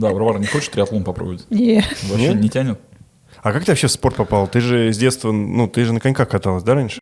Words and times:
Да, 0.00 0.10
Варвара, 0.10 0.38
не 0.38 0.46
хочешь 0.46 0.68
триатлон 0.68 1.04
попробовать? 1.04 1.46
Не. 1.50 1.84
Вообще 2.08 2.28
Нет? 2.28 2.40
не 2.40 2.48
тянет? 2.48 2.80
А 3.42 3.52
как 3.52 3.64
ты 3.64 3.72
вообще 3.72 3.86
в 3.86 3.90
спорт 3.90 4.16
попал? 4.16 4.48
Ты 4.48 4.60
же 4.60 4.92
с 4.92 4.98
детства, 4.98 5.30
ну, 5.30 5.68
ты 5.68 5.84
же 5.84 5.92
на 5.92 6.00
коньках 6.00 6.28
каталась, 6.28 6.62
да, 6.62 6.74
раньше? 6.74 6.99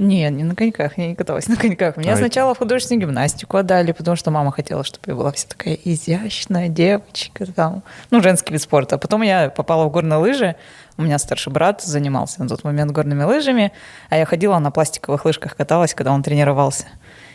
Не, 0.00 0.30
не 0.30 0.44
на 0.44 0.54
коньках, 0.54 0.96
я 0.96 1.08
не 1.08 1.14
каталась 1.14 1.46
на 1.46 1.56
коньках. 1.56 1.98
Меня 1.98 2.14
А, 2.14 2.16
сначала 2.16 2.54
в 2.54 2.58
художественную 2.58 3.06
гимнастику 3.06 3.58
отдали, 3.58 3.92
потому 3.92 4.16
что 4.16 4.30
мама 4.30 4.50
хотела, 4.50 4.82
чтобы 4.82 5.04
я 5.08 5.14
была 5.14 5.30
вся 5.30 5.46
такая 5.46 5.74
изящная 5.74 6.68
девочка. 6.68 7.44
Там. 7.52 7.82
Ну, 8.10 8.22
женский 8.22 8.54
вид 8.54 8.62
спорта. 8.62 8.96
Потом 8.96 9.20
я 9.20 9.50
попала 9.50 9.84
в 9.84 9.90
горные 9.90 10.16
лыжи. 10.16 10.56
У 10.96 11.02
меня 11.02 11.18
старший 11.18 11.52
брат 11.52 11.82
занимался 11.82 12.42
на 12.42 12.48
тот 12.48 12.64
момент 12.64 12.92
горными 12.92 13.24
лыжами, 13.24 13.72
а 14.08 14.16
я 14.16 14.24
ходила 14.24 14.58
на 14.58 14.70
пластиковых 14.70 15.26
лыжках, 15.26 15.54
каталась, 15.54 15.92
когда 15.92 16.12
он 16.12 16.22
тренировался. 16.22 16.86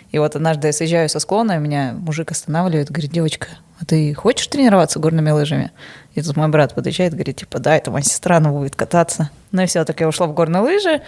И 0.09 0.17
вот 0.17 0.35
однажды 0.35 0.65
я 0.65 0.73
съезжаю 0.73 1.07
со 1.07 1.19
склона, 1.19 1.57
и 1.57 1.59
меня 1.59 1.93
мужик 1.93 2.31
останавливает, 2.31 2.89
говорит, 2.89 3.11
девочка, 3.11 3.47
а 3.79 3.85
ты 3.85 4.11
хочешь 4.15 4.47
тренироваться 4.47 4.97
горными 4.97 5.29
лыжами? 5.29 5.71
И 6.15 6.21
тут 6.23 6.35
мой 6.35 6.47
брат 6.47 6.73
подъезжает, 6.73 7.13
говорит, 7.13 7.37
типа, 7.37 7.59
да, 7.59 7.75
это 7.75 7.91
моя 7.91 8.03
сестра, 8.03 8.37
она 8.37 8.49
будет 8.49 8.75
кататься. 8.75 9.29
Ну 9.51 9.61
и 9.61 9.65
все, 9.67 9.85
так 9.85 9.99
я 9.99 10.07
ушла 10.07 10.25
в 10.25 10.33
горные 10.33 10.61
лыжи, 10.61 11.01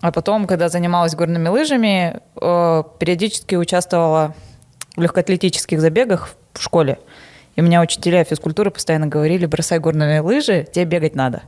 а 0.00 0.12
потом, 0.12 0.46
когда 0.46 0.68
занималась 0.68 1.14
горными 1.14 1.48
лыжами, 1.48 2.20
э, 2.40 2.82
периодически 2.98 3.54
участвовала 3.54 4.34
в 4.96 5.02
легкоатлетических 5.02 5.80
забегах 5.80 6.30
в 6.52 6.62
школе. 6.62 6.98
И 7.54 7.60
у 7.60 7.64
меня 7.64 7.80
учителя 7.80 8.24
физкультуры 8.24 8.70
постоянно 8.70 9.06
говорили, 9.06 9.46
бросай 9.46 9.78
горные 9.78 10.20
лыжи, 10.20 10.66
тебе 10.70 10.84
бегать 10.84 11.14
надо. 11.14 11.42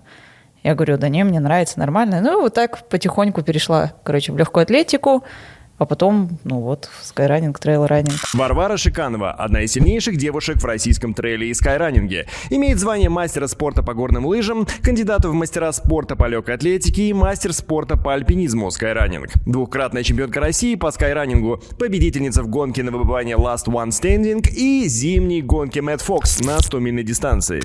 Я 0.62 0.75
говорю, 0.75 0.97
да 0.98 1.09
не, 1.09 1.23
мне 1.25 1.41
нравится, 1.41 1.79
нормально. 1.79 2.20
Ну, 2.20 2.41
вот 2.41 2.55
так 2.55 2.89
потихоньку 2.89 3.42
перешла, 3.42 3.92
короче, 4.03 4.33
в 4.33 4.39
легкую 4.39 4.62
атлетику, 4.62 5.25
а 5.79 5.87
потом, 5.87 6.39
ну 6.45 6.61
вот, 6.61 6.91
скайранинг, 7.03 7.59
трейл-ранинг. 7.59 8.19
Варвара 8.35 8.77
Шиканова– 8.77 9.31
одна 9.39 9.62
из 9.62 9.73
сильнейших 9.73 10.17
девушек 10.17 10.57
в 10.57 10.65
российском 10.65 11.15
трейле 11.15 11.48
и 11.48 11.55
скайранинге. 11.55 12.27
Имеет 12.51 12.79
звание 12.79 13.09
мастера 13.09 13.47
спорта 13.47 13.83
по 13.83 13.95
горным 13.95 14.27
лыжам, 14.27 14.67
кандидата 14.83 15.29
в 15.29 15.35
мастера 15.35 15.70
спорта 15.73 16.17
по 16.17 16.27
легкой 16.27 16.57
атлетике 16.57 17.05
и 17.05 17.12
мастер 17.12 17.53
спорта 17.53 17.97
по 17.97 18.12
альпинизму 18.12 18.70
скайранинг. 18.70 19.31
Двухкратная 19.47 20.03
чемпионка 20.03 20.41
России 20.41 20.75
по 20.75 20.91
скайранингу, 20.91 21.62
победительница 21.79 22.42
в 22.42 22.48
гонке 22.48 22.83
на 22.83 22.91
выбывание 22.91 23.37
Last 23.37 23.67
One 23.67 23.91
Standing 23.91 24.48
и 24.51 24.89
зимней 24.89 25.42
гонке 25.42 25.81
Mad 25.81 26.05
Fox 26.05 26.45
на 26.45 26.59
100-мильной 26.59 27.05
дистанции. 27.05 27.63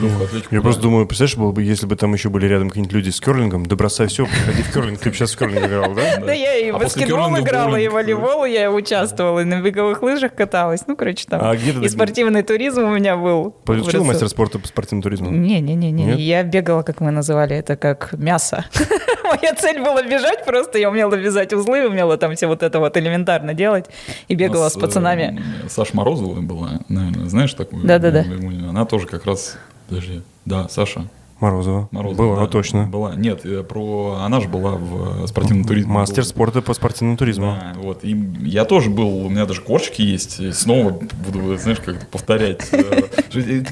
Ну, 0.00 0.08
Я 0.50 0.60
просто 0.60 0.82
думаю, 0.82 1.06
представляешь, 1.06 1.36
было 1.36 1.50
бы, 1.50 1.62
если 1.62 1.86
бы 1.86 1.96
там 1.96 2.14
еще 2.14 2.28
были 2.28 2.46
рядом 2.46 2.68
какие-нибудь 2.68 2.94
люди 2.94 3.10
с 3.10 3.20
керлингом, 3.20 3.66
да 3.66 3.74
бросай 3.74 4.06
все, 4.06 4.26
приходи 4.26 4.62
в 4.62 4.72
керлинг. 4.72 5.00
Ты 5.00 5.10
бы 5.10 5.16
сейчас 5.16 5.32
в 5.32 5.38
керлинг 5.38 5.66
играл, 5.66 5.94
да? 5.94 6.16
Да 6.18 6.32
я 6.32 6.56
и 6.56 6.70
А 6.70 6.78
в 6.78 6.80
баскетбол 6.80 7.16
керлинга 7.16 7.55
играла, 7.64 7.76
и 7.76 7.88
волейбол 7.88 8.44
я 8.44 8.70
участвовала, 8.70 9.40
и 9.40 9.44
на 9.44 9.60
беговых 9.60 10.02
лыжах 10.02 10.34
каталась. 10.34 10.86
Ну, 10.86 10.96
короче, 10.96 11.26
там. 11.28 11.40
А 11.42 11.54
где 11.56 11.72
и 11.72 11.88
спортивный 11.88 12.42
туризм 12.42 12.84
у 12.84 12.94
меня 12.94 13.16
был. 13.16 13.50
Получил 13.64 14.04
мастер 14.04 14.28
спорта 14.28 14.58
по 14.58 14.66
спортивному 14.66 15.02
туризму? 15.02 15.30
Не-не-не, 15.30 16.14
я 16.14 16.42
бегала, 16.42 16.82
как 16.82 17.00
мы 17.00 17.10
называли 17.10 17.56
это, 17.56 17.76
как 17.76 18.12
мясо. 18.12 18.64
Моя 19.24 19.54
цель 19.54 19.82
была 19.82 20.02
бежать 20.02 20.44
просто, 20.44 20.78
я 20.78 20.90
умела 20.90 21.14
вязать 21.14 21.52
узлы, 21.52 21.86
умела 21.86 22.16
там 22.16 22.34
все 22.36 22.46
вот 22.46 22.62
это 22.62 22.78
вот 22.78 22.96
элементарно 22.96 23.54
делать, 23.54 23.86
и 24.28 24.34
бегала 24.34 24.68
с 24.68 24.74
пацанами. 24.74 25.42
э, 25.64 25.68
Саша 25.68 25.96
Морозова 25.96 26.40
была, 26.40 26.80
наверное, 26.88 27.28
знаешь 27.28 27.54
такую? 27.54 27.84
Да-да-да. 27.84 28.24
Она 28.68 28.84
тоже 28.84 29.06
как 29.06 29.24
раз... 29.26 29.56
Подожди. 29.88 30.22
Да, 30.44 30.68
Саша 30.68 31.06
Морозова. 31.40 31.88
Морозова. 31.90 32.16
Было, 32.16 32.34
да, 32.36 32.40
ну 32.42 32.48
точно. 32.48 32.86
Была. 32.86 33.14
Нет, 33.14 33.44
э, 33.44 33.62
про... 33.62 34.18
Она 34.22 34.40
же 34.40 34.48
была 34.48 34.72
в 34.72 35.24
э, 35.24 35.26
спортивном 35.26 35.64
туризме. 35.66 35.92
Мастер 35.92 36.22
Был. 36.22 36.28
спорта 36.30 36.62
по 36.62 36.72
спортивному 36.72 37.18
туризму. 37.18 37.58
Да, 37.60 37.78
вот. 37.80 38.04
И 38.04 38.16
я 38.42 38.64
тоже 38.64 38.88
был, 38.88 39.26
у 39.26 39.28
меня 39.28 39.44
даже 39.44 39.60
корчики 39.60 40.00
есть. 40.00 40.40
И 40.40 40.50
снова 40.52 40.90
буду, 41.26 41.56
знаешь, 41.58 41.80
как 41.80 42.08
повторять. 42.08 42.66
Э, 42.72 43.02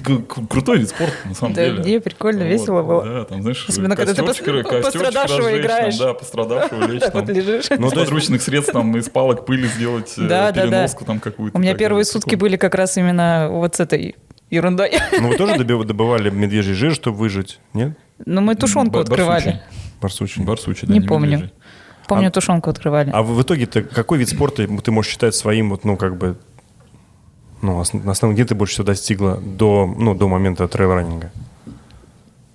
Крутой 0.51 0.79
вид 0.79 0.89
спорта, 0.91 1.15
на 1.25 1.35
самом 1.35 1.55
Да, 1.55 1.65
деле. 1.65 1.83
не, 1.85 2.01
прикольно, 2.01 2.43
весело 2.43 2.83
было. 2.83 3.05
Да, 3.05 3.25
там, 3.25 3.43
знаешь, 3.43 3.65
Особенно, 3.69 3.97
когда 3.97 4.13
ты 4.13 4.23
пострадавшего 4.23 5.59
играешь. 5.59 5.97
Да, 5.97 6.15
пострадавшего 6.15 6.87
лечь. 6.91 7.03
Вот 7.13 7.29
лежишь. 7.29 7.67
Ну, 7.79 7.91
подручных 7.91 8.43
средств 8.43 8.73
там 8.73 8.97
из 8.97 9.09
палок 9.09 9.47
пыли 9.47 9.67
сделать, 9.69 10.13
Да, 10.17 10.53
да, 10.53 10.53
да. 10.53 10.63
переноску 10.63 11.05
там 11.05 11.21
какую-то. 11.21 11.57
У 11.57 11.61
меня 11.61 11.75
первые 11.75 12.05
сутки 12.05 12.35
были 12.35 12.57
как 12.57 12.75
раз 12.75 12.97
именно 12.99 13.49
вот 13.51 13.77
с 13.77 13.81
этой 13.81 14.17
ерундой. 14.51 14.93
Ну 15.21 15.29
вы 15.29 15.37
тоже 15.37 15.65
добывали 15.65 16.31
медвежий 16.31 16.75
жир, 16.75 16.95
чтобы 16.95 17.17
выжить? 17.19 17.61
Нет? 17.73 17.97
Но 18.27 18.41
мы 18.41 18.55
тушенку 18.55 18.93
Бар- 18.93 19.03
открывали. 19.03 19.63
Барсучий. 20.01 20.43
Барсучий, 20.45 20.87
да, 20.87 20.95
Не 20.95 21.01
помню. 21.01 21.31
медвежий. 21.33 21.53
Помню, 22.07 22.29
А- 22.29 22.31
тушенку 22.31 22.71
открывали. 22.71 23.11
А 23.13 23.23
в 23.23 23.41
итоге-то 23.41 23.83
какой 23.83 24.19
вид 24.19 24.29
спорта 24.29 24.67
ты 24.67 24.91
можешь 24.93 25.11
считать 25.13 25.35
своим, 25.35 25.71
вот, 25.71 25.85
ну, 25.85 25.97
как 25.97 26.17
бы, 26.19 26.37
ну, 27.63 27.83
на 27.93 28.13
основном, 28.13 28.35
где 28.35 28.45
ты 28.45 28.55
больше 28.55 28.75
всего 28.75 28.87
достигла 28.87 29.37
до, 29.39 29.87
ну, 29.87 30.15
до 30.15 30.29
момента 30.29 30.65
трейл-раннинга? 30.69 31.31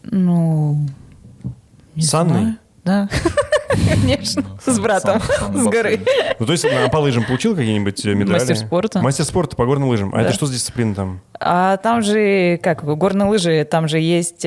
Ну, 0.04 0.86
не 1.96 2.04
С 2.04 2.14
Анной? 2.14 2.42
знаю. 2.42 2.56
Да. 2.86 3.10
Конечно, 3.70 4.44
Ну, 4.66 4.74
с 4.74 4.80
братом, 4.80 5.22
с 5.22 5.64
горы. 5.66 6.00
Ну, 6.40 6.46
то 6.46 6.52
есть 6.52 6.64
на 6.64 6.90
по 6.90 6.98
лыжам 6.98 7.24
получил 7.24 7.56
какие-нибудь 7.56 8.06
э, 8.06 8.14
медали? 8.14 8.34
Мастер 8.40 8.56
спорта. 8.58 9.00
Мастер 9.02 9.26
спорта 9.26 9.56
по 9.56 9.66
горным 9.66 9.90
лыжам. 9.90 10.14
А 10.14 10.22
это 10.22 10.34
что 10.34 10.46
за 10.46 10.54
дисциплина 10.54 10.96
там? 10.96 11.22
А 11.40 11.78
там 11.78 12.02
же, 12.02 12.60
как, 12.64 12.84
горные 12.84 13.30
лыжи, 13.30 13.66
там 13.70 13.88
же 13.88 14.00
есть... 14.00 14.46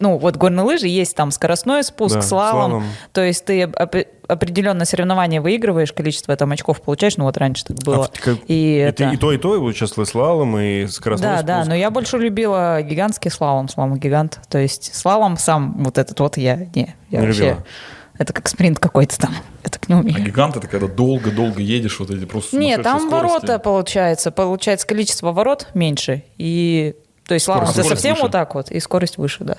Ну, 0.00 0.18
вот 0.18 0.36
горные 0.36 0.64
лыжи 0.64 0.88
есть 0.88 1.14
там 1.16 1.30
скоростной 1.30 1.82
спуск, 1.84 2.16
Да, 2.16 2.22
слалом. 2.22 2.70
слалом. 2.70 2.84
То 3.12 3.22
есть 3.22 3.44
ты 3.44 3.66
оп- 3.66 3.94
определенное 4.26 4.86
соревнование 4.86 5.40
выигрываешь, 5.40 5.92
количество 5.92 6.34
там 6.36 6.50
очков 6.52 6.80
получаешь, 6.82 7.16
ну 7.16 7.24
вот 7.24 7.36
раньше 7.36 7.64
так 7.66 7.76
было. 7.78 8.06
А 8.06 8.18
как- 8.18 8.38
и, 8.48 8.54
И, 8.54 8.76
это... 8.78 9.08
ты 9.10 9.14
и 9.14 9.16
то, 9.18 9.32
и 9.32 9.38
то 9.38 9.50
участвовала 9.60 10.06
слалом, 10.06 10.58
и 10.58 10.86
скоростной 10.86 11.28
Да, 11.30 11.42
да, 11.42 11.54
спуск? 11.58 11.68
но 11.68 11.74
я 11.76 11.90
больше 11.90 12.18
любила 12.18 12.82
гигантский 12.82 13.30
слалом, 13.30 13.68
слалом 13.68 13.96
гигант. 13.98 14.40
То 14.48 14.58
есть 14.58 14.94
слалом 14.94 15.36
сам 15.36 15.82
вот 15.84 15.98
этот 15.98 16.18
вот 16.20 16.36
я 16.36 16.56
не, 16.74 16.94
я 17.10 17.20
Не 17.20 17.26
вообще... 17.26 17.40
любила? 17.42 17.64
Это 18.16 18.32
как 18.32 18.48
спринт 18.48 18.78
какой-то 18.78 19.18
там. 19.18 19.34
Я 19.64 19.70
так 19.70 19.88
не 19.88 19.94
А 19.96 19.98
умею. 19.98 20.24
гигант 20.24 20.56
это 20.56 20.68
когда 20.68 20.86
долго-долго 20.86 21.60
едешь, 21.60 21.98
вот 21.98 22.10
эти 22.10 22.24
просто 22.26 22.56
Нет, 22.56 22.80
там 22.84 23.00
скорости. 23.00 23.26
ворота 23.32 23.58
получается. 23.58 24.30
Получается 24.30 24.86
количество 24.86 25.32
ворот 25.32 25.66
меньше. 25.74 26.22
И 26.38 26.94
то 27.26 27.34
есть 27.34 27.44
скорость 27.44 27.74
совсем 27.74 28.12
выше. 28.12 28.22
вот 28.22 28.32
так 28.32 28.54
вот, 28.54 28.70
и 28.70 28.80
скорость 28.80 29.18
выше, 29.18 29.44
да. 29.44 29.56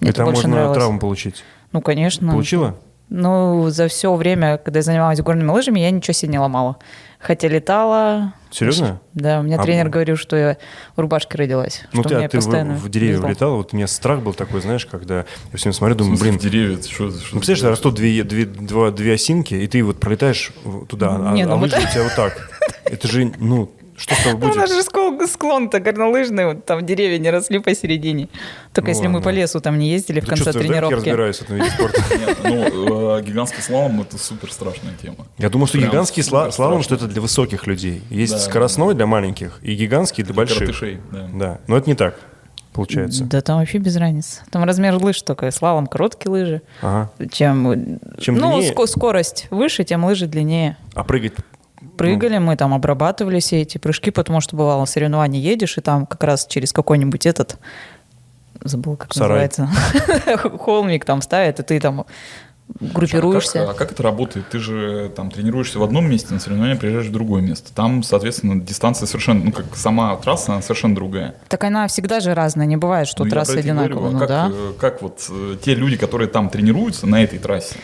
Мне 0.00 0.10
это, 0.10 0.22
это 0.22 0.24
больше 0.24 0.42
можно 0.42 0.50
нравилось. 0.56 0.76
травму 0.78 0.98
получить. 0.98 1.44
Ну, 1.72 1.80
конечно. 1.80 2.32
Получила? 2.32 2.76
Ну, 3.08 3.70
за 3.70 3.86
все 3.86 4.12
время, 4.16 4.58
когда 4.58 4.80
я 4.80 4.82
занималась 4.82 5.20
горными 5.20 5.48
лыжами, 5.50 5.78
я 5.78 5.90
ничего 5.92 6.12
себе 6.12 6.32
не 6.32 6.38
ломала. 6.40 6.76
Хотя 7.20 7.46
летала. 7.46 8.32
Серьезно? 8.50 9.00
Да, 9.14 9.38
у 9.40 9.42
меня 9.44 9.58
А- 9.60 9.62
тренер 9.62 9.88
говорил, 9.88 10.16
что 10.16 10.34
я 10.36 10.56
в 10.96 11.00
рубашке 11.00 11.38
родилась. 11.38 11.84
Ну, 11.92 12.02
что 12.02 12.08
ты, 12.10 12.24
а 12.24 12.28
ты 12.28 12.40
в, 12.40 12.44
в 12.44 12.88
деревья 12.88 13.12
везло. 13.14 13.26
влетала, 13.28 13.54
вот 13.56 13.72
у 13.72 13.76
меня 13.76 13.86
страх 13.86 14.20
был 14.22 14.34
такой, 14.34 14.60
знаешь, 14.60 14.86
когда 14.86 15.18
я 15.18 15.24
все 15.54 15.64
время 15.64 15.72
смотрю, 15.74 15.94
думаю, 15.96 16.18
блин, 16.18 16.38
в 16.38 16.42
деревья, 16.42 16.74
это 16.74 16.88
что, 16.88 17.10
что 17.10 17.34
Ну, 17.34 17.38
представляешь, 17.40 17.78
растут 17.78 17.94
две, 17.94 18.24
две, 18.24 18.44
два- 18.44 18.90
две 18.90 19.14
осинки, 19.14 19.54
и 19.54 19.66
ты 19.68 19.82
вот 19.84 20.00
пролетаешь 20.00 20.52
туда, 20.88 21.16
а, 21.16 21.32
Не, 21.32 21.42
а 21.42 21.46
ну 21.46 21.58
вот- 21.58 21.72
лыжи 21.72 21.76
у 21.86 21.90
тебя 21.92 22.02
вот 22.02 22.14
так. 22.16 22.50
Это 22.84 23.06
же, 23.08 23.32
ну, 23.38 23.70
что 23.96 24.14
с 24.14 24.18
тобой 24.24 24.40
Ну, 24.40 24.52
у 24.52 24.54
нас 24.54 24.70
будет? 24.70 24.82
же 24.84 24.88
склон- 24.88 25.26
склон-то 25.26 25.80
горнолыжный, 25.80 26.46
вот 26.46 26.64
там 26.64 26.84
деревья 26.84 27.18
не 27.18 27.30
росли 27.30 27.58
посередине. 27.58 28.28
Только 28.72 28.90
Ну 28.90 28.94
если 28.94 29.06
мы 29.08 29.14
ладно. 29.16 29.30
по 29.30 29.34
лесу 29.34 29.60
там 29.60 29.78
не 29.78 29.88
ездили 29.90 30.20
в 30.20 30.24
Ты 30.24 30.28
конце 30.30 30.44
чувствуешь, 30.44 30.68
да, 30.68 30.74
как 30.74 30.82
я 30.82 30.88
тренировки. 30.88 31.08
разбираюсь 31.08 31.36
в 31.38 31.42
этом 31.42 31.56
виде 31.56 31.70
спорта? 31.70 32.02
Нет, 32.18 32.38
ну, 32.74 33.18
э, 33.18 33.22
гигантский 33.22 33.62
слалом 33.62 34.00
это 34.02 34.18
супер 34.18 34.52
страшная 34.52 34.94
тема. 35.00 35.26
Я 35.38 35.48
думал, 35.48 35.66
что 35.66 35.78
Прям 35.78 35.90
гигантский 35.90 36.22
сла- 36.22 36.50
слалом, 36.52 36.82
что 36.82 36.94
это 36.94 37.06
для 37.06 37.20
высоких 37.22 37.66
людей. 37.66 38.02
Есть 38.10 38.32
Да, 38.32 38.38
скоростной 38.38 38.94
для 38.94 39.06
маленьких 39.06 39.58
и 39.62 39.74
гигантский 39.74 40.24
для 40.24 40.34
больших. 40.34 40.58
Коротышей, 40.58 40.98
да. 41.12 41.28
Да, 41.34 41.58
но 41.66 41.76
это 41.78 41.88
не 41.88 41.94
так, 41.96 42.18
получается. 42.72 43.24
Да 43.24 43.40
там 43.40 43.58
вообще 43.58 43.78
без 43.78 43.96
разницы. 43.96 44.42
Там 44.50 44.64
размер 44.64 44.94
лыж 44.96 45.22
только. 45.22 45.50
Слалом 45.50 45.86
короткие 45.86 46.30
лыжи. 46.30 46.62
Ага. 46.82 47.10
Чем, 47.30 47.98
Чем 48.20 48.36
ну, 48.36 48.52
длиннее- 48.58 48.72
ско- 48.74 48.86
скорость 48.86 49.46
выше, 49.50 49.84
тем 49.84 50.04
лыжи 50.04 50.26
длиннее. 50.26 50.76
А 50.94 51.02
прыгать 51.04 51.32
Прыгали, 51.96 52.38
мы 52.38 52.56
там 52.56 52.74
обрабатывали 52.74 53.40
все 53.40 53.62
эти 53.62 53.78
прыжки, 53.78 54.10
потому 54.10 54.40
что 54.40 54.56
бывало 54.56 54.84
соревнования 54.84 55.40
едешь, 55.40 55.78
и 55.78 55.80
там 55.80 56.06
как 56.06 56.22
раз 56.24 56.46
через 56.46 56.72
какой-нибудь 56.72 57.26
этот, 57.26 57.56
забыл, 58.62 58.96
как 58.96 59.12
Сарай. 59.12 59.48
называется, 59.48 59.68
холмик 60.58 61.04
там 61.04 61.22
ставят, 61.22 61.60
и 61.60 61.62
ты 61.62 61.80
там 61.80 62.06
группируешься. 62.80 63.62
А 63.62 63.66
как, 63.66 63.76
а 63.76 63.78
как 63.78 63.92
это 63.92 64.02
работает? 64.02 64.48
Ты 64.50 64.58
же 64.58 65.10
там 65.14 65.30
тренируешься 65.30 65.78
в 65.78 65.82
одном 65.82 66.08
месте, 66.10 66.34
на 66.34 66.40
соревнования 66.40 66.76
приезжаешь 66.76 67.06
в 67.06 67.12
другое 67.12 67.40
место. 67.42 67.72
Там, 67.74 68.02
соответственно, 68.02 68.60
дистанция 68.60 69.06
совершенно, 69.06 69.44
ну, 69.44 69.52
как 69.52 69.66
сама 69.76 70.16
трасса, 70.16 70.52
она 70.52 70.62
совершенно 70.62 70.94
другая. 70.94 71.36
Так 71.48 71.62
она 71.64 71.86
всегда 71.86 72.20
же 72.20 72.34
разная, 72.34 72.66
не 72.66 72.76
бывает, 72.76 73.06
что 73.08 73.24
Ну, 73.24 73.30
трасса 73.30 73.58
одинаковая. 73.58 74.10
Ну 74.10 74.18
как, 74.18 74.28
да. 74.28 74.50
э, 74.52 74.72
как 74.78 75.02
вот 75.02 75.24
э, 75.30 75.56
те 75.62 75.74
люди, 75.74 75.96
которые 75.96 76.28
там 76.28 76.50
тренируются 76.50 77.06
на 77.06 77.22
этой 77.22 77.38
трассе, 77.38 77.76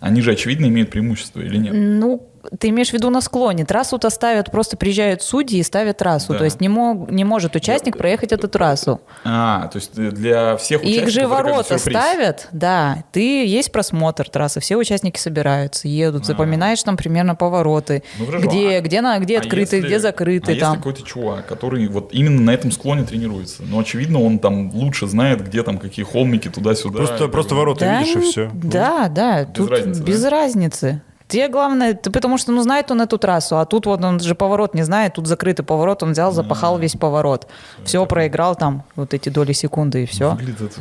они 0.00 0.20
же, 0.22 0.32
очевидно, 0.32 0.66
имеют 0.66 0.90
преимущество 0.90 1.40
или 1.40 1.56
нет? 1.58 1.72
Ну, 1.74 2.26
ты 2.58 2.68
имеешь 2.68 2.90
в 2.90 2.92
виду 2.92 3.10
на 3.10 3.20
склоне. 3.20 3.64
Трассу-то 3.64 4.10
ставят, 4.10 4.50
просто 4.50 4.76
приезжают 4.76 5.22
судьи 5.22 5.58
и 5.58 5.62
ставят 5.62 5.98
трассу. 5.98 6.32
Да. 6.32 6.38
То 6.38 6.44
есть 6.44 6.60
не, 6.60 6.68
мог, 6.68 7.10
не 7.10 7.24
может 7.24 7.56
участник 7.56 7.96
проехать 7.96 8.32
эту 8.32 8.48
трассу. 8.48 9.00
А, 9.24 9.68
то 9.68 9.76
есть 9.76 9.94
для 9.94 10.56
всех 10.56 10.82
И 10.82 10.86
их 10.88 11.02
участников 11.02 11.12
же 11.14 11.28
ворота 11.28 11.78
ставят, 11.78 12.48
да. 12.52 13.04
Ты 13.12 13.46
есть 13.46 13.72
просмотр 13.72 14.28
трассы, 14.28 14.60
все 14.60 14.76
участники 14.76 15.18
собираются, 15.18 15.88
едут, 15.88 16.26
запоминаешь 16.26 16.82
там 16.82 16.96
примерно 16.96 17.34
повороты, 17.34 18.02
А. 18.04 18.18
Ну, 18.18 18.26
хорошо, 18.26 18.48
где, 18.48 18.76
а- 18.76 18.80
где, 18.80 19.00
на, 19.00 19.18
где 19.18 19.38
а 19.38 19.40
открыты, 19.40 19.76
если- 19.76 19.86
где 19.86 19.98
закрыты 19.98 20.52
а 20.52 20.60
там. 20.60 20.70
если 20.70 20.76
какой-то 20.76 21.02
чувак, 21.02 21.46
который 21.46 21.86
вот 21.88 22.12
именно 22.12 22.40
на 22.40 22.50
этом 22.50 22.70
склоне 22.70 23.04
тренируется, 23.04 23.62
ну, 23.62 23.80
очевидно, 23.80 24.22
он 24.22 24.38
там 24.38 24.70
лучше 24.74 25.06
знает, 25.06 25.44
где 25.46 25.62
там 25.62 25.78
какие 25.78 26.04
холмики 26.04 26.48
туда-сюда. 26.48 26.98
Просто, 26.98 27.28
просто 27.28 27.54
ворота 27.54 27.80
Да, 27.80 28.00
видишь 28.00 28.16
и 28.16 28.20
все. 28.20 28.50
Да, 28.52 29.08
да, 29.08 29.44
тут 29.44 29.70
разницы, 29.70 30.00
да? 30.00 30.06
без 30.06 30.24
разницы. 30.24 31.02
Тебе 31.26 31.48
главное, 31.48 31.94
ты, 31.94 32.10
потому 32.10 32.36
что 32.36 32.52
ну 32.52 32.62
знает 32.62 32.90
он 32.90 33.00
эту 33.00 33.16
трассу, 33.16 33.56
а 33.58 33.64
тут 33.64 33.86
вот 33.86 34.04
он 34.04 34.20
же 34.20 34.34
поворот 34.34 34.74
не 34.74 34.82
знает, 34.82 35.14
тут 35.14 35.26
закрытый 35.26 35.64
поворот, 35.64 36.02
он 36.02 36.12
взял, 36.12 36.32
запахал 36.32 36.78
весь 36.78 36.92
поворот. 36.96 37.46
Все, 37.82 38.04
проиграл 38.04 38.54
там 38.56 38.84
вот 38.94 39.14
эти 39.14 39.30
доли 39.30 39.52
секунды 39.52 40.02
и 40.02 40.06
все. 40.06 40.32
Выглядит 40.32 40.60
это 40.60 40.80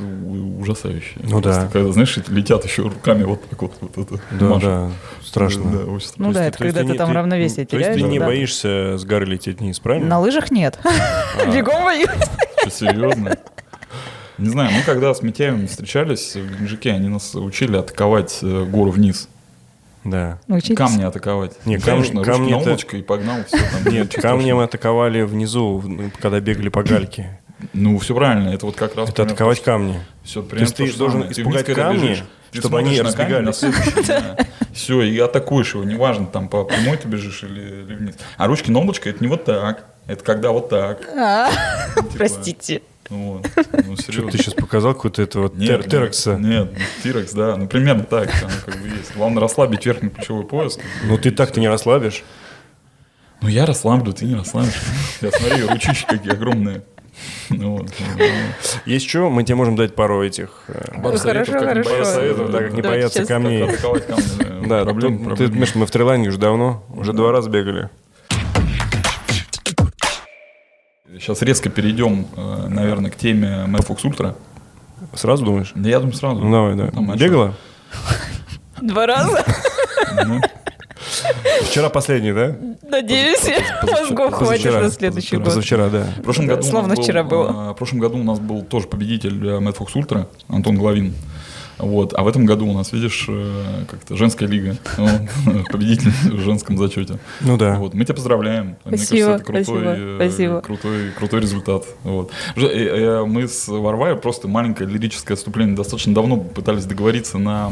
ужасающе. 0.60 1.14
Ну 1.24 1.42
Просто 1.42 1.62
да. 1.62 1.68
Когда, 1.72 1.92
знаешь, 1.94 2.18
летят 2.28 2.66
еще 2.66 2.82
руками 2.84 3.24
вот 3.24 3.48
так 3.50 3.62
вот. 3.62 3.72
вот 3.80 3.98
это, 3.98 4.20
Да, 4.32 4.46
машут. 4.46 4.64
да, 4.64 4.90
страшно. 5.24 5.64
Да, 5.72 5.78
очень 5.92 6.08
страшно. 6.08 6.26
Ну 6.26 6.28
То 6.28 6.34
да, 6.40 6.46
есть 6.46 6.56
это 6.56 6.64
когда 6.66 6.80
ты 6.82 6.86
не- 6.88 6.98
там 6.98 7.12
равновесие 7.12 7.66
То 7.66 7.78
есть 7.78 7.90
теряешь. 7.92 8.02
ты 8.02 8.08
не 8.10 8.20
да. 8.20 8.26
боишься 8.26 8.98
с 8.98 9.06
горы 9.06 9.26
лететь 9.26 9.60
вниз, 9.62 9.80
правильно? 9.80 10.08
На 10.10 10.20
лыжах 10.20 10.52
нет. 10.52 10.78
А. 10.84 11.46
Бегом 11.56 11.86
боюсь. 11.86 12.10
Серьезно? 12.70 13.38
Не 14.38 14.50
знаю, 14.50 14.72
мы 14.74 14.82
когда 14.82 15.14
с 15.14 15.22
Митяевым 15.22 15.68
встречались 15.68 16.36
в 16.36 16.50
Геленджике, 16.52 16.92
они 16.92 17.08
нас 17.08 17.34
учили 17.36 17.78
атаковать 17.78 18.40
э, 18.42 18.66
гору 18.66 18.92
вниз. 18.92 19.30
Да. 20.04 20.40
Научитесь. 20.48 20.78
Камни 20.78 21.04
атаковать. 21.04 21.54
Не, 21.66 21.78
Ну, 21.78 21.82
камни- 21.82 22.08
конечно, 22.24 22.70
это- 22.72 22.98
и 22.98 23.02
погнал, 23.02 23.38
все 23.48 23.58
там. 23.58 23.94
Нет, 23.94 24.06
ничего 24.08 24.22
камни 24.22 24.38
мы 24.38 24.42
страшного. 24.44 24.64
атаковали 24.66 25.22
внизу, 25.22 25.78
в- 25.78 26.12
когда 26.22 26.40
бегали 26.40 26.70
по 26.70 26.84
гальке. 26.84 27.40
Ну, 27.72 27.98
все 28.00 28.14
правильно, 28.14 28.50
это 28.50 28.66
вот 28.66 28.76
как 28.76 28.96
раз... 28.98 29.10
Это 29.10 29.24
атаковать 29.24 29.62
камни. 29.64 30.02
Все, 30.24 30.42
То 30.42 30.58
есть 30.58 30.76
ты 30.76 30.92
должен 30.98 31.32
испугать 31.32 31.66
камни, 31.74 32.18
чтобы 32.52 32.80
они 32.80 33.00
разбегались. 33.00 33.64
Все, 34.74 35.02
и 35.04 35.18
атакуешь 35.20 35.76
его, 35.76 35.84
неважно, 35.84 36.26
там 36.26 36.50
по 36.50 36.66
прямой 36.66 36.98
ты 36.98 37.08
бежишь 37.08 37.44
или, 37.44 37.84
или 37.84 37.96
вниз. 37.96 38.16
А 38.38 38.48
ручки 38.48 38.72
на 38.72 38.80
облачко 38.80 39.10
это 39.10 39.24
не 39.24 39.28
вот 39.30 39.46
так, 39.46 39.86
это 40.08 40.24
когда 40.24 40.52
вот 40.52 40.70
так. 40.70 41.08
А, 41.16 41.50
Типа, 41.96 42.08
Простите. 42.18 42.82
Вот, 43.10 43.46
ну, 43.86 43.96
Что 43.98 44.30
ты 44.30 44.38
сейчас 44.38 44.54
показал 44.54 44.94
какой-то 44.94 45.22
этого 45.22 45.52
Нет, 45.56 45.86
тер- 45.88 46.04
нет? 46.06 46.40
Нет, 46.40 46.72
ну, 46.74 46.80
тирекс, 47.04 47.34
да, 47.34 47.58
ну 47.58 47.68
примерно 47.68 48.04
так, 48.04 48.30
оно 48.42 48.52
как 48.66 48.82
бы 48.82 48.88
есть. 48.88 49.14
Главное 49.16 49.42
расслабить 49.42 49.86
верхний 49.86 50.10
плечевой 50.10 50.46
пояс. 50.46 50.80
Ну 51.06 51.18
ты 51.18 51.32
так-то 51.32 51.60
не 51.60 51.68
расслабишь. 51.68 52.24
Ну 53.42 53.50
я 53.50 53.66
расслаблю, 53.66 54.14
ты 54.14 54.26
не 54.26 54.36
расслабишь. 54.36 54.80
Я 55.22 55.32
смотри, 55.32 55.64
ручищи 55.66 56.06
какие 56.08 56.32
огромные. 56.32 56.84
Ну 57.50 57.78
вот. 57.78 57.92
ну, 58.18 58.24
Есть 58.86 59.08
что? 59.08 59.30
Мы 59.30 59.44
тебе 59.44 59.56
можем 59.56 59.76
дать 59.76 59.94
пару 59.96 60.24
этих... 60.24 60.64
э, 60.68 61.00
пару 61.02 61.18
советов, 61.18 61.54
как 61.60 61.76
не 61.76 61.84
бояться, 61.84 62.14
советов, 62.14 62.52
да, 62.52 62.58
как 62.60 62.74
не 62.74 62.82
бояться 62.82 63.26
камней. 63.26 63.60
как 63.68 63.74
атаковать 63.76 64.08
камни, 64.08 64.68
Да, 64.68 64.84
проблем, 64.84 65.18
ты- 65.20 65.24
проблем 65.26 65.52
ты, 65.52 65.60
Миш, 65.60 65.76
мы 65.76 65.86
в 65.86 65.92
Трилайне 65.92 66.30
уже 66.30 66.40
давно, 66.40 66.84
уже 66.90 67.14
два 67.14 67.32
раза 67.32 67.50
бегали. 67.50 67.90
Сейчас 71.20 71.42
резко 71.42 71.70
перейдем, 71.70 72.28
э, 72.36 72.68
наверное, 72.70 73.12
к 73.12 73.16
теме 73.16 73.66
Mad 73.68 73.86
Fox 73.88 74.04
Ultra. 74.04 74.36
Сразу 75.14 75.46
думаешь? 75.46 75.72
Да 75.76 75.90
я 75.90 76.00
думаю 76.00 76.16
сразу. 76.16 76.40
Ну 76.42 76.52
давай, 76.52 76.76
да. 76.76 76.88
Там, 76.92 77.12
а 77.12 77.16
Бегала? 77.16 77.54
Два 78.82 79.06
раза? 79.06 79.44
Ну, 80.26 80.42
Вчера 81.64 81.90
последний, 81.90 82.32
да? 82.34 82.56
Надеюсь, 82.90 83.46
мозгов 83.84 84.34
хватит 84.34 84.74
на 84.74 84.90
следующий 84.90 85.36
год. 85.38 85.46
Позавчера, 85.46 85.90
да. 85.90 86.04
В 86.18 86.22
прошлом 86.24 86.48
году 86.48 86.62
у 86.62 86.64
словно 86.64 86.90
нас 86.90 86.98
был, 86.98 87.04
вчера 87.04 87.24
было. 87.24 87.70
э, 87.70 87.72
В 87.72 87.74
прошлом 87.76 88.00
году 88.00 88.18
у 88.20 88.24
нас 88.24 88.40
был 88.40 88.62
тоже 88.64 88.88
победитель 88.88 89.46
э, 89.48 89.60
Mad 89.60 89.78
Fox 89.78 89.94
Ultra, 89.96 90.28
Антон 90.48 90.78
Главин. 90.78 91.14
Вот. 91.86 92.14
А 92.18 92.24
в 92.24 92.28
этом 92.28 92.46
году 92.46 92.68
у 92.68 92.74
нас, 92.74 92.92
видишь, 92.92 93.26
э, 93.30 93.86
как-то 93.90 94.16
женская 94.16 94.48
лига. 94.48 94.78
Он 94.98 95.28
Победитель 95.72 96.12
в 96.32 96.40
женском 96.42 96.78
зачете. 96.78 97.20
Ну 97.42 97.58
да. 97.58 97.76
Вот. 97.78 97.94
Мы 97.94 98.04
тебя 98.06 98.16
поздравляем. 98.16 98.76
Мне 98.86 98.98
Спасибо, 98.98 99.26
кажется, 99.28 99.34
это 99.36 99.44
крутой, 99.44 99.64
спасибо, 99.64 99.96
э, 99.98 100.16
спасибо. 100.18 100.62
Крутой, 100.62 101.12
крутой 101.18 101.42
результат. 101.42 101.86
Вот. 102.04 102.32
Э, 102.56 103.24
Мы 103.26 103.48
с 103.48 103.68
Варварой 103.68 104.16
просто 104.18 104.48
маленькое 104.48 104.90
лирическое 104.90 105.36
отступление 105.36 105.76
достаточно 105.76 106.14
давно 106.14 106.38
пытались 106.38 106.86
договориться 106.86 107.38
на, 107.38 107.72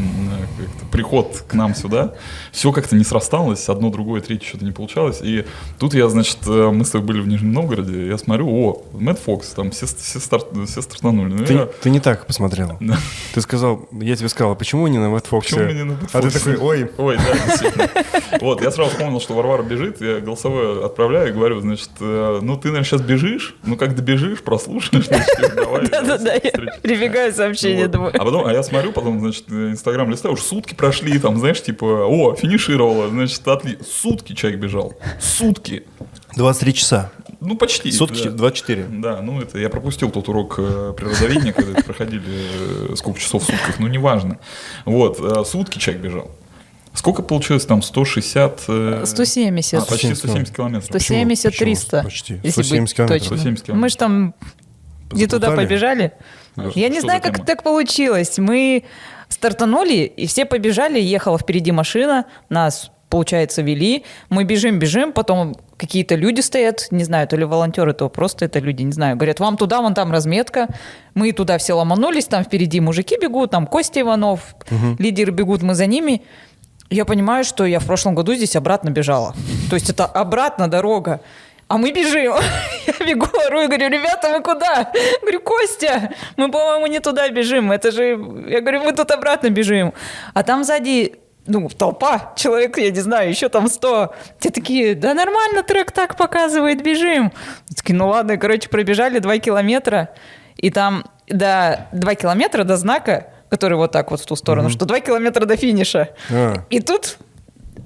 приход 0.92 1.44
к 1.48 1.54
нам 1.54 1.76
сюда. 1.76 2.14
Все 2.52 2.72
как-то 2.72 2.96
не 2.96 3.04
срасталось, 3.04 3.70
одно, 3.70 3.90
другое, 3.90 4.22
третье 4.22 4.48
что-то 4.48 4.66
не 4.66 4.72
получалось. 4.72 5.20
И 5.22 5.46
тут 5.80 5.94
я, 5.94 6.10
значит, 6.10 6.40
мы 6.46 6.84
с 6.86 6.90
тобой 6.90 7.08
были 7.08 7.22
в 7.22 7.28
Нижнем 7.28 7.54
Новгороде, 7.54 8.08
я 8.08 8.18
смотрю, 8.18 8.48
о, 8.50 8.84
Мэтт 8.94 9.20
Фокс, 9.24 9.50
там 9.50 9.72
все, 9.72 9.86
все, 9.86 10.20
старт- 10.20 10.48
все 10.68 10.82
стартанули. 10.82 11.34
Ну, 11.34 11.46
Ты, 11.46 11.54
я- 11.54 11.66
ты 11.66 11.90
не 11.90 12.00
так 12.00 12.26
посмотрел. 12.28 12.78
Да. 12.80 12.98
Ты 13.34 13.42
сказал, 13.42 13.88
я 14.02 14.16
тебе 14.16 14.30
сказал, 14.30 14.54
а 14.54 14.56
почему 14.56 14.88
не 14.88 14.98
на 14.98 15.10
Мэтфоксе? 15.10 15.56
Почему 15.56 15.72
мне 15.72 15.84
на 15.84 15.94
Мэтт 15.94 16.16
А 16.16 16.22
ты 16.22 16.32
такой, 16.32 16.58
ой, 16.58 16.92
Ой, 16.98 17.18
да, 17.18 17.34
действительно. 17.46 17.90
Вот, 18.42 18.62
я 18.62 18.72
сразу 18.72 18.92
вспомнил, 18.92 19.20
что 19.22 19.34
Варвара 19.34 19.64
бежит, 19.64 20.02
я 20.02 20.20
голосовое 20.20 20.86
отправляю 20.86 21.30
и 21.30 21.32
говорю, 21.32 21.60
значит, 21.62 21.90
э, 22.00 22.40
ну 22.42 22.58
ты, 22.58 22.70
наверное, 22.70 22.86
сейчас 22.86 23.02
бежишь, 23.02 23.56
ну 23.64 23.76
как 23.78 23.96
добежишь, 23.96 24.42
прослушаешь, 24.42 25.06
значит, 25.08 25.28
давай. 25.56 25.88
Да-да-да, 25.88 26.34
я 26.34 26.52
прибегаю 26.82 27.34
сообщение, 27.34 27.88
думаю. 27.88 28.14
А 28.16 28.24
потом, 28.24 28.46
а 28.46 28.54
я 28.54 28.64
смотрю, 28.64 28.92
потом, 28.92 29.20
значит, 29.20 29.50
Инстаграм 29.50 30.10
листаю, 30.10 30.34
уже 30.34 30.44
сутки 30.44 30.74
прошли, 30.74 31.18
там, 31.20 31.38
знаешь, 31.38 31.62
типа, 31.62 31.86
о, 31.86 32.36
финишировала, 32.36 33.10
значит, 33.10 33.48
отли... 33.48 33.78
Сутки 33.88 34.34
человек 34.34 34.60
бежал. 34.60 34.94
Сутки. 35.20 35.84
23 36.36 36.74
часа. 36.74 37.12
Ну, 37.42 37.58
почти. 37.58 37.92
Сутки 37.92 38.26
да. 38.26 38.30
24. 38.30 38.86
Да, 38.90 39.22
ну 39.22 39.42
это 39.42 39.58
я 39.58 39.70
пропустил 39.70 40.12
тот 40.12 40.30
урок 40.30 40.56
э, 40.60 40.94
природоведения, 40.96 41.54
когда 41.54 41.82
проходили 41.82 42.22
э, 42.92 42.96
сколько 42.96 43.20
часов 43.20 43.44
в 43.44 43.46
сутках, 43.48 43.80
ну 43.80 43.88
неважно. 43.88 44.38
Вот, 44.86 45.20
э, 45.20 45.44
сутки 45.44 45.80
человек 45.80 46.04
бежал. 46.04 46.32
Сколько 46.94 47.24
получилось 47.24 47.66
там? 47.66 47.82
160? 47.82 48.66
э, 48.68 49.04
170. 49.06 49.74
а, 49.74 49.86
почти 49.86 50.14
170 50.14 50.18
170 50.20 50.56
километров. 50.56 50.86
170 50.86 51.44
Почему? 51.46 51.66
300. 51.66 52.04
Почти. 52.04 52.34
если 52.44 52.62
170 52.62 52.82
быть 52.82 52.96
километров. 52.96 53.20
точным. 53.22 53.38
170 53.40 53.66
километров. 53.66 53.82
Мы 53.82 53.90
же 53.90 53.98
там 53.98 54.34
не 55.12 55.28
туда 55.28 55.52
побежали. 55.52 56.12
Я 56.76 56.90
не 56.90 57.00
знаю, 57.02 57.22
как 57.22 57.44
так 57.46 57.64
получилось. 57.64 58.38
Мы 58.38 58.84
стартанули, 59.30 60.04
и 60.04 60.28
все 60.28 60.46
побежали, 60.46 61.00
ехала 61.00 61.40
впереди 61.40 61.72
машина, 61.72 62.26
нас, 62.50 62.92
получается, 63.10 63.62
вели. 63.62 64.04
Мы 64.30 64.44
бежим, 64.44 64.78
бежим, 64.78 65.14
потом 65.14 65.56
какие-то 65.82 66.14
люди 66.14 66.42
стоят, 66.42 66.88
не 66.92 67.04
знаю, 67.04 67.28
то 67.28 67.36
ли 67.36 67.44
волонтеры, 67.44 67.94
то 67.94 68.08
просто 68.08 68.46
это 68.46 68.60
люди, 68.60 68.84
не 68.84 68.92
знаю. 68.92 69.16
Говорят, 69.16 69.40
вам 69.40 69.58
туда, 69.58 69.82
вон 69.82 69.96
там 69.96 70.12
разметка. 70.12 70.68
Мы 71.16 71.32
туда 71.32 71.58
все 71.58 71.74
ломанулись, 71.74 72.26
там 72.26 72.44
впереди 72.44 72.80
мужики 72.80 73.18
бегут, 73.20 73.50
там 73.50 73.66
Костя 73.66 74.02
Иванов, 74.02 74.56
лидеры 75.00 75.32
бегут, 75.32 75.64
мы 75.64 75.74
за 75.74 75.88
ними. 75.88 76.22
Я 76.92 77.06
понимаю, 77.06 77.44
что 77.44 77.66
я 77.66 77.80
в 77.80 77.86
прошлом 77.88 78.14
году 78.14 78.36
здесь 78.36 78.56
обратно 78.56 78.92
бежала. 78.92 79.34
То 79.70 79.76
есть 79.76 79.90
это 79.90 80.06
обратно 80.06 80.68
дорога. 80.68 81.22
А 81.68 81.78
мы 81.78 81.92
бежим. 81.94 82.36
Я 83.00 83.06
бегу, 83.08 83.28
ору 83.48 83.62
и 83.62 83.68
говорю, 83.68 83.90
ребята, 83.90 84.28
мы 84.28 84.44
куда? 84.44 84.92
Говорю, 85.22 85.40
Костя, 85.40 86.12
мы, 86.36 86.52
по-моему, 86.52 86.88
не 86.88 87.00
туда 87.00 87.30
бежим. 87.30 87.72
Это 87.72 87.92
же, 87.92 88.10
я 88.50 88.60
говорю, 88.60 88.82
мы 88.84 88.92
тут 88.92 89.10
обратно 89.10 89.50
бежим. 89.50 89.94
А 90.34 90.44
там 90.44 90.66
сзади 90.66 91.21
ну, 91.48 91.70
толпа, 91.70 92.34
человек, 92.36 92.78
я 92.78 92.92
не 92.92 93.00
знаю, 93.00 93.30
еще 93.30 93.50
там 93.50 93.68
100. 93.68 94.14
Те 94.40 94.52
такие, 94.52 94.96
да 94.96 95.14
нормально, 95.14 95.64
трек 95.64 95.92
так 95.92 96.16
показывает, 96.16 96.84
бежим. 96.84 97.32
Я 97.70 97.76
Такие, 97.76 97.96
ну 97.96 98.10
ладно, 98.10 98.38
короче, 98.38 98.70
пробежали 98.70 99.20
2 99.20 99.40
километра, 99.40 100.10
и 100.58 100.70
там 100.70 101.06
до 101.28 101.88
2 101.94 102.16
километра 102.16 102.64
до 102.64 102.78
знака, 102.78 103.28
который 103.50 103.78
вот 103.78 103.92
так 103.92 104.12
вот 104.12 104.22
в 104.22 104.26
ту 104.26 104.36
сторону, 104.36 104.70
что 104.70 104.86
2 104.86 105.00
километра 105.00 105.46
до 105.46 105.58
финиша. 105.58 106.10
А. 106.30 106.66
И 106.70 106.80
тут 106.80 107.18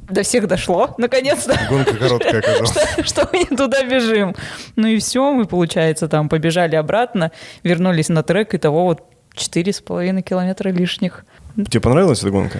до 0.10 0.24
всех 0.24 0.48
дошло, 0.48 0.94
наконец-то. 0.98 1.58
Гонка 1.70 1.96
короткая 1.96 2.40
оказалась. 2.40 2.70
что, 2.70 3.04
что 3.04 3.30
мы 3.32 3.40
не 3.40 3.58
туда 3.58 3.84
бежим. 3.84 4.36
Ну 4.76 4.88
и 4.88 5.00
все, 5.00 5.32
мы, 5.32 5.46
получается, 5.46 6.08
там 6.08 6.30
побежали 6.30 6.76
обратно, 6.76 7.32
вернулись 7.64 8.10
на 8.10 8.22
трек, 8.22 8.54
и 8.54 8.58
того 8.58 8.84
вот 8.84 9.04
четыре 9.34 9.74
с 9.74 9.82
половиной 9.82 10.22
километра 10.22 10.70
лишних. 10.70 11.26
Тебе 11.70 11.82
понравилась 11.82 12.20
эта 12.20 12.30
гонка? 12.32 12.60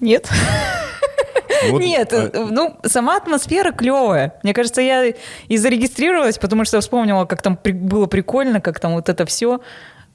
Нет. 0.00 0.28
Вот, 1.70 1.80
Нет, 1.80 2.12
а- 2.12 2.30
ну, 2.50 2.76
сама 2.84 3.16
атмосфера 3.16 3.72
клевая. 3.72 4.34
Мне 4.42 4.52
кажется, 4.52 4.82
я 4.82 5.14
и 5.48 5.56
зарегистрировалась, 5.56 6.36
потому 6.36 6.66
что 6.66 6.78
вспомнила, 6.80 7.24
как 7.24 7.40
там 7.40 7.56
при- 7.56 7.72
было 7.72 8.04
прикольно, 8.04 8.60
как 8.60 8.80
там 8.80 8.92
вот 8.94 9.08
это 9.08 9.24
все. 9.24 9.60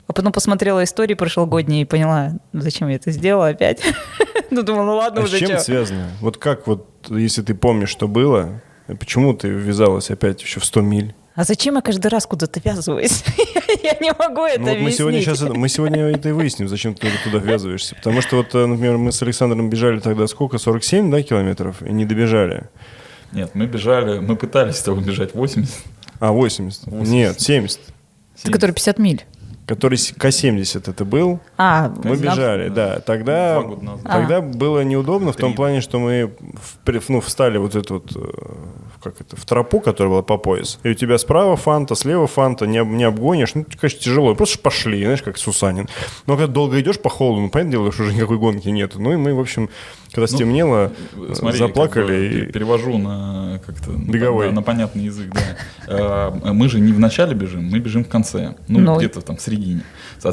А 0.06 0.14
потом 0.14 0.32
посмотрела 0.32 0.84
истории 0.84 1.16
прошлогодние 1.16 1.84
и 1.84 1.86
поняла, 1.86 2.34
зачем 2.54 2.88
я 2.90 2.98
это 2.98 3.10
сделала 3.12 3.48
опять. 3.48 3.82
Ну, 4.52 4.64
думала, 4.64 4.84
ну 4.86 4.96
ладно 4.98 5.22
А 5.22 5.26
с 5.26 5.30
уже, 5.30 5.40
чем 5.40 5.48
чё. 5.50 5.54
это 5.56 5.64
связано? 5.64 6.10
Вот 6.22 6.38
как 6.38 6.66
вот, 6.68 6.88
если 7.10 7.42
ты 7.44 7.54
помнишь, 7.56 7.90
что 7.90 8.08
было, 8.08 8.62
почему 9.00 9.34
ты 9.36 9.48
ввязалась 9.48 10.10
опять 10.12 10.42
еще 10.42 10.60
в 10.60 10.66
100 10.66 10.82
миль? 10.82 11.16
А 11.39 11.46
зачем 11.46 11.75
я 11.75 11.81
каждый 11.81 12.08
раз 12.08 12.25
куда-то 12.25 12.60
ввязываюсь? 12.60 13.24
Я 13.84 13.96
не 14.01 14.12
могу 14.12 14.41
это 14.43 14.60
Ну, 14.60 14.67
вот 14.74 14.79
мы 14.81 14.91
сегодня 14.91 15.19
объяснить. 15.19 15.38
сейчас 15.39 15.55
мы 15.55 15.69
сегодня 15.69 16.01
это 16.10 16.27
и 16.27 16.31
выясним, 16.34 16.67
зачем 16.67 16.96
ты 16.96 17.08
туда 17.24 17.38
ввязываешься. 17.38 17.96
Потому 17.96 18.19
что 18.22 18.36
вот, 18.36 18.53
э, 18.55 18.65
например, 18.65 18.98
мы 18.98 19.13
с 19.13 19.22
Александром 19.22 19.69
бежали 19.69 20.00
тогда 20.00 20.27
сколько? 20.27 20.58
47, 20.58 21.10
да, 21.10 21.22
километров? 21.24 21.81
И 21.81 21.93
не 21.93 22.03
добежали. 22.03 22.65
Нет, 23.31 23.51
мы 23.53 23.67
бежали, 23.67 24.19
мы 24.19 24.36
пытались 24.36 24.75
с 24.75 24.81
тобой 24.84 25.01
бежать 25.01 25.34
80. 25.34 25.74
А, 26.19 26.34
80. 26.34 26.88
80. 26.88 27.10
Нет, 27.13 27.39
70. 27.39 27.79
Это 28.43 28.51
который 28.51 28.72
50 28.72 28.98
миль. 29.00 29.24
Который 29.65 29.98
с- 29.98 30.12
К-70 30.12 30.89
это 30.89 31.05
был. 31.05 31.39
А, 31.58 31.93
Мы 32.03 32.17
бежали, 32.17 32.67
да. 32.67 33.00
Тогда, 33.00 33.53
Два 33.62 33.63
года 33.63 33.86
назад. 33.86 34.03
тогда 34.12 34.41
было 34.41 34.84
неудобно 34.84 35.31
в 35.31 35.38
том 35.38 35.53
плане, 35.53 35.79
что 35.79 36.00
мы 36.00 36.34
в- 36.86 37.10
ну, 37.10 37.22
встали 37.22 37.58
вот 37.60 37.75
эту 37.75 37.93
вот, 37.93 38.12
э, 38.13 38.19
как 39.01 39.22
это, 39.22 39.36
в 39.36 39.46
тропу, 39.46 39.79
которая 39.79 40.12
была 40.12 40.22
по 40.24 40.38
пояс. 40.38 40.79
И 40.84 40.89
у 40.89 40.94
тебя 40.94 41.18
справа 41.18 41.56
фанта, 41.56 41.96
слева 41.96 42.27
фанта, 42.27 42.68
не, 42.68 42.79
не 42.86 43.03
обгонишь. 43.06 43.56
Ну, 43.56 43.65
конечно, 43.79 44.00
тяжело. 44.00 44.36
Просто 44.36 44.60
пошли, 44.60 45.01
знаешь, 45.03 45.22
как 45.22 45.38
Сусанин. 45.38 45.88
Но 46.27 46.36
когда 46.36 46.51
долго 46.51 46.79
идешь 46.82 47.00
по 47.00 47.10
холоду, 47.10 47.41
ну, 47.41 47.50
понятное 47.50 47.72
дело, 47.74 47.91
что 47.91 48.03
уже 48.03 48.13
никакой 48.13 48.38
гонки 48.38 48.68
нет. 48.70 48.94
Ну, 48.96 49.13
и 49.13 49.15
мы, 49.15 49.34
в 49.34 49.39
общем, 49.39 49.70
когда 50.12 50.27
стемнело, 50.27 50.91
э, 51.15 51.34
Смотри, 51.36 51.60
заплакали. 51.60 52.01
как 52.01 52.08
бы 52.08 52.27
и- 52.50 52.51
перевожу 52.51 52.98
на 52.98 53.62
как-то 53.65 53.91
Беговой. 53.91 54.48
на, 54.48 54.53
на 54.56 54.62
понятный 54.63 55.03
язык, 55.03 55.34
да. 55.34 55.41
Э, 55.88 56.51
Мы 56.53 56.68
же 56.68 56.79
не 56.79 56.91
в 56.94 57.00
начале 57.00 57.34
бежим, 57.36 57.65
мы 57.70 57.79
бежим 57.79 58.03
в 58.03 58.10
конце, 58.10 58.56
ну 58.68 58.79
Ну. 58.79 58.98
где-то 58.98 59.22
там 59.22 59.38
в 59.38 59.41
середине. 59.41 59.82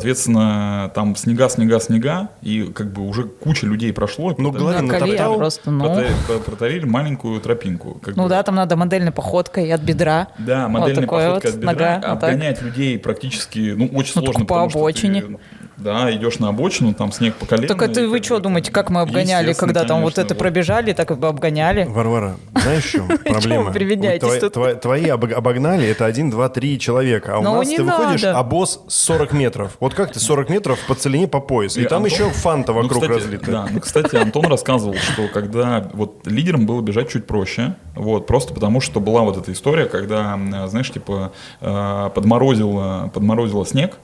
Соответственно, 0.06 0.90
там 0.94 1.16
снега, 1.16 1.48
снега, 1.48 1.80
снега, 1.80 2.28
и 2.42 2.64
как 2.74 2.92
бы 2.92 3.02
уже 3.08 3.24
куча 3.24 3.66
людей 3.66 3.92
прошло. 3.92 4.34
Ну, 4.38 4.50
Главное, 4.52 4.82
натоптал, 4.82 5.36
просто, 5.38 5.70
ну. 5.70 5.84
прота- 5.84 6.12
про- 6.26 6.38
протарили 6.38 6.84
маленькую 6.84 7.40
тропинку. 7.40 7.98
как 8.02 8.16
Ну 8.16 8.24
бы. 8.24 8.28
да, 8.28 8.42
там 8.42 8.55
надо 8.56 8.76
модельной 8.76 9.12
походкой 9.12 9.70
от 9.72 9.80
бедра. 9.80 10.28
Да, 10.38 10.62
Вот 10.68 10.80
модельная 10.80 11.02
такое 11.02 11.26
походка 11.28 11.46
вот, 11.48 11.54
от 11.54 11.60
бедра, 11.60 11.72
нога, 11.94 12.08
вот 12.14 12.24
обгонять 12.24 12.62
людей 12.62 12.98
практически, 12.98 13.74
ну, 13.76 13.86
очень 13.86 14.12
Ну, 14.16 14.22
сложно. 14.22 14.44
по 14.46 14.62
обочине. 14.64 15.22
ты, 15.22 15.38
да, 15.76 16.14
идешь 16.14 16.38
на 16.38 16.48
обочину, 16.48 16.94
там 16.94 17.12
снег 17.12 17.34
по 17.34 17.46
колено. 17.46 17.68
Так 17.68 17.82
это 17.82 18.02
и 18.02 18.06
вы 18.06 18.22
что 18.22 18.38
думаете, 18.38 18.70
как 18.72 18.90
мы 18.90 19.02
обгоняли, 19.02 19.52
когда 19.52 19.84
там 19.84 20.02
вот 20.02 20.18
это 20.18 20.34
пробежали, 20.34 20.92
так 20.92 21.10
и 21.10 21.14
обгоняли? 21.14 21.84
Варвара, 21.84 22.36
знаешь, 22.54 22.84
в 22.84 22.90
чем 22.90 23.08
проблема? 23.24 23.72
Вот 23.72 24.80
твои, 24.82 25.08
обогнали, 25.08 25.86
это 25.86 26.04
один, 26.06 26.30
два, 26.30 26.48
три 26.48 26.78
человека. 26.78 27.34
А 27.34 27.38
у 27.38 27.42
Ну, 27.42 27.54
нас 27.56 27.68
ты 27.68 27.82
выходишь, 27.82 28.24
а 28.24 28.42
босс 28.42 28.80
40 28.88 29.32
метров. 29.32 29.76
Вот 29.80 29.94
как 29.94 30.12
ты 30.12 30.20
40 30.20 30.48
метров 30.50 30.78
по 30.86 30.94
целине 30.94 31.28
по 31.28 31.40
пояс. 31.40 31.76
И, 31.76 31.84
там 31.84 32.04
еще 32.04 32.30
фанта 32.30 32.72
Ну, 32.72 32.82
вокруг 32.82 33.04
разлита. 33.04 33.50
Да, 33.50 33.66
ну, 33.70 33.80
кстати, 33.80 34.16
Антон 34.16 34.46
рассказывал, 34.46 34.94
что 34.94 35.28
когда 35.28 35.88
вот 35.92 36.26
лидерам 36.26 36.66
было 36.66 36.80
бежать 36.80 37.10
чуть 37.10 37.26
проще, 37.26 37.74
вот, 37.94 38.26
просто 38.26 38.54
потому 38.54 38.80
что 38.80 39.00
была 39.00 39.22
вот 39.22 39.36
эта 39.36 39.52
история, 39.52 39.86
когда, 39.86 40.38
знаешь, 40.68 40.90
типа 40.90 41.32
э, 41.60 42.10
подморозило, 42.14 43.10
подморозило 43.12 43.66
снег, 43.66 43.98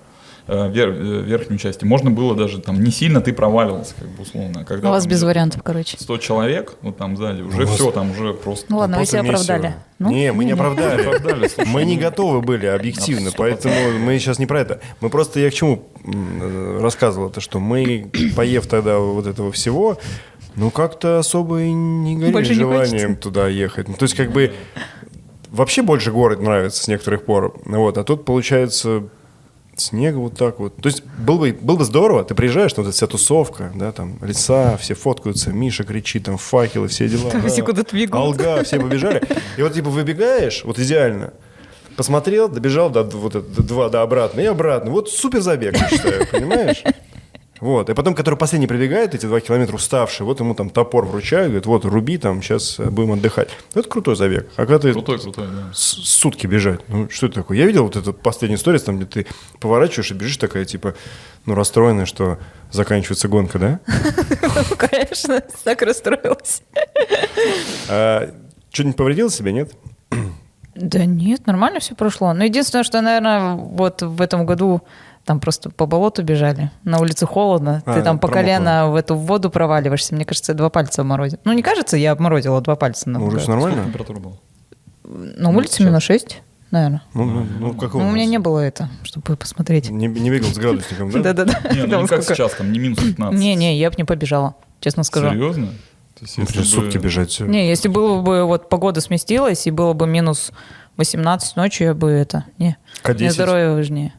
э, 0.46 0.72
э, 0.74 1.22
верхнюю 1.22 1.58
часть, 1.58 1.82
и 1.82 1.86
можно 1.86 2.10
было 2.10 2.34
даже 2.34 2.60
там 2.60 2.82
не 2.82 2.90
сильно 2.90 3.20
ты 3.20 3.32
проваливался, 3.32 3.94
как 3.98 4.08
бы 4.08 4.22
условно. 4.22 4.64
Когда 4.64 4.88
У 4.88 4.92
вас 4.92 5.04
там 5.04 5.10
без 5.10 5.22
вариантов, 5.22 5.62
короче. 5.62 5.96
100 5.98 6.18
человек, 6.18 6.74
вот 6.82 6.96
там 6.96 7.16
сзади, 7.16 7.42
уже 7.42 7.66
все, 7.66 7.90
там 7.90 8.10
уже 8.10 8.34
просто... 8.34 8.66
Ну 8.68 8.78
ладно, 8.78 8.98
вы 8.98 9.06
себя 9.06 9.20
оправдали. 9.20 9.74
Ну, 9.98 10.10
не, 10.10 10.32
мы 10.32 10.44
не 10.44 10.52
оправдали. 10.52 11.02
Оправдали, 11.06 11.48
Мы 11.66 11.84
не 11.84 11.94
ну, 11.94 12.02
готовы 12.02 12.40
были 12.40 12.66
объективно, 12.66 13.30
поэтому 13.36 13.74
мы 14.00 14.18
сейчас 14.18 14.38
не 14.40 14.46
про 14.46 14.60
это. 14.60 14.80
Мы 15.00 15.10
просто, 15.10 15.38
я 15.38 15.50
к 15.50 15.54
чему 15.54 15.84
рассказывал, 16.80 17.28
это 17.30 17.40
что 17.40 17.60
мы, 17.60 18.10
поев 18.36 18.66
тогда 18.66 18.98
вот 18.98 19.26
этого 19.26 19.52
всего, 19.52 19.98
ну 20.56 20.70
как-то 20.70 21.18
особо 21.18 21.62
и 21.62 21.72
не 21.72 22.16
горели 22.16 22.52
желанием 22.52 23.16
туда 23.16 23.48
ехать. 23.48 23.88
Ну, 23.88 23.94
то 23.94 24.04
есть 24.04 24.14
как 24.14 24.32
бы 24.32 24.52
вообще 25.52 25.82
больше 25.82 26.10
город 26.10 26.40
нравится 26.40 26.82
с 26.82 26.88
некоторых 26.88 27.24
пор. 27.24 27.54
Вот, 27.64 27.98
а 27.98 28.04
тут 28.04 28.24
получается 28.24 29.04
снег 29.76 30.14
вот 30.16 30.36
так 30.36 30.58
вот. 30.58 30.76
То 30.76 30.88
есть 30.88 31.04
было 31.04 31.38
бы, 31.38 31.52
было 31.52 31.76
бы 31.76 31.84
здорово, 31.84 32.24
ты 32.24 32.34
приезжаешь, 32.34 32.76
ну, 32.76 32.84
вот 32.84 32.94
вся 32.94 33.06
тусовка, 33.06 33.72
да, 33.74 33.92
там, 33.92 34.18
леса, 34.22 34.76
все 34.76 34.94
фоткаются, 34.94 35.52
Миша 35.52 35.84
кричит, 35.84 36.24
там, 36.24 36.36
факелы, 36.36 36.88
все 36.88 37.08
дела. 37.08 37.30
Там 37.30 37.42
да. 37.42 37.48
все 37.48 37.62
куда-то 37.62 37.96
бегут. 37.96 38.14
Алга, 38.14 38.64
все 38.64 38.78
побежали. 38.78 39.22
И 39.56 39.62
вот, 39.62 39.72
типа, 39.72 39.90
выбегаешь, 39.90 40.62
вот 40.64 40.78
идеально, 40.78 41.32
посмотрел, 41.96 42.48
добежал 42.48 42.90
до, 42.90 43.04
вот, 43.04 43.32
до 43.32 43.62
два, 43.62 43.88
до 43.88 44.02
обратно, 44.02 44.40
и 44.40 44.46
обратно. 44.46 44.90
Вот 44.90 45.10
супер 45.10 45.40
забег, 45.40 45.76
я 45.76 45.88
считаю, 45.88 46.26
понимаешь? 46.30 46.82
Вот. 47.62 47.88
И 47.88 47.94
потом, 47.94 48.16
который 48.16 48.34
последний 48.34 48.66
прибегает, 48.66 49.14
эти 49.14 49.24
два 49.26 49.38
километра 49.38 49.76
уставший, 49.76 50.26
вот 50.26 50.40
ему 50.40 50.52
там 50.56 50.68
топор 50.68 51.06
вручают, 51.06 51.46
говорит, 51.46 51.66
вот, 51.66 51.84
руби, 51.84 52.18
там, 52.18 52.42
сейчас 52.42 52.80
будем 52.80 53.12
отдыхать. 53.12 53.50
Ну, 53.76 53.80
Это 53.82 53.88
крутой 53.88 54.16
забег. 54.16 54.48
А 54.56 54.66
когда 54.66 54.80
ты 54.80 54.90
Крутой, 54.92 55.20
крутой, 55.20 55.46
да. 55.46 55.70
сутки 55.72 56.48
бежать. 56.48 56.80
Ну, 56.88 57.08
что 57.08 57.26
это 57.26 57.36
такое? 57.36 57.56
Я 57.58 57.66
видел 57.66 57.84
вот 57.84 57.94
эту 57.94 58.12
последнюю 58.12 58.58
историю, 58.58 58.80
там, 58.80 58.96
где 58.96 59.06
ты 59.06 59.26
поворачиваешь 59.60 60.10
и 60.10 60.14
бежишь 60.14 60.38
такая, 60.38 60.64
типа, 60.64 60.96
ну, 61.46 61.54
расстроенная, 61.54 62.04
что 62.04 62.38
заканчивается 62.72 63.28
гонка, 63.28 63.60
да? 63.60 63.80
Ну, 64.42 64.76
конечно, 64.76 65.40
так 65.62 65.82
расстроилась. 65.82 66.62
А, 67.88 68.28
что-нибудь 68.72 68.96
повредил 68.96 69.30
себе, 69.30 69.52
нет? 69.52 69.72
Да 70.74 71.04
нет, 71.04 71.46
нормально 71.46 71.78
все 71.78 71.94
прошло. 71.94 72.32
Но 72.32 72.42
единственное, 72.42 72.82
что, 72.82 73.00
наверное, 73.02 73.54
вот 73.54 74.02
в 74.02 74.20
этом 74.20 74.46
году 74.46 74.82
там 75.24 75.38
просто 75.40 75.70
по 75.70 75.86
болоту 75.86 76.22
бежали. 76.22 76.70
На 76.84 76.98
улице 76.98 77.26
холодно. 77.26 77.82
А, 77.86 77.94
Ты 77.94 78.02
там 78.02 78.18
по 78.18 78.28
колено 78.28 78.90
в 78.90 78.96
эту 78.96 79.14
воду 79.14 79.50
проваливаешься. 79.50 80.14
Мне 80.14 80.24
кажется, 80.24 80.54
два 80.54 80.68
пальца 80.68 81.02
обморозил. 81.02 81.38
Ну, 81.44 81.52
не 81.52 81.62
кажется, 81.62 81.96
я 81.96 82.12
обморозила 82.12 82.60
два 82.60 82.74
пальца. 82.76 83.08
На 83.08 83.18
Ну, 83.18 83.26
уже 83.26 83.36
ногах. 83.36 83.42
все 83.42 83.50
нормально? 83.52 83.84
Температура 83.84 84.18
была. 84.18 84.34
На 85.04 85.50
улице 85.50 85.82
минус 85.84 86.02
6, 86.04 86.42
наверное. 86.70 87.02
Ну, 87.14 87.24
ну, 87.24 87.46
ну, 87.60 87.74
как 87.74 87.94
Ну, 87.94 88.00
у 88.08 88.10
меня 88.10 88.26
не 88.26 88.38
было 88.38 88.60
это, 88.60 88.88
чтобы 89.04 89.36
посмотреть. 89.36 89.90
Не, 89.90 90.06
не 90.06 90.30
бегал 90.30 90.48
с 90.48 90.58
градусником, 90.58 91.10
да? 91.10 91.20
Да-да-да. 91.20 91.74
Не, 91.74 91.82
ну 91.86 92.02
не 92.02 92.08
как 92.08 92.22
сейчас, 92.24 92.54
там 92.54 92.72
не 92.72 92.78
минус 92.78 92.98
15. 93.00 93.38
Не-не, 93.38 93.76
я 93.78 93.90
бы 93.90 93.96
не 93.98 94.04
побежала, 94.04 94.54
честно 94.80 95.02
скажу. 95.04 95.28
Серьезно? 95.30 95.66
То 96.14 96.24
есть, 96.24 96.38
Ну, 96.38 96.44
если 96.44 96.62
сутки 96.62 96.98
бежать 96.98 97.30
все. 97.30 97.46
Не, 97.46 97.68
если 97.68 97.88
было 97.88 98.20
бы 98.22 98.44
вот 98.44 98.68
погода 98.68 99.00
сместилась 99.00 99.66
и 99.66 99.70
было 99.70 99.92
бы 99.92 100.06
минус 100.06 100.52
18 100.96 101.56
ночью, 101.56 101.88
я 101.88 101.94
бы 101.94 102.10
это... 102.10 102.44
Не, 102.58 102.76
К10? 103.02 103.14
мне 103.18 103.30
здоровье 103.32 103.70
важнее. 103.74 104.14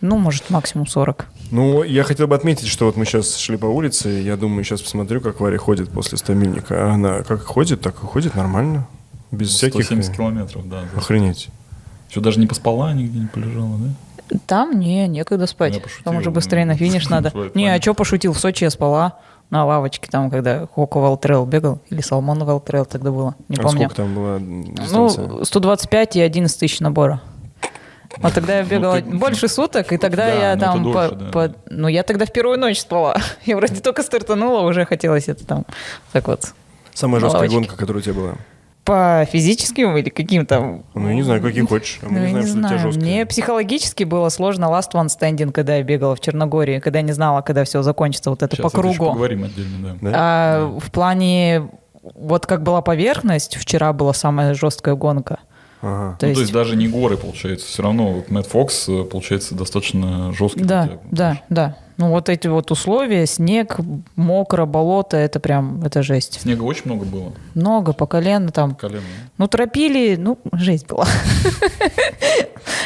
Ну, 0.00 0.16
может, 0.18 0.50
максимум 0.50 0.86
40. 0.86 1.26
Ну, 1.50 1.82
я 1.82 2.02
хотел 2.02 2.26
бы 2.26 2.34
отметить, 2.34 2.66
что 2.68 2.86
вот 2.86 2.96
мы 2.96 3.04
сейчас 3.04 3.36
шли 3.36 3.56
по 3.56 3.66
улице, 3.66 4.20
и 4.20 4.24
я 4.24 4.36
думаю, 4.36 4.64
сейчас 4.64 4.80
посмотрю, 4.82 5.20
как 5.20 5.40
Варя 5.40 5.58
ходит 5.58 5.90
после 5.90 6.16
стамильника. 6.18 6.90
А 6.90 6.94
она 6.94 7.22
как 7.22 7.42
ходит, 7.42 7.80
так 7.80 7.94
и 8.02 8.06
ходит 8.06 8.34
нормально. 8.34 8.86
Без 9.30 9.50
всяких... 9.50 9.84
170 9.84 10.16
километров, 10.16 10.68
да. 10.68 10.84
Охренеть. 10.96 11.48
Что, 12.08 12.20
даже 12.20 12.40
не 12.40 12.46
поспала, 12.46 12.92
нигде 12.92 13.18
не 13.18 13.26
полежала, 13.26 13.76
да? 13.78 14.38
Там 14.46 14.78
не, 14.78 15.08
некогда 15.08 15.46
спать. 15.46 15.74
Я 15.74 15.80
пошутил, 15.80 16.04
Там 16.04 16.16
уже 16.16 16.30
ну, 16.30 16.34
быстрее 16.34 16.64
на 16.64 16.76
финиш 16.76 17.08
надо. 17.10 17.32
Не, 17.54 17.74
а 17.74 17.80
что 17.80 17.94
пошутил? 17.94 18.32
В 18.32 18.38
Сочи 18.38 18.64
я 18.64 18.70
спала 18.70 19.18
на 19.50 19.66
лавочке, 19.66 20.08
там, 20.10 20.30
когда 20.30 20.66
Хоко 20.74 20.98
Валтрел 20.98 21.44
бегал, 21.44 21.78
или 21.90 22.00
Салмон 22.00 22.42
Валтрел 22.44 22.86
тогда 22.86 23.10
было, 23.10 23.34
не 23.48 23.56
а 23.56 23.62
помню. 23.62 23.80
сколько 23.80 23.94
там 23.96 24.14
была 24.14 24.38
дистанция? 24.40 25.26
Ну, 25.26 25.44
125 25.44 26.16
и 26.16 26.20
11 26.22 26.58
тысяч 26.58 26.80
набора. 26.80 27.20
Вот 28.18 28.34
тогда 28.34 28.58
я 28.58 28.64
бегала 28.64 29.00
ты- 29.00 29.08
больше 29.10 29.48
суток, 29.48 29.92
и 29.92 29.96
тогда 29.96 30.26
Да, 30.26 30.32
я 30.50 30.54
ну, 30.54 30.60
там... 30.60 30.82
дольше, 30.82 31.08
по- 31.10 31.14
да. 31.16 31.30
по- 31.30 31.54
Ну, 31.70 31.88
я 31.88 32.02
тогда 32.02 32.26
в 32.26 32.32
первую 32.32 32.58
ночь 32.58 32.80
спала. 32.80 33.16
Я 33.46 33.56
вроде 33.56 33.80
только 33.80 34.02
стартанула, 34.02 34.60
уже 34.60 34.84
хотелось 34.84 35.28
это 35.28 35.46
там... 35.46 35.64
Так 36.12 36.28
вот. 36.28 36.52
Самая 36.94 37.20
жесткая 37.20 37.48
гонка, 37.48 37.76
которая 37.76 38.00
у 38.00 38.04
тебя 38.04 38.14
была? 38.14 38.34
По 38.84 39.26
физическим 39.30 39.96
или 39.96 40.10
каким 40.10 40.44
там... 40.44 40.82
Ну, 40.94 41.08
я 41.08 41.14
не 41.14 41.22
знаю, 41.22 41.40
какие 41.40 41.64
хочешь. 41.64 42.00
А 42.02 42.06
мы 42.08 42.18
Ну, 42.18 42.26
не 42.26 42.42
знаем, 42.42 42.42
не 42.42 42.48
что 42.48 42.58
у 42.58 42.58
тебя 42.58 42.68
знаю. 42.68 42.78
жесткие. 42.92 43.14
Мне 43.14 43.26
психологически 43.26 44.04
было 44.04 44.28
сложно 44.28 44.64
last 44.66 44.92
one 44.92 45.06
standing, 45.06 45.52
когда 45.52 45.76
я 45.76 45.82
бегала 45.84 46.14
в 46.16 46.20
Черногории, 46.20 46.80
когда 46.80 46.98
я 46.98 47.04
не 47.04 47.12
знала, 47.12 47.42
когда 47.42 47.62
все 47.64 47.82
закончится, 47.82 48.30
вот 48.30 48.42
это 48.42 48.56
Сейчас 48.56 48.70
по 48.72 48.78
кругу. 48.78 49.06
поговорим 49.06 49.44
отдельно, 49.44 49.78
да. 50.00 50.10
Да? 50.10 50.10
А 50.14 50.78
в 50.80 50.90
плане, 50.90 51.70
вот 52.02 52.46
как 52.46 52.62
была 52.64 52.82
поверхность, 52.82 53.56
вчера 53.56 53.92
была 53.92 54.12
самая 54.12 54.52
жесткая 54.54 54.96
гонка. 54.96 55.38
Ага. 55.82 56.16
То 56.18 56.26
ну, 56.26 56.28
есть, 56.28 56.38
то 56.38 56.40
есть 56.42 56.52
даже 56.52 56.76
не 56.76 56.88
горы, 56.88 57.16
получается. 57.16 57.66
Все 57.66 57.82
равно 57.82 58.12
вот 58.12 58.30
Мэтт 58.30 58.48
Фокс, 58.48 58.88
получается, 59.10 59.54
достаточно 59.54 60.32
жесткий. 60.32 60.64
да, 60.64 60.82
хотя 60.82 60.98
да, 61.10 61.42
да. 61.48 61.76
Ну 61.96 62.10
вот 62.10 62.28
эти 62.28 62.48
вот 62.48 62.70
условия, 62.70 63.26
снег, 63.26 63.78
мокро, 64.16 64.64
болото, 64.64 65.16
это 65.16 65.40
прям, 65.40 65.82
это 65.84 66.02
жесть. 66.02 66.40
Снега 66.40 66.62
очень 66.62 66.82
много 66.86 67.04
было. 67.04 67.32
Много 67.54 67.92
по 67.92 68.06
колено 68.06 68.50
там. 68.50 68.74
Колено. 68.74 69.02
Ну, 69.38 69.46
тропили, 69.48 70.16
ну, 70.16 70.38
жесть 70.52 70.86
была. 70.86 71.06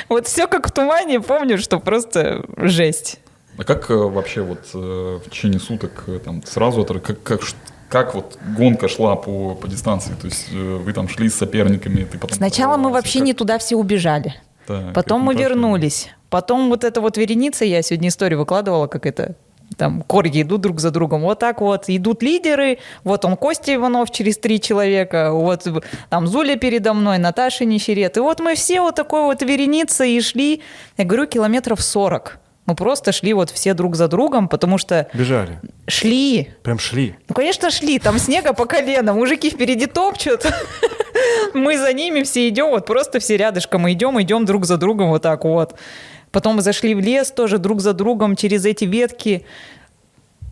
Вот 0.08 0.26
все 0.28 0.46
как 0.46 0.68
в 0.68 0.72
тумане, 0.72 1.20
помню, 1.20 1.58
что 1.58 1.80
просто 1.80 2.44
жесть. 2.56 3.18
А 3.58 3.64
как 3.64 3.90
э, 3.90 3.94
вообще 3.94 4.42
вот 4.42 4.60
э, 4.74 5.18
в 5.24 5.30
течение 5.30 5.58
суток 5.58 6.04
э, 6.06 6.20
там 6.22 6.42
сразу 6.44 6.84
как, 6.84 7.22
как, 7.22 7.40
как 7.88 8.14
вот 8.14 8.38
гонка 8.56 8.88
шла 8.88 9.16
по, 9.16 9.54
по 9.54 9.68
дистанции? 9.68 10.14
То 10.20 10.26
есть 10.26 10.48
э, 10.52 10.56
вы 10.76 10.92
там 10.92 11.08
шли 11.08 11.28
с 11.28 11.34
соперниками, 11.34 12.04
ты 12.04 12.18
потом... 12.18 12.36
Сначала 12.36 12.76
мы 12.76 12.90
вообще 12.90 13.18
как- 13.20 13.26
не 13.26 13.32
туда 13.34 13.58
все 13.58 13.76
убежали. 13.76 14.34
Так, 14.66 14.92
Потом 14.94 15.20
мы 15.20 15.34
прошли. 15.34 15.48
вернулись. 15.48 16.08
Потом 16.28 16.68
вот 16.68 16.82
эта 16.82 17.00
вот 17.00 17.16
вереница, 17.16 17.64
я 17.64 17.82
сегодня 17.82 18.08
историю 18.08 18.40
выкладывала, 18.40 18.88
как 18.88 19.06
это 19.06 19.36
там 19.76 20.02
корги 20.02 20.42
идут 20.42 20.60
друг 20.62 20.80
за 20.80 20.90
другом. 20.90 21.22
Вот 21.22 21.38
так 21.38 21.60
вот 21.60 21.84
идут 21.88 22.22
лидеры. 22.22 22.78
Вот 23.04 23.24
он 23.24 23.36
Костя 23.36 23.74
Иванов 23.74 24.10
через 24.10 24.38
три 24.38 24.60
человека. 24.60 25.32
Вот 25.32 25.66
там 26.08 26.26
Зуля 26.26 26.56
передо 26.56 26.94
мной, 26.94 27.18
Наташа 27.18 27.64
Нищерет. 27.64 28.16
И 28.16 28.20
вот 28.20 28.40
мы 28.40 28.54
все 28.54 28.80
вот 28.80 28.94
такой 28.94 29.22
вот 29.22 29.42
вереницей 29.42 30.12
и 30.12 30.20
шли, 30.20 30.62
я 30.96 31.04
говорю, 31.04 31.26
километров 31.26 31.82
40. 31.82 32.38
Мы 32.66 32.74
просто 32.74 33.12
шли 33.12 33.32
вот 33.32 33.50
все 33.50 33.74
друг 33.74 33.94
за 33.94 34.08
другом, 34.08 34.48
потому 34.48 34.76
что 34.76 35.08
Бежали. 35.14 35.60
шли. 35.86 36.50
Прям 36.62 36.78
шли. 36.78 37.14
Ну, 37.28 37.34
конечно, 37.34 37.70
шли. 37.70 37.98
Там 37.98 38.18
снега 38.18 38.52
по 38.52 38.66
колено. 38.66 39.14
Мужики 39.14 39.50
впереди 39.50 39.86
топчут. 39.86 40.44
Мы 41.54 41.78
за 41.78 41.92
ними 41.92 42.22
все 42.24 42.48
идем. 42.48 42.70
Вот 42.70 42.86
просто 42.86 43.20
все 43.20 43.36
рядышком 43.36 43.90
идем, 43.90 44.20
идем 44.20 44.44
друг 44.44 44.66
за 44.66 44.76
другом 44.76 45.10
вот 45.10 45.22
так 45.22 45.44
вот. 45.44 45.76
Потом 46.32 46.56
мы 46.56 46.62
зашли 46.62 46.94
в 46.94 47.00
лес 47.00 47.30
тоже 47.30 47.56
друг 47.56 47.80
за 47.80 47.94
другом 47.94 48.36
через 48.36 48.66
эти 48.66 48.84
ветки. 48.84 49.46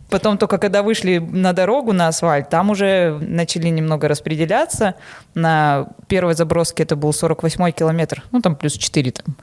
Потом 0.09 0.37
только 0.37 0.57
когда 0.57 0.83
вышли 0.83 1.17
на 1.17 1.53
дорогу, 1.53 1.91
на 1.91 2.07
асфальт, 2.07 2.49
там 2.49 2.69
уже 2.69 3.17
начали 3.21 3.67
немного 3.69 4.07
распределяться. 4.07 4.95
На 5.33 5.87
первой 6.07 6.35
заброске 6.35 6.83
это 6.83 6.95
был 6.95 7.11
48 7.11 7.71
километр. 7.71 8.23
Ну, 8.31 8.41
там 8.41 8.55
плюс 8.55 8.73
4, 8.73 9.11
там 9.11 9.35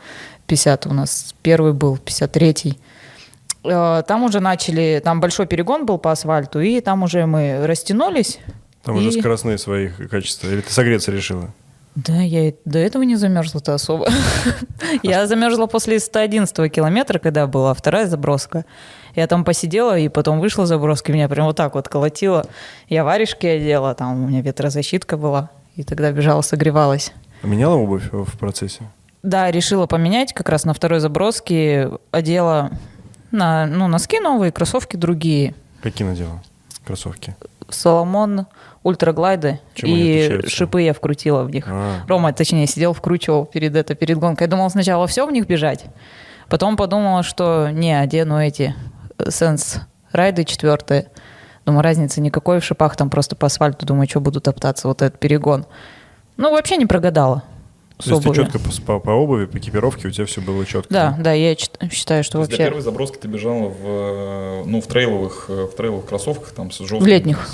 50 0.52 0.87
у 0.87 0.92
нас. 0.92 1.35
Первый 1.42 1.73
был 1.73 1.97
53 1.97 2.76
Э, 3.64 4.02
Там 4.06 4.25
уже 4.25 4.40
начали, 4.40 5.00
там 5.04 5.21
большой 5.21 5.47
перегон 5.47 5.87
был 5.87 5.97
по 5.99 6.11
асфальту, 6.11 6.61
и 6.61 6.80
там 6.80 7.02
уже 7.04 7.26
мы 7.26 7.64
растянулись. 7.66 8.38
Там 8.82 8.97
уже 8.97 9.09
И- 9.11 9.21
скоростные 9.21 9.56
свои 9.56 9.88
качества. 10.11 10.49
Или 10.49 10.61
ты 10.61 10.73
согреться 10.73 11.12
решила? 11.12 11.49
Да, 11.94 12.21
я 12.21 12.49
и 12.49 12.54
до 12.64 12.78
этого 12.80 13.02
не 13.04 13.16
замерзла-то 13.16 13.75
особо. 13.75 14.09
Я 15.02 15.26
замерзла 15.26 15.66
после 15.66 16.00
111 16.00 16.73
километра, 16.73 17.18
когда 17.18 17.47
была 17.47 17.73
вторая 17.75 18.06
заброска. 18.06 18.64
Я 19.14 19.26
там 19.26 19.44
посидела, 19.44 19.99
и 19.99 20.09
потом 20.09 20.40
вышла 20.40 20.66
заброска, 20.66 21.12
и 21.12 21.14
меня 21.14 21.28
прям 21.28 21.47
вот 21.47 21.56
так 21.56 21.75
вот 21.75 21.88
колотило. 21.88 22.44
Я 22.88 23.04
варежки 23.04 23.47
одела, 23.47 23.94
там 23.94 24.25
у 24.25 24.28
меня 24.28 24.40
ветрозащитка 24.40 25.16
была, 25.18 25.50
и 25.76 25.82
тогда 25.85 26.11
бежала, 26.12 26.40
согревалась. 26.42 27.12
Меняла 27.42 27.75
обувь 27.76 28.09
в 28.11 28.38
процессе? 28.38 28.80
Да, 29.23 29.50
решила 29.50 29.87
поменять 29.87 30.33
как 30.33 30.49
раз 30.49 30.64
на 30.64 30.75
второй 30.75 31.00
заброске, 31.00 31.91
одела 32.11 32.71
на, 33.31 33.67
ну, 33.67 33.87
носки 33.87 34.19
новые, 34.19 34.50
кроссовки 34.50 34.97
другие. 34.97 35.55
Какие 35.81 36.09
надела? 36.09 36.43
Кроссовки. 36.85 37.37
Соломон, 37.69 38.47
ультраглайды 38.83 39.61
и 39.76 40.41
шипы 40.47 40.83
я 40.83 40.93
вкрутила 40.93 41.45
в 41.45 41.50
них. 41.50 41.67
А. 41.69 42.00
Рома, 42.09 42.33
точнее, 42.33 42.67
сидел, 42.67 42.93
вкручивал 42.93 43.47
перед 43.47 43.76
это, 43.76 43.95
перед 43.95 44.19
гонкой. 44.19 44.47
Я 44.47 44.50
думала 44.50 44.69
сначала 44.69 45.07
все 45.07 45.26
в 45.26 45.31
них 45.31 45.47
бежать, 45.47 45.85
потом 46.49 46.76
подумала, 46.76 47.23
что 47.23 47.71
не, 47.71 47.99
одену 47.99 48.41
эти 48.41 48.75
Sense 49.19 49.81
райды 50.11 50.45
четвертые. 50.45 51.09
Думаю, 51.64 51.83
разницы 51.83 52.21
никакой 52.21 52.59
в 52.59 52.64
шипах, 52.64 52.97
там 52.97 53.09
просто 53.09 53.37
по 53.37 53.47
асфальту, 53.47 53.87
думаю, 53.87 54.09
что 54.09 54.21
буду 54.21 54.41
топтаться, 54.41 54.88
вот 54.88 55.00
этот 55.00 55.21
перегон. 55.21 55.64
Ну, 56.37 56.50
вообще 56.50 56.76
не 56.76 56.87
прогадала. 56.87 57.45
С 58.02 58.04
То 58.04 58.11
есть 58.16 58.23
ты 58.25 58.35
четко 58.35 58.59
по, 58.59 58.71
по- 58.85 58.99
по 58.99 59.11
обуви, 59.11 59.47
по 59.47 59.59
экипировке 59.59 60.09
у 60.09 60.11
тебя 60.11 60.26
все 60.26 60.40
было 60.40 60.66
четко? 60.66 60.92
Да, 60.92 61.16
да, 61.21 61.32
я 61.32 61.54
чит- 61.54 61.78
считаю, 61.92 62.25
что 62.25 62.32
То 62.32 62.38
есть 62.40 62.50
для 62.50 62.59
вообще... 62.59 62.71
первой 62.71 62.82
заброски 62.82 63.16
ты 63.18 63.28
бежала 63.28 63.68
в, 63.68 63.76
э, 63.85 64.62
ну, 64.66 64.80
в 64.80 64.87
трейловых, 64.87 65.47
э, 65.49 65.68
в 65.73 65.76
трейловых 65.76 66.06
кроссовках, 66.06 66.50
там, 66.52 66.71
с 66.71 66.78
жесткими... 66.78 67.00
В 67.00 67.06
летних. 67.06 67.49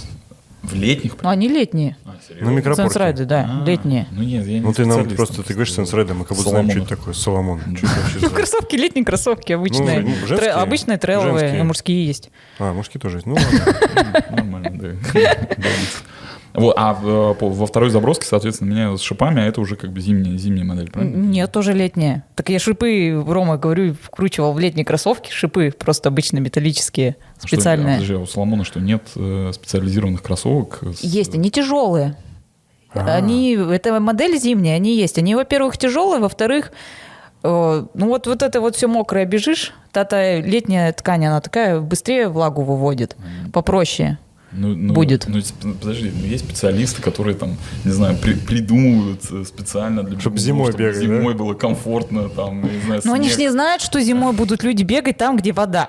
В 0.62 0.74
летних? 0.74 1.16
Ну, 1.22 1.28
они 1.28 1.48
летние. 1.48 1.96
А, 2.04 2.08
На 2.08 2.18
серьезно? 2.26 2.50
микропорте. 2.50 2.82
Сенсрайды, 2.82 3.24
да, 3.26 3.60
А, 3.62 3.64
летние. 3.64 4.06
Ну 4.10 4.22
нет, 4.22 4.44
я 4.46 4.54
не 4.54 4.60
Ну 4.60 4.72
ты 4.72 4.84
нам 4.86 5.08
просто, 5.10 5.42
ты 5.42 5.52
говоришь 5.54 5.68
просто 5.68 5.76
сенсрейдом, 5.76 6.18
мы 6.18 6.24
как 6.24 6.36
будто 6.36 6.50
знаем, 6.50 6.68
что 6.70 6.80
это 6.80 6.88
такое. 6.88 7.14
Соломон. 7.14 7.60
Вообще 7.64 8.18
Ну, 8.22 8.30
кроссовки, 8.30 8.74
летние 8.74 9.04
кроссовки 9.04 9.52
обычные. 9.52 10.00
Ну, 10.00 10.12
обычные 10.54 10.98
трейловые, 10.98 11.60
и 11.60 11.62
мужские 11.62 12.04
есть. 12.06 12.30
А, 12.58 12.72
мужские 12.72 13.00
тоже 13.00 13.18
есть. 13.18 13.26
Ну 13.26 13.34
ладно. 13.34 14.24
Нормально, 14.30 14.96
да. 15.14 15.18
Вот, 16.58 16.74
а 16.76 16.94
по- 17.34 17.48
во 17.48 17.66
второй 17.66 17.90
заброске, 17.90 18.26
соответственно, 18.26 18.68
меня 18.70 18.96
с 18.96 19.00
шипами, 19.00 19.42
а 19.42 19.46
это 19.46 19.60
уже 19.60 19.76
как 19.76 19.92
бы 19.92 20.00
зимняя, 20.00 20.36
зимняя 20.36 20.64
модель, 20.64 20.90
правильно? 20.90 21.16
Нет, 21.16 21.50
тоже 21.52 21.72
летняя. 21.72 22.24
Так 22.34 22.48
я 22.50 22.58
шипы, 22.58 23.22
Рома, 23.26 23.56
говорю, 23.56 23.94
вкручивал 24.02 24.52
в 24.52 24.58
летние 24.58 24.84
кроссовки, 24.84 25.30
шипы 25.30 25.72
просто 25.76 26.08
обычные 26.08 26.40
металлические, 26.40 27.16
А 27.42 27.46
что, 27.46 27.56
а, 27.56 27.58
специальные. 27.58 27.94
подожди, 27.96 28.14
а 28.14 28.18
у 28.18 28.26
Соломона 28.26 28.64
что, 28.64 28.80
нет 28.80 29.02
э, 29.16 29.50
специализированных 29.54 30.22
кроссовок? 30.22 30.80
с- 30.94 31.00
Есть, 31.02 31.34
они 31.34 31.50
тяжелые. 31.50 32.16
А. 32.94 33.16
Они, 33.16 33.52
это 33.54 34.00
модель 34.00 34.38
зимняя, 34.38 34.76
они 34.76 34.96
есть. 34.96 35.18
Они, 35.18 35.34
во-первых, 35.34 35.76
тяжелые, 35.76 36.20
во-вторых, 36.20 36.72
э, 37.42 37.84
ну 37.94 38.06
вот, 38.08 38.26
вот 38.26 38.42
это 38.42 38.60
вот 38.60 38.76
все 38.76 38.88
мокрое 38.88 39.24
бежишь, 39.26 39.72
та 39.92 40.06
летняя 40.38 40.92
ткань, 40.92 41.26
она 41.26 41.40
такая 41.40 41.80
быстрее 41.80 42.28
влагу 42.28 42.62
выводит, 42.62 43.16
попроще. 43.52 44.18
Ну, 44.50 44.74
ну, 44.74 44.94
будет. 44.94 45.26
Ну, 45.28 45.40
подожди, 45.80 46.10
ну, 46.14 46.26
есть 46.26 46.44
специалисты, 46.44 47.02
которые 47.02 47.36
там, 47.36 47.56
не 47.84 47.90
знаю, 47.92 48.16
при- 48.16 48.34
придумывают 48.34 49.20
э, 49.30 49.44
специально 49.44 50.02
для 50.02 50.18
Чтоб 50.18 50.32
бегунов, 50.32 50.40
зимой 50.46 50.72
чтобы 50.72 50.84
бегать, 50.84 51.02
зимой 51.02 51.34
было 51.34 51.52
комфортно, 51.54 52.28
там, 52.30 52.62
не 52.62 52.80
знаю, 52.87 53.02
Но 53.04 53.12
они 53.12 53.28
же 53.28 53.34
снег. 53.34 53.46
не 53.48 53.52
знают, 53.52 53.82
что 53.82 54.00
зимой 54.00 54.32
будут 54.32 54.62
люди 54.62 54.82
бегать 54.84 55.18
там, 55.18 55.37
где 55.37 55.52
вода. 55.52 55.87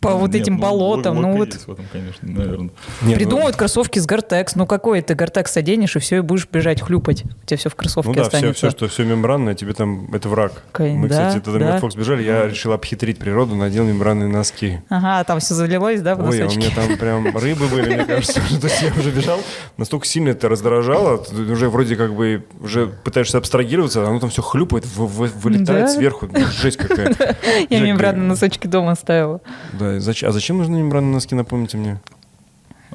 По 0.00 0.10
Ну, 0.10 0.18
вот 0.18 0.32
нет, 0.32 0.42
этим 0.42 0.54
ну, 0.54 0.60
болотам. 0.60 1.16
логика 1.16 1.28
Ну 1.32 1.36
вот 1.38 1.48
есть 1.54 1.66
в 1.66 1.72
этом, 1.72 1.84
конечно, 1.92 2.28
наверное. 2.28 2.70
Нет, 3.02 3.16
Придумают 3.18 3.56
кроссовки 3.56 3.98
с 3.98 4.06
Гортекс. 4.06 4.54
Ну 4.54 4.64
какой 4.66 5.02
ты 5.02 5.14
Гортекс 5.14 5.56
оденешь, 5.56 5.96
и 5.96 5.98
все, 5.98 6.18
и 6.18 6.20
будешь 6.20 6.46
бежать 6.50 6.80
хлюпать. 6.80 7.24
У 7.24 7.46
тебя 7.46 7.56
все 7.58 7.68
в 7.68 7.74
кроссовке 7.74 8.08
Ну 8.08 8.14
да, 8.14 8.22
все, 8.22 8.36
останется. 8.36 8.58
все, 8.58 8.70
что 8.70 8.86
все 8.88 9.04
мембранное, 9.04 9.54
тебе 9.56 9.72
там 9.74 10.08
это 10.14 10.28
враг. 10.28 10.52
Кай- 10.72 10.92
Мы, 10.92 11.08
да, 11.08 11.28
кстати, 11.28 11.42
тогда 11.44 11.72
да. 11.72 11.78
Фокс 11.78 11.96
бежали, 11.96 12.22
я 12.22 12.46
решил 12.46 12.72
обхитрить 12.72 13.18
природу, 13.18 13.56
надел 13.56 13.84
мембранные 13.84 14.28
носки. 14.28 14.80
Ага, 14.88 15.24
там 15.24 15.40
все 15.40 15.54
залилось, 15.54 16.00
да, 16.00 16.14
в 16.14 16.28
Ой, 16.28 16.42
а 16.42 16.46
у 16.46 16.50
меня 16.50 16.70
там 16.74 16.96
прям 16.96 17.36
рыбы 17.36 17.66
были, 17.66 17.94
мне 17.96 18.04
кажется. 18.04 18.34
То 18.60 18.66
есть 18.68 18.82
я 18.82 18.92
уже 18.98 19.10
бежал, 19.10 19.40
настолько 19.76 20.06
сильно 20.06 20.28
это 20.28 20.48
раздражало, 20.48 21.18
ты 21.18 21.34
уже 21.50 21.68
вроде 21.68 21.96
как 21.96 22.14
бы 22.14 22.44
уже 22.60 22.86
пытаешься 22.86 23.38
абстрагироваться, 23.38 24.06
оно 24.06 24.20
там 24.20 24.30
все 24.30 24.42
хлюпает, 24.42 24.86
вы- 24.94 25.06
вы- 25.08 25.26
вылетает 25.28 25.90
сверху. 25.90 26.28
Ну, 26.30 26.38
Жесть 26.62 26.76
какая. 26.76 27.14
Я 27.70 27.80
мембранные 27.80 28.28
носочки 28.28 28.66
дома 28.68 28.94
ставила. 28.94 29.40
Да, 29.72 29.87
а 29.96 30.32
зачем 30.32 30.58
нужны 30.58 30.78
мембранные 30.78 31.14
носки, 31.14 31.34
напомните 31.34 31.76
мне? 31.76 32.00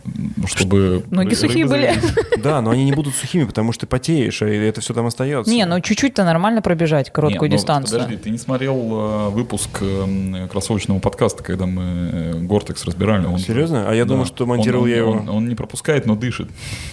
Ну, 0.06 0.48
чтобы... 0.48 1.04
Ноги 1.12 1.34
сухие 1.34 1.66
рыбы 1.66 1.76
были. 1.76 1.94
Да, 2.44 2.60
но 2.62 2.72
они 2.72 2.84
не 2.84 2.92
будут 2.92 3.16
сухими, 3.16 3.46
потому 3.46 3.72
что 3.72 3.82
ты 3.82 3.88
потеешь, 3.88 4.42
и 4.42 4.46
это 4.46 4.82
все 4.82 4.94
там 4.94 5.06
остается. 5.06 5.50
Не, 5.52 5.66
ну 5.66 5.80
чуть-чуть-то 5.80 6.26
нормально 6.26 6.62
пробежать 6.62 7.10
короткую 7.12 7.50
Не, 7.50 7.54
ну, 7.56 7.58
дистанцию. 7.58 8.00
Подожди, 8.02 8.18
ты 8.22 8.30
не 8.32 8.38
смотрел 8.38 8.76
э, 8.76 9.30
выпуск 9.30 9.70
э, 9.80 10.48
кроссовочного 10.52 11.00
подкаста, 11.00 11.42
когда 11.44 11.66
мы 11.66 11.84
э, 11.84 12.34
Гортекс 12.40 12.84
разбирали? 12.86 13.26
Он, 13.26 13.40
Серьезно? 13.40 13.90
А 13.90 13.94
я 13.94 14.04
Да. 14.04 14.10
думал, 14.10 14.26
что 14.26 14.46
монтировал 14.46 14.84
Он- 14.84 14.90
я 14.90 14.98
его. 14.98 15.12
Он, 15.12 15.30
он 15.30 15.48
не 15.48 15.56
пропускает, 15.56 16.06
но 16.06 16.16
дышит. 16.18 16.50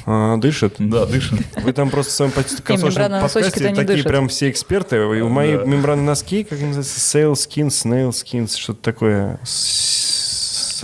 А, 0.06 0.36
дышит? 0.36 0.76
Да, 0.78 1.04
дышит. 1.06 1.40
Вы 1.62 1.72
там 1.72 1.90
просто 1.90 2.12
в 2.12 2.14
своем 2.14 2.32
кроссовочном 2.64 3.20
подкасте 3.20 3.74
такие 3.74 4.04
прям 4.04 4.28
все 4.28 4.50
эксперты. 4.50 4.96
И 4.96 5.22
мои 5.22 5.56
Да. 5.56 5.64
мембранные 5.64 6.06
носки, 6.06 6.44
как 6.44 6.58
они 6.58 6.68
называются, 6.68 7.18
Sail 7.18 7.32
Skins, 7.32 7.68
Snail 7.70 8.10
Skins, 8.10 8.56
что-то 8.56 8.82
такое. 8.82 9.40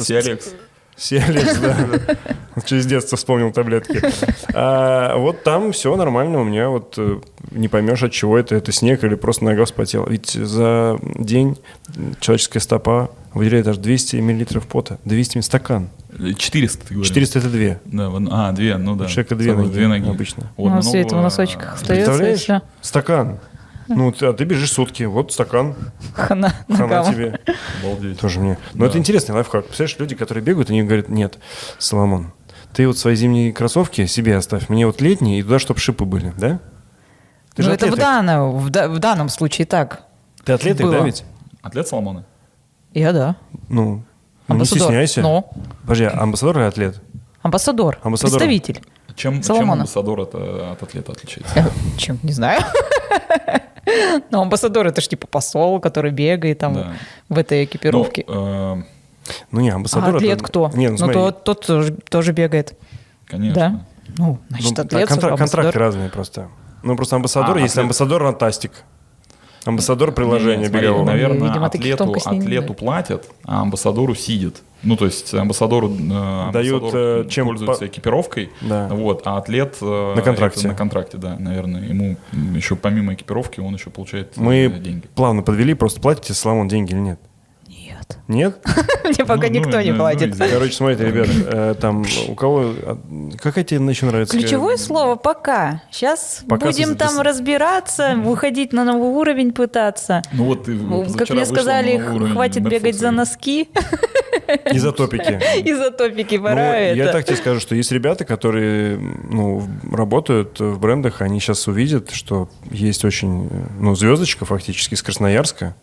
Сиалекс. 0.01 0.49
Сиалекс, 0.97 1.59
да. 1.61 1.87
Через 2.65 2.87
детство 2.87 3.17
вспомнил 3.19 3.53
таблетки. 3.53 4.01
А, 4.55 5.17
вот 5.17 5.43
там 5.43 5.73
все 5.73 5.95
нормально. 5.95 6.41
У 6.41 6.45
меня 6.45 6.71
вот 6.71 6.95
э, 6.97 7.21
не 7.51 7.69
поймешь, 7.69 8.03
от 8.03 8.13
чего 8.13 8.39
это. 8.39 8.55
Это 8.55 8.73
снег 8.73 9.05
или 9.05 9.15
просто 9.15 9.45
нога 9.45 9.67
вспотела. 9.67 10.09
Ведь 10.09 10.31
за 10.31 10.99
день 11.17 11.59
человеческая 12.21 12.61
стопа 12.61 13.11
выделяет 13.35 13.69
аж 13.69 13.77
200 13.77 14.17
миллилитров 14.17 14.67
пота. 14.67 14.99
200 15.05 15.37
милли- 15.37 15.43
стакан. 15.45 15.91
400, 16.39 16.87
ты 16.87 16.95
говоришь. 16.95 17.09
400 17.09 17.39
это 17.41 17.49
две. 17.51 17.79
Да, 17.85 18.09
вон- 18.09 18.31
а, 18.33 18.51
две, 18.53 18.79
ну 18.79 18.97
да. 18.97 19.05
У 19.05 19.09
человека 19.09 19.35
две 19.35 19.53
ноги 19.53 19.69
две 19.69 19.87
ноги. 19.87 20.09
обычно. 20.09 20.45
Вот, 20.57 20.71
Ну, 20.71 20.81
все 20.81 21.01
это 21.01 21.09
в 21.09 21.13
много, 21.13 21.25
носочках 21.25 21.73
а, 21.73 21.75
остается, 21.75 22.11
Представляешь? 22.13 22.63
Стакан. 22.81 23.39
Ну, 23.89 24.11
ты- 24.13 24.27
а 24.27 24.33
ты 24.33 24.45
бежишь 24.45 24.73
сутки, 24.73 25.05
вот 25.05 25.33
стакан, 25.33 25.75
Хана 26.15 26.53
хана 26.69 27.05
тебе. 27.13 27.39
Обалдеть. 27.83 28.19
Тоже 28.21 28.41
мне. 28.41 28.59
Но 28.75 28.81
Да. 28.85 28.87
это 28.91 28.99
интересный 28.99 29.35
лайфхак. 29.35 29.67
Представляешь, 29.67 29.99
люди, 29.99 30.15
которые 30.15 30.43
бегают, 30.45 30.71
они 30.71 30.83
говорят, 30.83 31.09
нет, 31.09 31.39
Соломон, 31.79 32.33
ты 32.73 32.87
вот 32.87 32.99
свои 32.99 33.15
зимние 33.15 33.53
кроссовки 33.53 34.07
себе 34.07 34.37
оставь, 34.37 34.69
мне 34.69 34.87
вот 34.87 35.01
летние 35.01 35.39
и 35.41 35.43
туда, 35.43 35.59
чтобы 35.59 35.81
шипы 35.81 36.05
были, 36.05 36.33
да? 36.37 36.59
Ты 37.55 37.63
Ну 37.63 37.69
же 37.69 37.73
это 37.75 37.87
в 37.87 37.97
данном, 37.97 38.59
в, 38.59 38.71
да- 38.71 38.89
в 38.89 38.99
данном 38.99 39.29
случае 39.29 39.67
так. 39.67 40.03
Ты 40.45 40.53
атлет, 40.53 40.77
да, 40.77 41.01
ведь? 41.01 41.25
Атлет 41.63 41.89
Соломона? 41.89 42.25
Я 42.93 43.13
да. 43.13 43.37
Ну, 43.69 43.85
ну, 43.85 43.95
не 43.97 44.05
Амбассадор. 44.55 44.83
стесняйся. 44.83 45.21
Ну. 45.23 45.49
Подожди, 45.83 46.05
а 46.05 46.21
амбассадор 46.23 46.59
или 46.59 46.65
атлет? 46.67 47.01
Амбассадор. 47.43 47.99
Амбассадор. 48.03 48.39
Представитель. 48.39 48.81
Чем, 49.15 49.35
чем 49.35 49.43
Соломона. 49.43 49.73
амбассадор 49.83 50.21
от, 50.21 50.31
э, 50.35 50.73
от 50.73 50.83
атлета 50.83 51.13
отличается? 51.13 51.71
Чем? 51.97 52.19
Не 52.23 52.33
знаю. 52.33 52.61
Но 54.31 54.43
амбассадор 54.43 54.87
это 54.87 55.01
же 55.01 55.09
типа 55.09 55.27
посол, 55.27 55.81
который 55.81 56.11
бегает 56.11 56.59
там 56.59 56.75
Да. 56.75 56.93
в 57.29 57.39
этой 57.39 57.65
экипировке. 57.65 58.25
Ну, 58.27 58.79
э, 58.79 58.83
Ну 59.51 59.61
не, 59.61 59.71
а 59.71 59.77
амбассадор 59.77 60.17
атлет 60.17 60.39
это- 60.39 60.45
кто? 60.45 60.71
Не, 60.75 60.89
ну 60.91 60.97
ну, 61.07 61.33
тот, 61.33 61.67
тоже, 61.67 61.93
тоже 62.09 62.33
бегает. 62.33 62.75
конечно. 63.27 63.55
Да? 63.55 63.81
Ну, 64.19 64.27
Ну, 64.27 64.39
значит, 64.51 64.75
да, 64.75 64.83
атлет, 64.83 65.09
контра- 65.09 65.29
амбассадор. 65.29 65.37
контракты 65.39 65.79
разные 65.79 66.09
просто. 66.11 66.49
Ну, 66.83 66.97
просто 66.97 67.17
амбассадор, 67.17 67.57
А, 67.57 67.61
если 67.61 67.73
атлет. 67.81 67.83
амбассадор, 67.85 68.23
Антастик. 68.25 68.73
Амбассадор 69.67 70.13
приложения 70.13 70.69
бегового. 70.69 71.05
Наверное, 71.05 71.49
Видимо, 71.49 71.67
атлету, 71.67 72.15
атлету 72.25 72.75
платят, 72.75 73.29
а 73.45 73.63
амбассадору 73.63 74.15
сидит. 74.15 74.63
Ну, 74.83 74.97
то 74.97 75.07
есть 75.07 75.35
амбассадору 75.35 75.89
э, 75.91 76.51
Дают, 76.53 76.83
амбассадор 76.83 77.27
э, 77.27 77.29
чем 77.29 77.47
пользуется 77.47 77.81
по- 77.81 77.87
экипировкой, 77.89 78.51
Да. 78.61 78.89
вот, 78.89 79.23
а 79.25 79.39
атлет 79.39 79.77
э, 79.81 80.15
На 80.15 80.23
контракте. 80.23 80.61
это 80.61 80.69
на 80.69 80.75
контракте, 80.75 81.17
да, 81.19 81.37
наверное, 81.39 81.83
ему 81.83 82.17
еще 82.55 82.77
помимо 82.77 83.15
экипировки 83.15 83.59
он 83.61 83.75
еще 83.75 83.91
получает 83.91 84.33
э, 84.37 84.41
Мы 84.41 84.69
деньги. 84.81 85.05
плавно 85.15 85.43
подвели, 85.43 85.75
просто 85.75 86.01
платите 86.01 86.35
Соломон 86.35 86.69
деньги 86.69 86.93
или 86.93 87.01
нет? 87.01 87.21
Нет. 88.29 88.59
Нет? 88.65 88.77
Мне 89.05 89.25
пока 89.25 89.49
Ну, 89.49 89.55
никто 89.55 89.71
ну, 89.71 89.81
не 89.81 89.93
ну, 89.93 89.99
платит. 89.99 90.37
Короче, 90.37 90.73
смотрите, 90.73 91.07
ребят, 91.07 91.29
э, 91.31 91.75
там 91.81 92.05
у 92.29 92.35
кого... 92.35 92.73
а, 92.83 92.99
Какая 93.41 93.65
тебе 93.65 93.85
еще 93.87 94.07
нравится? 94.07 94.37
Ключевое 94.39 94.77
слово 94.77 95.17
«пока». 95.17 95.83
Сейчас 95.91 96.43
будем 96.47 96.97
там 96.97 97.21
разбираться, 97.21 98.15
выходить 98.17 98.73
на 98.73 98.85
новый 98.85 99.09
уровень 99.09 99.53
пытаться. 99.53 100.23
Ну 100.33 100.45
вот 100.45 100.65
ты 100.65 100.73
Ну, 100.73 101.07
Как 101.17 101.31
мне 101.31 101.47
сказали, 101.47 101.99
хватит 101.99 102.63
бегать 102.63 102.97
за 102.97 103.11
носки 103.11 103.69
Изотопики. 104.67 105.41
и 105.65 105.73
за 105.73 105.91
топики, 105.91 106.37
Ну, 106.37 106.45
пора 106.45 106.77
я 106.79 107.05
это. 107.05 107.13
так 107.13 107.25
тебе 107.25 107.37
скажу, 107.37 107.61
что 107.61 107.75
есть 107.75 107.93
ребята, 107.93 108.25
которые 108.25 108.99
ну, 108.99 109.67
работают 109.91 110.61
в 110.61 110.79
брендах, 110.79 111.21
они 111.23 111.41
сейчас 111.41 111.67
увидят, 111.67 112.11
что 112.11 112.49
есть 112.71 113.05
очень, 113.05 113.49
э, 113.51 113.67
ну, 113.81 113.95
звездочка 113.95 114.45
фактически 114.45 114.95
из 114.95 115.03
Красноярска, 115.03 115.75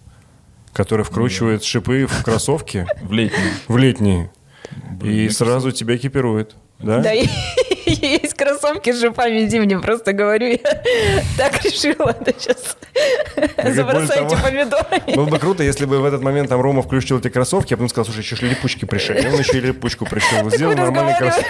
которая 0.74 1.06
вкручивает 1.06 1.64
шипы 1.64 2.06
в 2.06 2.24
кроссовки 2.24 2.86
в 3.02 3.12
летний. 3.12 3.38
в 3.68 3.78
летние 3.78 4.32
Блин, 5.00 5.28
и 5.28 5.30
сразу 5.30 5.72
тебя 5.72 5.96
экипирует. 5.96 6.56
Да? 6.80 7.00
Да, 7.00 7.12
есть 7.12 8.34
кроссовки 8.34 8.92
с 8.92 9.00
шипами 9.00 9.46
зимние, 9.48 9.80
просто 9.80 10.14
говорю, 10.14 10.48
я 10.48 10.58
так 11.38 11.64
решила, 11.64 12.16
да 12.20 12.32
сейчас 12.38 12.78
забросайте 13.76 14.36
помидорами. 14.36 15.16
Было 15.16 15.26
бы 15.26 15.40
круто, 15.40 15.64
если 15.64 15.86
бы 15.86 16.00
в 16.00 16.06
этот 16.06 16.22
момент 16.22 16.50
там 16.50 16.60
Рома 16.62 16.82
включил 16.82 17.20
эти 17.20 17.30
кроссовки, 17.30 17.74
а 17.74 17.78
потом 17.78 17.90
сказал, 17.90 18.06
слушай, 18.06 18.20
еще 18.20 18.36
ж 18.36 18.42
липучки 18.42 18.86
пришли. 18.86 19.22
И 19.22 19.28
он 19.28 19.40
еще 19.40 19.58
и 19.58 19.62
липучку 19.62 20.06
пришел. 20.06 20.44
Мы 20.44 20.52
Сделал 20.52 20.76
нормальный 20.76 21.18
кроссовки. 21.18 21.48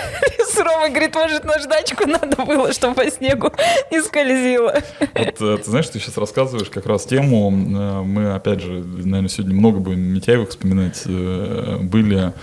Ромой, 0.83 0.89
говорит, 0.89 1.15
может, 1.15 1.43
наждачку 1.43 2.07
надо 2.07 2.43
было, 2.43 2.73
чтобы 2.73 2.95
по 2.95 3.09
снегу 3.09 3.51
не 3.91 4.01
скользило. 4.01 4.75
Вот, 4.99 5.41
э, 5.41 5.57
ты 5.57 5.63
знаешь, 5.63 5.87
ты 5.87 5.99
сейчас 5.99 6.17
рассказываешь 6.17 6.69
как 6.69 6.85
раз 6.85 7.05
тему, 7.05 7.51
э, 7.51 8.01
мы, 8.01 8.33
опять 8.33 8.61
же, 8.61 8.83
наверное, 8.83 9.29
сегодня 9.29 9.55
много 9.55 9.79
будем 9.79 10.01
Митяевых 10.01 10.49
вспоминать, 10.49 11.03
э, 11.05 11.77
были, 11.81 12.33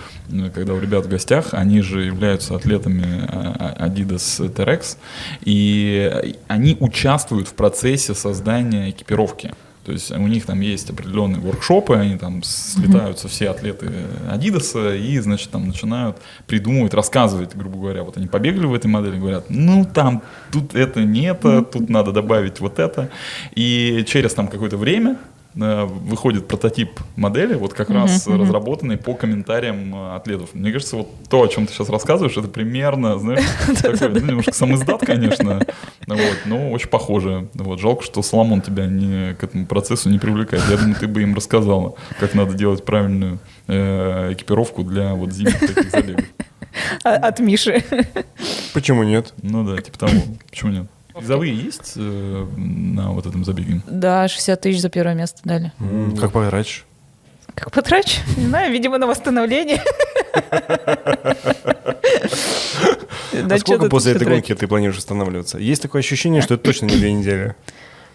когда 0.53 0.73
у 0.73 0.79
ребят 0.79 1.05
в 1.05 1.09
гостях, 1.09 1.49
они 1.51 1.81
же 1.81 2.03
являются 2.03 2.55
атлетами 2.55 3.27
э, 3.27 3.85
Adidas 3.85 4.39
Terex, 4.53 4.97
и 5.41 6.35
они 6.47 6.77
участвуют 6.79 7.47
в 7.47 7.53
процессе 7.53 8.13
создания 8.13 8.89
экипировки. 8.89 9.53
То 9.85 9.91
есть 9.91 10.11
у 10.11 10.27
них 10.27 10.45
там 10.45 10.61
есть 10.61 10.89
определенные 10.89 11.41
воркшопы, 11.41 11.95
они 11.95 12.17
там 12.17 12.43
слетаются 12.43 13.27
все 13.27 13.49
атлеты 13.49 13.91
Адидаса 14.29 14.95
и, 14.95 15.17
значит, 15.19 15.49
там 15.49 15.67
начинают 15.67 16.17
придумывать, 16.45 16.93
рассказывать, 16.93 17.55
грубо 17.55 17.77
говоря, 17.77 18.03
вот 18.03 18.17
они 18.17 18.27
побегали 18.27 18.65
в 18.65 18.73
этой 18.75 18.87
модели, 18.87 19.17
говорят, 19.17 19.45
ну 19.49 19.85
там, 19.91 20.21
тут 20.51 20.75
это 20.75 21.03
не 21.03 21.23
это, 21.23 21.63
тут 21.63 21.89
надо 21.89 22.11
добавить 22.11 22.59
вот 22.59 22.77
это. 22.77 23.09
И 23.55 24.05
через 24.07 24.33
там 24.33 24.47
какое-то 24.47 24.77
время 24.77 25.17
выходит 25.53 26.47
прототип 26.47 26.99
модели, 27.15 27.55
вот 27.55 27.73
как 27.73 27.89
раз 27.89 28.25
разработанный 28.27 28.97
по 28.97 29.13
комментариям 29.15 29.93
э, 29.93 30.15
атлетов. 30.15 30.53
Мне 30.53 30.71
кажется, 30.71 30.95
вот 30.97 31.09
то, 31.29 31.41
о 31.43 31.47
чем 31.47 31.67
ты 31.67 31.73
сейчас 31.73 31.89
рассказываешь, 31.89 32.37
это 32.37 32.47
примерно, 32.47 33.17
знаешь, 33.19 33.43
такой, 33.81 34.21
ну, 34.21 34.27
немножко 34.27 34.53
сам 34.53 34.73
издат, 34.75 35.05
конечно, 35.05 35.61
вот, 36.07 36.37
но 36.45 36.71
очень 36.71 36.87
похоже. 36.89 37.49
Вот, 37.53 37.79
жалко, 37.79 38.03
что 38.03 38.21
Соломон 38.21 38.61
тебя 38.61 38.85
не, 38.85 39.33
к 39.35 39.43
этому 39.43 39.65
процессу 39.65 40.09
не 40.09 40.19
привлекает. 40.19 40.63
Я 40.69 40.77
думаю, 40.77 40.95
ты 40.95 41.07
бы 41.07 41.21
им 41.21 41.35
рассказала, 41.35 41.95
как 42.19 42.33
надо 42.33 42.53
делать 42.53 42.85
правильную 42.85 43.39
э, 43.67 44.33
экипировку 44.33 44.83
для 44.83 45.13
вот 45.15 45.31
зимних 45.31 45.59
таких 45.59 45.91
забегов. 45.91 46.25
А- 47.03 47.15
От 47.15 47.39
Миши. 47.39 47.83
Почему 48.73 49.03
нет? 49.03 49.33
Ну 49.41 49.65
да, 49.65 49.81
типа 49.81 49.99
того. 49.99 50.13
Почему 50.49 50.71
нет? 50.71 50.85
Призовые 51.15 51.53
есть 51.55 51.93
э, 51.95 52.47
на 52.57 53.11
вот 53.11 53.25
этом 53.25 53.43
забеге? 53.45 53.81
Да, 53.87 54.27
60 54.27 54.61
тысяч 54.61 54.81
за 54.81 54.89
первое 54.89 55.13
место 55.15 55.39
дали. 55.43 55.71
М, 55.79 56.15
Как 56.17 56.31
потратишь? 56.31 56.85
Как 57.53 57.71
потрачу? 57.71 58.21
Не 58.37 58.45
знаю, 58.45 58.71
видимо, 58.71 58.97
на 58.97 59.07
восстановление. 59.07 59.81
Да 63.33 63.55
а 63.55 63.57
чё 63.57 63.65
сколько 63.65 63.83
тут 63.83 63.91
после 63.91 64.11
этой 64.11 64.19
потратить? 64.19 64.47
гонки 64.49 64.59
ты 64.59 64.67
планируешь 64.67 64.97
останавливаться? 64.97 65.57
Есть 65.57 65.81
такое 65.81 66.01
ощущение, 66.01 66.41
что 66.41 66.55
это 66.55 66.63
точно 66.63 66.85
не 66.87 66.95
две 66.97 67.11
недели. 67.13 67.55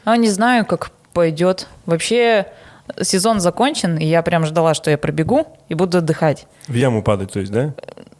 А 0.04 0.16
не 0.16 0.28
знаю, 0.28 0.66
как 0.66 0.90
пойдет. 1.12 1.66
Вообще 1.86 2.46
сезон 3.00 3.40
закончен, 3.40 3.96
и 3.98 4.04
я 4.04 4.22
прям 4.22 4.44
ждала, 4.46 4.74
что 4.74 4.90
я 4.90 4.98
пробегу 4.98 5.46
и 5.68 5.74
буду 5.74 5.98
отдыхать. 5.98 6.46
В 6.68 6.74
яму 6.74 7.02
падать, 7.02 7.32
то 7.32 7.40
есть, 7.40 7.52
да? 7.52 7.74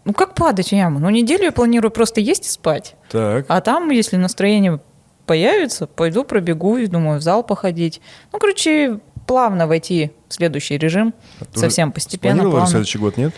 Ну 0.05 0.13
как 0.13 0.35
падать 0.35 0.69
в 0.69 0.73
яму? 0.73 0.99
Ну 0.99 1.11
неделю 1.11 1.45
я 1.45 1.53
планирую 1.53 1.91
просто 1.91 2.21
есть 2.21 2.47
и 2.47 2.49
спать. 2.49 2.95
Так. 3.11 3.47
А 3.49 3.61
там, 3.61 3.91
если 3.91 4.17
настроение 4.17 4.81
появится, 5.27 5.87
пойду 5.87 6.25
пробегу 6.25 6.77
и 6.77 6.87
думаю 6.87 7.19
в 7.19 7.23
зал 7.23 7.43
походить. 7.43 8.01
Ну, 8.33 8.39
короче, 8.39 9.01
плавно 9.27 9.67
войти 9.67 10.13
в 10.29 10.35
следующий 10.35 10.79
режим. 10.79 11.13
Ты 11.53 11.59
совсем 11.61 11.91
постепенно, 11.93 12.45
плавно. 12.45 12.67
следующий 12.67 12.99
год, 12.99 13.17
нет? 13.17 13.35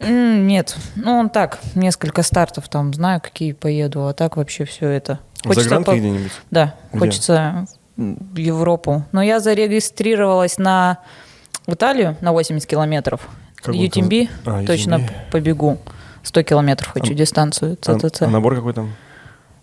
Нет, 0.00 0.76
ну 0.96 1.12
он 1.12 1.30
так, 1.30 1.60
несколько 1.74 2.22
стартов 2.22 2.68
там, 2.68 2.92
знаю, 2.92 3.20
какие 3.22 3.52
поеду, 3.52 4.06
а 4.06 4.12
так 4.12 4.36
вообще 4.36 4.64
все 4.66 4.88
это. 4.88 5.20
Загранке 5.44 5.90
по- 5.92 5.96
где-нибудь? 5.96 6.32
Да, 6.50 6.74
Где? 6.90 6.98
хочется 6.98 7.66
Европу. 7.96 9.04
Но 9.12 9.22
я 9.22 9.40
зарегистрировалась 9.40 10.58
на 10.58 10.98
в 11.66 11.74
Италию 11.74 12.16
на 12.20 12.32
80 12.32 12.68
километров. 12.68 13.28
Как 13.56 13.74
UTMB 13.74 14.28
а, 14.44 14.64
точно 14.66 14.94
UTMB. 14.96 15.10
побегу. 15.30 15.78
100 16.22 16.42
километров 16.42 16.88
хочу 16.92 17.12
А- 17.12 17.14
дистанцию 17.14 17.78
А, 17.86 17.98
ЦЦЦ. 17.98 18.22
а 18.22 18.26
набор 18.28 18.56
какой 18.56 18.72
там? 18.74 18.92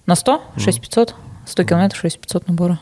На 0.06 0.16
100? 0.16 0.42
6500? 0.58 1.16
100 1.46 1.64
километров, 1.64 2.00
6500 2.02 2.48
набора. 2.48 2.80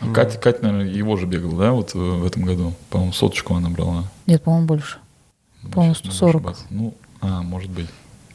А 0.00 0.12
Катя, 0.12 0.38
Катя, 0.38 0.58
наверное, 0.64 0.92
его 0.92 1.16
же 1.16 1.26
бегала, 1.26 1.56
да, 1.58 1.72
вот 1.72 1.94
э, 1.94 1.98
в 1.98 2.26
этом 2.26 2.42
году? 2.42 2.72
По-моему, 2.90 3.12
соточку 3.12 3.54
она 3.54 3.70
брала. 3.70 4.04
Нет, 4.26 4.42
по-моему, 4.42 4.66
больше. 4.66 4.98
По-моему, 5.72 5.94
Сейчас 5.94 6.04
надо 6.06 6.16
140. 6.16 6.34
ошибаться. 6.40 6.64
Ну, 6.70 6.94
а, 7.20 7.42
может 7.42 7.70
быть. 7.70 7.86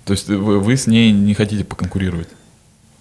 То 0.05 0.13
есть 0.13 0.29
вы, 0.29 0.59
вы 0.59 0.77
с 0.77 0.87
ней 0.87 1.11
не 1.11 1.33
хотите 1.33 1.65
поконкурировать? 1.65 2.29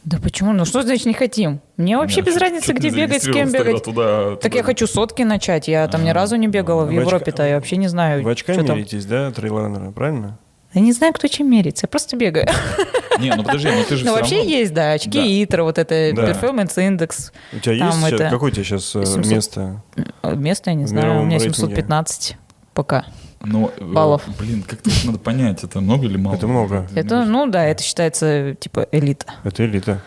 Да 0.07 0.19
почему? 0.23 0.53
Ну 0.53 0.64
что 0.64 0.83
значит 0.83 1.05
не 1.07 1.14
хотим? 1.14 1.61
Мне 1.77 1.99
вообще 1.99 2.19
Нет, 2.19 2.27
без 2.27 2.33
что- 2.37 2.45
разницы, 2.45 2.73
где 2.73 2.90
бегать, 2.90 3.23
с 3.25 3.27
кем 3.27 3.51
бегать. 3.51 3.83
тогда 3.85 4.03
туда- 4.31 4.37
Так 4.37 4.55
я 4.55 4.61
туда? 4.62 4.62
хочу 4.62 4.87
сотки 4.87 5.23
начать. 5.23 5.66
Я 5.66 5.88
там 5.88 6.05
ни 6.05 6.11
А, 6.11 6.14
разу 6.14 6.37
не 6.37 6.47
бегала 6.47 6.85
в 6.85 6.88
в 6.88 6.90
Европе-то. 6.92 7.45
Я 7.45 7.57
вообще 7.57 7.77
не 7.77 7.88
знаю, 7.88 8.23
что 8.37 8.55
там. 8.64 8.77
меритесь, 8.77 9.05
да, 9.05 9.33
трейлранера, 9.33 9.90
правильно? 9.90 10.38
Я 10.73 10.81
не 10.81 10.92
знаю, 10.92 11.12
кто 11.12 11.27
чем 11.27 11.51
мерится. 11.51 11.87
Я 11.87 11.88
просто 11.88 12.16
бегаю. 12.16 12.47
Не, 13.19 13.35
ну 13.35 13.42
подожди, 13.45 13.69
ну 13.71 13.83
ты 13.88 13.97
же 13.97 14.05
Ну, 14.05 14.12
вообще 14.12 14.37
равно- 14.37 14.51
есть, 14.51 14.75
да, 14.75 14.92
очки 14.92 15.11
Да. 15.11 15.25
ИТРА, 15.27 15.62
вот 15.64 15.79
это 15.79 16.12
Да. 16.14 16.31
performance 16.33 16.79
индекс. 16.87 17.33
У 17.53 17.59
тебя 17.61 17.73
есть 17.73 17.97
сейчас, 17.97 18.12
это 18.12 18.29
какое 18.31 18.51
у 18.51 18.55
тебя 18.55 18.62
сейчас 18.64 18.95
э, 18.95 19.07
700. 19.07 19.27
место? 19.33 19.83
Место, 20.23 20.71
я 20.71 20.77
не 20.77 20.85
В 20.85 20.88
знаю, 20.88 21.23
у 21.23 21.25
меня 21.25 21.38
рейтинге. 21.38 21.55
715 21.57 22.37
пока. 22.75 23.07
Ну, 23.42 23.70
э, 23.77 23.85
баллов. 23.85 24.22
Блин, 24.38 24.62
как-то 24.62 24.90
надо 25.05 25.18
понять, 25.18 25.62
это 25.62 25.81
много 25.81 26.07
или 26.07 26.16
мало? 26.16 26.35
Это 26.35 26.46
много. 26.46 26.88
Это, 26.94 27.25
ну 27.25 27.46
да, 27.46 27.64
это 27.64 27.83
считается 27.83 28.55
типа 28.59 28.88
элита. 28.92 29.27
Это 29.44 29.64
элита. 29.64 30.01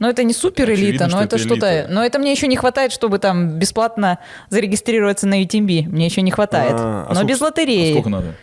Но 0.00 0.08
это 0.10 0.24
не 0.24 0.34
супер 0.34 0.68
элита, 0.70 1.04
Очевидно, 1.04 1.06
но 1.06 1.22
это 1.22 1.36
это 1.36 1.38
что-то. 1.44 1.78
элита. 1.80 1.88
Но 1.92 2.04
это 2.04 2.18
мне 2.18 2.32
еще 2.32 2.46
не 2.48 2.56
хватает, 2.56 2.92
чтобы 2.92 3.18
там 3.18 3.58
бесплатно 3.58 4.18
зарегистрироваться 4.50 5.26
на 5.28 5.42
UTMB. 5.42 5.88
Мне 5.88 6.06
еще 6.06 6.20
не 6.20 6.30
хватает. 6.32 6.74
А, 6.74 7.04
а 7.04 7.08
но 7.10 7.14
сколько- 7.14 7.28
без 7.28 7.40
А 7.40 7.44
лотереи. 7.44 7.92
сколько 7.92 8.08
надо? 8.10 8.34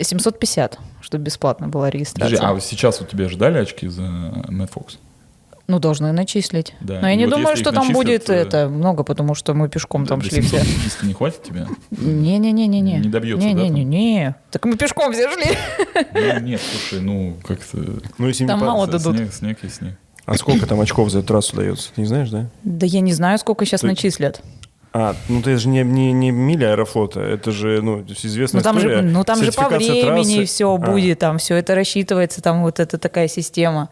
750, 0.00 0.78
чтобы 1.00 1.24
бесплатно 1.24 1.68
была 1.68 1.86
Подожди, 1.86 1.98
регистрация. 1.98 2.40
а 2.48 2.52
вот 2.54 2.62
сейчас 2.62 3.00
у 3.00 3.04
тебя 3.04 3.28
же 3.28 3.36
дали 3.36 3.58
очки 3.58 3.88
за 3.88 4.02
Мэтт 4.48 4.72
Фокс? 4.72 4.98
Ну, 5.70 5.78
должны 5.78 6.10
начислить. 6.10 6.74
Да, 6.80 6.98
Но 7.00 7.06
я 7.06 7.14
и 7.14 7.16
не 7.16 7.26
вот 7.26 7.36
думаю, 7.36 7.56
что 7.56 7.66
там 7.70 7.86
начислят, 7.86 7.96
будет 7.96 8.28
э, 8.30 8.34
это 8.34 8.68
много, 8.68 9.04
потому 9.04 9.36
что 9.36 9.54
мы 9.54 9.68
пешком 9.68 10.04
там 10.04 10.20
До 10.20 10.28
шли 10.28 10.40
все. 10.40 10.58
750 10.64 11.02
не 11.04 11.12
хватит 11.14 11.42
тебе? 11.44 11.66
Не-не-не-не-не. 11.92 12.98
Не 12.98 13.08
добьется, 13.08 13.46
да, 13.46 13.54
Не-не-не-не. 13.54 14.34
Так 14.50 14.64
мы 14.64 14.76
пешком 14.76 15.12
все 15.12 15.30
шли. 15.30 15.56
Ну, 16.12 16.40
нет, 16.40 16.60
слушай, 16.60 17.00
ну 17.02 17.36
как-то... 17.46 17.78
Ну, 18.18 18.26
если 18.26 18.46
Там 18.46 18.58
не 18.58 18.64
мало 18.66 18.86
дадут. 18.88 19.16
Снег, 19.16 19.32
снег 19.32 19.58
и 19.62 19.68
снег. 19.68 19.94
А 20.26 20.34
сколько 20.36 20.66
там 20.66 20.80
очков 20.80 21.10
за 21.10 21.20
эту 21.20 21.28
трассу 21.28 21.54
дается? 21.56 21.90
Ты 21.94 22.00
не 22.00 22.06
знаешь, 22.08 22.30
да? 22.30 22.46
Да 22.64 22.84
я 22.86 23.00
не 23.00 23.12
знаю, 23.12 23.38
сколько 23.38 23.64
сейчас 23.64 23.82
То- 23.82 23.86
начислят. 23.86 24.42
А, 24.92 25.14
ну 25.28 25.38
это 25.38 25.56
же 25.56 25.68
не, 25.68 25.84
не, 25.84 26.10
не 26.12 26.32
миля 26.32 26.72
аэрофлота, 26.72 27.20
это 27.20 27.52
же, 27.52 27.80
ну, 27.80 28.02
то 28.04 28.12
известная 28.12 28.58
Ну 28.58 28.64
там, 28.64 28.80
же, 28.80 28.88
история. 28.88 29.02
ну 29.08 29.22
там 29.22 29.40
же 29.44 29.52
по 29.52 29.68
времени 29.68 30.02
трассы. 30.38 30.44
все 30.46 30.74
А, 30.74 30.78
будет, 30.78 31.20
там 31.20 31.38
все 31.38 31.54
это 31.54 31.76
рассчитывается, 31.76 32.42
там 32.42 32.62
вот 32.62 32.80
это 32.80 32.98
такая 32.98 33.28
система. 33.28 33.88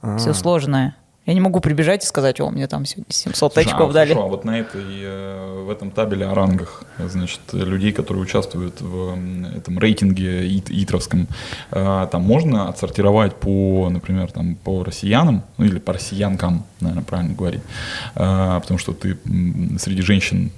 а. 0.00 0.16
Все 0.18 0.32
сложное. 0.34 0.96
Я 1.24 1.34
не 1.34 1.40
могу 1.40 1.60
прибежать 1.60 2.02
и 2.02 2.06
сказать, 2.06 2.40
о, 2.40 2.50
мне 2.50 2.66
там 2.66 2.84
сегодня 2.84 3.12
700 3.12 3.52
Слушай, 3.52 3.66
очков 3.66 3.90
а, 3.90 3.92
дали. 3.92 4.08
хорошо, 4.08 4.26
а 4.26 4.28
вот 4.28 4.44
на 4.44 4.58
этой, 4.58 4.82
э, 4.82 5.62
в 5.64 5.70
этом 5.70 5.92
табеле 5.92 6.26
о 6.26 6.34
рангах, 6.34 6.82
значит, 6.98 7.40
людей, 7.52 7.92
которые 7.92 8.24
участвуют 8.24 8.80
в 8.80 9.16
этом 9.56 9.78
рейтинге 9.78 10.48
ит- 10.48 10.70
итровском, 10.70 11.28
э, 11.70 12.08
там 12.10 12.22
можно 12.22 12.68
отсортировать 12.68 13.36
по, 13.36 13.88
например, 13.88 14.32
там, 14.32 14.56
по 14.56 14.82
россиянам, 14.82 15.44
ну 15.58 15.64
или 15.64 15.78
по 15.78 15.92
россиянкам, 15.92 16.66
наверное, 16.80 17.04
правильно 17.04 17.34
говорить, 17.34 17.62
э, 18.16 18.58
потому 18.60 18.78
что 18.78 18.92
ты 18.92 19.16
среди 19.78 20.02
женщин 20.02 20.50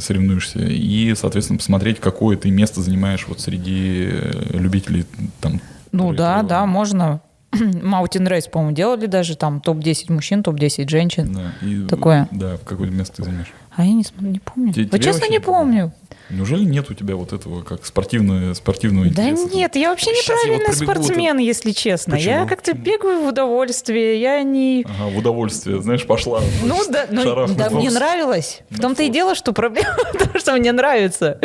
соревнуешься, 0.00 0.58
и, 0.58 1.14
соответственно, 1.14 1.58
посмотреть, 1.58 1.98
какое 1.98 2.36
ты 2.36 2.50
место 2.50 2.82
занимаешь 2.82 3.24
вот 3.26 3.40
среди 3.40 4.10
любителей 4.50 5.06
там. 5.40 5.62
Ну 5.92 6.12
да, 6.12 6.42
да, 6.42 6.66
можно. 6.66 7.22
Mountain 7.82 8.28
Race, 8.28 8.50
по-моему, 8.50 8.74
делали 8.74 9.06
даже 9.06 9.36
там 9.36 9.60
топ-10 9.60 10.12
мужчин, 10.12 10.42
топ-10 10.42 10.88
женщин. 10.88 11.32
Да, 11.32 11.66
и, 11.66 11.86
Такое. 11.86 12.28
Да, 12.30 12.56
в 12.56 12.64
какое 12.64 12.90
место 12.90 13.16
ты 13.16 13.24
занимаешь. 13.24 13.52
А 13.76 13.84
я 13.84 13.92
не, 13.92 14.04
не 14.20 14.38
помню. 14.38 14.72
Те- 14.72 14.82
Вот 14.82 14.90
тебе 14.92 15.02
честно 15.02 15.28
не 15.28 15.40
помню? 15.40 15.92
Неужели 16.30 16.64
нет 16.64 16.90
у 16.90 16.94
тебя 16.94 17.16
вот 17.16 17.32
этого, 17.34 17.62
как 17.62 17.84
спортивного, 17.84 18.54
спортивного 18.54 19.06
Да 19.10 19.28
интереса? 19.28 19.54
нет, 19.54 19.76
я 19.76 19.90
вообще 19.90 20.10
я 20.10 20.16
вот 20.16 20.22
неправильный 20.24 20.64
пробегу, 20.64 20.84
спортсмен, 20.84 21.38
если 21.38 21.72
честно. 21.72 22.14
Я 22.14 22.36
Почему? 22.44 22.48
как-то 22.48 22.72
бегаю 22.72 23.24
в 23.24 23.28
удовольствие, 23.28 24.18
я 24.20 24.42
не... 24.42 24.86
Ага, 24.88 25.10
в 25.10 25.18
удовольствие, 25.18 25.82
знаешь, 25.82 26.06
пошла. 26.06 26.40
Ну 26.62 26.80
да, 26.88 27.06
ну, 27.10 27.22
шарахнула. 27.22 27.58
да, 27.58 27.70
мне 27.76 27.90
нравилось. 27.90 28.62
В 28.70 28.80
том-то 28.80 29.02
и 29.02 29.10
дело, 29.10 29.34
что 29.34 29.52
проблема 29.52 29.96
в 30.14 30.18
том, 30.18 30.40
что 30.40 30.54
мне 30.56 30.72
нравится. 30.72 31.38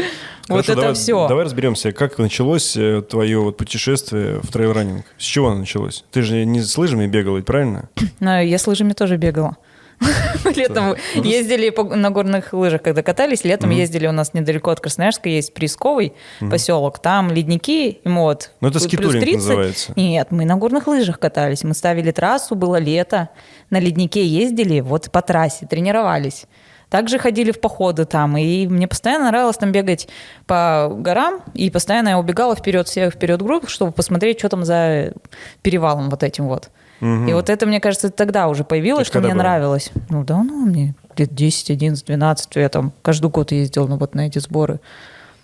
Вот 0.47 0.63
это 0.65 0.75
давай, 0.75 0.93
все. 0.93 1.27
Давай 1.27 1.43
разберемся, 1.45 1.91
как 1.91 2.17
началось 2.17 2.77
э, 2.77 3.01
твое 3.01 3.39
вот 3.39 3.57
путешествие 3.57 4.39
в 4.41 4.49
трейл-раннинг? 4.49 5.03
С 5.17 5.23
чего 5.23 5.49
оно 5.49 5.59
началось? 5.59 6.05
Ты 6.11 6.21
же 6.21 6.45
не 6.45 6.61
с 6.61 6.77
лыжами 6.77 7.05
бегал, 7.05 7.35
ведь 7.35 7.45
правильно? 7.45 7.89
Но 8.21 8.39
я 8.39 8.57
с 8.57 8.65
лыжами 8.65 8.93
тоже 8.93 9.17
бегала. 9.17 9.57
Летом 10.55 10.95
ездили 11.15 11.69
по- 11.69 11.83
на 11.83 12.09
горных 12.09 12.53
лыжах, 12.53 12.81
когда 12.81 13.03
катались. 13.03 13.43
Летом 13.43 13.69
ездили 13.69 14.07
у 14.07 14.11
нас 14.11 14.33
недалеко 14.33 14.71
от 14.71 14.79
Красноярска, 14.79 15.29
есть 15.29 15.53
Приисковый 15.53 16.13
поселок. 16.39 16.99
Там 16.99 17.31
ледники, 17.31 17.99
вот... 18.05 18.51
Ну, 18.61 18.69
это 18.69 18.79
скитуринг 18.79 19.19
30. 19.19 19.35
называется. 19.35 19.93
Нет, 19.95 20.27
мы 20.31 20.45
на 20.45 20.55
горных 20.55 20.87
лыжах 20.87 21.19
катались. 21.19 21.63
Мы 21.63 21.73
ставили 21.73 22.11
трассу, 22.11 22.55
было 22.55 22.77
лето. 22.77 23.29
На 23.69 23.79
леднике 23.79 24.25
ездили, 24.25 24.79
вот 24.79 25.11
по 25.11 25.21
трассе, 25.21 25.65
тренировались. 25.67 26.45
Также 26.89 27.19
ходили 27.19 27.51
в 27.51 27.61
походы 27.61 28.05
там, 28.05 28.35
и 28.35 28.65
мне 28.65 28.87
постоянно 28.87 29.29
нравилось 29.29 29.57
там 29.57 29.71
бегать 29.71 30.07
по 30.47 30.89
горам, 30.91 31.41
и 31.53 31.69
постоянно 31.69 32.09
я 32.09 32.19
убегала 32.19 32.55
вперед 32.55 32.87
всех, 32.87 33.13
вперед 33.13 33.43
групп, 33.43 33.69
чтобы 33.69 33.91
посмотреть, 33.91 34.39
что 34.39 34.49
там 34.49 34.65
за 34.65 35.13
перевалом 35.61 36.09
вот 36.09 36.23
этим 36.23 36.47
вот. 36.47 36.69
И 37.01 37.33
вот 37.33 37.49
это, 37.49 37.65
мне 37.65 37.79
кажется, 37.79 38.09
тогда 38.09 38.47
уже 38.47 38.63
появилось, 38.63 39.07
что 39.07 39.19
мне 39.19 39.29
было? 39.33 39.39
нравилось. 39.39 39.91
Ну, 40.09 40.23
давно 40.23 40.53
мне, 40.53 40.95
лет 41.17 41.33
10, 41.33 41.69
11, 41.71 42.05
12, 42.05 42.55
я 42.55 42.69
там 42.69 42.91
каждый 43.01 43.29
год 43.29 43.51
ездил 43.51 43.87
ну, 43.87 43.97
вот 43.97 44.15
на 44.15 44.27
эти 44.27 44.39
сборы. 44.39 44.79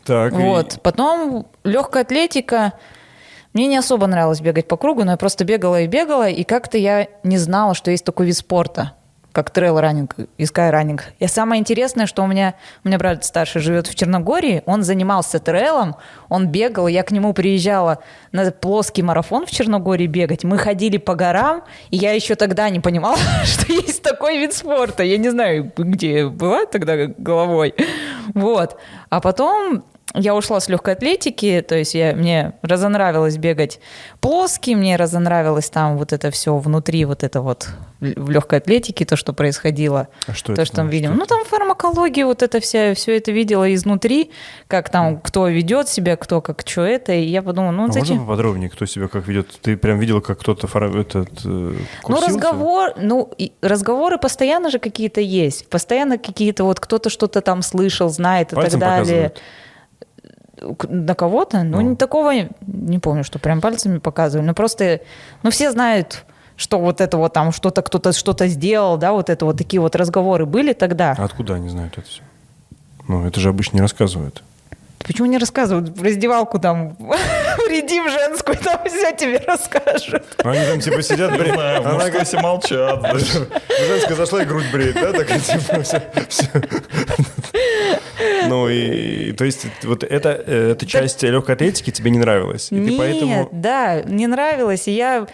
Так, 0.05 0.33
и- 0.33 0.35
Вот. 0.35 0.79
Потом 0.83 1.47
легкая 1.63 2.03
атлетика. 2.03 2.73
Мне 3.53 3.67
не 3.67 3.77
особо 3.77 4.05
нравилось 4.07 4.41
бегать 4.41 4.67
по 4.67 4.75
кругу, 4.75 5.05
но 5.05 5.11
я 5.11 5.17
просто 5.17 5.45
бегала 5.45 5.79
и 5.81 5.87
бегала, 5.87 6.27
и 6.29 6.43
как-то 6.43 6.77
я 6.77 7.07
не 7.23 7.37
знала, 7.37 7.73
что 7.73 7.89
есть 7.89 8.03
такой 8.03 8.25
вид 8.25 8.35
спорта, 8.35 8.91
как 9.35 9.51
трейл-раннинг 9.51 10.15
и 10.37 10.45
скай-раннинг. 10.45 11.03
И 11.19 11.27
самое 11.27 11.59
интересное, 11.59 12.05
что 12.05 12.23
у 12.23 12.27
меня, 12.27 12.55
у 12.85 12.87
меня 12.87 12.97
брат 12.97 13.25
старший 13.25 13.59
живет 13.59 13.85
в 13.85 13.93
Черногории, 13.93 14.63
он 14.65 14.81
занимался 14.81 15.39
трейлом, 15.39 15.97
он 16.29 16.47
бегал, 16.47 16.87
я 16.87 17.03
к 17.03 17.11
нему 17.11 17.33
приезжала 17.33 17.99
на 18.31 18.49
плоский 18.49 19.03
марафон 19.03 19.45
в 19.45 19.51
Черногории 19.51 20.07
бегать, 20.07 20.45
мы 20.45 20.57
ходили 20.57 20.95
по 20.95 21.15
горам, 21.15 21.63
и 21.89 21.97
я 21.97 22.13
еще 22.13 22.35
тогда 22.35 22.69
не 22.69 22.79
понимала, 22.79 23.17
что 23.43 23.73
есть 23.73 24.01
такой 24.01 24.37
вид 24.37 24.53
спорта. 24.53 25.03
Я 25.03 25.17
не 25.17 25.29
знаю, 25.29 25.69
где 25.75 26.27
была 26.27 26.65
тогда 26.65 26.95
головой. 27.17 27.75
Вот. 28.33 28.79
А 29.09 29.19
потом 29.19 29.83
я 30.15 30.35
ушла 30.35 30.59
с 30.59 30.67
легкой 30.69 30.93
атлетики, 30.93 31.63
то 31.67 31.75
есть 31.75 31.93
я, 31.95 32.13
мне 32.15 32.53
разонравилось 32.61 33.37
бегать 33.37 33.79
плоский, 34.21 34.75
мне 34.75 34.95
разонравилось 34.95 35.69
там 35.69 35.97
вот 35.97 36.13
это 36.13 36.31
все 36.31 36.57
внутри, 36.57 37.05
вот 37.05 37.23
это 37.23 37.41
вот 37.41 37.67
в 37.99 38.29
легкой 38.29 38.59
атлетике, 38.59 39.05
то, 39.05 39.15
что 39.15 39.33
происходило. 39.33 40.07
А 40.27 40.33
что 40.33 40.47
то, 40.47 40.53
это 40.53 40.65
что 40.65 40.75
там 40.77 40.89
видим. 40.89 41.11
Что 41.11 41.19
Ну, 41.19 41.25
там 41.25 41.45
фармакология, 41.45 42.25
вот 42.25 42.43
это 42.43 42.59
вся, 42.59 42.93
все 42.93 43.17
это 43.17 43.31
видела 43.31 43.73
изнутри, 43.73 44.31
как 44.67 44.89
там 44.89 45.19
кто 45.19 45.47
ведет 45.47 45.87
себя, 45.89 46.15
кто 46.17 46.41
как 46.41 46.61
что 46.65 46.81
это, 46.81 47.13
и 47.13 47.25
я 47.25 47.41
подумала, 47.41 47.71
ну, 47.71 47.83
А 47.83 47.87
можно 47.87 48.01
зачем? 48.01 48.19
поподробнее, 48.19 48.69
кто 48.69 48.85
себя 48.85 49.07
как 49.07 49.27
ведет? 49.27 49.49
Ты 49.61 49.77
прям 49.77 49.99
видела, 49.99 50.19
как 50.19 50.39
кто-то 50.39 50.67
фара- 50.67 50.99
этот, 50.99 51.29
э, 51.45 51.73
Ну, 52.07 52.21
разговор, 52.21 52.93
ну, 52.97 53.31
и 53.37 53.51
разговоры 53.61 54.17
постоянно 54.17 54.69
же 54.69 54.79
какие-то 54.79 55.21
есть. 55.21 55.67
Постоянно 55.69 56.17
какие-то 56.17 56.63
вот 56.63 56.79
кто-то 56.79 57.09
что-то 57.09 57.41
там 57.41 57.61
слышал, 57.61 58.09
знает 58.09 58.51
и 58.53 58.55
Пальцем 58.55 58.79
так 58.79 58.89
далее. 58.89 58.99
показывают? 59.05 59.41
На 60.89 61.15
кого-то? 61.15 61.63
Ну, 61.63 61.81
Ну. 61.81 61.95
такого, 61.95 62.31
не 62.65 62.99
помню, 62.99 63.23
что 63.23 63.39
прям 63.39 63.61
пальцами 63.61 63.97
показывали. 63.99 64.47
Ну, 64.47 64.53
просто, 64.53 65.01
ну, 65.43 65.49
все 65.51 65.71
знают, 65.71 66.25
что 66.55 66.79
вот 66.79 67.01
это 67.01 67.17
вот 67.17 67.33
там 67.33 67.51
что-то 67.51 67.81
кто-то 67.81 68.13
что-то 68.13 68.47
сделал, 68.47 68.97
да, 68.97 69.11
вот 69.11 69.29
это 69.29 69.45
вот 69.45 69.57
такие 69.57 69.81
вот 69.81 69.95
разговоры 69.95 70.45
были 70.45 70.73
тогда. 70.73 71.15
А 71.17 71.23
откуда 71.25 71.55
они 71.55 71.69
знают 71.69 71.97
это 71.97 72.07
все? 72.07 72.21
Ну, 73.07 73.25
это 73.27 73.39
же 73.39 73.49
обычно 73.49 73.77
не 73.77 73.81
рассказывают. 73.81 74.43
Почему 75.07 75.27
не 75.27 75.37
рассказывают? 75.37 75.89
В 75.89 76.03
раздевалку 76.03 76.59
там, 76.59 76.95
вредим 77.67 78.09
женскую, 78.09 78.57
там 78.57 78.79
все 78.85 79.11
тебе 79.11 79.37
расскажут. 79.45 80.23
Они 80.43 80.65
там 80.65 80.79
типа 80.79 81.01
сидят, 81.03 81.37
бреют. 81.37 81.57
Она 81.57 81.93
может, 81.93 82.27
все 82.27 82.39
молчат. 82.39 83.05
Женская 83.87 84.15
зашла 84.15 84.41
и 84.41 84.45
грудь 84.45 84.65
бреет, 84.71 84.95
да? 84.95 85.11
Так, 85.13 85.27
типа, 85.27 85.81
всё. 86.29 86.47
Ну 88.47 88.67
и, 88.67 89.31
то 89.33 89.45
есть, 89.45 89.67
вот 89.83 90.03
это, 90.03 90.43
э, 90.45 90.71
эта 90.71 90.85
часть 90.87 91.21
легкой 91.23 91.55
атлетики 91.55 91.91
тебе 91.91 92.09
не 92.09 92.19
нравилась? 92.19 92.71
И 92.71 92.75
ты 92.75 92.81
Нет, 92.81 92.97
поэтому... 92.97 93.49
да, 93.51 94.01
не 94.01 94.27
нравилось. 94.27 94.87
И 94.87 94.91
я... 94.91 95.27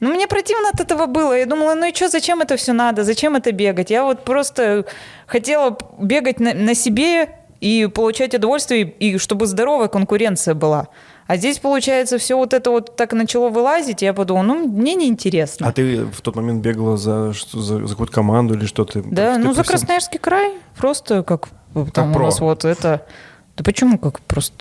Ну, 0.00 0.12
мне 0.12 0.26
противно 0.26 0.70
от 0.70 0.80
этого 0.80 1.06
было. 1.06 1.32
Я 1.32 1.46
думала, 1.46 1.74
ну 1.74 1.88
и 1.88 1.94
что, 1.94 2.08
зачем 2.08 2.40
это 2.40 2.56
все 2.56 2.72
надо? 2.72 3.04
Зачем 3.04 3.36
это 3.36 3.52
бегать? 3.52 3.90
Я 3.90 4.02
вот 4.02 4.24
просто 4.24 4.84
хотела 5.26 5.78
бегать 5.98 6.40
на, 6.40 6.54
на 6.54 6.74
себе 6.74 7.28
и 7.62 7.86
получать 7.86 8.34
удовольствие, 8.34 8.82
и, 8.82 9.18
чтобы 9.18 9.46
здоровая 9.46 9.86
конкуренция 9.86 10.54
была. 10.54 10.88
А 11.28 11.36
здесь, 11.36 11.60
получается, 11.60 12.18
все 12.18 12.36
вот 12.36 12.52
это 12.52 12.72
вот 12.72 12.96
так 12.96 13.12
начало 13.12 13.50
вылазить, 13.50 14.02
и 14.02 14.04
я 14.04 14.12
подумала, 14.12 14.42
ну, 14.42 14.66
мне 14.66 14.96
неинтересно. 14.96 15.68
А 15.68 15.72
ты 15.72 16.04
в 16.04 16.20
тот 16.22 16.34
момент 16.34 16.60
бегала 16.60 16.96
за, 16.96 17.32
что, 17.32 17.60
за, 17.60 17.86
за 17.86 17.88
какую-то 17.94 18.12
команду 18.12 18.54
или 18.54 18.66
что 18.66 18.84
ты? 18.84 19.02
да, 19.02 19.34
ты 19.34 19.38
ну, 19.38 19.54
за 19.54 19.62
профессионал? 19.62 19.64
Красноярский 19.64 20.18
край, 20.18 20.54
просто 20.76 21.22
как, 21.22 21.50
там 21.94 22.12
про. 22.12 22.22
у 22.22 22.24
нас 22.24 22.40
вот 22.40 22.64
это... 22.64 23.06
Да 23.54 23.64
почему 23.64 23.98
как 23.98 24.20
просто, 24.20 24.54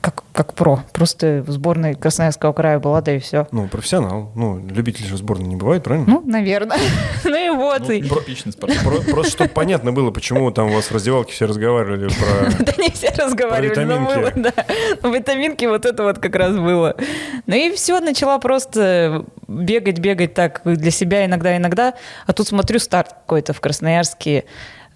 как, 0.00 0.24
как 0.32 0.54
про? 0.54 0.82
Просто 0.92 1.44
в 1.46 1.50
сборной 1.52 1.94
Красноярского 1.94 2.52
края 2.52 2.80
была, 2.80 3.00
да 3.00 3.14
и 3.14 3.20
все. 3.20 3.46
Ну, 3.52 3.68
профессионал. 3.68 4.32
Ну, 4.34 4.58
любителей 4.66 5.06
же 5.08 5.16
сборной 5.16 5.46
не 5.46 5.54
бывает, 5.54 5.84
правильно? 5.84 6.06
Ну, 6.08 6.22
наверное. 6.26 6.78
Ну 7.24 7.36
и 7.36 7.48
вот. 7.56 7.82
Ну, 7.86 7.92
и- 7.92 8.02
Типичный 8.02 8.50
спортсмен. 8.52 8.82
Про- 8.84 9.12
Просто 9.12 9.30
чтобы 9.32 9.50
понятно 9.50 9.92
было, 9.92 10.10
почему 10.10 10.50
там 10.50 10.66
у 10.70 10.74
вас 10.74 10.86
в 10.86 10.92
раздевалке 10.92 11.32
все 11.32 11.46
разговаривали 11.46 12.08
про... 12.08 12.64
Да 12.64 12.72
не 12.76 12.90
все 12.90 13.10
разговаривали, 13.16 13.84
но 13.84 14.04
было, 14.04 14.32
да. 14.34 14.52
Но 15.02 15.10
витаминки 15.10 15.64
вот 15.66 15.86
это 15.86 16.02
вот 16.02 16.18
как 16.18 16.34
раз 16.34 16.56
было. 16.56 16.96
Ну 17.46 17.54
и 17.54 17.72
все, 17.74 18.00
начала 18.00 18.38
просто 18.38 19.24
бегать, 19.46 20.00
бегать 20.00 20.34
так 20.34 20.60
для 20.64 20.90
себя 20.90 21.24
иногда-иногда. 21.24 21.94
А 22.26 22.32
тут 22.32 22.48
смотрю 22.48 22.80
старт 22.80 23.10
какой-то 23.12 23.52
в 23.52 23.60
Красноярске. 23.60 24.44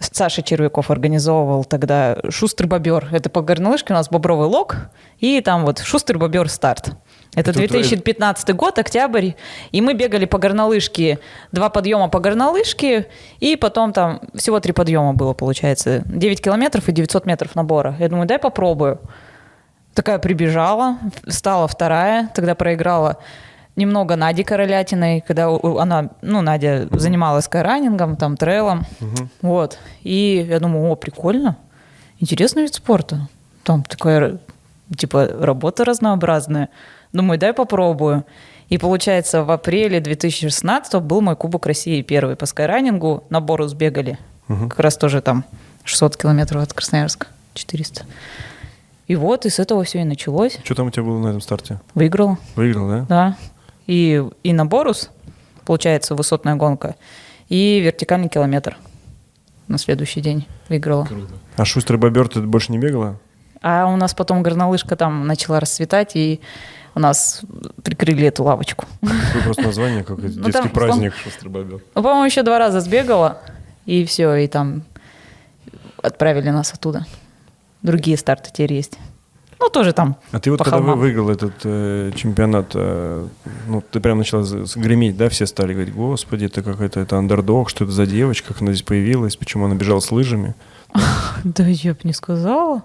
Саша 0.01 0.43
Червяков 0.43 0.91
организовывал 0.91 1.65
тогда 1.65 2.19
«Шустрый 2.29 2.69
бобер». 2.69 3.09
Это 3.11 3.29
по 3.31 3.43
горнолыжке 3.43 3.93
у 3.93 3.97
нас 3.97 4.09
«Бобровый 4.09 4.47
лог», 4.47 4.77
и 5.19 5.41
там 5.41 5.65
вот 5.65 5.81
«Шустрый 5.81 6.21
бобер 6.21 6.49
старт». 6.49 6.93
Это 7.35 7.51
Это 7.51 7.53
твои- 7.53 7.69
2015 7.69 8.53
год, 8.55 8.79
октябрь, 8.79 9.33
и 9.71 9.81
мы 9.81 9.95
бегали 9.95 10.25
по 10.25 10.39
горнолыжке, 10.39 11.19
два 11.53 11.69
подъема 11.69 12.09
по 12.09 12.21
горнолыжке, 12.21 13.09
и 13.41 13.57
потом 13.57 13.93
там 13.93 14.21
всего 14.35 14.61
три 14.61 14.73
подъема 14.73 15.13
было, 15.15 15.35
получается, 15.35 16.03
9 16.07 16.41
километров 16.43 16.89
и 16.89 16.93
900 16.93 17.27
метров 17.27 17.55
набора. 17.55 17.97
Я 17.99 18.09
думаю, 18.09 18.27
дай 18.27 18.39
попробую. 18.39 19.01
Такая 19.95 20.19
прибежала, 20.19 20.99
стала 21.27 21.67
вторая, 21.67 22.31
тогда 22.35 22.55
проиграла 22.55 23.19
немного 23.79 24.17
Нади 24.17 24.45
Королятиной, 24.45 25.23
когда 25.27 25.49
она, 25.49 26.11
ну, 26.21 26.43
Надя 26.43 26.89
занималась 26.91 27.47
скайранингом, 27.47 28.17
там, 28.17 28.37
трейлом, 28.37 28.85
вот. 29.41 29.79
И 30.03 30.47
я 30.49 30.61
думаю, 30.61 30.91
о, 30.91 30.97
прикольно, 30.97 31.57
интересный 32.19 32.63
вид 32.63 32.75
спорта. 32.75 33.29
Там 33.63 33.83
такая, 33.83 34.39
типа, 34.95 35.29
работа 35.41 35.85
разнообразная. 35.85 36.69
Думаю, 37.13 37.39
дай 37.39 37.55
попробую. 37.55 38.25
И 38.69 38.77
получается, 38.77 39.45
в 39.45 39.51
апреле 39.51 40.01
2016 40.01 41.01
был 41.03 41.23
мой 41.23 41.37
Кубок 41.37 41.65
России 41.67 42.03
первый 42.03 42.37
по 42.37 42.45
скайранингу. 42.47 43.25
На 43.31 43.41
Борус 43.41 43.73
бегали. 43.73 44.19
Как 44.47 44.79
раз 44.81 44.97
тоже 44.97 45.21
там 45.21 45.45
600 45.85 46.17
километров 46.17 46.63
от 46.63 46.73
Красноярска, 46.73 47.29
400. 47.55 48.05
И 49.07 49.17
вот, 49.17 49.47
и 49.47 49.51
с 49.51 49.59
этого 49.59 49.85
все 49.85 50.01
и 50.01 50.05
началось. 50.05 50.59
Что 50.65 50.75
там 50.75 50.89
у 50.89 50.91
тебя 50.91 51.03
было 51.03 51.19
на 51.19 51.29
этом 51.29 51.41
старте? 51.41 51.81
Выиграла. 51.95 52.39
Выиграл, 52.57 52.89
да? 52.89 53.07
Да. 53.09 53.37
И, 53.89 54.25
и 54.45 54.53
на 54.53 54.65
Борус 54.65 55.11
получается, 55.69 56.15
высотная 56.15 56.55
гонка. 56.55 56.97
И 57.51 57.81
вертикальный 57.81 58.31
километр 58.31 58.79
на 59.69 59.77
следующий 59.77 60.23
день 60.23 60.49
выиграла. 60.71 61.05
Круто. 61.05 61.35
А 61.59 61.65
шустрый 61.67 61.99
бобер 61.99 62.27
ты 62.27 62.41
больше 62.41 62.73
не 62.73 62.79
бегала? 62.79 63.21
А 63.61 63.85
у 63.87 63.97
нас 63.97 64.15
потом 64.15 64.43
горнолыжка 64.43 64.97
там 64.97 65.27
начала 65.27 65.61
расцветать, 65.61 66.17
и 66.17 66.41
у 66.95 67.01
нас 67.01 67.43
прикрыли 67.85 68.27
эту 68.27 68.45
лавочку. 68.45 68.87
Какое 69.03 69.43
просто 69.43 69.63
название, 69.65 70.05
как 70.05 70.17
Ну, 70.17 70.29
детский 70.29 70.53
там, 70.53 70.71
праздник. 70.71 71.13
Шустрый 71.23 71.53
бобер. 71.53 71.83
Ну, 71.95 72.03
по-моему, 72.03 72.25
еще 72.25 72.43
два 72.43 72.59
раза 72.59 72.81
сбегала, 72.81 73.43
и 73.85 74.07
все, 74.07 74.35
и 74.37 74.47
там 74.49 74.85
отправили 76.03 76.49
нас 76.49 76.73
оттуда. 76.73 77.05
Другие 77.83 78.17
старты 78.17 78.49
теперь 78.51 78.73
есть. 78.73 78.99
Ну, 79.61 79.69
тоже 79.71 79.93
там 79.93 80.17
А 80.33 80.39
ты 80.39 80.51
вот 80.51 80.59
когда 80.63 80.79
вы 80.79 80.85
холмам. 80.85 81.01
выиграл 81.01 81.31
этот 81.31 81.55
э, 81.65 82.13
чемпионат, 82.15 82.73
э, 82.75 83.27
ну, 83.67 83.83
ты 83.91 83.99
прям 84.01 84.19
начала 84.19 84.45
греметь, 84.77 85.17
да, 85.17 85.29
все 85.29 85.47
стали 85.47 85.73
говорить, 85.75 85.93
господи, 85.95 86.45
это 86.47 86.63
какой-то 86.63 87.01
это 87.01 87.17
андердог, 87.19 87.69
что 87.69 87.85
это 87.85 87.93
за 87.93 88.07
девочка, 88.07 88.49
как 88.55 88.63
она 88.63 88.73
здесь 88.73 88.83
появилась, 88.85 89.37
почему 89.37 89.65
она 89.67 89.75
бежала 89.75 90.01
с 90.01 90.11
лыжами. 90.13 90.55
Да 91.45 91.65
я 91.67 91.93
бы 91.93 92.01
не 92.05 92.13
сказала. 92.13 92.83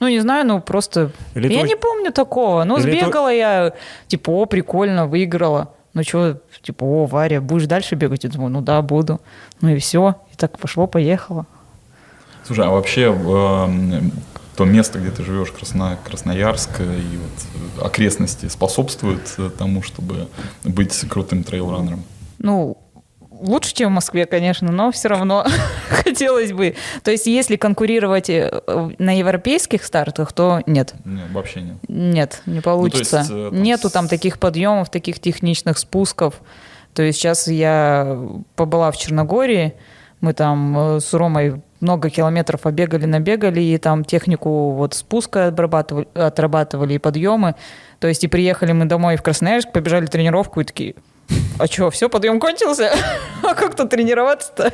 Ну, 0.00 0.08
не 0.08 0.20
знаю, 0.20 0.46
ну 0.46 0.60
просто... 0.60 1.12
Или 1.34 1.52
я 1.52 1.60
это 1.60 1.68
не 1.68 1.76
помню 1.76 2.12
такого. 2.12 2.64
Ну, 2.64 2.76
Или 2.78 2.92
это- 2.96 3.04
сбегала 3.04 3.32
я, 3.32 3.72
типа, 4.08 4.30
о, 4.30 4.46
прикольно, 4.46 5.06
выиграла. 5.06 5.72
Ну, 5.94 6.02
что, 6.02 6.40
типа, 6.62 6.82
о, 6.84 7.06
Варя, 7.06 7.40
будешь 7.40 7.66
дальше 7.66 7.94
бегать? 7.94 8.24
Я 8.24 8.30
думаю, 8.30 8.50
ну 8.50 8.60
да, 8.62 8.80
буду. 8.82 9.20
Ну 9.60 9.68
и 9.68 9.78
все. 9.78 10.16
И 10.32 10.36
так 10.36 10.58
пошло-поехало. 10.58 11.46
Слушай, 12.44 12.66
а 12.66 12.70
вообще 12.70 13.02
эм, 13.12 14.10
то 14.56 14.64
место, 14.64 14.98
где 14.98 15.10
ты 15.10 15.24
живешь, 15.24 15.50
Красно, 15.50 15.98
Красноярск 16.04 16.70
э, 16.80 16.84
и 16.84 17.16
вот 17.16 17.82
э, 17.82 17.86
окрестности 17.86 18.48
способствуют 18.48 19.34
э, 19.38 19.50
тому, 19.56 19.82
чтобы 19.82 20.28
быть 20.64 20.98
крутым 21.08 21.42
трейл-раннером? 21.42 22.04
Ну, 22.38 22.76
лучше, 23.30 23.74
чем 23.74 23.90
в 23.90 23.94
Москве, 23.94 24.26
конечно, 24.26 24.70
но 24.70 24.92
все 24.92 25.08
равно 25.08 25.46
хотелось 25.88 26.52
бы. 26.52 26.74
То 27.02 27.10
есть, 27.10 27.26
если 27.26 27.56
конкурировать 27.56 28.30
на 28.98 29.18
европейских 29.18 29.84
стартах, 29.84 30.32
то 30.32 30.60
нет. 30.66 30.94
Нет, 31.04 31.30
вообще 31.32 31.62
нет. 31.62 31.76
Нет, 31.88 32.42
не 32.44 32.60
получится. 32.60 33.18
есть, 33.18 33.30
э, 33.30 33.50
там 33.50 33.62
Нету 33.62 33.90
там 33.90 34.08
таких 34.08 34.38
подъемов, 34.38 34.90
таких 34.90 35.18
техничных 35.18 35.78
спусков. 35.78 36.40
То 36.92 37.02
есть 37.02 37.18
сейчас 37.18 37.48
я 37.48 38.18
побыла 38.54 38.90
в 38.90 38.98
Черногории, 38.98 39.72
мы 40.20 40.34
там 40.34 40.98
с 41.00 41.14
Ромой 41.14 41.62
много 41.82 42.10
километров 42.10 42.62
побегали, 42.62 43.06
набегали, 43.06 43.60
и 43.60 43.78
там 43.78 44.04
технику 44.04 44.70
вот 44.70 44.94
спуска 44.94 45.48
отрабатывали, 45.48 46.08
отрабатывали 46.14 46.94
и 46.94 46.98
подъемы. 46.98 47.56
То 47.98 48.08
есть 48.08 48.24
и 48.24 48.28
приехали 48.28 48.72
мы 48.72 48.86
домой 48.86 49.16
в 49.16 49.22
Красноярск, 49.22 49.72
побежали 49.72 50.06
тренировку 50.06 50.60
и 50.60 50.64
такие, 50.64 50.94
а 51.58 51.66
что, 51.66 51.90
все, 51.90 52.08
подъем 52.08 52.40
кончился? 52.40 52.92
А 53.42 53.54
как 53.54 53.74
тут 53.74 53.90
тренироваться-то? 53.90 54.72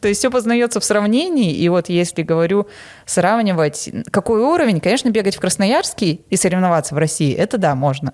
То 0.00 0.08
есть 0.08 0.20
все 0.20 0.30
познается 0.30 0.80
в 0.80 0.84
сравнении, 0.84 1.54
и 1.54 1.68
вот 1.70 1.88
если 1.88 2.22
говорю 2.22 2.68
сравнивать, 3.06 3.90
какой 4.10 4.40
уровень, 4.40 4.80
конечно, 4.80 5.08
бегать 5.08 5.36
в 5.36 5.40
Красноярске 5.40 6.20
и 6.28 6.36
соревноваться 6.36 6.94
в 6.94 6.98
России, 6.98 7.34
это 7.34 7.56
да, 7.56 7.74
можно. 7.74 8.12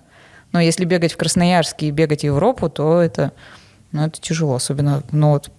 Но 0.53 0.61
если 0.61 0.85
бегать 0.85 1.13
в 1.13 1.17
Красноярске 1.17 1.87
и 1.87 1.91
бегать 1.91 2.21
в 2.21 2.23
Европу, 2.23 2.69
то 2.69 3.01
это, 3.01 3.33
ну, 3.91 4.05
это 4.05 4.19
тяжело, 4.21 4.55
особенно, 4.55 5.03
ну 5.11 5.31
вот, 5.31 5.51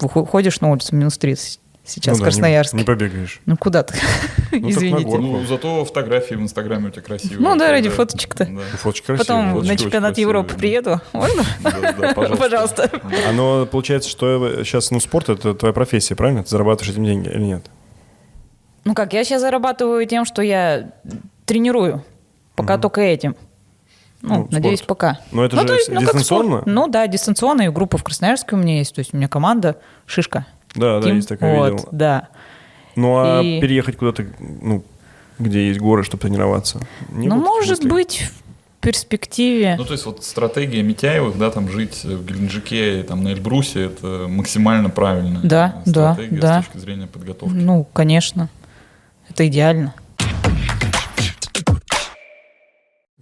выходишь 0.00 0.60
на 0.60 0.70
улицу 0.70 0.96
минус 0.96 1.18
30 1.18 1.60
сейчас 1.86 2.12
Ну 2.12 2.16
в 2.16 2.18
да, 2.18 2.24
не- 2.26 2.30
Красноярске. 2.30 2.76
Не, 2.76 2.84
побегаешь. 2.84 3.40
Ну 3.46 3.56
куда 3.56 3.82
ты? 3.82 3.94
на 4.52 4.70
Извините. 4.70 5.04
горку. 5.04 5.18
Ну, 5.22 5.46
зато 5.46 5.84
фотографии 5.84 6.34
в 6.34 6.40
Инстаграме 6.40 6.88
у 6.88 6.90
тебя 6.90 7.02
красивые. 7.02 7.38
Ну 7.40 7.56
да, 7.56 7.70
ради 7.70 7.88
фоточек-то. 7.88 8.44
Да. 8.46 8.60
Фоточка 8.78 9.06
красивая. 9.16 9.18
Потом 9.42 9.52
фоточки 9.54 9.68
на 9.72 9.76
чемпионат 9.78 10.08
красивые, 10.14 10.22
Европы 10.22 10.52
да. 10.52 10.58
приеду. 10.58 11.00
Можно? 11.12 11.42
Да, 11.60 11.70
да, 11.70 11.92
пожалуйста. 12.14 12.36
Пожалуйста. 12.36 12.90
Оно 13.28 13.66
получается, 13.66 14.08
что 14.10 14.62
сейчас, 14.64 14.90
ну, 14.90 15.00
спорт 15.00 15.28
это 15.28 15.54
твоя 15.54 15.72
профессия, 15.72 16.14
правильно? 16.14 16.42
Ты 16.42 16.50
зарабатываешь 16.50 16.92
этим 16.92 17.04
деньги 17.04 17.28
или 17.28 17.42
нет? 17.42 17.66
Ну 18.84 18.94
как, 18.94 19.12
я 19.12 19.24
сейчас 19.24 19.40
зарабатываю 19.42 20.06
тем, 20.06 20.24
что 20.24 20.42
я 20.42 20.92
тренирую. 21.44 22.04
Пока 22.54 22.78
только 22.78 23.00
этим. 23.00 23.36
Ну, 24.22 24.38
Ну, 24.38 24.48
надеюсь, 24.50 24.78
спорт. 24.78 24.88
пока. 24.98 25.20
Но 25.30 25.44
это 25.44 25.56
Ну, 25.56 25.62
же 25.62 25.68
то 25.68 25.74
есть, 25.74 25.88
ну, 25.90 26.00
дистанционно? 26.00 26.48
спорт. 26.58 26.66
Ну 26.66 26.88
да, 26.88 27.06
дистанционно. 27.06 27.62
И 27.62 27.68
группа 27.68 27.98
в 27.98 28.02
Красноярске 28.02 28.56
у 28.56 28.58
меня 28.58 28.78
есть. 28.78 28.94
То 28.94 29.00
есть 29.00 29.12
у 29.12 29.16
меня 29.16 29.28
команда 29.28 29.76
Шишка. 30.06 30.46
Да, 30.76 31.00
да, 31.00 31.10
есть 31.10 31.28
такая, 31.28 31.56
вот, 31.56 31.72
видел. 31.72 31.88
да. 31.92 32.28
Ну, 32.94 33.16
а 33.18 33.42
И- 33.42 33.60
переехать 33.60 33.96
куда-то, 33.96 34.26
ну, 34.38 34.84
где 35.38 35.68
есть 35.68 35.80
горы, 35.80 36.02
чтобы 36.04 36.22
тренироваться? 36.22 36.80
Не 37.10 37.28
ну, 37.28 37.36
может 37.36 37.78
мыслей? 37.84 37.90
быть, 37.90 38.30
в 38.78 38.80
перспективе. 38.80 39.74
Ну, 39.76 39.84
то 39.84 39.92
есть 39.92 40.06
вот 40.06 40.24
стратегия 40.24 40.82
Митяевых, 40.82 41.36
да, 41.38 41.50
там 41.50 41.68
жить 41.68 42.04
в 42.04 42.24
Геленджике 42.24 43.02
там 43.02 43.24
на 43.24 43.28
Эльбрусе, 43.28 43.86
это 43.86 44.26
максимально 44.28 44.88
правильная 44.90 45.42
Да, 45.42 45.82
да, 45.84 46.12
стратегия 46.14 46.40
да. 46.40 46.62
с 46.62 46.66
точки 46.66 46.78
зрения 46.78 47.06
подготовки. 47.06 47.54
Ну, 47.54 47.84
конечно. 47.92 48.48
Это 49.28 49.46
идеально. 49.48 49.92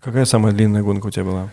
Какая 0.01 0.27
самая 0.27 0.53
длинная 0.53 0.83
гонка 0.83 1.07
у 1.07 1.11
тебя 1.11 1.25
была? 1.25 1.49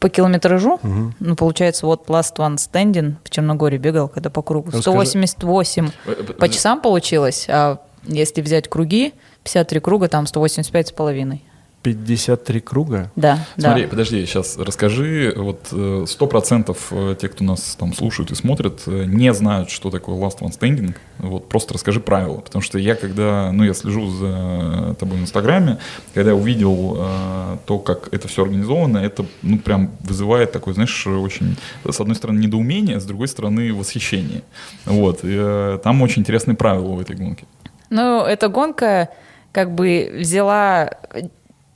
По 0.00 0.08
километражу, 0.08 0.78
Мгм. 0.82 1.14
ну, 1.20 1.36
получается, 1.36 1.86
вот 1.86 2.08
Last 2.08 2.36
One 2.36 2.56
Standing 2.56 3.14
в 3.24 3.30
Черногории 3.30 3.78
бегал, 3.78 4.08
когда 4.08 4.30
по 4.30 4.42
кругу. 4.42 4.66
Расскажи. 4.66 4.82
188 4.82 5.90
Э, 6.06 6.10
э, 6.18 6.32
по 6.34 6.48
часам 6.48 6.80
получилось, 6.80 7.46
а 7.48 7.78
если 8.04 8.40
взять 8.42 8.68
круги, 8.68 9.14
53 9.44 9.80
круга, 9.80 10.08
там 10.08 10.26
185 10.26 10.88
с 10.88 10.92
половиной. 10.92 11.44
53 11.86 12.60
круга? 12.60 13.12
Да, 13.14 13.46
Смотри, 13.56 13.84
да. 13.84 13.88
подожди, 13.88 14.26
сейчас 14.26 14.58
расскажи, 14.58 15.32
вот 15.36 15.68
э, 15.70 16.04
сто 16.08 16.26
процентов 16.26 16.88
э, 16.90 17.14
те, 17.20 17.28
кто 17.28 17.44
нас 17.44 17.76
там 17.78 17.94
слушают 17.94 18.32
и 18.32 18.34
смотрят, 18.34 18.82
э, 18.88 19.04
не 19.06 19.32
знают, 19.32 19.70
что 19.70 19.92
такое 19.92 20.16
Last 20.16 20.40
One 20.40 20.50
Standing, 20.50 20.96
вот 21.18 21.48
просто 21.48 21.74
расскажи 21.74 22.00
правила, 22.00 22.38
потому 22.38 22.60
что 22.60 22.80
я 22.80 22.96
когда, 22.96 23.52
ну 23.52 23.62
я 23.62 23.72
слежу 23.72 24.08
за 24.08 24.96
тобой 24.98 25.18
в 25.18 25.22
Инстаграме, 25.22 25.78
когда 26.12 26.30
я 26.30 26.36
увидел 26.36 26.96
э, 26.98 27.58
то, 27.66 27.78
как 27.78 28.12
это 28.12 28.26
все 28.26 28.42
организовано, 28.42 28.98
это, 28.98 29.24
ну 29.42 29.60
прям 29.60 29.92
вызывает 30.00 30.50
такое, 30.50 30.74
знаешь, 30.74 31.06
очень, 31.06 31.56
с 31.88 32.00
одной 32.00 32.16
стороны 32.16 32.40
недоумение, 32.40 32.98
с 32.98 33.04
другой 33.04 33.28
стороны 33.28 33.72
восхищение, 33.72 34.42
вот, 34.86 35.20
и, 35.22 35.36
э, 35.38 35.78
там 35.84 36.02
очень 36.02 36.22
интересные 36.22 36.56
правила 36.56 36.94
в 36.94 37.00
этой 37.00 37.14
гонке. 37.14 37.44
Ну, 37.90 38.24
эта 38.24 38.48
гонка 38.48 39.10
как 39.52 39.74
бы 39.74 40.12
взяла... 40.18 40.90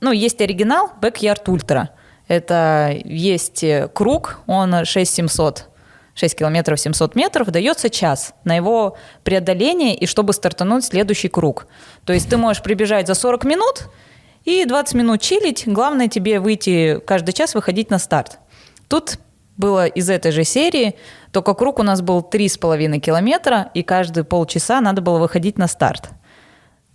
Ну, 0.01 0.11
есть 0.11 0.41
оригинал 0.41 0.91
Backyard 0.99 1.45
Ultra. 1.45 1.89
Это 2.27 2.93
есть 3.05 3.63
э, 3.63 3.87
круг, 3.93 4.39
он 4.47 4.83
6700. 4.83 5.67
6 6.13 6.37
километров 6.37 6.79
700 6.79 7.15
метров, 7.15 7.47
дается 7.51 7.89
час 7.89 8.33
на 8.43 8.55
его 8.55 8.97
преодоление 9.23 9.95
и 9.95 10.05
чтобы 10.05 10.33
стартануть 10.33 10.83
следующий 10.83 11.29
круг. 11.29 11.67
То 12.03 12.11
есть 12.13 12.29
ты 12.29 12.35
можешь 12.35 12.61
прибежать 12.61 13.07
за 13.07 13.13
40 13.13 13.45
минут 13.45 13.89
и 14.43 14.65
20 14.65 14.93
минут 14.95 15.21
чилить. 15.21 15.63
Главное 15.65 16.09
тебе 16.09 16.39
выйти 16.39 16.99
каждый 17.05 17.31
час, 17.31 17.55
выходить 17.55 17.89
на 17.89 17.97
старт. 17.97 18.39
Тут 18.89 19.19
было 19.55 19.85
из 19.85 20.09
этой 20.09 20.31
же 20.31 20.43
серии, 20.43 20.95
только 21.31 21.53
круг 21.53 21.79
у 21.79 21.83
нас 21.83 22.01
был 22.01 22.19
3,5 22.19 22.99
километра, 22.99 23.71
и 23.73 23.83
каждые 23.83 24.23
полчаса 24.23 24.81
надо 24.81 25.01
было 25.01 25.19
выходить 25.19 25.57
на 25.57 25.67
старт. 25.67 26.09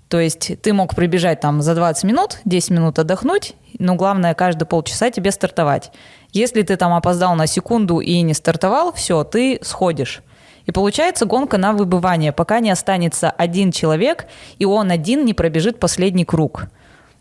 То 0.08 0.20
есть 0.20 0.52
ты 0.62 0.72
мог 0.72 0.94
прибежать 0.94 1.40
там 1.40 1.62
за 1.62 1.74
20 1.74 2.04
минут, 2.04 2.38
10 2.44 2.70
минут 2.70 2.98
отдохнуть, 2.98 3.54
но 3.78 3.96
главное 3.96 4.34
каждые 4.34 4.66
полчаса 4.66 5.10
тебе 5.10 5.32
стартовать. 5.32 5.90
Если 6.32 6.62
ты 6.62 6.76
там 6.76 6.92
опоздал 6.94 7.34
на 7.34 7.46
секунду 7.46 7.98
и 7.98 8.20
не 8.20 8.34
стартовал, 8.34 8.92
все, 8.92 9.24
ты 9.24 9.58
сходишь. 9.62 10.22
И 10.66 10.72
получается 10.72 11.26
гонка 11.26 11.58
на 11.58 11.72
выбывание, 11.72 12.32
пока 12.32 12.60
не 12.60 12.70
останется 12.70 13.30
один 13.30 13.72
человек, 13.72 14.26
и 14.58 14.64
он 14.64 14.90
один 14.90 15.24
не 15.24 15.34
пробежит 15.34 15.80
последний 15.80 16.24
круг. 16.24 16.66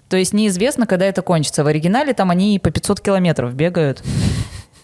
То 0.09 0.17
есть 0.17 0.33
неизвестно, 0.33 0.85
когда 0.85 1.05
это 1.05 1.23
кончится. 1.23 1.63
В 1.63 1.67
оригинале 1.67 2.13
там 2.13 2.29
они 2.29 2.59
по 2.59 2.69
500 2.69 3.01
километров 3.01 3.53
бегают. 3.55 4.03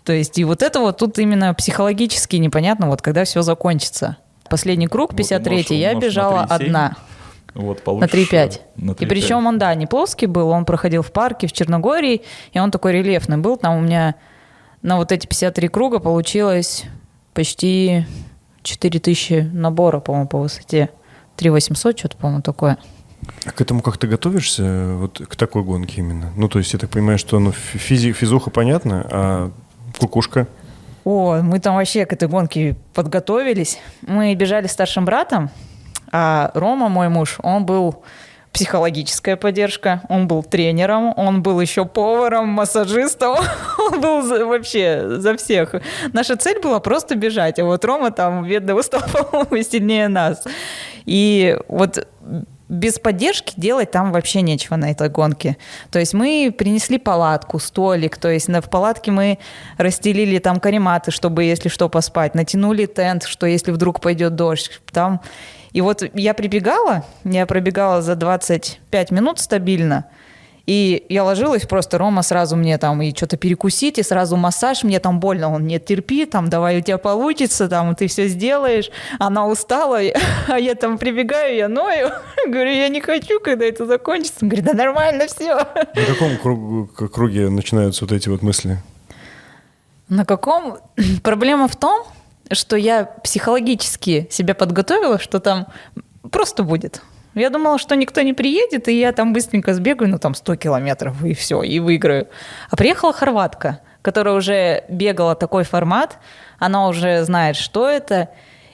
То 0.04 0.14
есть 0.14 0.40
и 0.40 0.44
вот 0.44 0.64
это 0.64 0.80
вот 0.80 0.98
тут 0.98 1.20
именно 1.20 1.54
психологически 1.54 2.38
непонятно, 2.38 2.88
вот 2.88 3.04
когда 3.04 3.24
все 3.26 3.44
закончится. 3.44 4.18
Последний 4.50 4.88
круг, 4.88 5.12
Вот 5.12 5.18
53 5.18 5.56
умножь- 5.58 5.74
я 5.74 5.94
бежала 5.94 6.48
3,7. 6.50 6.56
одна. 6.56 6.96
Вот, 7.54 7.78
На 7.80 7.84
получишь, 7.84 8.12
3,5. 8.30 8.60
э, 8.60 8.60
на 8.78 8.92
И 8.92 8.94
3,5. 8.96 9.08
причем 9.08 9.46
он, 9.46 9.58
да, 9.60 9.74
не 9.76 9.86
плоский 9.88 10.26
был, 10.28 10.50
он 10.50 10.66
проходил 10.66 11.02
в 11.02 11.12
парке 11.12 11.48
в 11.48 11.52
Черногории, 11.52 12.22
и 12.54 12.60
он 12.60 12.72
такой 12.72 12.94
рельефный 12.94 13.38
был. 13.38 13.58
Там 13.58 13.78
у 13.78 13.82
меня 13.82 14.16
на 14.82 14.98
вот 14.98 15.12
эти 15.12 15.28
53 15.28 15.68
круга 15.68 16.00
получилось 16.00 16.86
почти 17.34 18.06
4000 18.64 19.50
набора, 19.54 20.00
по-моему, 20.00 20.28
по 20.28 20.40
высоте. 20.40 20.90
3800, 21.36 21.98
что-то, 22.00 22.18
по-моему, 22.18 22.42
такое. 22.42 22.78
А 23.46 23.52
к 23.52 23.62
этому 23.62 23.82
как 23.82 23.98
ты 23.98 24.08
готовишься, 24.08 24.96
вот 24.98 25.22
к 25.28 25.36
такой 25.36 25.64
гонке 25.64 26.02
именно? 26.02 26.32
Ну, 26.36 26.48
то 26.48 26.60
есть 26.60 26.74
я 26.74 26.80
так 26.80 26.90
понимаю, 26.90 27.18
что 27.18 27.40
ну, 27.40 27.52
физи- 27.52 28.12
физуха 28.14 28.50
понятно, 28.50 29.08
а 29.12 29.52
кукушка? 29.98 30.48
О, 31.04 31.42
мы 31.42 31.60
там 31.60 31.76
вообще 31.76 32.06
к 32.06 32.14
этой 32.14 32.28
гонке 32.28 32.76
подготовились. 32.94 33.80
Мы 34.02 34.34
бежали 34.36 34.68
с 34.68 34.72
старшим 34.72 35.06
братом, 35.06 35.50
а 36.12 36.52
Рома, 36.54 36.90
мой 36.90 37.10
муж, 37.10 37.38
он 37.42 37.66
был 37.66 38.04
психологическая 38.52 39.38
поддержка, 39.38 40.02
он 40.10 40.28
был 40.28 40.44
тренером, 40.44 41.14
он 41.16 41.42
был 41.42 41.60
еще 41.62 41.86
поваром, 41.86 42.50
массажистом, 42.50 43.38
он 43.78 44.02
был 44.02 44.22
за- 44.22 44.46
вообще 44.46 45.20
за 45.20 45.38
всех. 45.38 45.76
Наша 46.14 46.36
цель 46.36 46.60
была 46.62 46.80
просто 46.80 47.16
бежать, 47.16 47.60
а 47.60 47.66
вот 47.66 47.86
Рома 47.86 48.12
там, 48.12 48.46
бедно, 48.46 48.76
по-моему, 48.76 49.64
сильнее 49.70 50.10
нас. 50.10 50.44
И 51.06 51.58
вот 51.68 52.06
без 52.68 53.00
поддержки 53.00 53.54
делать 53.58 53.92
там 53.92 54.14
вообще 54.14 54.42
нечего 54.42 54.78
на 54.78 54.92
этой 54.92 55.10
гонке. 55.10 55.58
То 55.92 56.00
есть 56.00 56.14
мы 56.14 56.54
принесли 56.58 56.98
палатку, 56.98 57.60
столик, 57.60 58.18
то 58.18 58.30
есть 58.30 58.48
в 58.48 58.70
палатке 58.70 59.12
мы 59.12 59.40
расстелили 59.78 60.40
там 60.40 60.60
карематы, 60.60 61.12
чтобы, 61.12 61.44
если 61.44 61.68
что, 61.68 61.90
поспать, 61.90 62.34
натянули 62.34 62.86
тент, 62.86 63.24
что 63.24 63.46
если 63.46 63.72
вдруг 63.72 64.02
пойдет 64.02 64.36
дождь, 64.36 64.82
там... 64.92 65.22
И 65.74 65.82
вот 65.82 66.04
я 66.14 66.34
прибегала, 66.34 67.06
я 67.24 67.46
пробегала 67.46 68.02
за 68.02 68.16
25 68.16 69.12
минут 69.12 69.40
стабильно, 69.40 70.06
и 70.68 71.06
я 71.10 71.24
ложилась 71.24 71.66
просто, 71.66 71.98
Рома 71.98 72.22
сразу 72.22 72.56
мне 72.56 72.78
там 72.78 73.02
и 73.02 73.16
что-то 73.16 73.36
перекусить, 73.36 73.98
и 73.98 74.04
сразу 74.04 74.38
массаж, 74.38 74.84
мне 74.84 75.00
там 75.00 75.20
больно, 75.20 75.52
он 75.52 75.66
не 75.66 75.80
терпи, 75.80 76.26
там 76.26 76.50
давай 76.50 76.80
у 76.80 76.82
тебя 76.82 76.98
получится, 76.98 77.68
там 77.68 77.96
ты 77.96 78.08
все 78.08 78.28
сделаешь. 78.28 78.92
Она 79.20 79.48
устала, 79.48 80.00
а 80.48 80.60
я 80.60 80.76
там 80.76 80.98
прибегаю, 80.98 81.56
я 81.56 81.68
ною, 81.68 82.12
говорю, 82.48 82.72
я 82.72 82.90
не 82.90 83.02
хочу, 83.02 83.40
когда 83.40 83.66
это 83.66 83.86
закончится. 83.86 84.40
Он 84.44 84.50
говорит, 84.50 84.66
да 84.66 84.74
нормально 84.74 85.26
все. 85.28 85.56
На 85.56 86.06
каком 86.08 86.38
кругу- 86.38 87.08
круге 87.10 87.50
начинаются 87.50 88.06
вот 88.06 88.12
эти 88.12 88.30
вот 88.30 88.42
мысли? 88.42 88.78
На 90.10 90.26
каком? 90.26 90.78
Проблема 91.24 91.68
в 91.68 91.76
том, 91.76 92.06
что 92.52 92.76
я 92.76 93.06
психологически 93.06 94.28
себя 94.30 94.54
подготовила, 94.56 95.20
что 95.20 95.40
там 95.40 95.68
просто 96.32 96.64
будет. 96.64 97.02
Я 97.34 97.50
думала, 97.50 97.78
что 97.78 97.96
никто 97.96 98.22
не 98.22 98.34
приедет, 98.34 98.88
и 98.88 99.00
я 99.00 99.14
там 99.14 99.32
быстренько 99.32 99.74
сбегаю, 99.74 100.12
ну 100.12 100.20
там 100.20 100.36
100 100.36 100.58
километров, 100.58 101.24
и 101.24 101.34
все, 101.34 101.62
и 101.64 101.80
выиграю. 101.80 102.28
А 102.70 102.76
приехала 102.76 103.14
хорватка, 103.14 103.80
которая 104.02 104.36
уже 104.36 104.84
бегала 104.90 105.36
такой 105.36 105.64
формат, 105.64 106.18
она 106.60 106.88
уже 106.88 107.24
знает, 107.24 107.56
что 107.56 107.90
это, 107.90 108.30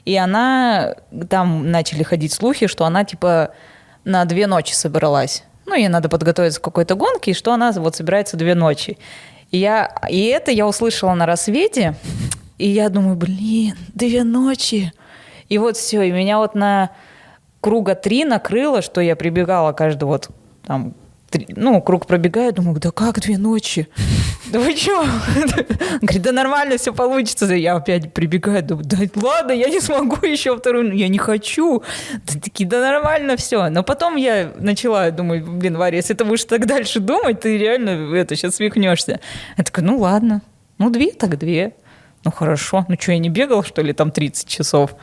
и 0.05 0.15
она, 0.15 0.95
там 1.29 1.69
начали 1.69 2.01
ходить 2.01 2.33
слухи, 2.33 2.67
что 2.67 2.85
она 2.85 3.03
типа 3.03 3.51
на 4.05 4.25
две 4.25 4.47
ночи 4.47 4.73
собралась. 4.73 5.43
Ну, 5.65 5.75
ей 5.75 5.89
надо 5.89 6.09
подготовиться 6.09 6.59
к 6.59 6.63
какой-то 6.63 6.95
гонке, 6.95 7.31
и 7.31 7.33
что 7.33 7.53
она 7.53 7.71
вот 7.73 7.95
собирается 7.95 8.37
две 8.37 8.55
ночи. 8.55 8.97
И, 9.51 9.57
я, 9.57 9.93
и 10.09 10.25
это 10.25 10.49
я 10.51 10.65
услышала 10.65 11.13
на 11.13 11.25
рассвете, 11.25 11.95
и 12.57 12.67
я 12.67 12.89
думаю, 12.89 13.15
блин, 13.15 13.75
две 13.93 14.23
ночи. 14.23 14.91
И 15.49 15.57
вот 15.57 15.77
все, 15.77 16.01
и 16.01 16.11
меня 16.11 16.37
вот 16.39 16.55
на 16.55 16.91
круга 17.61 17.95
три 17.95 18.25
накрыло, 18.25 18.81
что 18.81 19.01
я 19.01 19.15
прибегала 19.15 19.71
каждый 19.73 20.05
вот 20.05 20.29
там, 20.65 20.93
три- 21.29 21.47
ну, 21.55 21.81
круг 21.81 22.05
пробегаю, 22.05 22.53
думаю, 22.53 22.79
да 22.79 22.91
как 22.91 23.19
две 23.19 23.37
ночи? 23.37 23.87
Да 24.49 24.59
вы 24.61 24.73
что? 24.77 25.03
Говорит, 26.01 26.21
да 26.21 26.31
нормально, 26.31 26.77
все 26.77 26.93
получится. 26.93 27.53
Я 27.53 27.75
опять 27.75 28.13
прибегаю, 28.13 28.63
думаю, 28.63 28.85
да 28.85 28.97
ладно, 29.21 29.51
я 29.51 29.67
не 29.67 29.81
смогу 29.81 30.25
еще 30.25 30.55
вторую, 30.57 30.95
я 30.95 31.09
не 31.09 31.17
хочу. 31.17 31.83
Да 32.25 32.39
такие, 32.41 32.65
да 32.65 32.79
нормально 32.79 33.35
все. 33.35 33.67
Но 33.67 33.83
потом 33.83 34.15
я 34.15 34.53
начала, 34.57 35.11
думаю, 35.11 35.45
блин, 35.45 35.75
Варя, 35.75 35.97
если 35.97 36.13
ты 36.13 36.23
будешь 36.23 36.45
так 36.45 36.65
дальше 36.65 37.01
думать, 37.01 37.41
ты 37.41 37.57
реально 37.57 38.15
это 38.15 38.37
сейчас 38.37 38.55
свихнешься. 38.55 39.19
Я 39.57 39.63
такая, 39.65 39.85
ну 39.85 39.97
ладно, 39.97 40.41
ну 40.77 40.89
две 40.91 41.11
так 41.11 41.37
две. 41.37 41.73
Ну 42.27 42.31
хорошо, 42.31 42.83
ну 42.89 42.95
что, 42.99 43.13
я 43.13 43.19
не 43.19 43.29
бегал, 43.29 43.63
что 43.63 43.81
ли, 43.81 43.93
там 43.93 44.11
30 44.11 44.49
часов? 44.49 44.97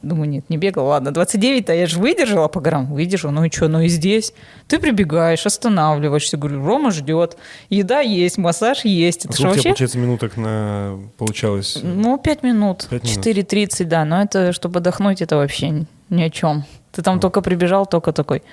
Думаю, 0.00 0.28
нет, 0.28 0.48
не 0.48 0.58
бегал, 0.58 0.86
ладно, 0.86 1.08
29-то 1.08 1.72
я 1.74 1.88
же 1.88 1.98
выдержала 1.98 2.46
по 2.46 2.60
горам, 2.60 2.86
выдержала, 2.86 3.32
ну 3.32 3.42
и 3.42 3.50
что, 3.50 3.66
ну 3.66 3.80
и 3.80 3.88
здесь. 3.88 4.32
Ты 4.68 4.78
прибегаешь, 4.78 5.44
останавливаешься, 5.44 6.36
говорю, 6.36 6.64
Рома 6.64 6.92
ждет, 6.92 7.36
еда 7.68 7.98
есть, 7.98 8.38
массаж 8.38 8.84
есть. 8.84 9.26
А 9.26 9.28
Это 9.28 9.32
же 9.32 9.38
сколько 9.38 9.54
вообще... 9.54 9.68
получается, 9.70 9.98
минуток 9.98 10.36
на 10.36 11.00
получалось? 11.16 11.80
Ну, 11.82 12.16
5 12.16 12.42
минут, 12.44 12.86
Пять 12.88 13.02
минут. 13.02 13.26
4.30, 13.26 13.84
да, 13.86 14.04
но 14.04 14.22
это, 14.22 14.52
чтобы 14.52 14.78
отдохнуть, 14.78 15.20
это 15.20 15.34
вообще 15.34 15.70
ни- 15.70 15.86
ни 16.10 16.22
о 16.22 16.30
чем. 16.30 16.64
Ты 16.92 17.02
там 17.02 17.18
только 17.18 17.40
прибежал, 17.40 17.86
только 17.86 18.12
такой, 18.12 18.44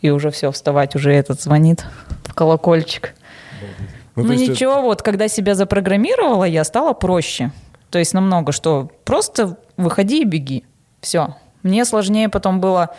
и 0.00 0.08
уже 0.08 0.30
все, 0.30 0.50
вставать, 0.52 0.96
уже 0.96 1.12
этот 1.12 1.42
звонит 1.42 1.84
в 2.24 2.32
колокольчик. 2.32 3.12
Ну, 4.22 4.28
Ну, 4.28 4.32
есть 4.32 4.48
ничего, 4.48 4.82
вот 4.82 5.02
когда 5.02 5.28
себя 5.28 5.54
запрограммировала, 5.54 6.44
я 6.44 6.64
стала 6.64 6.92
проще. 6.92 7.52
То 7.90 7.98
есть 7.98 8.14
намного, 8.14 8.52
что 8.52 8.90
просто 9.04 9.56
выходи 9.76 10.22
и 10.22 10.24
беги. 10.24 10.64
Все. 11.00 11.36
Мне 11.62 11.84
сложнее 11.84 12.28
потом 12.28 12.60
было 12.60 12.94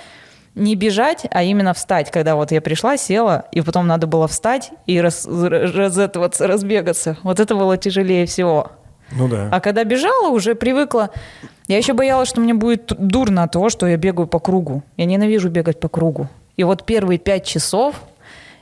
не 0.56 0.76
бежать, 0.76 1.26
а 1.32 1.44
именно 1.44 1.74
встать. 1.74 2.12
Когда 2.12 2.36
вот 2.36 2.52
я 2.52 2.62
пришла, 2.62 2.98
села, 2.98 3.46
и 3.52 3.62
потом 3.62 3.88
надо 3.88 4.08
было 4.08 4.28
встать 4.28 4.72
и 4.86 5.00
раз, 5.00 5.26
разэтоваться, 5.28 6.48
разбегаться. 6.48 7.18
Вот 7.24 7.40
это 7.40 7.56
было 7.56 7.78
тяжелее 7.78 8.26
всего. 8.26 8.72
Ну 9.12 9.28
да. 9.28 9.50
А 9.52 9.60
когда 9.60 9.84
бежала, 9.84 10.30
уже 10.30 10.56
привыкла. 10.56 11.10
Я 11.68 11.78
еще 11.78 11.94
боялась, 11.94 12.30
что 12.30 12.42
мне 12.42 12.54
будет 12.54 12.92
дурно 12.98 13.44
от 13.44 13.52
того, 13.52 13.70
что 13.70 13.88
я 13.88 13.98
бегаю 13.98 14.28
по 14.28 14.40
кругу. 14.40 14.84
Я 14.98 15.06
ненавижу 15.06 15.50
бегать 15.50 15.80
по 15.80 15.88
кругу. 15.88 16.28
И 16.58 16.64
вот 16.64 16.86
первые 16.86 17.20
пять 17.20 17.46
часов 17.46 17.96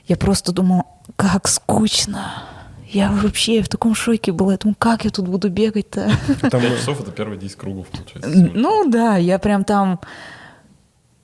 я 0.05 0.17
просто 0.17 0.51
думала, 0.51 0.83
как 1.15 1.47
скучно. 1.47 2.43
Я 2.89 3.11
вообще 3.11 3.61
в 3.61 3.67
таком 3.67 3.95
шоке 3.95 4.31
была. 4.31 4.53
Я 4.53 4.57
думаю, 4.57 4.75
как 4.79 5.03
я 5.03 5.11
тут 5.11 5.27
буду 5.27 5.49
бегать-то? 5.49 6.09
Там, 6.49 6.61
5 6.61 6.77
часов 6.77 7.01
это 7.01 7.11
первые 7.11 7.37
10 7.37 7.55
кругов, 7.55 7.87
получается. 7.87 8.29
Ну 8.53 8.89
да, 8.89 9.17
я 9.17 9.39
прям 9.39 9.63
там... 9.63 9.99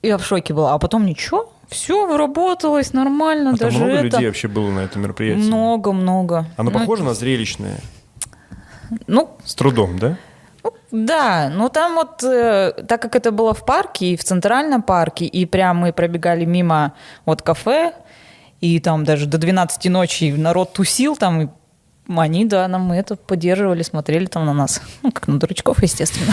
Я 0.02 0.18
в 0.18 0.24
шоке 0.24 0.52
была. 0.52 0.74
А 0.74 0.78
потом 0.78 1.06
ничего, 1.06 1.54
все 1.68 2.06
выработалось 2.06 2.92
нормально. 2.92 3.50
а 3.50 3.56
там 3.56 3.68
даже 3.68 3.78
много 3.78 3.94
это... 3.94 4.04
людей 4.04 4.26
вообще 4.26 4.48
было 4.48 4.70
на 4.70 4.80
этом 4.80 5.02
мероприятии? 5.02 5.40
Много-много. 5.40 6.46
Оно 6.56 6.70
Ну, 6.70 6.78
похоже 6.78 7.04
на 7.04 7.14
зрелищное? 7.14 7.78
Ну, 9.06 9.30
С 9.44 9.54
трудом, 9.54 9.98
да? 9.98 10.16
Ну, 10.62 10.72
Да, 10.90 11.50
ну 11.54 11.68
там 11.68 11.94
вот, 11.94 12.22
э, 12.22 12.72
так 12.86 13.02
как 13.02 13.16
это 13.16 13.32
было 13.32 13.54
в 13.54 13.64
парке, 13.64 14.12
и 14.12 14.16
в 14.16 14.24
центральном 14.24 14.82
парке, 14.82 15.24
и 15.24 15.46
прям 15.46 15.78
мы 15.78 15.92
пробегали 15.92 16.44
мимо 16.44 16.92
вот 17.24 17.42
кафе, 17.42 17.94
и 18.64 18.80
там 18.80 19.04
даже 19.04 19.26
до 19.26 19.36
12 19.36 19.90
ночи 19.90 20.32
народ 20.32 20.72
тусил 20.72 21.16
там, 21.16 21.42
и 21.42 21.48
они, 22.08 22.46
да, 22.46 22.66
нам 22.66 22.92
это 22.92 23.14
поддерживали, 23.14 23.82
смотрели 23.82 24.24
там 24.24 24.46
на 24.46 24.54
нас. 24.54 24.80
Ну, 25.02 25.12
как 25.12 25.28
на 25.28 25.38
дурачков, 25.38 25.82
естественно. 25.82 26.32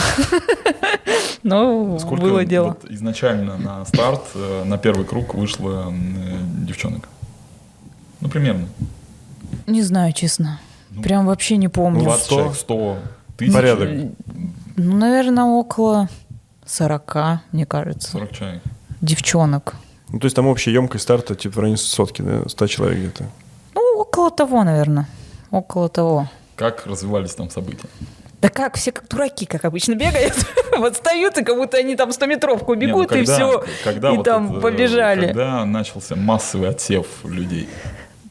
Но 1.44 2.00
Сколько 2.00 2.22
было 2.22 2.46
дело. 2.46 2.68
вот 2.68 2.90
изначально 2.90 3.58
на 3.58 3.86
старт, 3.86 4.22
э, 4.36 4.64
на 4.64 4.78
первый 4.78 5.06
круг 5.06 5.34
вышло 5.34 5.92
э, 5.92 6.38
девчонок? 6.66 7.10
Ну, 8.22 8.30
примерно. 8.30 8.68
Не 9.68 9.82
знаю, 9.82 10.14
честно. 10.14 10.62
Ну, 10.92 11.02
Прям 11.02 11.26
вообще 11.26 11.58
не 11.58 11.68
помню. 11.68 12.04
20 12.04 12.24
100? 12.26 12.36
человек, 12.36 12.56
100 12.56 12.98
тысяч. 13.38 13.54
Порядок. 13.54 13.90
Ну, 14.78 14.98
наверное, 14.98 15.44
около 15.44 16.08
40, 16.66 17.16
мне 17.52 17.66
кажется, 17.66 18.12
40 18.12 18.32
человек. 18.32 18.62
девчонок. 19.02 19.76
Ну, 20.12 20.20
то 20.20 20.26
есть 20.26 20.36
там 20.36 20.48
общая 20.48 20.74
емкость 20.74 21.04
старта 21.04 21.36
типа 21.36 21.56
в 21.56 21.60
районе 21.60 21.78
сотки, 21.78 22.22
да? 22.22 22.48
100 22.48 22.68
человек 22.68 23.00
где-то. 23.00 23.26
Ну, 23.74 24.00
около 24.00 24.30
того, 24.30 24.64
наверное. 24.64 25.08
Около 25.52 25.90
того. 25.90 26.30
Как 26.56 26.86
развивались 26.86 27.34
там 27.34 27.50
события? 27.50 27.88
Да 28.42 28.50
как, 28.50 28.76
все 28.76 28.92
как 28.92 29.08
дураки, 29.08 29.46
как 29.46 29.66
обычно 29.66 29.94
бегают. 29.94 30.34
вот 30.78 30.96
встают, 30.96 31.38
и 31.38 31.44
как 31.44 31.56
будто 31.56 31.78
они 31.78 31.96
там 31.96 32.10
100-метровку 32.10 32.76
Не, 32.76 32.88
ну 32.88 33.04
бегут, 33.04 33.12
и 33.16 33.24
все. 33.24 33.64
когда 33.84 34.12
и 34.14 34.18
вот 34.18 34.26
там 34.26 34.54
это, 34.54 34.62
побежали. 34.62 35.28
Когда 35.28 35.64
начался 35.66 36.16
массовый 36.16 36.70
отсев 36.70 37.06
людей? 37.24 37.70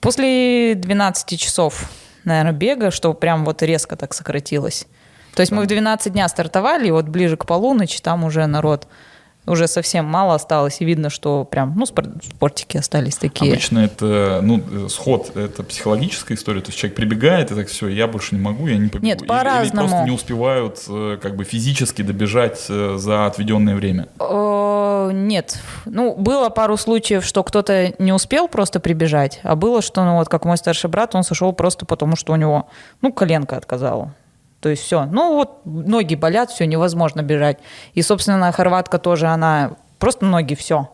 После 0.01 0.75
12 0.75 1.39
часов, 1.39 1.89
наверное, 2.25 2.53
бега, 2.53 2.91
что 2.91 3.15
прям 3.15 3.45
вот 3.45 3.63
резко 3.63 3.97
так 3.97 4.13
сократилось. 4.13 4.87
То 5.35 5.43
есть 5.43 5.53
мы 5.53 5.63
в 5.63 5.67
12 5.67 6.13
дня 6.13 6.29
стартовали, 6.29 6.89
и 6.89 6.91
вот 6.91 7.07
ближе 7.07 7.37
к 7.37 7.47
полуночи 7.47 8.01
там 8.03 8.25
уже 8.25 8.47
народ 8.47 8.89
уже 9.47 9.67
совсем 9.67 10.05
мало 10.05 10.35
осталось, 10.35 10.81
и 10.81 10.85
видно, 10.85 11.11
что 11.11 11.45
прям, 11.45 11.75
ну, 11.77 11.85
спор- 11.87 12.07
спортики 12.23 12.77
остались 12.77 13.17
такие. 13.17 13.53
Обычно 13.53 13.81
это, 13.81 14.41
ну, 14.43 14.89
сход, 14.89 15.37
это 15.37 15.63
психологическая 15.65 16.37
история, 16.37 16.61
то 16.61 16.69
есть 16.69 16.79
человек 16.79 16.97
прибегает 16.97 17.51
и 17.51 17.55
так, 17.55 17.69
все, 17.69 17.89
я 17.89 18.07
больше 18.07 18.35
не 18.35 18.41
могу, 18.41 18.67
я 18.69 18.77
не 18.77 18.89
побегу. 18.89 19.07
Нет, 19.07 19.19
Или- 19.19 19.25
Или, 19.25 19.29
по-разному. 19.29 19.89
просто 19.89 20.05
не 20.05 20.11
успевают 20.13 20.85
э, 20.89 21.19
как 21.21 21.37
бы 21.37 21.45
физически 21.45 22.03
добежать 22.03 22.65
э, 22.69 22.97
за 22.99 23.27
отведенное 23.27 23.75
время. 23.75 24.09
Э, 24.21 25.11
Нет. 25.13 25.59
Ну, 25.87 26.15
было 26.15 26.51
пару 26.51 26.77
случаев, 26.77 27.25
что 27.25 27.43
кто-то 27.43 27.95
не 27.99 28.13
успел 28.13 28.47
просто 28.49 28.79
прибежать, 28.81 29.41
а 29.43 29.57
было, 29.57 29.83
что, 29.83 30.05
ну, 30.05 30.17
вот 30.17 30.29
как 30.29 30.45
мой 30.45 30.57
старший 30.59 30.91
брат, 30.91 31.15
он 31.15 31.25
сошел 31.25 31.53
просто 31.53 31.87
потому, 31.87 32.15
что 32.17 32.33
у 32.33 32.37
него, 32.37 32.69
ну, 33.03 33.13
коленка 33.13 33.57
отказала. 33.57 34.13
То 34.61 34.69
есть 34.69 34.83
все. 34.83 35.07
Ну, 35.07 35.37
вот 35.37 35.65
ноги 35.65 36.15
болят, 36.15 36.51
все, 36.51 36.67
невозможно 36.67 37.23
бежать. 37.23 37.59
И, 37.95 38.03
собственно, 38.03 38.53
хорватка 38.53 38.99
тоже, 38.99 39.27
она 39.27 39.77
просто 39.99 40.27
ноги, 40.27 40.55
все. 40.55 40.91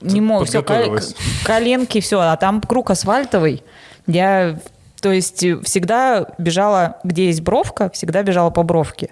Не 0.00 0.20
мог, 0.20 0.46
все, 0.46 0.62
коленки, 0.62 2.00
все. 2.00 2.20
А 2.20 2.36
там 2.36 2.60
круг 2.60 2.90
асфальтовый. 2.90 3.64
Я, 4.06 4.60
то 5.00 5.10
есть, 5.10 5.44
всегда 5.64 6.28
бежала, 6.38 6.98
где 7.02 7.26
есть 7.26 7.40
бровка, 7.40 7.90
всегда 7.90 8.22
бежала 8.22 8.50
по 8.50 8.62
бровке. 8.62 9.10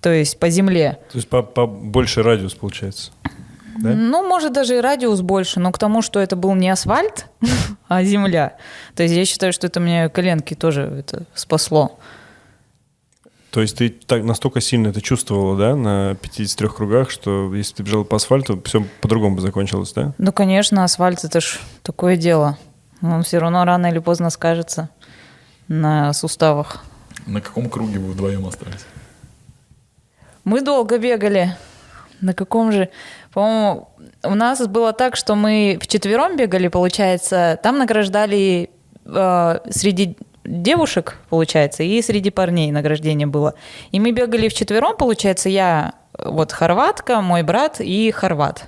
То 0.00 0.12
есть 0.12 0.38
по 0.38 0.50
земле. 0.50 0.98
То 1.12 1.18
есть 1.18 1.28
по, 1.28 1.42
по 1.42 1.66
больше 1.66 2.22
радиус 2.22 2.54
получается. 2.54 3.12
Да? 3.78 3.90
Ну, 3.94 4.26
может, 4.26 4.52
даже 4.52 4.76
и 4.76 4.80
радиус 4.80 5.20
больше, 5.20 5.60
но 5.60 5.70
к 5.70 5.78
тому, 5.78 6.02
что 6.02 6.20
это 6.20 6.34
был 6.34 6.54
не 6.54 6.68
асфальт, 6.70 7.26
а 7.88 8.02
земля. 8.02 8.56
То 8.94 9.02
есть 9.02 9.14
я 9.14 9.24
считаю, 9.24 9.52
что 9.52 9.66
это 9.66 9.80
мне 9.80 10.08
коленки 10.08 10.54
тоже 10.54 10.82
это 10.82 11.24
спасло. 11.34 11.98
То 13.56 13.62
есть 13.62 13.78
ты 13.78 13.88
так 13.88 14.22
настолько 14.22 14.60
сильно 14.60 14.88
это 14.88 15.00
чувствовала, 15.00 15.56
да, 15.56 15.76
на 15.76 16.14
53 16.16 16.68
кругах, 16.68 17.08
что 17.08 17.54
если 17.54 17.76
ты 17.76 17.84
бежал 17.84 18.04
по 18.04 18.16
асфальту, 18.16 18.60
все 18.66 18.84
по-другому 19.00 19.36
бы 19.36 19.40
закончилось, 19.40 19.94
да? 19.94 20.12
Ну, 20.18 20.30
конечно, 20.30 20.84
асфальт 20.84 21.24
это 21.24 21.40
ж 21.40 21.58
такое 21.82 22.18
дело. 22.18 22.58
Он 23.00 23.22
все 23.22 23.38
равно 23.38 23.64
рано 23.64 23.86
или 23.86 23.98
поздно 23.98 24.28
скажется 24.28 24.90
на 25.68 26.12
суставах. 26.12 26.84
На 27.24 27.40
каком 27.40 27.70
круге 27.70 27.98
вы 27.98 28.12
вдвоем 28.12 28.44
остались? 28.44 28.84
Мы 30.44 30.60
долго 30.60 30.98
бегали. 30.98 31.56
На 32.20 32.34
каком 32.34 32.72
же? 32.72 32.90
По-моему, 33.32 33.88
у 34.22 34.34
нас 34.34 34.66
было 34.66 34.92
так, 34.92 35.16
что 35.16 35.34
мы 35.34 35.78
вчетвером 35.80 36.36
бегали, 36.36 36.68
получается. 36.68 37.58
Там 37.62 37.78
награждали 37.78 38.68
э, 39.06 39.58
среди 39.70 40.18
девушек, 40.46 41.18
получается, 41.30 41.82
и 41.82 42.00
среди 42.02 42.30
парней 42.30 42.70
награждение 42.70 43.26
было. 43.26 43.54
И 43.90 44.00
мы 44.00 44.12
бегали 44.12 44.48
вчетвером, 44.48 44.96
получается, 44.96 45.48
я 45.48 45.92
э, 46.18 46.28
вот 46.28 46.52
хорватка, 46.52 47.20
мой 47.20 47.42
брат 47.42 47.80
и 47.80 48.10
хорват. 48.10 48.64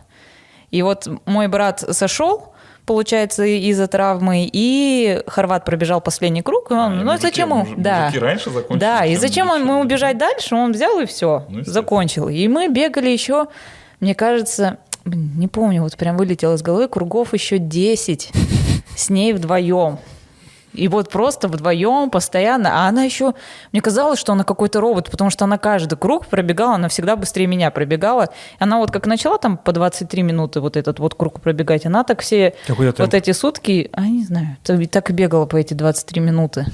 И 0.70 0.82
вот 0.82 1.06
мой 1.24 1.48
брат 1.48 1.80
сошел, 1.90 2.52
получается, 2.84 3.44
из-за 3.44 3.86
травмы, 3.86 4.48
и 4.52 5.22
хорват 5.26 5.64
пробежал 5.64 6.00
последний 6.00 6.42
круг, 6.42 6.70
и 6.70 6.74
он, 6.74 6.80
А, 6.80 6.88
ну 6.90 7.04
мужики- 7.04 7.22
зачем 7.22 7.48
муж- 7.50 7.68
да, 7.76 8.10
раньше 8.20 8.50
закончили, 8.50 8.78
да, 8.78 9.04
и 9.04 9.12
чем 9.12 9.20
зачем 9.20 9.46
девчонки? 9.46 9.62
ему 9.68 9.80
убежать 9.80 10.18
дальше, 10.18 10.54
он 10.54 10.72
взял 10.72 10.98
и 11.00 11.06
все, 11.06 11.44
Ну, 11.48 11.64
закончил. 11.64 12.28
И 12.28 12.46
мы 12.48 12.68
бегали 12.68 13.08
еще, 13.10 13.46
мне 14.00 14.14
кажется, 14.14 14.78
не 15.04 15.48
помню, 15.48 15.82
вот 15.82 15.96
прям 15.96 16.16
вылетело 16.18 16.54
из 16.54 16.62
головы, 16.62 16.88
кругов 16.88 17.32
еще 17.34 17.58
10 17.58 18.30
с 18.96 19.08
ней 19.10 19.32
вдвоем. 19.32 19.98
И 20.78 20.88
вот 20.88 21.10
просто 21.10 21.48
вдвоем, 21.48 22.10
постоянно. 22.10 22.84
А 22.84 22.88
она 22.88 23.02
еще, 23.02 23.34
мне 23.72 23.82
казалось, 23.82 24.18
что 24.18 24.32
она 24.32 24.44
какой-то 24.44 24.80
робот, 24.80 25.10
потому 25.10 25.30
что 25.30 25.44
она 25.44 25.58
каждый 25.58 25.98
круг 25.98 26.26
пробегала, 26.26 26.74
она 26.76 26.88
всегда 26.88 27.16
быстрее 27.16 27.46
меня 27.46 27.70
пробегала. 27.70 28.28
Она 28.58 28.78
вот 28.78 28.90
как 28.90 29.06
начала 29.06 29.38
там 29.38 29.56
по 29.56 29.72
23 29.72 30.22
минуты 30.22 30.60
вот 30.60 30.76
этот 30.76 30.98
вот 31.00 31.14
круг 31.14 31.40
пробегать, 31.40 31.86
она 31.86 32.04
так 32.04 32.20
все 32.20 32.54
вот 33.02 33.14
эти 33.14 33.32
сутки, 33.32 33.90
а 33.92 34.06
не 34.06 34.24
знаю, 34.24 34.56
так 34.90 35.10
и 35.10 35.12
бегала 35.12 35.46
по 35.46 35.56
эти 35.56 35.74
23 35.74 36.20
минуты. 36.20 36.66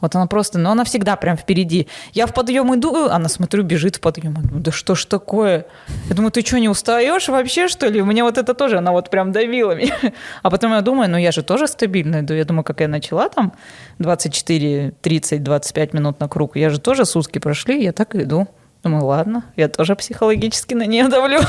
Вот 0.00 0.14
она 0.14 0.26
просто, 0.26 0.58
но 0.58 0.72
она 0.72 0.84
всегда 0.84 1.16
прям 1.16 1.36
впереди. 1.36 1.88
Я 2.12 2.26
в 2.26 2.34
подъем 2.34 2.74
иду, 2.74 3.08
она, 3.08 3.28
смотрю, 3.28 3.62
бежит 3.62 3.96
в 3.96 4.00
подъем. 4.00 4.36
Да 4.52 4.72
что 4.72 4.94
ж 4.94 5.04
такое? 5.04 5.66
Я 6.08 6.14
думаю, 6.14 6.30
ты 6.30 6.42
что, 6.42 6.58
не 6.58 6.68
устаешь 6.68 7.28
вообще, 7.28 7.68
что 7.68 7.88
ли? 7.88 8.00
Меня 8.02 8.24
вот 8.24 8.38
это 8.38 8.54
тоже, 8.54 8.78
она 8.78 8.92
вот 8.92 9.10
прям 9.10 9.32
давила 9.32 9.72
меня. 9.72 9.94
А 10.42 10.50
потом 10.50 10.72
я 10.72 10.80
думаю, 10.80 11.10
ну 11.10 11.16
я 11.18 11.32
же 11.32 11.42
тоже 11.42 11.66
стабильно 11.66 12.20
иду. 12.20 12.34
Я 12.34 12.44
думаю, 12.44 12.64
как 12.64 12.80
я 12.80 12.88
начала 12.88 13.28
там 13.28 13.52
24, 13.98 14.92
30, 15.00 15.42
25 15.42 15.94
минут 15.94 16.20
на 16.20 16.28
круг, 16.28 16.56
я 16.56 16.70
же 16.70 16.80
тоже 16.80 17.04
сутки 17.04 17.38
прошли, 17.38 17.82
я 17.82 17.92
так 17.92 18.14
и 18.14 18.22
иду. 18.22 18.48
Думаю, 18.82 19.04
ладно, 19.04 19.44
я 19.56 19.68
тоже 19.68 19.94
психологически 19.94 20.74
на 20.74 20.86
нее 20.86 21.08
давлю. 21.08 21.40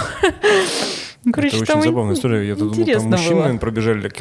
Короче, 1.31 1.57
это 1.57 1.73
очень 1.73 1.83
забавная 1.83 2.15
история. 2.15 2.47
Я 2.47 2.55
думал, 2.55 2.73
там 2.73 2.83
мужчины 2.83 3.29
было. 3.29 3.35
наверное, 3.41 3.59
пробежали 3.59 4.11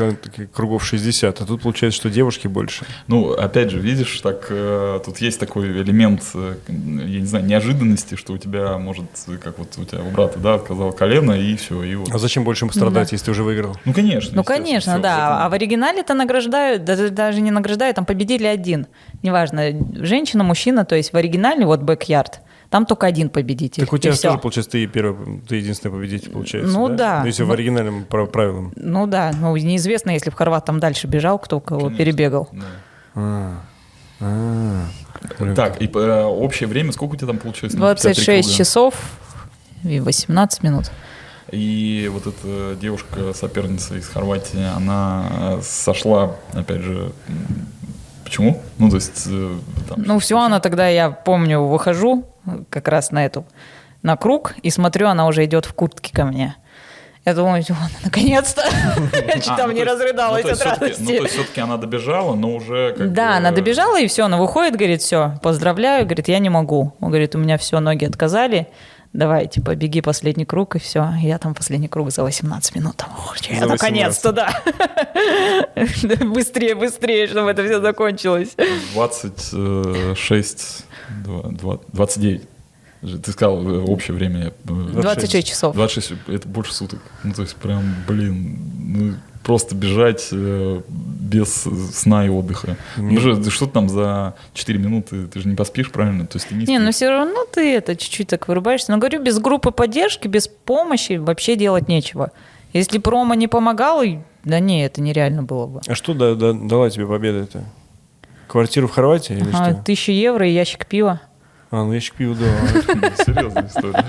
кругов 0.53 0.85
60, 0.85 1.41
а 1.41 1.47
тут 1.47 1.63
получается, 1.63 1.99
что 1.99 2.11
девушки 2.11 2.47
больше. 2.47 2.85
Ну, 3.07 3.33
опять 3.33 3.71
же, 3.71 3.79
видишь, 3.79 4.21
так 4.21 4.47
э, 4.51 5.01
тут 5.05 5.17
есть 5.19 5.41
такой 5.41 5.69
элемент, 5.69 6.23
э, 6.35 6.57
я 6.69 7.21
не 7.21 7.27
знаю, 7.27 7.47
неожиданности, 7.47 8.17
что 8.17 8.35
у 8.35 8.39
тебя 8.39 8.77
может, 8.77 9.07
как 9.43 9.59
вот 9.59 9.69
у 9.79 9.85
тебя 9.85 10.03
у 10.03 10.11
брата, 10.11 10.39
да, 10.39 10.55
отказал 10.55 10.93
колено, 10.93 11.33
и 11.33 11.57
все, 11.57 11.83
и 11.83 11.95
вот. 11.95 12.11
А 12.13 12.19
зачем 12.19 12.45
больше 12.45 12.67
им 12.67 12.73
страдать, 12.73 13.13
если 13.13 13.25
ты 13.27 13.31
уже 13.31 13.45
выиграл? 13.45 13.77
Ну, 13.87 13.95
конечно. 13.95 14.33
Ну, 14.37 14.45
конечно, 14.45 14.93
всё, 14.95 15.03
да. 15.03 15.17
поэтому- 15.17 15.41
А 15.41 15.49
в 15.49 15.53
оригинале-то 15.55 16.13
награждают, 16.15 16.85
даже, 16.85 17.09
даже 17.09 17.41
не 17.41 17.51
награждают, 17.51 17.97
там 17.97 18.05
победили 18.05 18.45
один. 18.45 18.87
Неважно, 19.23 19.71
женщина, 20.05 20.45
мужчина, 20.45 20.85
то 20.85 20.97
есть 20.97 21.13
в 21.13 21.17
оригинале 21.17 21.65
вот 21.65 21.81
бэк-ярд, 21.81 22.41
там 22.71 22.87
только 22.87 23.07
один 23.07 23.29
победитель. 23.29 23.83
Так 23.83 23.93
у 23.93 23.99
тебя 23.99 24.15
тоже, 24.15 24.39
получается, 24.39 24.71
ты 24.71 24.87
первый, 24.87 25.41
ты 25.41 25.57
единственный 25.57 25.91
победитель, 25.93 26.31
получается, 26.31 26.73
Ну 26.73 26.89
да. 26.89 27.21
Ну, 27.21 27.27
если 27.27 27.43
в 27.43 27.49
Ну- 27.49 27.53
оригинальном 27.55 28.05
прав- 28.05 28.31
правилам. 28.31 28.73
Ну 28.77 29.07
да, 29.07 29.33
ну 29.39 29.55
неизвестно, 29.57 30.11
если 30.11 30.31
бы 30.31 30.37
Хорват 30.37 30.65
там 30.65 30.79
дальше 30.81 31.07
бежал, 31.07 31.39
кто 31.39 31.61
кого 31.61 31.81
Конечно, 31.87 31.99
перебегал. 31.99 32.49
да. 32.53 32.63
А, 33.17 33.61
а. 34.21 34.85
Блин, 35.39 35.55
Так, 35.55 35.83
и 35.83 35.87
э, 35.93 36.23
общее 36.25 36.69
время, 36.69 36.93
сколько 36.93 37.15
у 37.15 37.17
тебя 37.17 37.27
там 37.29 37.39
получилось? 37.39 37.75
на 37.75 37.81
53 37.95 38.13
26 38.25 38.49
круга? 38.49 38.59
часов 38.59 38.95
и 39.85 40.01
18 40.01 40.63
минут. 40.63 40.91
И 41.51 42.09
вот 42.13 42.27
эта 42.29 42.77
девушка, 42.81 43.33
соперница 43.35 43.97
из 43.97 44.07
Хорватии, 44.09 44.63
она 44.77 45.27
э, 45.59 45.61
сошла, 45.65 46.37
опять 46.53 46.83
же, 46.83 47.13
почему? 48.31 48.63
Ну, 48.79 48.89
то 48.89 48.97
есть... 48.97 49.27
э, 49.27 49.59
там 49.89 50.03
Ну 50.07 50.19
все, 50.21 50.39
она 50.39 50.61
тогда, 50.61 50.89
я 50.89 51.11
помню, 51.11 51.63
выхожу 51.63 52.25
как 52.71 52.87
раз 52.87 53.11
на 53.11 53.27
эту, 53.27 53.45
на 54.03 54.17
круг, 54.17 54.55
и 54.63 54.71
смотрю, 54.71 55.09
она 55.09 55.27
уже 55.27 55.45
идет 55.45 55.67
в 55.67 55.75
куртке 55.75 56.13
ко 56.15 56.25
мне. 56.25 56.55
Я 57.27 57.35
думаю, 57.35 57.65
«Ладно, 57.69 57.89
наконец-то. 58.05 58.63
Я 59.13 59.35
чуть 59.35 59.49
А, 59.49 59.57
там 59.57 59.71
ну, 59.71 59.77
не 59.77 59.83
разрыдалась 59.83 60.45
ну, 60.45 60.51
от 60.53 60.59
всё-таки- 60.59 60.81
Ну, 60.81 60.87
то 60.87 61.13
радости. 61.13 61.13
есть 61.23 61.35
все-таки 61.35 61.61
она 61.61 61.77
добежала, 61.77 62.35
но 62.37 62.55
уже 62.55 62.95
как 62.97 63.13
Да, 63.13 63.37
она 63.37 63.51
добежала, 63.51 64.01
и 64.01 64.07
все, 64.07 64.25
она 64.25 64.39
выходит, 64.39 64.77
говорит, 64.77 65.03
все, 65.03 65.35
поздравляю, 65.43 66.05
говорит, 66.07 66.29
я 66.29 66.39
не 66.39 66.51
могу. 66.51 66.95
Он 67.01 67.09
говорит, 67.09 67.35
у 67.35 67.39
меня 67.39 67.59
все, 67.59 67.81
ноги 67.81 68.05
отказали, 68.05 68.69
давай, 69.13 69.49
типа, 69.49 69.75
беги 69.75 70.01
последний 70.01 70.45
круг, 70.45 70.77
и 70.77 70.79
все. 70.79 71.13
Я 71.23 71.39
там 71.39 71.55
последний 71.55 71.89
круг 71.89 72.11
за 72.11 72.23
18 72.23 72.75
минут. 72.77 73.03
«Ох, 73.19 73.37
я 73.51 73.67
наконец-то, 73.67 74.33
да. 74.33 74.63
Быстрее, 76.25 76.75
быстрее, 76.75 77.27
чтобы 77.27 77.51
это 77.51 77.65
все 77.65 77.81
закончилось. 77.81 78.57
26, 78.95 80.85
два- 81.25 81.43
два- 81.51 81.79
29. 81.93 82.43
Же 83.03 83.19
Ты 83.19 83.33
сказал 83.33 83.63
э, 83.67 83.81
общее 83.85 84.15
время. 84.15 84.49
э, 84.49 84.53
26 84.69 85.47
часов. 85.49 85.75
26, 85.75 86.13
это 86.29 86.47
больше 86.49 86.75
суток. 86.75 87.01
Ну, 87.25 87.33
то 87.33 87.43
есть 87.43 87.57
прям, 87.57 87.83
блин, 88.07 88.59
ну, 88.79 89.15
просто 89.51 89.75
бежать 89.75 90.29
э, 90.31 90.81
без 90.89 91.65
сна 91.93 92.25
и 92.25 92.29
отдыха. 92.29 92.77
Ну, 92.97 93.19
же, 93.19 93.51
что 93.51 93.67
там 93.67 93.89
за 93.89 94.35
4 94.55 94.79
минуты, 94.79 95.27
ты 95.27 95.41
же 95.41 95.49
не 95.49 95.57
поспишь, 95.57 95.91
правильно? 95.91 96.25
То 96.25 96.37
есть 96.37 96.47
ты 96.49 96.55
не 96.55 96.67
Не, 96.67 96.79
ну 96.79 96.85
спишь. 96.85 96.95
все 96.95 97.11
равно 97.11 97.45
ты 97.53 97.75
это 97.75 97.97
чуть-чуть 97.97 98.29
так 98.29 98.47
вырубаешься. 98.47 98.93
Но 98.93 98.99
говорю, 98.99 99.21
без 99.21 99.41
группы 99.41 99.73
поддержки, 99.73 100.29
без 100.29 100.47
помощи 100.47 101.15
вообще 101.15 101.57
делать 101.57 101.89
нечего. 101.89 102.31
Если 102.73 102.99
промо 102.99 103.35
не 103.35 103.49
помогал, 103.49 104.03
да 104.45 104.61
не, 104.61 104.85
это 104.85 105.01
нереально 105.03 105.43
было 105.43 105.67
бы. 105.67 105.81
А 105.85 105.97
что 105.97 106.15
да- 106.15 106.37
да- 106.37 106.53
дала 106.53 106.89
тебе 106.91 107.09
победа 107.09 107.39
это? 107.41 107.65
Квартиру 108.47 108.87
в 108.87 108.93
Хорватии 108.93 109.33
или 109.35 109.49
А, 109.53 109.73
что? 109.73 109.83
Тысячу 109.85 110.13
евро 110.13 110.47
и 110.49 110.53
ящик 110.53 110.87
пива. 110.87 111.21
А, 111.73 111.83
ну 111.83 111.93
ящик 111.93 112.15
пива, 112.15 112.37
да. 112.37 113.15
Серьезная 113.25 113.67
история. 113.67 114.05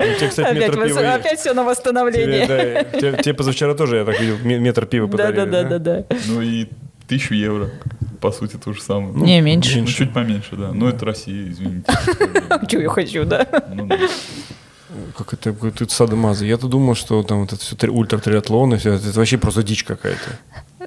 У 0.00 0.14
тебя, 0.18 0.28
кстати, 0.28 0.48
Опять, 0.48 0.68
метр 0.68 0.78
вос- 0.80 0.86
пива... 0.88 1.00
есть. 1.00 1.16
опять 1.20 1.38
все 1.40 1.48
на 1.54 1.62
Тебе, 1.62 1.70
восстановление. 1.70 2.46
да, 2.46 2.84
тебе- 2.98 3.22
тебе 3.22 3.34
позавчера 3.34 3.74
тоже, 3.74 3.96
я 3.98 4.04
так 4.04 4.20
видел, 4.20 4.36
ме- 4.42 4.58
метр 4.58 4.86
пива 4.86 5.06
Да, 5.08 5.12
подарили. 5.16 5.50
да, 5.50 5.62
да, 5.64 5.78
да, 5.78 6.04
да. 6.08 6.16
Ну 6.28 6.40
и 6.42 6.66
тысячу 7.06 7.34
евро. 7.34 7.70
По 8.20 8.32
сути, 8.32 8.56
то 8.56 8.72
же 8.72 8.82
самое. 8.82 9.12
Ну, 9.14 9.24
Не, 9.24 9.40
меньше. 9.40 9.80
ну, 9.80 9.86
чуть 9.86 10.12
поменьше, 10.12 10.54
да. 10.56 10.72
Ну, 10.72 10.88
это 10.88 11.06
Россия, 11.06 11.48
извините. 11.50 11.90
Чего 12.68 12.82
я 12.82 12.88
хочу, 12.90 13.24
да? 13.24 13.46
Ну. 13.74 13.88
Как 15.16 15.32
это, 15.32 15.52
какой-то 15.52 15.88
садомаза. 15.88 16.44
Я-то 16.44 16.66
думал, 16.66 16.94
что 16.94 17.22
там 17.22 17.40
вот 17.42 17.52
это 17.52 17.62
все 17.62 17.76
ультратриатлон 17.88 18.74
и 18.74 18.76
все, 18.78 18.94
это 18.94 19.10
вообще 19.12 19.38
просто 19.38 19.62
дичь 19.62 19.84
какая-то. 19.84 20.20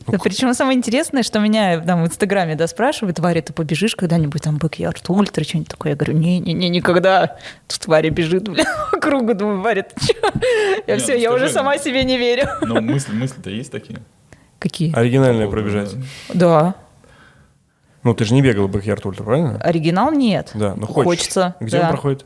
Да, 0.08 0.18
причем 0.18 0.54
самое 0.54 0.78
интересное, 0.78 1.24
что 1.24 1.40
меня 1.40 1.80
там 1.80 2.04
в 2.04 2.08
Инстаграме 2.08 2.56
да, 2.56 2.68
спрашивают, 2.68 3.20
Варя, 3.20 3.42
ты 3.42 3.54
побежишь 3.54 3.96
когда-нибудь 3.96 4.42
там 4.42 4.58
бэк-ярд, 4.58 5.10
ультра, 5.10 5.44
что-нибудь 5.44 5.70
такое? 5.70 5.92
Я 5.92 5.96
говорю, 5.96 6.14
не-не-не, 6.14 6.70
никогда. 6.70 7.38
Тут 7.68 7.88
Варя 7.88 8.10
бежит, 8.10 8.50
бля, 8.50 8.66
по 8.92 8.98
кругу, 8.98 9.34
думаю, 9.34 9.62
Варя, 9.62 9.84
ты 9.84 10.08
чё? 10.08 10.14
Я 10.88 10.98
все, 10.98 11.14
ну 11.14 11.20
я 11.20 11.34
уже 11.34 11.50
сама 11.50 11.78
себе 11.78 12.04
не 12.04 12.18
верю. 12.18 12.48
Но 12.62 12.82
мысли, 12.82 13.14
мысли-то 13.14 13.50
есть 13.50 13.72
такие? 13.72 14.00
Какие? 14.60 14.96
Оригинальное 14.96 15.46
Вот, 15.46 15.52
пробежать. 15.52 15.96
Да. 16.34 16.76
Ну, 18.04 18.14
ты 18.14 18.26
же 18.26 18.34
не 18.34 18.42
бегал 18.42 18.68
backyard 18.68 19.06
ultra, 19.06 19.24
правильно? 19.24 19.58
Оригинал 19.58 20.12
нет. 20.12 20.52
Да, 20.54 20.76
но 20.76 20.86
хочешь. 20.86 21.06
Хочется. 21.06 21.56
Где 21.60 21.78
да. 21.78 21.84
он 21.84 21.90
проходит? 21.90 22.26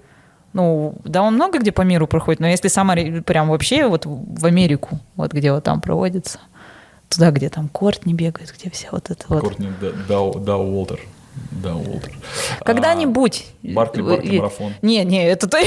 Ну, 0.54 0.96
да, 1.04 1.22
он 1.22 1.36
много 1.36 1.60
где 1.60 1.72
по 1.72 1.82
миру 1.82 2.08
проходит, 2.08 2.40
но 2.40 2.48
если 2.48 2.68
сам 2.68 2.90
ори- 2.90 3.22
прям 3.22 3.50
вообще 3.50 3.88
вот 3.88 4.06
в 4.06 4.46
Америку, 4.46 5.00
вот 5.16 5.32
где 5.34 5.52
вот 5.52 5.64
там 5.64 5.82
проводится, 5.82 6.40
туда, 7.10 7.32
где 7.32 7.50
там 7.50 7.70
Кортни 7.70 8.14
бегает, 8.14 8.54
где 8.58 8.70
все 8.70 8.88
вот 8.92 9.10
это 9.10 9.26
вот. 9.30 9.42
Кортни 9.42 9.70
Да- 9.82 9.92
Дау- 10.08 10.40
Дауолтер. 10.40 11.00
Дауолтер. 11.52 12.12
Когда-нибудь. 12.66 13.46
А, 13.64 13.68
Баркли, 13.74 14.02
Баркли 14.02 14.36
И- 14.36 14.40
марафон. 14.40 14.74
Не, 14.82 15.04
не, 15.06 15.24
это 15.26 15.48
то... 15.48 15.58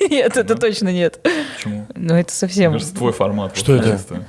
Нет, 0.00 0.36
это 0.36 0.54
точно 0.56 0.88
нет. 0.92 1.20
Почему? 1.56 1.86
Ну, 1.94 2.14
это 2.14 2.32
совсем... 2.32 2.70
Мне 2.70 2.78
кажется, 2.78 2.94
твой 2.96 3.12
формат. 3.12 3.56
Что 3.56 3.76
вот, 3.76 3.86
это? 3.86 4.24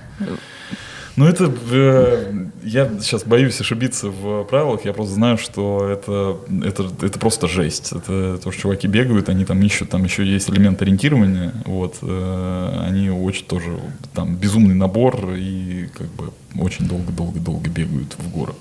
Ну, 1.15 1.25
это... 1.25 1.51
э, 1.71 2.45
я 2.63 2.89
сейчас 2.99 3.23
боюсь 3.23 3.59
ошибиться 3.59 4.09
в 4.09 4.43
правилах, 4.45 4.85
я 4.85 4.93
просто 4.93 5.13
знаю, 5.13 5.37
что 5.37 5.87
это, 5.89 6.37
это, 6.63 6.89
это 7.01 7.19
просто 7.19 7.47
жесть. 7.47 7.91
Это 7.91 8.37
то, 8.37 8.51
что 8.51 8.61
чуваки 8.61 8.87
бегают, 8.87 9.29
они 9.29 9.45
там 9.45 9.61
ищут, 9.61 9.89
там 9.89 10.03
еще 10.03 10.25
есть 10.25 10.49
элемент 10.49 10.81
ориентирования, 10.81 11.53
вот. 11.65 11.97
э, 12.01 12.85
они 12.87 13.09
очень 13.09 13.45
тоже, 13.45 13.79
там, 14.13 14.35
безумный 14.35 14.75
набор 14.75 15.33
и 15.35 15.89
как 15.97 16.07
бы 16.07 16.31
очень 16.59 16.87
долго-долго-долго 16.87 17.69
бегают 17.69 18.15
в 18.17 18.31
горы. 18.31 18.53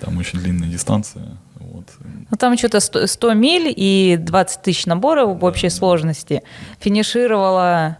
Там 0.00 0.18
очень 0.18 0.38
длинная 0.40 0.68
дистанция, 0.68 1.36
вот. 1.58 1.86
Ну, 2.30 2.36
там 2.36 2.56
что-то 2.58 2.80
100, 2.80 3.06
100 3.06 3.34
миль 3.34 3.72
и 3.74 4.16
20 4.18 4.62
тысяч 4.62 4.86
наборов 4.86 5.40
в 5.40 5.44
общей 5.44 5.70
сложности. 5.70 6.42
Финишировала 6.80 7.98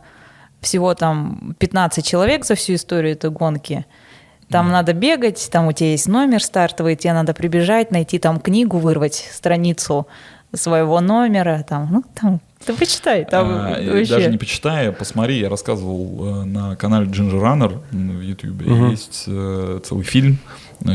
всего 0.67 0.95
там 0.95 1.55
15 1.59 2.05
человек 2.05 2.45
за 2.45 2.57
всю 2.57 2.75
историю 2.75 3.13
этой 3.13 3.31
гонки. 3.31 3.87
Там 4.51 4.71
надо 4.71 4.93
бегать, 4.93 5.49
там 5.51 5.69
у 5.69 5.73
тебя 5.73 5.91
есть 5.91 6.09
номер 6.09 6.43
стартовый, 6.43 6.97
тебе 6.97 7.13
надо 7.13 7.35
прибежать, 7.35 7.91
найти 7.91 8.19
там 8.19 8.41
книгу, 8.41 8.79
вырвать 8.79 9.29
страницу 9.33 10.07
своего 10.55 11.01
номера, 11.01 11.65
там, 11.69 11.89
ну, 11.91 12.05
там, 12.15 12.41
ты 12.65 12.73
почитай, 12.73 13.25
там 13.25 13.49
А, 13.49 13.69
вообще. 13.71 14.07
Даже 14.07 14.31
не 14.31 14.39
почитай, 14.39 14.93
посмотри, 14.93 15.39
я 15.39 15.49
рассказывал 15.49 16.43
э, 16.43 16.45
на 16.45 16.77
канале 16.77 17.07
Ginger 17.07 17.41
Runner 17.41 17.81
в 17.93 18.21
YouTube, 18.21 18.63
есть 18.91 19.25
э, 19.27 19.81
целый 19.85 20.05
фильм, 20.05 20.39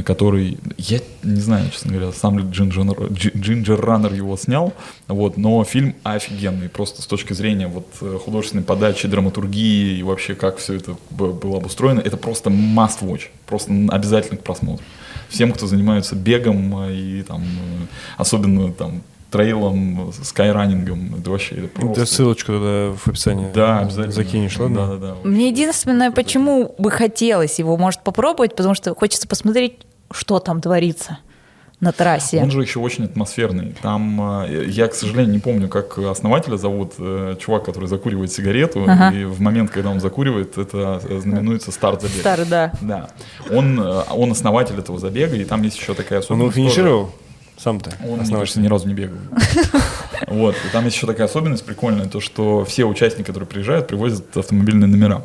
который, 0.05 0.57
я 0.77 0.99
не 1.23 1.39
знаю, 1.41 1.69
честно 1.71 1.91
говоря, 1.91 2.11
сам 2.11 2.37
ли 2.37 2.45
Dж- 2.45 3.33
Ginger 3.33 3.79
Runner 3.79 4.15
его 4.15 4.37
снял, 4.37 4.73
вот, 5.07 5.37
но 5.37 5.63
фильм 5.63 5.95
офигенный, 6.03 6.69
просто 6.69 7.01
с 7.01 7.05
точки 7.05 7.33
зрения 7.33 7.67
вот 7.67 7.87
э, 8.01 8.17
художественной 8.23 8.63
подачи, 8.63 9.07
драматургии 9.07 9.97
и 9.97 10.03
вообще 10.03 10.35
как 10.35 10.57
все 10.57 10.75
это 10.75 10.95
было 11.09 11.57
обустроено, 11.57 11.99
это 11.99 12.17
просто 12.17 12.49
must 12.49 13.01
watch, 13.01 13.23
просто 13.45 13.71
обязательно 13.89 14.37
к 14.37 14.43
просмотру. 14.43 14.83
Всем, 15.29 15.51
кто 15.51 15.67
занимается 15.67 16.15
бегом 16.15 16.87
э, 16.87 16.93
и 16.93 17.23
там, 17.23 17.41
э, 17.41 17.85
особенно 18.17 18.71
там 18.71 19.01
трейлом, 19.31 20.11
скайранингом, 20.23 21.15
это 21.19 21.31
вообще 21.31 21.55
это 21.55 21.67
просто... 21.69 22.01
Ты 22.01 22.05
ссылочку 22.05 22.51
туда 22.53 22.91
в 22.95 23.07
описании 23.07 23.47
Да, 23.53 23.79
обязательно. 23.79 24.11
закинешь, 24.11 24.59
ладно? 24.59 24.87
Да, 24.87 24.95
да, 24.97 25.07
да. 25.07 25.15
Мне 25.23 25.47
единственное, 25.49 26.11
почему 26.11 26.75
бы 26.77 26.91
хотелось 26.91 27.57
его, 27.59 27.77
может, 27.77 28.01
попробовать, 28.03 28.55
потому 28.55 28.75
что 28.75 28.93
хочется 28.93 29.27
посмотреть, 29.27 29.79
что 30.11 30.39
там 30.39 30.59
творится 30.61 31.19
на 31.79 31.91
трассе. 31.91 32.39
Он 32.43 32.51
же 32.51 32.61
еще 32.61 32.77
очень 32.79 33.05
атмосферный. 33.05 33.75
Там, 33.81 34.43
э, 34.45 34.65
я, 34.67 34.87
к 34.87 34.93
сожалению, 34.93 35.33
не 35.33 35.39
помню, 35.39 35.67
как 35.67 35.97
основателя 35.97 36.57
зовут, 36.57 36.93
э, 36.99 37.35
чувак, 37.39 37.65
который 37.65 37.85
закуривает 37.87 38.31
сигарету, 38.31 38.83
Ага. 38.87 39.09
и 39.17 39.23
в 39.25 39.41
момент, 39.41 39.71
когда 39.71 39.89
он 39.89 39.99
закуривает, 39.99 40.59
это 40.59 41.01
э, 41.03 41.19
знаменуется 41.21 41.71
старт 41.71 42.03
забега. 42.03 42.19
Старый, 42.19 42.45
да. 42.45 42.71
Да. 42.81 43.09
Он, 43.49 43.79
э, 43.81 44.03
он 44.11 44.31
основатель 44.31 44.77
этого 44.77 44.99
забега, 44.99 45.35
и 45.35 45.43
там 45.43 45.63
есть 45.63 45.77
еще 45.79 45.95
такая 45.95 46.19
Он 46.19 46.23
особенность. 46.45 46.57
его 46.57 46.67
тоже. 46.69 47.07
Сам-то? 47.63 47.91
Он, 48.07 48.25
кажется, 48.27 48.59
ни 48.59 48.67
разу 48.67 48.87
не 48.87 48.93
бегал. 48.93 49.17
Вот. 50.27 50.55
И 50.55 50.71
там 50.71 50.85
есть 50.85 50.95
еще 50.95 51.07
такая 51.07 51.25
особенность 51.25 51.65
прикольная, 51.65 52.05
то, 52.05 52.19
что 52.19 52.63
все 52.63 52.85
участники, 52.85 53.25
которые 53.25 53.47
приезжают, 53.47 53.87
привозят 53.87 54.37
автомобильные 54.37 54.87
номера. 54.87 55.23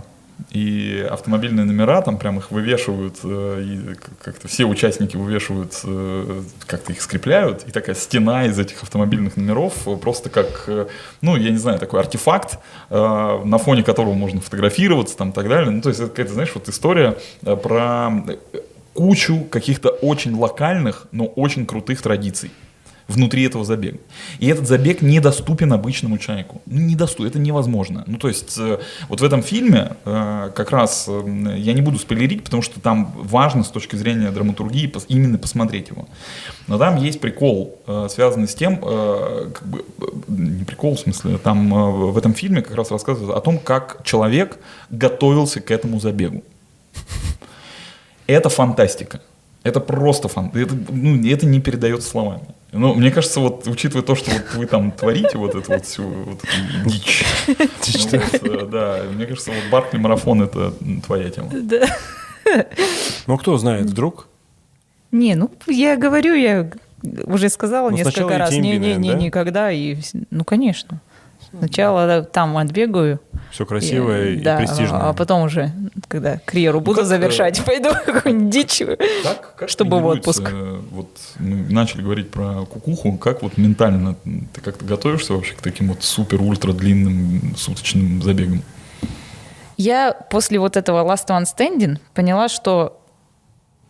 И 0.51 1.07
автомобильные 1.11 1.65
номера, 1.65 2.01
там 2.03 2.19
прям 2.19 2.39
их 2.39 2.51
вывешивают, 2.51 3.17
э, 3.23 3.63
и 3.63 3.95
как-то 4.23 4.49
все 4.49 4.65
участники 4.65 5.17
вывешивают, 5.17 5.81
э, 5.85 6.43
как-то 6.67 6.93
их 6.93 7.03
скрепляют, 7.03 7.65
и 7.69 7.73
такая 7.73 7.95
стена 7.95 8.47
из 8.47 8.59
этих 8.59 8.83
автомобильных 8.83 9.37
номеров 9.37 9.75
просто 10.01 10.29
как, 10.29 10.65
э, 10.67 10.87
ну, 11.21 11.37
я 11.37 11.51
не 11.51 11.59
знаю, 11.59 11.79
такой 11.79 12.01
артефакт, 12.01 12.59
на 12.91 13.59
фоне 13.59 13.83
которого 13.83 14.15
можно 14.15 14.41
фотографироваться 14.41 15.17
там 15.17 15.31
и 15.31 15.33
так 15.33 15.49
далее. 15.49 15.71
Ну, 15.71 15.83
то 15.83 15.91
есть 15.91 16.01
это 16.01 16.11
какая-то, 16.11 16.33
знаешь, 16.33 16.53
вот 16.55 16.69
история 16.69 17.17
про 17.43 18.11
кучу 18.97 19.45
каких-то 19.51 19.91
очень 19.91 20.35
локальных, 20.35 21.07
но 21.13 21.27
очень 21.27 21.67
крутых 21.67 22.03
традиций 22.03 22.51
внутри 23.09 23.45
этого 23.45 23.65
забега. 23.65 23.99
И 24.41 24.49
этот 24.49 24.67
забег 24.67 25.01
недоступен 25.03 25.73
обычному 25.73 26.19
человеку. 26.19 26.61
Ну, 26.67 26.81
недоступен, 26.81 27.31
это 27.31 27.39
невозможно. 27.39 28.05
Ну, 28.07 28.19
то 28.19 28.29
есть, 28.29 28.57
э, 28.59 28.79
вот 29.09 29.21
в 29.21 29.25
этом 29.25 29.43
фильме 29.43 29.93
э, 30.05 30.51
как 30.55 30.71
раз 30.71 31.07
э, 31.09 31.55
я 31.57 31.73
не 31.73 31.83
буду 31.83 31.99
спойлерить, 31.99 32.43
потому 32.43 32.63
что 32.63 32.81
там 32.81 33.13
важно 33.15 33.63
с 33.63 33.69
точки 33.69 33.97
зрения 33.97 34.31
драматургии 34.31 34.93
именно 35.09 35.39
посмотреть 35.39 35.89
его. 35.91 36.09
Но 36.67 36.79
там 36.79 36.97
есть 36.97 37.21
прикол, 37.21 37.79
связанный 38.09 38.49
с 38.49 38.55
тем, 38.55 38.79
как 38.79 39.67
бы, 39.67 39.85
не 40.27 40.65
прикол 40.65 40.97
в 40.97 41.01
смысле, 41.01 41.39
там 41.39 41.71
в 42.11 42.19
этом 42.19 42.35
фильме 42.35 42.63
как 42.63 42.75
раз 42.75 42.91
рассказывается 42.91 43.37
о 43.37 43.41
том, 43.41 43.59
как 43.59 44.03
человек 44.05 44.59
готовился 44.91 45.61
к 45.61 45.71
этому 45.71 46.01
забегу. 46.01 46.43
Это 48.27 48.49
фантастика. 48.49 49.21
Это 49.63 49.81
просто 49.81 50.29
фан. 50.29 50.51
Это, 50.55 50.75
ну, 50.91 51.17
это 51.29 51.47
не 51.47 51.61
передается 51.61 52.09
словами. 52.09 52.43
Ну, 52.73 52.95
мне 52.95 53.11
кажется, 53.11 53.41
вот 53.41 53.67
учитывая 53.67 54.05
то, 54.05 54.15
что 54.15 54.31
вот 54.31 54.43
вы 54.55 54.67
там 54.67 54.93
творите 54.93 55.39
вот 55.39 55.55
эту 55.55 55.73
вот 55.73 55.85
всю 55.85 56.05
вот 56.05 56.41
эту 56.45 56.89
дичь. 56.89 57.25
вот, 58.13 58.43
э, 58.43 58.67
да, 58.71 59.03
мне 59.13 59.27
кажется, 59.27 59.51
вот 59.51 59.71
Баркли 59.71 59.99
марафон 59.99 60.43
это 60.43 60.73
твоя 61.05 61.31
тема. 61.31 61.51
Да. 61.53 61.87
Ну, 63.27 63.37
кто 63.39 63.57
знает, 63.59 63.87
вдруг? 63.87 64.29
Не, 65.11 65.35
ну 65.35 65.51
я 65.67 65.97
говорю, 65.97 66.35
я 66.35 66.71
уже 67.25 67.49
сказала 67.49 67.91
Ну, 67.91 67.97
несколько 67.97 68.39
раз. 68.39 68.53
Не, 68.53 68.79
не, 68.79 68.95
не, 68.95 69.11
да? 69.13 69.19
никогда. 69.19 69.73
И, 69.73 69.97
ну, 70.31 70.45
конечно. 70.45 71.01
Сначала 71.59 72.07
да, 72.07 72.23
там 72.23 72.57
отбегаю. 72.57 73.21
Все 73.51 73.65
красиво 73.65 74.27
и, 74.29 74.37
да, 74.37 74.59
престижно. 74.59 75.09
А 75.09 75.13
потом 75.13 75.43
уже, 75.43 75.71
когда 76.09 76.39
карьеру 76.45 76.81
буду 76.81 76.97
как, 76.97 77.05
э, 77.05 77.09
завершать, 77.09 77.65
пойду 77.65 77.91
какую-нибудь 78.05 78.51
дичь. 78.51 78.83
Как, 79.23 79.57
как 79.57 79.69
Чтобы 79.69 80.01
в 80.01 80.07
отпуск. 80.07 80.43
э, 80.53 80.81
Вот 80.91 81.09
мы 81.39 81.57
начали 81.73 82.03
говорить 82.03 82.31
про 82.31 82.67
кукуху, 82.67 83.17
как 83.17 83.43
вот 83.43 83.57
ментально 83.57 84.17
ты 84.53 84.61
как-то 84.61 84.85
готовишься 84.85 85.33
вообще 85.33 85.55
к 85.55 85.63
таким 85.63 85.89
вот 85.89 86.03
супер-ультра 86.03 86.73
длинным 86.73 87.55
суточным 87.57 88.23
забегам? 88.23 88.63
Я 89.77 90.13
после 90.13 90.59
вот 90.59 90.77
этого 90.77 91.05
Last 91.05 91.29
One 91.29 91.45
Standing 91.45 91.99
поняла, 92.15 92.49
что 92.49 93.01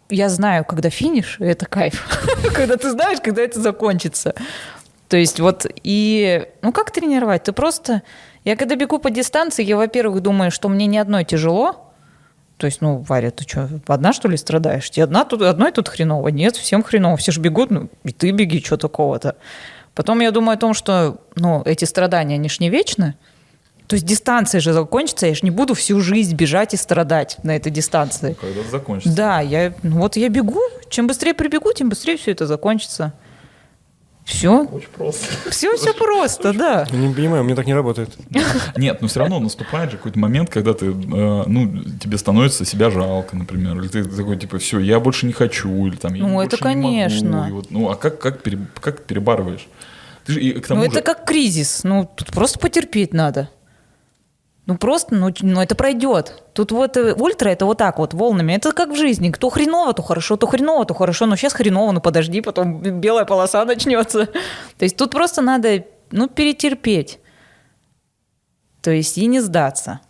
я 0.08 0.28
знаю, 0.28 0.64
когда 0.64 0.90
финиш, 0.90 1.38
и 1.40 1.44
это 1.44 1.66
кайф. 1.66 2.04
Когда 2.54 2.76
ты 2.76 2.90
знаешь, 2.90 3.18
когда 3.20 3.42
это 3.42 3.60
закончится. 3.60 4.34
То 5.08 5.16
есть 5.16 5.40
вот 5.40 5.66
и... 5.82 6.46
Ну 6.62 6.72
как 6.72 6.90
тренировать? 6.92 7.44
Ты 7.44 7.52
просто... 7.52 8.02
Я 8.46 8.54
когда 8.54 8.76
бегу 8.76 9.00
по 9.00 9.10
дистанции, 9.10 9.64
я, 9.64 9.76
во-первых, 9.76 10.22
думаю, 10.22 10.52
что 10.52 10.68
мне 10.68 10.86
ни 10.86 10.96
одной 10.96 11.24
тяжело. 11.24 11.92
То 12.58 12.66
есть, 12.66 12.80
ну, 12.80 12.98
Варя, 12.98 13.32
ты 13.32 13.42
что, 13.42 13.68
одна, 13.88 14.12
что 14.12 14.28
ли, 14.28 14.36
страдаешь? 14.36 14.88
Тебе 14.88 15.02
одна 15.02 15.24
тут, 15.24 15.42
одной 15.42 15.72
тут 15.72 15.88
хреново? 15.88 16.28
Нет, 16.28 16.54
всем 16.54 16.84
хреново. 16.84 17.16
Все 17.16 17.32
же 17.32 17.40
бегут, 17.40 17.70
ну, 17.70 17.90
и 18.04 18.12
ты 18.12 18.30
беги, 18.30 18.62
что 18.64 18.76
такого-то. 18.76 19.34
Потом 19.96 20.20
я 20.20 20.30
думаю 20.30 20.54
о 20.54 20.58
том, 20.58 20.74
что, 20.74 21.18
ну, 21.34 21.62
эти 21.64 21.84
страдания, 21.86 22.36
они 22.36 22.48
ж 22.48 22.60
не 22.60 22.70
вечны. 22.70 23.16
То 23.88 23.94
есть 23.94 24.06
дистанция 24.06 24.60
же 24.60 24.72
закончится, 24.72 25.26
я 25.26 25.34
же 25.34 25.40
не 25.42 25.50
буду 25.50 25.74
всю 25.74 26.00
жизнь 26.00 26.36
бежать 26.36 26.72
и 26.72 26.76
страдать 26.76 27.38
на 27.42 27.56
этой 27.56 27.72
дистанции. 27.72 28.36
Когда 28.40 28.60
это 28.60 28.70
закончится? 28.70 29.16
Да, 29.16 29.40
я, 29.40 29.74
ну 29.82 29.98
вот 29.98 30.16
я 30.16 30.28
бегу, 30.28 30.60
чем 30.88 31.08
быстрее 31.08 31.34
прибегу, 31.34 31.72
тем 31.72 31.88
быстрее 31.88 32.16
все 32.16 32.30
это 32.30 32.46
закончится. 32.46 33.12
Все, 34.26 34.64
Очень 34.64 34.88
просто. 34.88 35.50
все, 35.50 35.76
все 35.76 35.94
просто, 35.94 36.52
да. 36.52 36.84
Я 36.90 36.98
не 36.98 37.14
понимаю, 37.14 37.44
мне 37.44 37.54
так 37.54 37.64
не 37.64 37.74
работает. 37.74 38.10
Нет, 38.76 39.00
но 39.00 39.06
все 39.06 39.20
равно 39.20 39.38
наступает 39.38 39.92
же 39.92 39.98
какой-то 39.98 40.18
момент, 40.18 40.50
когда 40.50 40.74
ты, 40.74 40.86
э, 40.86 40.92
ну, 41.46 41.72
тебе 42.00 42.18
становится 42.18 42.64
себя 42.64 42.90
жалко, 42.90 43.36
например, 43.36 43.78
или 43.78 43.86
ты 43.86 44.04
такой, 44.04 44.36
типа, 44.36 44.58
все, 44.58 44.80
я 44.80 44.98
больше 44.98 45.26
не 45.26 45.32
хочу, 45.32 45.86
или 45.86 45.94
там, 45.94 46.14
я 46.14 46.24
Ну, 46.26 46.40
это 46.40 46.56
не 46.56 46.74
могу, 46.74 46.88
конечно. 46.88 47.48
вот, 47.52 47.70
ну, 47.70 47.88
а 47.88 47.94
как, 47.94 48.18
как, 48.18 48.42
как 48.80 49.04
перебарываешь? 49.04 49.68
Ты 50.24 50.32
же, 50.32 50.40
и 50.40 50.60
к 50.60 50.66
тому 50.66 50.80
Ну 50.80 50.86
же, 50.90 50.90
это 50.98 51.02
как 51.02 51.24
кризис, 51.24 51.84
ну 51.84 52.10
тут 52.16 52.32
просто 52.32 52.58
потерпеть 52.58 53.14
надо. 53.14 53.48
Ну 54.66 54.76
просто, 54.76 55.14
ну, 55.14 55.32
ну 55.42 55.62
это 55.62 55.76
пройдет. 55.76 56.42
Тут 56.52 56.72
вот 56.72 56.96
э, 56.96 57.14
ультра 57.14 57.50
это 57.50 57.66
вот 57.66 57.78
так 57.78 57.98
вот 57.98 58.14
волнами. 58.14 58.52
Это 58.52 58.72
как 58.72 58.90
в 58.90 58.96
жизни. 58.96 59.30
Кто 59.30 59.48
хреново, 59.48 59.92
то 59.92 60.02
хорошо, 60.02 60.36
то 60.36 60.48
хреново, 60.48 60.84
то 60.84 60.94
хорошо. 60.94 61.26
Но 61.26 61.36
сейчас 61.36 61.52
хреново, 61.52 61.92
ну 61.92 62.00
подожди, 62.00 62.40
потом 62.40 62.80
белая 62.80 63.24
полоса 63.24 63.64
начнется. 63.64 64.26
То 64.26 64.84
есть 64.84 64.96
тут 64.96 65.12
просто 65.12 65.40
надо, 65.40 65.84
ну, 66.10 66.28
перетерпеть. 66.28 67.20
То 68.82 68.90
есть 68.90 69.16
и 69.18 69.26
не 69.26 69.40
сдаться. 69.40 70.00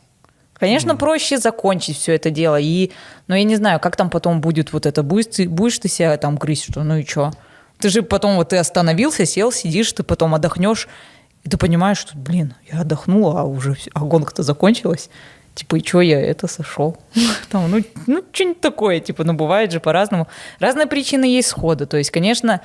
Конечно, 0.54 0.96
проще 0.96 1.36
закончить 1.36 1.98
все 1.98 2.14
это 2.14 2.30
дело. 2.30 2.58
И, 2.58 2.92
но 3.26 3.36
я 3.36 3.44
не 3.44 3.56
знаю, 3.56 3.78
как 3.78 3.94
там 3.96 4.08
потом 4.08 4.40
будет 4.40 4.72
вот 4.72 4.86
это. 4.86 5.02
Будешь 5.02 5.26
ты, 5.26 5.48
будешь 5.48 5.78
ты 5.78 5.88
себя 5.88 6.16
там 6.16 6.36
грызть, 6.36 6.70
что 6.70 6.82
ну 6.82 6.96
и 6.96 7.04
что? 7.04 7.30
Ты 7.78 7.90
же 7.90 8.02
потом 8.02 8.36
вот 8.36 8.50
ты 8.50 8.56
остановился, 8.56 9.26
сел, 9.26 9.52
сидишь, 9.52 9.92
ты 9.92 10.02
потом 10.02 10.34
отдохнешь, 10.34 10.88
и 11.46 11.48
ты 11.48 11.58
понимаешь, 11.58 11.98
что, 11.98 12.18
блин, 12.18 12.54
я 12.72 12.80
отдохнул, 12.80 13.36
а 13.36 13.44
уже 13.44 13.76
а 13.94 14.00
гонка-то 14.00 14.42
закончилась. 14.42 15.10
Типа, 15.54 15.76
и 15.76 15.86
что 15.86 16.00
я 16.00 16.20
это 16.20 16.48
сошел? 16.48 16.98
Там, 17.50 17.70
ну, 17.70 17.84
ну 18.08 18.24
что-нибудь 18.32 18.60
такое, 18.60 18.98
типа, 18.98 19.22
ну, 19.22 19.32
бывает 19.32 19.70
же 19.70 19.78
по-разному. 19.78 20.26
Разные 20.58 20.86
причины 20.86 21.24
есть 21.24 21.46
схода. 21.48 21.86
То 21.86 21.98
есть, 21.98 22.10
конечно, 22.10 22.62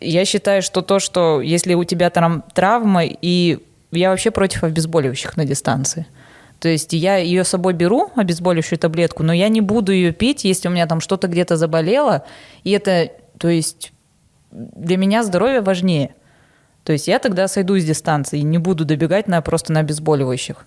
я 0.00 0.24
считаю, 0.24 0.62
что 0.62 0.82
то, 0.82 0.98
что 0.98 1.40
если 1.40 1.74
у 1.74 1.84
тебя 1.84 2.10
там 2.10 2.42
травма, 2.54 3.04
и 3.04 3.60
я 3.92 4.10
вообще 4.10 4.32
против 4.32 4.64
обезболивающих 4.64 5.36
на 5.36 5.44
дистанции. 5.44 6.06
То 6.58 6.68
есть 6.68 6.92
я 6.92 7.18
ее 7.18 7.44
с 7.44 7.50
собой 7.50 7.72
беру, 7.72 8.10
обезболивающую 8.16 8.80
таблетку, 8.80 9.22
но 9.22 9.32
я 9.32 9.48
не 9.48 9.60
буду 9.60 9.92
ее 9.92 10.12
пить, 10.12 10.42
если 10.42 10.66
у 10.66 10.72
меня 10.72 10.88
там 10.88 11.00
что-то 11.00 11.28
где-то 11.28 11.56
заболело. 11.56 12.24
И 12.64 12.72
это, 12.72 13.12
то 13.38 13.48
есть 13.48 13.92
для 14.50 14.96
меня 14.96 15.22
здоровье 15.22 15.60
важнее. 15.60 16.16
То 16.84 16.92
есть 16.92 17.08
я 17.08 17.18
тогда 17.18 17.48
сойду 17.48 17.78
с 17.78 17.84
дистанции 17.84 18.40
и 18.40 18.42
не 18.42 18.58
буду 18.58 18.84
добегать 18.84 19.28
на, 19.28 19.40
просто 19.40 19.72
на 19.72 19.80
обезболивающих. 19.80 20.66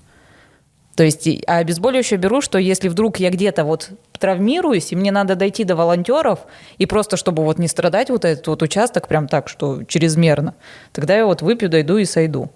То 0.95 1.03
есть, 1.03 1.27
а 1.45 1.57
обезболивающее 1.57 2.17
беру, 2.17 2.39
что 2.39 2.57
если 2.57 2.87
вдруг 2.87 3.17
я 3.17 3.29
где-то 3.29 3.65
вот 3.65 3.89
травмируюсь, 4.17 4.93
и 4.93 4.95
мне 4.95 5.11
надо 5.11 5.35
дойти 5.35 5.65
до 5.65 5.75
волонтеров, 5.75 6.39
и 6.77 6.85
просто 6.85 7.17
чтобы 7.17 7.43
вот 7.43 7.59
не 7.59 7.67
страдать 7.67 8.09
вот 8.09 8.23
этот 8.23 8.47
вот 8.47 8.61
участок 8.63 9.09
прям 9.09 9.27
так, 9.27 9.49
что 9.49 9.83
чрезмерно, 9.83 10.55
тогда 10.93 11.17
я 11.17 11.25
вот 11.25 11.41
выпью, 11.41 11.69
дойду 11.69 11.97
и 11.97 12.05
сойду. 12.05 12.49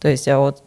То 0.00 0.08
есть, 0.08 0.26
а 0.26 0.38
вот 0.38 0.62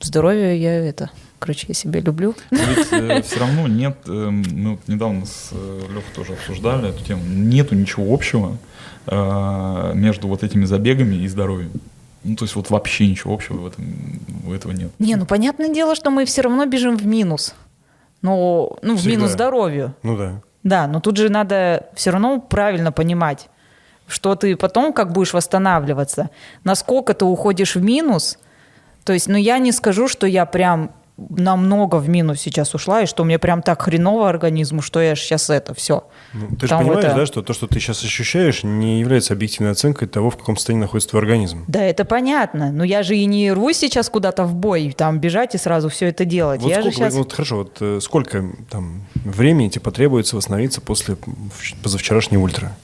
здоровье 0.00 0.60
я 0.60 0.74
это, 0.74 1.10
короче, 1.38 1.66
я 1.68 1.74
себя 1.74 2.00
люблю. 2.00 2.34
Ведь 2.50 3.24
все 3.26 3.40
равно 3.40 3.66
нет, 3.66 3.96
э, 4.06 4.10
мы 4.10 4.72
вот 4.72 4.80
недавно 4.88 5.24
с 5.24 5.52
Лехой 5.52 6.14
тоже 6.14 6.34
обсуждали 6.34 6.90
эту 6.90 7.02
тему, 7.02 7.22
нету 7.24 7.74
ничего 7.74 8.12
общего 8.12 8.52
э, 8.52 8.71
между 9.06 10.28
вот 10.28 10.42
этими 10.42 10.64
забегами 10.64 11.16
и 11.16 11.28
здоровьем. 11.28 11.72
Ну, 12.24 12.36
то 12.36 12.44
есть 12.44 12.54
вот 12.54 12.70
вообще 12.70 13.08
ничего 13.08 13.34
общего 13.34 13.56
в 13.56 13.66
этом, 13.66 13.84
у 14.46 14.52
этого 14.52 14.72
нет. 14.72 14.92
Не, 14.98 15.16
ну 15.16 15.26
понятное 15.26 15.70
дело, 15.70 15.96
что 15.96 16.10
мы 16.10 16.24
все 16.24 16.42
равно 16.42 16.66
бежим 16.66 16.96
в 16.96 17.04
минус. 17.04 17.54
Ну, 18.20 18.78
ну 18.82 18.94
в 18.94 18.98
Всегда. 18.98 19.16
минус 19.16 19.32
здоровью. 19.32 19.94
Ну 20.04 20.16
да. 20.16 20.40
Да, 20.62 20.86
но 20.86 21.00
тут 21.00 21.16
же 21.16 21.28
надо 21.28 21.88
все 21.94 22.10
равно 22.10 22.40
правильно 22.40 22.92
понимать, 22.92 23.48
что 24.06 24.36
ты 24.36 24.56
потом 24.56 24.92
как 24.92 25.10
будешь 25.12 25.32
восстанавливаться, 25.32 26.30
насколько 26.62 27.14
ты 27.14 27.24
уходишь 27.24 27.74
в 27.74 27.82
минус. 27.82 28.38
То 29.04 29.12
есть, 29.12 29.26
ну 29.26 29.36
я 29.36 29.58
не 29.58 29.72
скажу, 29.72 30.06
что 30.06 30.28
я 30.28 30.46
прям 30.46 30.92
намного 31.30 31.96
в 31.96 32.08
минус 32.08 32.40
сейчас 32.40 32.74
ушла, 32.74 33.02
и 33.02 33.06
что 33.06 33.24
мне 33.24 33.38
прям 33.38 33.62
так 33.62 33.82
хреново 33.82 34.28
организму, 34.28 34.82
что 34.82 35.00
я 35.00 35.14
сейчас 35.14 35.50
это 35.50 35.74
все. 35.74 36.04
Ну, 36.32 36.56
ты 36.56 36.66
же 36.66 36.76
понимаешь, 36.76 37.04
это- 37.04 37.14
да, 37.16 37.26
что 37.26 37.42
то, 37.42 37.52
что 37.52 37.66
ты 37.66 37.80
сейчас 37.80 38.02
ощущаешь, 38.04 38.62
не 38.62 39.00
является 39.00 39.32
объективной 39.34 39.72
оценкой 39.72 40.08
того, 40.08 40.30
в 40.30 40.36
каком 40.36 40.56
состоянии 40.56 40.82
находится 40.82 41.10
твой 41.10 41.22
организм. 41.22 41.64
Да, 41.68 41.82
это 41.82 42.04
понятно. 42.04 42.72
Но 42.72 42.84
я 42.84 43.02
же 43.02 43.16
и 43.16 43.24
не 43.26 43.52
рвусь 43.52 43.76
сейчас 43.78 44.08
куда-то 44.08 44.44
в 44.44 44.54
бой, 44.54 44.94
там 44.96 45.18
бежать 45.20 45.54
и 45.54 45.58
сразу 45.58 45.88
все 45.88 46.08
это 46.08 46.24
делать. 46.24 46.60
Вот 46.60 46.68
я 46.68 46.76
же 46.76 46.90
сколько, 46.90 46.96
сейчас... 46.96 47.14
вот 47.14 47.32
хорошо, 47.32 47.56
вот 47.58 47.76
э, 47.80 47.98
сколько 48.00 48.44
там 48.70 49.04
времени 49.14 49.68
тебе 49.68 49.82
потребуется 49.82 50.36
восстановиться 50.36 50.80
после 50.80 51.14
вч- 51.14 51.74
позавчерашней 51.82 52.38
ультра? 52.38 52.76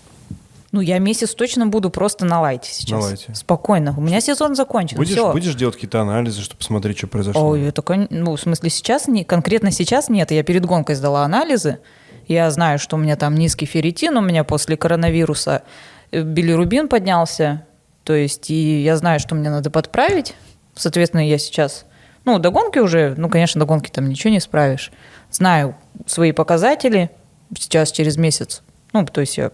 Ну, 0.70 0.82
я 0.82 0.98
месяц 0.98 1.34
точно 1.34 1.66
буду 1.66 1.88
просто 1.88 2.26
на 2.26 2.40
лайте 2.42 2.70
сейчас. 2.70 2.90
На 2.90 2.98
лайте. 2.98 3.34
Спокойно. 3.34 3.94
У 3.96 4.02
меня 4.02 4.20
сезон 4.20 4.54
закончен. 4.54 4.98
Будешь, 4.98 5.12
всё. 5.12 5.32
будешь 5.32 5.54
делать 5.54 5.76
какие-то 5.76 6.02
анализы, 6.02 6.42
чтобы 6.42 6.58
посмотреть, 6.58 6.98
что 6.98 7.06
произошло? 7.06 7.48
Ой, 7.48 7.62
это, 7.62 7.82
ну, 8.10 8.36
в 8.36 8.40
смысле, 8.40 8.68
сейчас, 8.68 9.08
не, 9.08 9.24
конкретно 9.24 9.70
сейчас 9.70 10.10
нет. 10.10 10.30
Я 10.30 10.42
перед 10.42 10.66
гонкой 10.66 10.94
сдала 10.94 11.24
анализы. 11.24 11.78
Я 12.26 12.50
знаю, 12.50 12.78
что 12.78 12.96
у 12.96 12.98
меня 12.98 13.16
там 13.16 13.34
низкий 13.34 13.64
ферритин, 13.64 14.18
у 14.18 14.20
меня 14.20 14.44
после 14.44 14.76
коронавируса 14.76 15.62
э, 16.10 16.20
билирубин 16.20 16.88
поднялся. 16.88 17.64
То 18.04 18.12
есть, 18.12 18.50
и 18.50 18.82
я 18.82 18.96
знаю, 18.98 19.20
что 19.20 19.34
мне 19.34 19.48
надо 19.48 19.70
подправить. 19.70 20.34
Соответственно, 20.74 21.26
я 21.26 21.38
сейчас... 21.38 21.86
Ну, 22.26 22.38
до 22.38 22.50
гонки 22.50 22.78
уже, 22.78 23.14
ну, 23.16 23.30
конечно, 23.30 23.58
до 23.58 23.64
гонки 23.64 23.88
там 23.90 24.06
ничего 24.06 24.30
не 24.30 24.40
справишь. 24.40 24.92
Знаю 25.30 25.76
свои 26.04 26.32
показатели. 26.32 27.10
Сейчас, 27.56 27.90
через 27.90 28.18
месяц. 28.18 28.62
Ну, 28.92 29.04
то 29.04 29.20
есть 29.20 29.36
я 29.36 29.52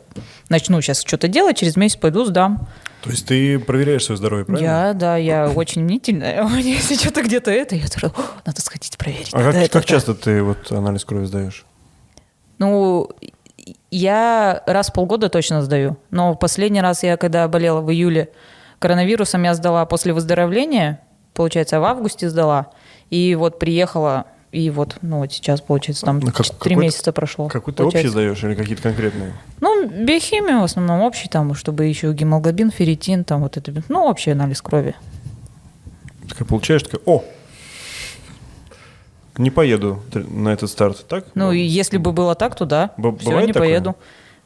начну 0.48 0.80
сейчас 0.80 1.02
что-то 1.02 1.28
делать, 1.28 1.56
через 1.56 1.76
месяц 1.76 1.96
пойду 1.96 2.24
сдам. 2.24 2.68
То 3.02 3.10
есть 3.10 3.26
ты 3.26 3.58
проверяешь 3.58 4.04
свое 4.04 4.16
здоровье, 4.16 4.44
правильно? 4.46 4.66
Я, 4.66 4.92
да, 4.94 5.16
я 5.16 5.50
очень 5.54 5.84
мнительная. 5.84 6.46
Если 6.56 6.94
что-то 6.94 7.22
где-то 7.22 7.50
это, 7.50 7.74
я 7.74 7.86
тоже, 7.88 8.06
«О, 8.06 8.22
надо 8.46 8.60
сходить 8.60 8.96
проверить. 8.96 9.30
А 9.32 9.42
как, 9.42 9.54
это, 9.54 9.68
как 9.68 9.82
да». 9.82 9.88
часто 9.88 10.14
ты 10.14 10.42
вот 10.42 10.70
анализ 10.72 11.04
крови 11.04 11.26
сдаешь? 11.26 11.66
Ну, 12.58 13.10
я 13.90 14.62
раз 14.66 14.88
в 14.88 14.92
полгода 14.92 15.28
точно 15.28 15.62
сдаю. 15.62 15.98
Но 16.10 16.34
последний 16.34 16.80
раз 16.80 17.02
я, 17.02 17.16
когда 17.16 17.46
болела 17.48 17.80
в 17.80 17.90
июле 17.90 18.30
коронавирусом, 18.78 19.42
я 19.42 19.54
сдала 19.54 19.84
после 19.86 20.12
выздоровления, 20.12 21.00
получается, 21.34 21.80
в 21.80 21.84
августе 21.84 22.28
сдала. 22.28 22.70
И 23.10 23.34
вот 23.34 23.58
приехала, 23.58 24.26
и 24.54 24.70
вот, 24.70 24.96
ну 25.02 25.18
вот 25.18 25.32
сейчас, 25.32 25.60
получается, 25.60 26.06
там 26.06 26.20
Ну, 26.20 26.30
три 26.60 26.76
месяца 26.76 27.12
прошло. 27.12 27.48
Какой-то 27.48 27.86
общий 27.86 28.06
сдаешь 28.08 28.42
или 28.44 28.54
какие-то 28.54 28.82
конкретные? 28.82 29.32
Ну, 29.60 29.86
биохимию 29.88 30.60
в 30.60 30.64
основном 30.64 31.00
общий, 31.02 31.28
там, 31.28 31.54
чтобы 31.54 31.86
еще 31.86 32.12
гемоглобин, 32.12 32.70
ферритин, 32.70 33.24
там 33.24 33.42
вот 33.42 33.56
это, 33.56 33.72
ну, 33.88 34.04
общий 34.04 34.30
анализ 34.30 34.62
крови. 34.62 34.94
Такая 36.28 36.46
получаешь, 36.46 36.82
такая, 36.84 37.00
о, 37.04 37.24
не 39.36 39.50
поеду 39.50 40.02
на 40.12 40.50
этот 40.50 40.70
старт, 40.70 41.04
так? 41.08 41.24
Ну, 41.34 41.50
и 41.52 41.58
если 41.58 41.98
бы 41.98 42.12
было 42.12 42.34
так, 42.34 42.54
то 42.54 42.64
да. 42.64 42.92
Б- 42.96 43.16
Все, 43.18 43.40
не 43.40 43.52
такое? 43.52 43.68
поеду. 43.68 43.96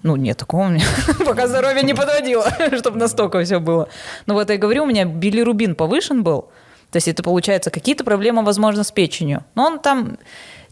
Ну, 0.02 0.16
нет, 0.16 0.36
такого 0.38 0.62
у 0.66 0.68
меня 0.68 0.84
пока 1.26 1.46
здоровье 1.46 1.82
не 1.82 1.92
подводило, 1.92 2.46
чтобы 2.78 2.98
настолько 2.98 3.42
все 3.44 3.58
было. 3.58 3.88
Но 4.26 4.34
вот 4.34 4.48
я 4.48 4.56
говорю, 4.56 4.84
у 4.84 4.86
меня 4.86 5.04
билирубин 5.04 5.74
повышен 5.74 6.22
был. 6.22 6.48
То 6.90 6.96
есть 6.96 7.08
это, 7.08 7.22
получается, 7.22 7.70
какие-то 7.70 8.04
проблемы, 8.04 8.42
возможно, 8.44 8.84
с 8.84 8.90
печенью. 8.90 9.44
Но 9.54 9.66
он 9.66 9.78
там 9.78 10.18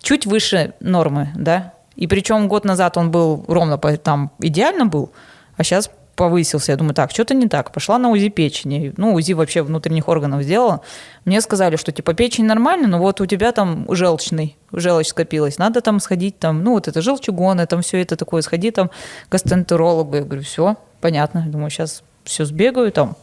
чуть 0.00 0.26
выше 0.26 0.74
нормы, 0.80 1.28
да. 1.34 1.74
И 1.94 2.06
причем 2.06 2.48
год 2.48 2.64
назад 2.64 2.96
он 2.96 3.10
был 3.10 3.44
ровно 3.48 3.78
там 3.78 4.30
идеально 4.38 4.86
был, 4.86 5.12
а 5.56 5.64
сейчас 5.64 5.90
повысился. 6.16 6.72
Я 6.72 6.78
думаю, 6.78 6.94
так, 6.94 7.10
что-то 7.10 7.34
не 7.34 7.46
так. 7.46 7.70
Пошла 7.72 7.98
на 7.98 8.10
УЗИ 8.10 8.30
печени. 8.30 8.92
Ну, 8.96 9.14
УЗИ 9.14 9.34
вообще 9.34 9.62
внутренних 9.62 10.08
органов 10.08 10.42
сделала. 10.42 10.80
Мне 11.24 11.40
сказали, 11.40 11.76
что 11.76 11.92
типа 11.92 12.14
печень 12.14 12.46
нормально, 12.46 12.88
но 12.88 12.98
вот 12.98 13.20
у 13.20 13.26
тебя 13.26 13.52
там 13.52 13.86
желчный, 13.90 14.56
желчь 14.72 15.08
скопилась. 15.08 15.58
Надо 15.58 15.82
там 15.82 16.00
сходить, 16.00 16.38
там, 16.38 16.64
ну, 16.64 16.72
вот 16.72 16.88
это 16.88 17.02
желчегоны, 17.02 17.66
там 17.66 17.82
все 17.82 18.00
это 18.02 18.16
такое, 18.16 18.42
сходи 18.42 18.70
там 18.70 18.88
к 18.88 19.32
гастроэнтерологу. 19.32 20.16
Я 20.16 20.22
говорю, 20.22 20.42
все, 20.42 20.76
понятно. 21.00 21.44
Думаю, 21.46 21.70
сейчас 21.70 22.02
все 22.24 22.44
сбегаю, 22.44 22.90
там, 22.90 23.16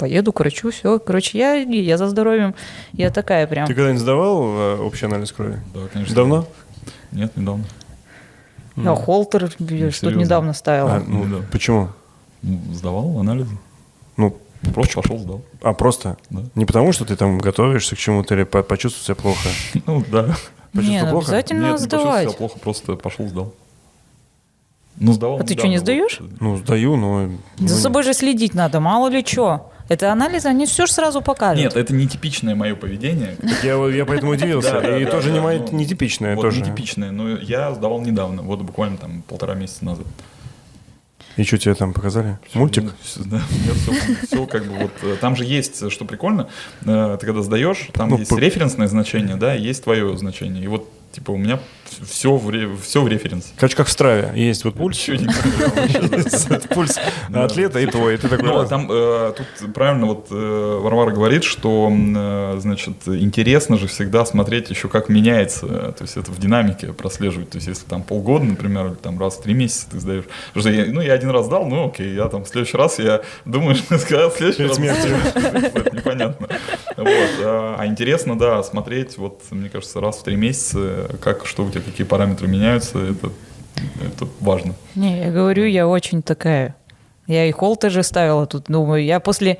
поеду 0.00 0.32
к 0.32 0.40
врачу, 0.40 0.70
все. 0.70 0.98
Короче, 0.98 1.38
я, 1.38 1.52
я 1.54 1.98
за 1.98 2.08
здоровьем. 2.08 2.54
Я 2.92 3.10
такая 3.10 3.46
прям. 3.46 3.66
Ты 3.66 3.74
когда-нибудь 3.74 4.00
сдавал 4.00 4.42
э, 4.44 4.76
общий 4.78 5.04
анализ 5.06 5.30
крови? 5.30 5.60
Да, 5.74 5.80
конечно. 5.92 6.14
Давно? 6.14 6.46
Нет, 7.12 7.36
недавно. 7.36 7.64
Я 8.76 8.94
холтер 8.94 9.50
я 9.58 9.84
Ну, 9.84 9.90
что-то 9.90 10.16
недавно 10.16 10.54
ставила. 10.54 10.94
А, 10.94 11.02
ну, 11.06 11.24
Да. 11.24 11.44
Почему? 11.52 11.88
Ну, 12.42 12.58
Сдавал 12.72 13.18
анализы. 13.20 13.56
Ну, 14.16 14.36
Просто 14.74 15.00
пошел, 15.02 15.18
сдал. 15.18 15.42
а 15.62 15.72
просто? 15.72 16.16
Да. 16.30 16.42
Не 16.54 16.64
потому, 16.64 16.92
что 16.92 17.04
ты 17.04 17.16
там 17.16 17.38
готовишься 17.38 17.96
к 17.96 17.98
чему-то 17.98 18.34
или 18.34 18.44
по- 18.44 18.62
почувствовал 18.62 19.04
себя 19.04 19.14
плохо? 19.14 19.48
Ну, 19.86 20.04
да. 20.10 20.36
Почувствовал 20.72 20.90
Не, 20.90 21.02
ну, 21.02 21.10
плохо? 21.10 21.26
обязательно 21.26 21.58
Нет, 21.60 21.66
не 21.66 21.72
почувствовал 21.72 22.02
сдавать. 22.04 22.28
себя 22.28 22.36
плохо, 22.38 22.58
просто 22.58 22.96
пошел, 22.96 23.28
сдал. 23.28 23.54
Ну, 24.96 25.12
сдавал 25.12 25.38
А 25.40 25.44
ты 25.44 25.56
что, 25.58 25.66
не 25.66 25.78
сдаешь? 25.78 26.20
Ну, 26.40 26.56
сдаю, 26.58 26.96
но... 26.96 27.30
За 27.58 27.74
ну, 27.74 27.80
собой 27.80 28.02
же 28.02 28.12
следить 28.12 28.54
надо, 28.54 28.80
мало 28.80 29.08
ли 29.08 29.24
что. 29.24 29.72
Это 29.90 30.12
анализы, 30.12 30.46
они 30.46 30.66
все 30.66 30.86
же 30.86 30.92
сразу 30.92 31.20
покажут. 31.20 31.64
Нет, 31.64 31.74
это 31.76 31.92
нетипичное 31.92 32.54
мое 32.54 32.76
поведение. 32.76 33.36
Я, 33.64 33.76
вот- 33.76 33.88
я 33.90 34.04
поэтому 34.06 34.30
удивился. 34.32 34.78
И 34.78 35.04
да, 35.04 35.10
тоже 35.10 35.28
да, 35.30 35.34
не 35.34 35.40
мои- 35.40 35.58
ну, 35.58 35.76
нетипичное 35.76 36.36
Вот, 36.36 36.42
тоже. 36.42 36.60
нетипичное, 36.60 37.10
но 37.10 37.36
я 37.38 37.74
сдавал 37.74 38.00
недавно, 38.00 38.42
вот 38.42 38.60
буквально 38.62 38.98
там 38.98 39.22
полтора 39.22 39.54
месяца 39.54 39.84
назад. 39.84 40.06
И 41.36 41.42
что 41.42 41.58
тебе 41.58 41.74
там 41.74 41.92
показали? 41.92 42.38
Мультик? 42.54 42.84
Ну, 43.16 43.24
да, 43.26 43.42
все, 44.26 44.46
как 44.46 44.64
бы 44.66 44.74
вот. 44.78 44.92
э, 45.02 45.16
Там 45.20 45.34
же 45.34 45.44
есть, 45.44 45.90
что 45.90 46.04
прикольно, 46.04 46.48
э, 46.86 47.16
ты 47.20 47.26
когда 47.26 47.42
сдаешь, 47.42 47.88
там 47.92 48.10
Ну, 48.10 48.18
есть 48.18 48.30
по- 48.30 48.38
референсное 48.38 48.86
значение, 48.86 49.34
да, 49.36 49.56
и 49.56 49.60
есть 49.62 49.82
твое 49.82 50.16
значение. 50.16 50.62
И 50.62 50.66
вот, 50.68 50.88
типа, 51.12 51.32
у 51.32 51.36
меня 51.36 51.58
все 52.04 52.36
в, 52.36 52.48
ре- 52.50 52.76
все 52.82 53.02
в 53.02 53.08
референсе. 53.08 53.48
Короче, 53.56 53.76
как 53.76 53.86
в 53.86 53.90
Страве. 53.90 54.32
Есть 54.34 54.64
вот 54.64 54.74
пульс. 54.74 54.98
Пульс 56.74 56.98
атлета 57.32 57.80
и 57.80 57.86
твой. 57.86 58.14
И 58.14 58.16
ты 58.16 58.28
такой... 58.28 58.48
Ну, 58.48 58.58
раз. 58.58 58.68
там 58.68 58.88
э, 58.90 59.32
тут 59.36 59.74
правильно 59.74 60.06
вот 60.06 60.28
э, 60.30 60.78
Варвара 60.82 61.10
говорит, 61.10 61.44
что, 61.44 61.90
э, 61.90 62.56
значит, 62.58 62.96
интересно 63.06 63.76
же 63.76 63.86
всегда 63.86 64.24
смотреть 64.24 64.70
еще, 64.70 64.88
как 64.88 65.08
меняется, 65.08 65.66
то 65.66 66.02
есть 66.02 66.16
это 66.16 66.30
в 66.30 66.38
динамике 66.38 66.92
прослеживать, 66.92 67.50
то 67.50 67.56
есть 67.56 67.68
если 67.68 67.86
там 67.86 68.02
полгода, 68.02 68.44
например, 68.44 68.86
или 68.86 68.94
там 68.94 69.18
раз 69.18 69.36
в 69.36 69.42
три 69.42 69.54
месяца 69.54 69.86
ты 69.90 70.00
сдаешь, 70.00 70.24
Потому 70.52 70.62
что 70.62 70.70
я, 70.70 70.92
ну, 70.92 71.00
я 71.00 71.14
один 71.14 71.30
раз 71.30 71.48
дал, 71.48 71.66
ну, 71.66 71.88
окей, 71.88 72.14
я 72.14 72.28
там 72.28 72.44
в 72.44 72.48
следующий 72.48 72.76
раз, 72.76 72.98
я 72.98 73.22
думаю, 73.44 73.74
что 73.76 73.96
в 73.96 74.36
следующий 74.36 74.66
раз... 74.66 74.78
непонятно. 75.92 76.48
Вот, 76.96 77.30
а, 77.40 77.76
а 77.78 77.86
интересно, 77.86 78.38
да, 78.38 78.62
смотреть, 78.62 79.16
вот, 79.18 79.42
мне 79.50 79.68
кажется, 79.68 80.00
раз 80.00 80.18
в 80.18 80.24
три 80.24 80.36
месяца, 80.36 81.10
как, 81.20 81.46
что 81.46 81.64
у 81.64 81.70
тебя, 81.70 81.79
какие 81.80 82.06
параметры 82.06 82.48
меняются, 82.48 82.98
это, 82.98 83.30
это 84.04 84.28
важно. 84.40 84.74
Не, 84.94 85.24
я 85.24 85.30
говорю, 85.30 85.64
я 85.64 85.86
очень 85.86 86.22
такая. 86.22 86.74
Я 87.26 87.46
и 87.46 87.52
холты 87.52 87.90
же 87.90 88.02
ставила 88.02 88.46
тут, 88.46 88.64
думаю, 88.68 89.04
я 89.04 89.20
после 89.20 89.58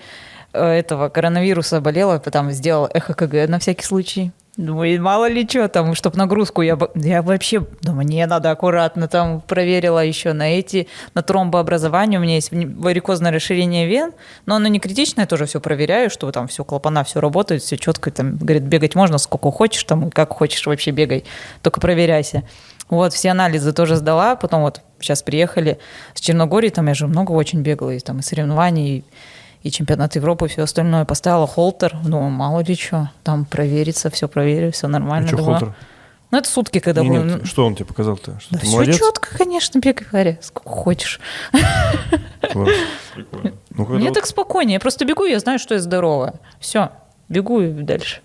э, 0.52 0.64
этого 0.64 1.08
коронавируса 1.08 1.80
болела, 1.80 2.18
потом 2.18 2.50
сделала 2.50 2.90
эхо 2.92 3.14
КГ 3.14 3.48
на 3.48 3.58
всякий 3.58 3.84
случай. 3.84 4.32
Думаю, 4.60 5.02
мало 5.02 5.26
ли 5.26 5.48
что 5.48 5.68
там, 5.68 5.94
чтобы 5.94 6.18
нагрузку 6.18 6.60
я, 6.60 6.78
я 6.94 7.22
вообще, 7.22 7.64
думаю, 7.80 8.06
не, 8.06 8.26
надо 8.26 8.50
аккуратно, 8.50 9.08
там 9.08 9.40
проверила 9.40 10.04
еще 10.04 10.34
на 10.34 10.50
эти, 10.50 10.86
на 11.14 11.22
тромбообразование, 11.22 12.20
у 12.20 12.22
меня 12.22 12.34
есть 12.34 12.50
варикозное 12.52 13.32
расширение 13.32 13.86
вен, 13.86 14.12
но 14.44 14.56
оно 14.56 14.68
не 14.68 14.78
критичное, 14.78 15.24
тоже 15.24 15.46
все 15.46 15.62
проверяю, 15.62 16.10
что 16.10 16.30
там 16.30 16.46
все 16.46 16.62
клапана, 16.62 17.04
все 17.04 17.20
работает, 17.20 17.62
все 17.62 17.78
четко, 17.78 18.10
там, 18.10 18.36
говорит, 18.36 18.64
бегать 18.64 18.94
можно 18.94 19.16
сколько 19.16 19.50
хочешь, 19.50 19.84
там, 19.84 20.08
и 20.08 20.10
как 20.10 20.30
хочешь 20.34 20.66
вообще 20.66 20.90
бегай, 20.90 21.24
только 21.62 21.80
проверяйся. 21.80 22.42
Вот, 22.90 23.14
все 23.14 23.30
анализы 23.30 23.72
тоже 23.72 23.96
сдала, 23.96 24.36
потом 24.36 24.60
вот 24.60 24.82
сейчас 25.00 25.22
приехали 25.22 25.78
с 26.12 26.20
Черногории, 26.20 26.68
там 26.68 26.86
я 26.86 26.92
же 26.92 27.06
много 27.06 27.32
очень 27.32 27.62
бегала, 27.62 27.92
и 27.92 27.98
там 28.00 28.18
и 28.18 28.22
соревнований, 28.22 28.98
и 28.98 29.04
и 29.62 29.70
чемпионат 29.70 30.16
Европы, 30.16 30.46
и 30.46 30.48
все 30.48 30.62
остальное. 30.62 31.04
Поставила 31.04 31.46
холтер, 31.46 31.96
ну, 32.04 32.20
мало 32.28 32.60
ли 32.60 32.74
что, 32.74 33.10
там 33.22 33.44
проверится, 33.44 34.10
все 34.10 34.26
проверю, 34.28 34.72
все 34.72 34.88
нормально. 34.88 35.26
что 35.28 35.36
думаю. 35.36 35.58
холтер? 35.58 35.74
Ну, 36.32 36.38
это 36.38 36.48
сутки, 36.48 36.78
когда 36.78 37.02
Не, 37.02 37.08
будем. 37.08 37.26
нет, 37.26 37.46
что 37.46 37.66
он 37.66 37.74
тебе 37.74 37.86
показал-то? 37.86 38.38
Что 38.38 38.52
Да 38.54 38.58
ты 38.60 38.66
все 38.66 38.72
молодец? 38.76 38.98
четко, 38.98 39.36
конечно, 39.36 39.80
бегай, 39.80 40.06
Варя, 40.12 40.38
сколько 40.40 40.68
хочешь. 40.70 41.20
Класс. 42.52 42.68
Прикольно. 43.14 43.52
Ну, 43.70 43.84
Мне 43.86 44.04
вот- 44.08 44.14
так 44.14 44.26
спокойнее, 44.26 44.74
я 44.74 44.80
просто 44.80 45.04
бегу, 45.04 45.24
я 45.24 45.38
знаю, 45.40 45.58
что 45.58 45.74
я 45.74 45.80
здоровая. 45.80 46.34
Все, 46.60 46.90
бегу 47.28 47.60
и 47.60 47.70
дальше. 47.72 48.20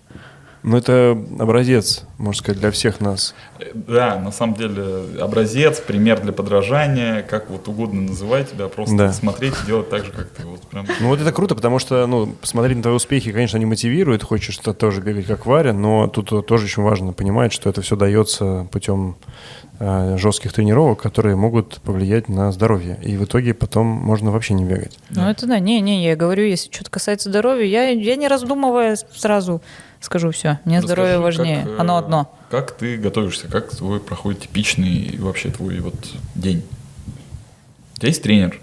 Ну, 0.66 0.76
это 0.76 1.16
образец, 1.38 2.02
можно 2.18 2.40
сказать, 2.42 2.60
для 2.60 2.72
всех 2.72 3.00
нас. 3.00 3.36
Да, 3.72 4.18
на 4.18 4.32
самом 4.32 4.56
деле 4.56 4.84
образец, 5.20 5.78
пример 5.78 6.20
для 6.20 6.32
подражания, 6.32 7.22
как 7.22 7.48
вот 7.50 7.68
угодно 7.68 8.02
называть 8.02 8.50
тебя, 8.50 8.66
просто 8.66 8.96
Да. 8.96 9.12
смотреть 9.12 9.54
и 9.62 9.66
делать 9.66 9.88
так 9.88 10.04
же, 10.04 10.10
как 10.10 10.28
ты. 10.30 10.44
Вот 10.44 10.62
прям. 10.62 10.84
Ну, 11.00 11.06
вот 11.08 11.20
это 11.20 11.30
круто, 11.30 11.54
потому 11.54 11.78
что, 11.78 12.04
ну, 12.08 12.34
смотреть 12.42 12.78
на 12.78 12.82
твои 12.82 12.96
успехи, 12.96 13.30
конечно, 13.30 13.56
они 13.56 13.64
мотивируют, 13.64 14.24
хочешь 14.24 14.58
ты 14.58 14.72
тоже 14.72 15.02
бегать 15.02 15.26
как 15.26 15.46
Варя, 15.46 15.72
но 15.72 16.08
тут 16.08 16.44
тоже 16.48 16.64
очень 16.64 16.82
важно 16.82 17.12
понимать, 17.12 17.52
что 17.52 17.70
это 17.70 17.80
все 17.80 17.94
дается 17.94 18.66
путем 18.72 19.14
э, 19.78 20.16
жестких 20.18 20.52
тренировок, 20.52 21.00
которые 21.00 21.36
могут 21.36 21.80
повлиять 21.82 22.28
на 22.28 22.50
здоровье. 22.50 22.98
И 23.04 23.16
в 23.16 23.22
итоге 23.22 23.54
потом 23.54 23.86
можно 23.86 24.32
вообще 24.32 24.54
не 24.54 24.64
бегать. 24.64 24.98
Ну, 25.10 25.28
это 25.28 25.46
да, 25.46 25.60
не-не, 25.60 26.04
я 26.04 26.16
говорю, 26.16 26.44
если 26.44 26.72
что-то 26.72 26.90
касается 26.90 27.28
здоровья, 27.30 27.66
я, 27.66 27.88
я 27.90 28.16
не 28.16 28.26
раздумывая 28.26 28.96
сразу 29.14 29.62
скажу 30.06 30.30
все, 30.30 30.60
мне 30.64 30.80
здоровье 30.80 31.18
Расскажи, 31.18 31.42
важнее, 31.42 31.62
как, 31.64 31.72
э, 31.72 31.76
оно 31.78 31.96
одно. 31.98 32.34
Как 32.50 32.72
ты 32.72 32.96
готовишься, 32.96 33.48
как 33.48 33.70
твой 33.74 34.00
проходит 34.00 34.42
типичный 34.42 35.16
вообще 35.18 35.50
твой 35.50 35.80
вот 35.80 35.94
день? 36.34 36.64
У 37.94 37.98
тебя 37.98 38.08
есть 38.08 38.22
тренер? 38.22 38.60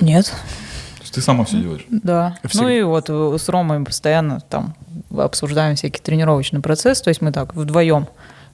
Нет, 0.00 0.26
То 0.26 1.02
есть 1.02 1.14
ты 1.14 1.20
сама 1.20 1.44
все 1.44 1.60
делаешь? 1.60 1.86
Да. 1.90 2.36
Всегда. 2.44 2.62
Ну 2.64 2.68
и 2.70 2.82
вот 2.82 3.06
э, 3.08 3.36
с 3.38 3.48
Ромой 3.48 3.84
постоянно 3.84 4.40
там 4.40 4.74
обсуждаем 5.16 5.76
всякий 5.76 6.00
тренировочный 6.00 6.60
процесс, 6.60 7.00
то 7.00 7.08
есть 7.08 7.20
мы 7.22 7.32
так 7.32 7.54
вдвоем. 7.54 8.06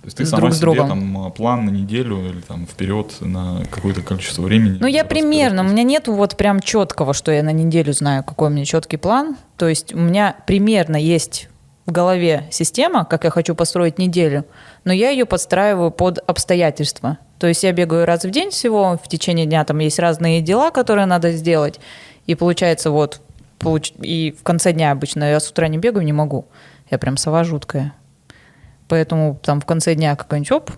То 0.06 0.08
есть 0.08 0.16
ты 0.18 0.24
С 0.24 0.30
сама 0.30 0.42
друг 0.42 0.52
с 0.52 0.58
себе 0.58 0.66
другом. 0.66 0.88
там 0.88 1.26
э, 1.26 1.30
план 1.32 1.64
на 1.64 1.70
неделю 1.70 2.24
или 2.30 2.40
там 2.40 2.64
вперед 2.64 3.16
на 3.18 3.64
какое-то 3.68 4.02
количество 4.02 4.42
времени? 4.42 4.78
Ну, 4.80 4.86
я 4.86 5.04
примерно, 5.04 5.62
у 5.62 5.64
меня 5.64 5.82
нет 5.82 6.06
вот 6.06 6.36
прям 6.36 6.60
четкого, 6.60 7.12
что 7.12 7.32
я 7.32 7.42
на 7.42 7.50
неделю 7.50 7.92
знаю, 7.92 8.22
какой 8.22 8.46
у 8.46 8.50
меня 8.52 8.64
четкий 8.64 8.98
план. 8.98 9.36
То 9.56 9.66
есть 9.66 9.92
у 9.92 9.98
меня 9.98 10.36
примерно 10.46 10.94
есть 10.94 11.48
в 11.86 11.90
голове 11.90 12.46
система, 12.52 13.04
как 13.04 13.24
я 13.24 13.30
хочу 13.30 13.56
построить 13.56 13.98
неделю, 13.98 14.44
но 14.84 14.92
я 14.92 15.10
ее 15.10 15.24
подстраиваю 15.24 15.90
под 15.90 16.20
обстоятельства. 16.24 17.18
То 17.40 17.48
есть 17.48 17.64
я 17.64 17.72
бегаю 17.72 18.06
раз 18.06 18.24
в 18.24 18.30
день 18.30 18.50
всего, 18.50 19.00
в 19.02 19.08
течение 19.08 19.44
дня 19.44 19.64
там 19.64 19.80
есть 19.80 19.98
разные 19.98 20.40
дела, 20.40 20.70
которые 20.70 21.06
надо 21.06 21.32
сделать, 21.32 21.80
и 22.28 22.36
получается 22.36 22.92
вот, 22.92 23.20
получ- 23.58 23.92
и 24.00 24.36
в 24.38 24.44
конце 24.44 24.72
дня 24.72 24.92
обычно 24.92 25.24
я 25.24 25.40
с 25.40 25.50
утра 25.50 25.66
не 25.66 25.78
бегаю, 25.78 26.06
не 26.06 26.12
могу. 26.12 26.44
Я 26.92 26.98
прям 26.98 27.16
сова 27.16 27.42
жуткая. 27.42 27.92
Поэтому 28.88 29.38
там 29.42 29.60
в 29.60 29.66
конце 29.66 29.94
дня 29.94 30.16
какой-нибудь 30.16 30.52
оп, 30.52 30.70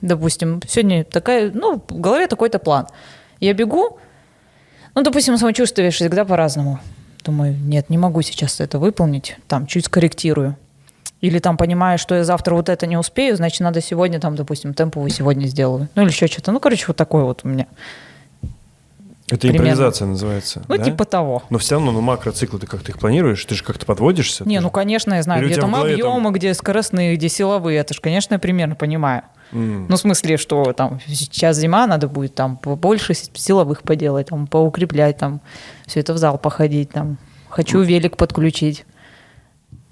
допустим, 0.00 0.60
сегодня 0.68 1.04
такая, 1.04 1.50
ну, 1.52 1.82
в 1.88 2.00
голове 2.00 2.26
такой-то 2.26 2.58
план. 2.58 2.86
Я 3.40 3.52
бегу, 3.52 3.98
ну, 4.94 5.02
допустим, 5.02 5.36
самочувствие 5.36 5.90
всегда 5.90 6.24
по-разному. 6.24 6.80
Думаю, 7.24 7.56
нет, 7.56 7.90
не 7.90 7.98
могу 7.98 8.22
сейчас 8.22 8.60
это 8.60 8.78
выполнить, 8.78 9.36
там, 9.48 9.66
чуть 9.66 9.86
скорректирую. 9.86 10.56
Или 11.20 11.38
там 11.38 11.56
понимаю, 11.56 11.98
что 11.98 12.14
я 12.14 12.24
завтра 12.24 12.54
вот 12.54 12.68
это 12.68 12.86
не 12.86 12.96
успею, 12.96 13.36
значит, 13.36 13.60
надо 13.60 13.80
сегодня, 13.80 14.20
там, 14.20 14.36
допустим, 14.36 14.74
темповую 14.74 15.10
сегодня 15.10 15.46
сделаю. 15.46 15.88
Ну, 15.94 16.02
или 16.02 16.10
еще 16.10 16.26
что-то. 16.26 16.52
Ну, 16.52 16.60
короче, 16.60 16.84
вот 16.88 16.96
такое 16.96 17.24
вот 17.24 17.40
у 17.42 17.48
меня. 17.48 17.66
Это 19.28 19.38
Примерно. 19.40 19.56
импровизация 19.64 20.06
называется. 20.06 20.62
Ну, 20.68 20.76
да? 20.78 20.84
типа 20.84 21.04
того. 21.04 21.42
Но 21.50 21.58
все 21.58 21.74
равно, 21.74 21.90
ну, 21.90 22.00
макроциклы 22.00 22.60
ты 22.60 22.66
как 22.68 22.82
ты 22.82 22.92
их 22.92 22.98
планируешь? 22.98 23.44
Ты 23.44 23.56
же 23.56 23.64
как-то 23.64 23.84
подводишься? 23.84 24.44
Не, 24.48 24.60
ну, 24.60 24.68
же- 24.68 24.72
конечно, 24.72 25.14
я 25.14 25.22
знаю, 25.24 25.42
Или 25.42 25.50
где 25.52 25.60
там 25.60 25.72
голове 25.72 25.96
там- 25.96 26.10
объемы, 26.12 26.30
где 26.32 26.54
скоростные, 26.54 27.16
где 27.16 27.28
силовые. 27.28 27.78
Это 27.80 27.92
же, 27.92 28.00
конечно, 28.00 28.34
я 28.34 28.38
примерно 28.38 28.76
понимаю. 28.76 29.22
М. 29.52 29.86
Ну, 29.88 29.96
в 29.96 29.98
смысле, 29.98 30.36
что 30.36 30.72
там 30.72 31.00
сейчас 31.08 31.56
зима, 31.56 31.86
надо 31.88 32.06
будет 32.08 32.34
там 32.36 32.56
побольше 32.56 33.14
с- 33.14 33.30
силовых 33.34 33.82
поделать, 33.82 34.28
там 34.28 34.46
поукреплять, 34.46 35.18
там 35.18 35.40
все 35.86 36.00
это 36.00 36.14
в 36.14 36.18
зал 36.18 36.38
походить, 36.38 36.90
там 36.90 37.18
хочу 37.48 37.80
велик 37.82 38.16
подключить. 38.16 38.84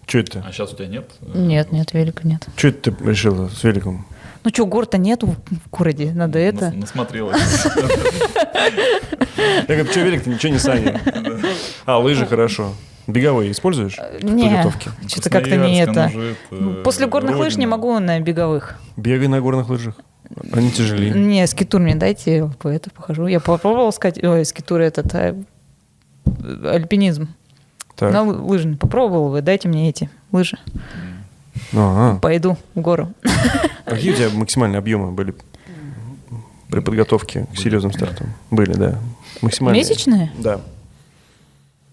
Что 0.06 0.18
это? 0.18 0.44
А 0.46 0.52
сейчас 0.52 0.72
у 0.72 0.76
тебя 0.76 0.86
нет? 0.86 1.10
Нет, 1.22 1.72
нет, 1.72 1.92
велика 1.94 2.26
нет. 2.28 2.46
Что 2.56 2.68
это 2.68 2.92
ты 2.92 3.04
решила 3.04 3.48
с 3.48 3.64
великом? 3.64 4.06
Ну 4.44 4.50
что, 4.50 4.66
гор-то 4.66 4.98
нету 4.98 5.26
в 5.26 5.70
городе, 5.70 6.12
надо 6.14 6.38
это. 6.38 6.70
Насмотрелась. 6.70 7.40
Я 9.68 9.74
говорю, 9.76 9.86
что 9.90 10.00
велик, 10.00 10.22
ты 10.24 10.30
ничего 10.30 10.52
не 10.52 10.58
Саня. 10.58 11.00
А, 11.86 11.98
лыжи 11.98 12.26
хорошо. 12.26 12.72
Беговые 13.06 13.50
используешь? 13.52 13.96
в 13.98 14.24
Не, 14.24 14.44
подготовке? 14.44 14.90
что-то 15.08 15.30
как-то 15.30 15.56
не 15.56 15.78
это. 15.80 16.10
Ну, 16.50 16.82
После 16.82 17.06
горных 17.06 17.36
лыж 17.38 17.56
не 17.56 17.66
могу 17.66 17.98
на 17.98 18.20
беговых. 18.20 18.76
Бегай 18.96 19.28
на 19.28 19.40
горных 19.40 19.68
лыжах. 19.68 19.94
Они 20.52 20.70
тяжелее. 20.70 21.12
Не, 21.12 21.46
скитур 21.46 21.80
мне 21.80 21.94
дайте, 21.96 22.50
по 22.58 22.68
это 22.68 22.90
похожу. 22.90 23.26
Я 23.26 23.40
попробовала 23.40 23.90
сказать, 23.90 24.22
ой, 24.24 24.44
скитур 24.46 24.80
этот, 24.80 25.14
а, 25.14 25.36
альпинизм. 26.64 27.28
Так. 27.94 28.12
На 28.12 28.22
лы- 28.24 28.40
лыжи 28.40 28.68
не 28.68 28.76
попробовала, 28.76 29.28
вы 29.28 29.42
дайте 29.42 29.68
мне 29.68 29.88
эти 29.90 30.08
лыжи. 30.32 30.58
А, 31.72 32.18
Пойду 32.20 32.56
в 32.74 32.80
гору. 32.80 33.12
а. 33.24 33.90
Какие 33.90 34.12
у 34.12 34.16
тебя 34.16 34.30
максимальные 34.30 34.78
объемы 34.78 35.12
были 35.12 35.34
при 36.68 36.80
подготовке 36.80 37.46
к 37.54 37.58
серьезным 37.58 37.92
стартам? 37.92 38.32
Были, 38.50 38.72
да. 38.72 38.98
Максимальные. 39.42 39.82
Месячные? 39.82 40.32
Да. 40.38 40.60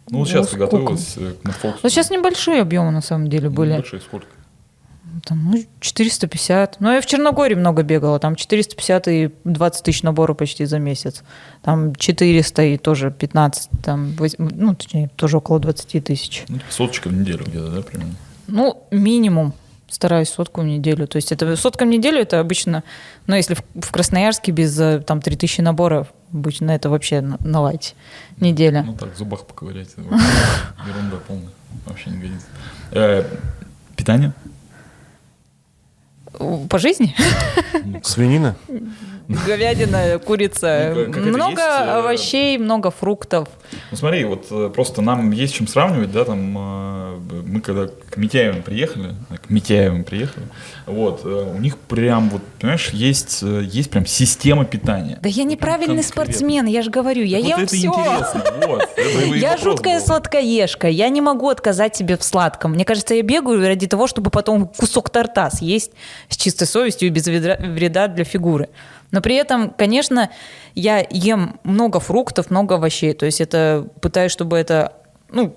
Ну, 0.10 0.20
вот 0.20 0.28
сейчас 0.28 0.52
Ну, 0.52 0.58
готовилась 0.58 1.14
к 1.14 1.46
Мэтфоксу. 1.46 1.80
Ну, 1.84 1.90
сейчас 1.90 2.10
небольшие 2.10 2.62
объемы, 2.62 2.92
на 2.92 3.02
самом 3.02 3.30
деле, 3.30 3.50
были. 3.50 3.74
Большие 3.74 4.02
сколько? 4.02 4.28
Там, 5.26 5.52
ну, 5.52 5.64
450. 5.80 6.78
Но 6.80 6.94
я 6.94 7.02
в 7.02 7.06
Черногории 7.06 7.56
много 7.56 7.84
бегала. 7.84 8.18
Там 8.20 8.36
450 8.36 9.08
и 9.08 9.32
20 9.44 9.84
тысяч 9.84 10.04
набора 10.04 10.34
почти 10.34 10.66
за 10.66 10.80
месяц. 10.80 11.24
Там 11.62 11.94
400 11.96 12.64
и 12.64 12.78
тоже 12.78 13.12
15. 13.12 13.70
Там, 13.84 14.14
вось- 14.18 14.36
ну, 14.38 14.74
точнее, 14.76 15.10
тоже 15.16 15.38
около 15.38 15.60
20 15.60 16.00
тысяч. 16.00 16.44
Ну, 16.48 16.60
соточка 16.70 17.10
в 17.10 17.14
неделю 17.14 17.46
где-то, 17.46 17.70
да, 17.70 17.82
примерно? 17.82 18.16
Ну, 18.52 18.84
минимум 18.92 19.54
стараюсь 19.90 20.30
сотку 20.30 20.62
в 20.62 20.66
неделю. 20.66 21.08
То 21.08 21.18
есть 21.18 21.32
это 21.32 21.56
сотка 21.56 21.86
в 21.86 21.88
неделю 21.88 22.20
это 22.20 22.40
обычно, 22.40 22.84
ну, 23.28 23.36
если 23.36 23.56
в, 23.56 23.64
в 23.76 23.92
Красноярске 23.92 24.52
без 24.52 24.80
э, 24.80 25.00
там 25.00 25.22
3000 25.22 25.62
наборов, 25.62 26.08
обычно 26.32 26.72
это 26.72 26.90
вообще 26.90 27.22
на, 27.22 27.38
на 27.40 27.62
лайте 27.62 27.94
неделя. 28.38 28.84
Ну, 28.84 28.94
так, 28.94 29.14
в 29.14 29.18
зубах 29.18 29.46
поковырять. 29.46 29.90
Ерунда 29.98 31.18
полная. 31.28 31.50
Вообще 31.86 32.10
не 32.10 32.18
годится. 32.18 32.48
Э, 32.92 33.24
Питание? 33.96 34.34
По 36.70 36.80
жизни? 36.80 37.16
Свинина? 38.04 38.56
Говядина, 39.46 40.20
курица. 40.20 40.92
Ну, 40.96 41.06
как- 41.06 41.14
как 41.14 41.24
это 41.24 41.28
много 41.38 41.50
есть, 41.52 41.60
э, 41.62 41.92
овощей, 41.92 42.58
много 42.58 42.92
фруктов. 42.92 43.48
Ну 43.92 43.98
смотри, 43.98 44.26
вот 44.26 44.46
э, 44.52 44.70
просто 44.74 45.02
нам 45.02 45.32
есть 45.32 45.54
чем 45.56 45.68
сравнивать, 45.68 46.12
да, 46.12 46.26
там 46.26 46.58
э, 46.58 47.42
мы 47.46 47.62
когда 47.62 47.88
к 47.88 48.18
Митяевым 48.18 48.64
приехали, 48.64 49.16
э, 49.30 49.38
к 49.38 49.50
Митяевым 49.50 50.04
приехали, 50.04 50.46
вот, 50.86 51.22
э, 51.24 51.54
у 51.56 51.60
них 51.60 51.78
прям 51.78 52.30
вот, 52.30 52.42
понимаешь, 52.60 52.90
есть, 52.90 53.40
э, 53.44 53.64
есть 53.64 53.90
прям 53.90 54.06
система 54.06 54.66
питания. 54.66 55.20
Да 55.22 55.30
я 55.30 55.44
Вот 55.44 55.52
неправильный 55.52 56.04
спортсмен, 56.04 56.66
я 56.66 56.82
же 56.82 56.92
говорю, 56.92 57.24
я 57.24 57.38
Так 57.40 57.48
ем 57.48 57.56
вот 57.60 57.64
это 57.64 57.76
все. 57.76 57.88
интересно, 57.88 58.44
вот. 58.68 58.90
это 58.96 59.22
и 59.26 59.40
Я 59.40 59.58
жуткая 59.58 60.00
был. 60.00 60.06
сладкоежка, 60.06 60.88
я 60.90 61.10
не 61.10 61.22
могу 61.22 61.50
отказать 61.50 61.96
себе 61.96 62.18
в 62.18 62.24
сладком. 62.24 62.72
Мне 62.74 62.84
кажется, 62.86 63.14
я 63.16 63.22
бегаю 63.22 63.66
ради 63.66 63.88
того, 63.88 64.08
чтобы 64.08 64.30
потом 64.32 64.68
кусок 64.68 65.10
торта 65.10 65.50
съесть 65.50 65.92
с 66.30 66.36
чистой 66.38 66.66
совестью 66.68 67.08
и 67.08 67.12
без 67.12 67.26
вреда 67.28 68.08
для 68.08 68.24
фигуры. 68.26 68.70
Но 69.12 69.22
при 69.22 69.36
этом, 69.36 69.70
конечно, 69.70 70.30
я 70.74 71.06
ем 71.10 71.60
много 71.64 72.00
фруктов, 72.00 72.50
много 72.50 72.76
овощей. 72.76 73.14
То 73.14 73.26
есть 73.26 73.42
это 73.42 73.88
пытаюсь, 74.02 74.32
чтобы 74.32 74.58
это, 74.58 74.94
ну, 75.30 75.56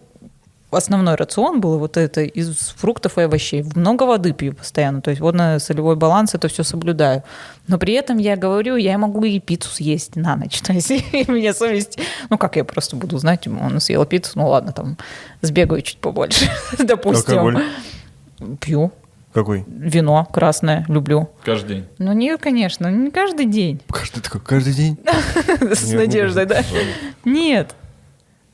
основной 0.77 1.15
рацион 1.15 1.61
был 1.61 1.79
вот 1.79 1.97
это 1.97 2.23
из 2.23 2.75
фруктов 2.77 3.19
и 3.19 3.23
овощей. 3.23 3.65
Много 3.75 4.05
воды 4.05 4.33
пью 4.33 4.55
постоянно. 4.55 5.01
То 5.01 5.11
есть 5.11 5.21
водно-солевой 5.21 5.97
баланс, 5.97 6.35
это 6.35 6.49
все 6.49 6.63
соблюдаю. 6.63 7.23
Но 7.69 7.79
при 7.79 7.95
этом 7.95 8.19
я 8.19 8.37
говорю, 8.37 8.77
я 8.77 8.99
могу 8.99 9.25
и 9.25 9.39
пиццу 9.41 9.71
съесть 9.71 10.17
на 10.17 10.37
ночь. 10.37 10.61
То 10.63 10.73
есть 10.73 10.93
мне 11.29 11.53
совесть... 11.55 11.99
Ну, 12.31 12.39
как 12.39 12.57
я 12.57 12.65
просто 12.65 12.97
буду 12.97 13.19
знать, 13.19 13.47
он 13.47 13.81
съел 13.81 14.05
пиццу, 14.05 14.33
ну 14.37 14.49
ладно, 14.49 14.73
там 14.73 14.99
сбегаю 15.43 15.83
чуть 15.83 15.99
побольше, 15.99 16.51
допустим. 16.79 17.39
Алкоголь? 17.39 17.65
Пью. 18.61 18.93
Какой? 19.35 19.65
Вино 19.67 20.27
красное 20.33 20.85
люблю. 20.87 21.29
Каждый 21.45 21.69
день. 21.69 21.85
Ну, 21.99 22.13
не, 22.13 22.39
конечно, 22.39 22.87
не 22.87 23.11
каждый 23.11 23.47
день. 23.47 23.81
Каждый 23.91 24.21
такой, 24.23 24.41
каждый 24.41 24.73
день? 24.73 24.97
С 25.61 25.89
Нет, 25.89 25.97
надеждой, 25.97 26.47
да? 26.47 26.63
Нет. 27.25 27.75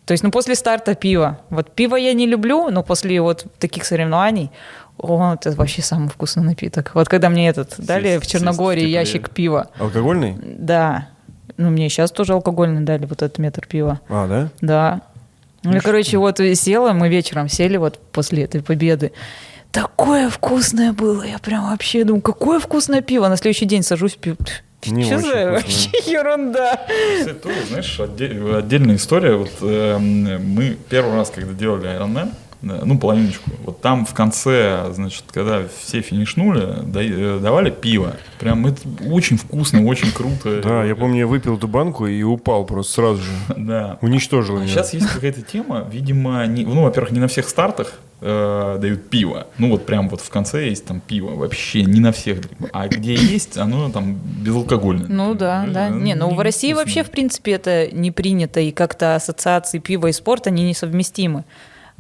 То 0.07 0.13
есть, 0.13 0.25
ну, 0.25 0.31
после 0.31 0.55
старта 0.55 0.95
пива. 0.95 1.39
Вот 1.51 1.71
пиво 1.73 1.97
я 1.97 2.15
не 2.15 2.27
люблю, 2.27 2.71
но 2.71 2.83
после 2.83 3.21
вот 3.21 3.45
таких 3.59 3.85
соревнований, 3.85 4.51
о, 4.97 5.35
это 5.35 5.51
вообще 5.53 5.83
самый 5.83 6.09
вкусный 6.09 6.45
напиток. 6.45 6.93
Вот 6.95 7.09
когда 7.09 7.29
мне 7.29 7.49
этот 7.49 7.75
дали 7.79 8.19
в 8.19 8.27
Черногории 8.27 8.81
сесть 8.81 8.93
ящик 8.93 9.31
пива, 9.31 9.69
Алкогольный? 9.79 10.35
да. 10.43 11.09
Ну, 11.59 11.69
мне 11.69 11.91
сейчас 11.91 12.11
тоже 12.11 12.33
алкогольный 12.33 12.81
дали, 12.81 13.05
вот 13.05 13.21
этот 13.21 13.37
метр 13.37 13.67
пива. 13.67 14.01
А, 14.09 14.27
да? 14.27 14.49
Да. 14.63 15.01
Ну, 15.63 15.79
короче, 15.85 16.17
вот 16.17 16.39
села, 16.39 16.95
мы 16.95 17.11
вечером 17.11 17.51
сели 17.51 17.77
вот 17.77 17.99
после 18.13 18.45
этой 18.45 18.63
победы. 18.63 19.13
Такое 19.73 20.29
вкусное 20.31 20.93
было. 20.93 21.23
Я 21.23 21.39
прям 21.39 21.71
вообще 21.71 22.05
думаю, 22.05 22.23
какое 22.23 22.59
вкусное 22.59 23.03
пиво. 23.03 23.29
На 23.29 23.37
следующий 23.37 23.67
день 23.67 23.83
сажусь, 23.83 24.15
пью. 24.17 24.37
Не 24.87 25.05
Что 25.05 25.19
за 25.19 25.21
вкусное. 25.23 25.51
вообще 25.53 25.91
ерунда? 26.07 26.87
Кстати, 27.19 27.37
тоже, 27.39 27.57
знаешь, 27.69 28.01
отде- 28.01 28.59
отдельная 28.59 28.97
история. 28.97 29.37
Вот 29.37 29.51
эм, 29.61 30.43
мы 30.55 30.77
первый 30.89 31.15
раз, 31.15 31.31
когда 31.31 31.53
делали 31.53 31.89
Iron 31.89 32.13
Man, 32.15 32.29
э, 32.29 32.50
ну, 32.63 32.99
половиночку, 32.99 33.51
вот 33.65 33.81
там 33.81 34.05
в 34.05 34.13
конце, 34.13 34.91
значит, 34.93 35.25
когда 35.33 35.63
все 35.83 36.01
финишнули, 36.03 36.63
э, 36.95 37.39
давали 37.41 37.71
пиво. 37.71 38.17
Прям 38.39 38.67
это 38.67 38.81
очень 39.07 39.39
вкусно, 39.39 39.85
очень 39.87 40.13
круто. 40.13 40.61
Да, 40.63 40.85
я 40.85 40.95
помню, 40.95 41.21
я 41.21 41.27
выпил 41.27 41.57
эту 41.57 41.69
банку 41.69 42.07
и 42.07 42.23
упал 42.23 42.65
просто 42.65 42.93
сразу 42.93 43.23
же. 43.23 43.33
Да. 43.71 43.99
Уничтожил 44.01 44.57
меня. 44.57 44.67
Сейчас 44.67 44.95
есть 44.95 45.07
какая-то 45.07 45.43
тема, 45.43 45.87
видимо, 45.91 46.45
не, 46.47 46.65
ну, 46.65 46.83
во-первых, 46.83 47.13
не 47.13 47.21
на 47.21 47.29
всех 47.29 47.49
стартах 47.49 48.01
э, 48.21 48.79
дают 48.81 49.09
пиво. 49.11 49.47
Ну, 49.59 49.71
вот 49.71 49.87
прям 49.87 50.09
вот 50.09 50.21
в 50.21 50.29
конце 50.29 50.69
есть 50.69 50.87
там 50.87 51.01
пиво. 51.01 51.35
Вообще 51.37 51.85
не 51.85 52.01
на 52.01 52.11
всех. 52.11 52.41
А 52.73 52.89
где 52.89 53.15
есть, 53.15 53.57
оно 53.59 53.91
там 53.91 54.19
безалкогольное. 54.43 55.07
Ну 55.09 55.35
да, 55.35 55.67
да. 55.69 55.89
Не, 55.89 56.15
ну 56.15 56.35
в 56.35 56.41
России 56.41 56.69
невкусно. 56.69 56.85
вообще, 56.85 57.03
в 57.05 57.11
принципе, 57.11 57.53
это 57.53 57.89
не 57.95 58.11
принято, 58.11 58.61
и 58.61 58.71
как-то 58.73 59.15
ассоциации 59.15 59.79
пива 59.79 60.09
и 60.09 60.13
спорта, 60.13 60.51
они 60.51 60.65
несовместимы. 60.65 61.45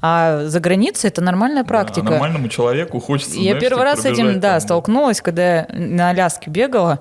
А 0.03 0.45
за 0.47 0.61
границей 0.61 1.09
это 1.09 1.21
нормальная 1.21 1.63
Да, 1.63 1.69
практика. 1.69 2.07
а 2.09 2.11
нормальному 2.11 2.49
человеку 2.49 3.01
хочется, 3.01 3.37
Я 3.37 3.43
знаешь, 3.53 3.61
первый 3.61 3.77
типа, 3.81 3.85
раз 3.85 4.01
с 4.01 4.05
этим, 4.07 4.41
да, 4.41 4.53
там. 4.53 4.61
столкнулась, 4.61 5.21
когда 5.21 5.43
я 5.57 5.67
на 5.71 6.11
Аляске 6.11 6.51
бегала. 6.51 7.01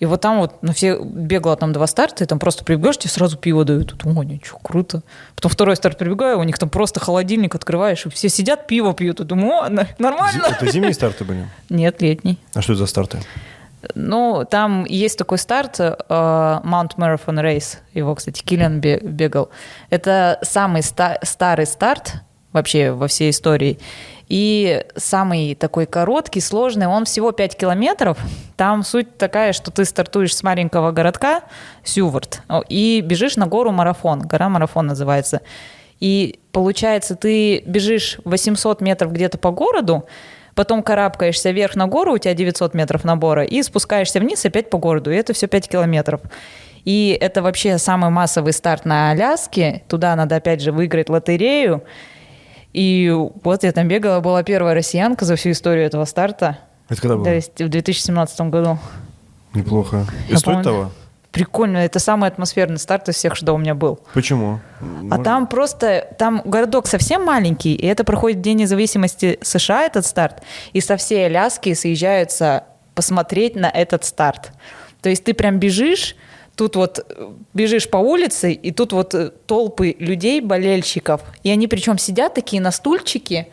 И 0.00 0.06
вот 0.06 0.20
там 0.20 0.38
вот, 0.40 0.56
ну, 0.60 0.72
все 0.72 0.98
бегала 1.02 1.56
там 1.56 1.72
два 1.72 1.86
старта, 1.86 2.24
и 2.24 2.26
там 2.26 2.38
просто 2.38 2.64
прибегаешь, 2.64 2.98
тебе 2.98 3.10
сразу 3.10 3.38
пиво 3.38 3.64
дают. 3.64 3.90
Тут, 3.96 4.04
о, 4.04 4.22
ничего, 4.24 4.58
круто. 4.62 5.02
Потом 5.36 5.50
второй 5.52 5.76
старт 5.76 5.96
прибегаю, 5.96 6.38
у 6.40 6.42
них 6.42 6.58
там 6.58 6.68
просто 6.68 6.98
холодильник 7.00 7.54
открываешь, 7.54 8.04
и 8.04 8.10
все 8.10 8.28
сидят, 8.28 8.66
пиво 8.66 8.92
пьют. 8.92 9.20
И 9.20 9.24
думаю, 9.24 9.62
о, 9.64 9.68
на- 9.70 9.86
нормально. 9.98 10.48
Это 10.50 10.70
зимние 10.70 10.92
старты 10.94 11.24
были? 11.24 11.48
Нет, 11.70 12.02
летний. 12.02 12.38
А 12.54 12.60
что 12.60 12.72
это 12.72 12.80
за 12.80 12.86
старты? 12.86 13.18
Ну, 13.94 14.44
там 14.50 14.84
есть 14.86 15.16
такой 15.16 15.38
старт, 15.38 15.78
э, 15.78 15.94
Mount 16.08 16.96
Marathon 16.96 17.40
Race, 17.42 17.76
его, 17.94 18.14
кстати, 18.14 18.42
Киллиан 18.42 18.80
бе- 18.80 18.98
бегал. 19.00 19.50
Это 19.90 20.38
самый 20.42 20.82
ста- 20.82 21.18
старый 21.22 21.66
старт 21.66 22.14
вообще 22.54 22.92
во 22.92 23.08
всей 23.08 23.28
истории. 23.30 23.78
И 24.28 24.82
самый 24.96 25.54
такой 25.54 25.84
короткий, 25.84 26.40
сложный, 26.40 26.86
он 26.86 27.04
всего 27.04 27.32
5 27.32 27.58
километров. 27.58 28.16
Там 28.56 28.82
суть 28.82 29.18
такая, 29.18 29.52
что 29.52 29.70
ты 29.70 29.84
стартуешь 29.84 30.34
с 30.34 30.42
маленького 30.42 30.92
городка, 30.92 31.42
Сювард, 31.82 32.40
и 32.70 33.02
бежишь 33.04 33.36
на 33.36 33.46
гору 33.46 33.70
Марафон. 33.70 34.20
Гора 34.20 34.48
Марафон 34.48 34.86
называется. 34.86 35.42
И 36.00 36.40
получается, 36.52 37.16
ты 37.16 37.60
бежишь 37.66 38.18
800 38.24 38.80
метров 38.80 39.12
где-то 39.12 39.36
по 39.36 39.50
городу, 39.50 40.06
потом 40.54 40.82
карабкаешься 40.82 41.50
вверх 41.50 41.76
на 41.76 41.86
гору, 41.86 42.14
у 42.14 42.18
тебя 42.18 42.32
900 42.34 42.72
метров 42.74 43.04
набора, 43.04 43.44
и 43.44 43.62
спускаешься 43.62 44.20
вниз 44.20 44.44
опять 44.46 44.70
по 44.70 44.78
городу, 44.78 45.10
и 45.10 45.16
это 45.16 45.34
все 45.34 45.48
5 45.48 45.68
километров. 45.68 46.20
И 46.84 47.16
это 47.20 47.42
вообще 47.42 47.78
самый 47.78 48.10
массовый 48.10 48.52
старт 48.52 48.84
на 48.84 49.10
Аляске. 49.10 49.82
Туда 49.88 50.14
надо 50.16 50.36
опять 50.36 50.60
же 50.60 50.70
выиграть 50.70 51.08
лотерею. 51.08 51.82
И 52.74 53.10
вот 53.42 53.62
я 53.62 53.72
там 53.72 53.88
бегала, 53.88 54.20
была 54.20 54.42
первая 54.42 54.74
россиянка 54.74 55.24
за 55.24 55.36
всю 55.36 55.52
историю 55.52 55.86
этого 55.86 56.04
старта. 56.04 56.58
Это 56.88 57.00
когда 57.00 57.14
было? 57.14 57.24
То 57.24 57.32
есть 57.32 57.62
в 57.62 57.68
2017 57.68 58.40
году. 58.50 58.78
Неплохо. 59.54 60.04
И 60.28 60.32
Я 60.32 60.38
стоит 60.38 60.56
помню. 60.56 60.64
того? 60.64 60.90
Прикольно, 61.30 61.78
это 61.78 61.98
самый 61.98 62.28
атмосферный 62.28 62.78
старт 62.78 63.08
из 63.08 63.14
всех, 63.16 63.34
что 63.36 63.54
у 63.54 63.58
меня 63.58 63.74
был. 63.74 63.98
Почему? 64.12 64.60
А 64.80 64.84
Можно? 64.84 65.24
там 65.24 65.46
просто, 65.46 66.14
там 66.18 66.42
городок 66.44 66.86
совсем 66.86 67.24
маленький, 67.24 67.74
и 67.74 67.86
это 67.86 68.04
проходит 68.04 68.38
в 68.38 68.42
День 68.42 68.58
независимости 68.58 69.38
США, 69.42 69.84
этот 69.84 70.06
старт, 70.06 70.42
и 70.72 70.80
со 70.80 70.96
всей 70.96 71.26
Аляски 71.26 71.74
съезжаются 71.74 72.64
посмотреть 72.94 73.56
на 73.56 73.68
этот 73.68 74.04
старт. 74.04 74.52
То 75.00 75.08
есть 75.08 75.24
ты 75.24 75.34
прям 75.34 75.58
бежишь, 75.58 76.14
тут 76.56 76.76
вот 76.76 76.98
э, 77.08 77.28
бежишь 77.52 77.88
по 77.88 77.96
улице, 77.96 78.52
и 78.52 78.70
тут 78.70 78.92
вот 78.92 79.14
э, 79.14 79.30
толпы 79.46 79.96
людей, 79.98 80.40
болельщиков, 80.40 81.22
и 81.42 81.50
они 81.50 81.66
причем 81.68 81.98
сидят 81.98 82.34
такие 82.34 82.62
на 82.62 82.70
стульчике, 82.70 83.48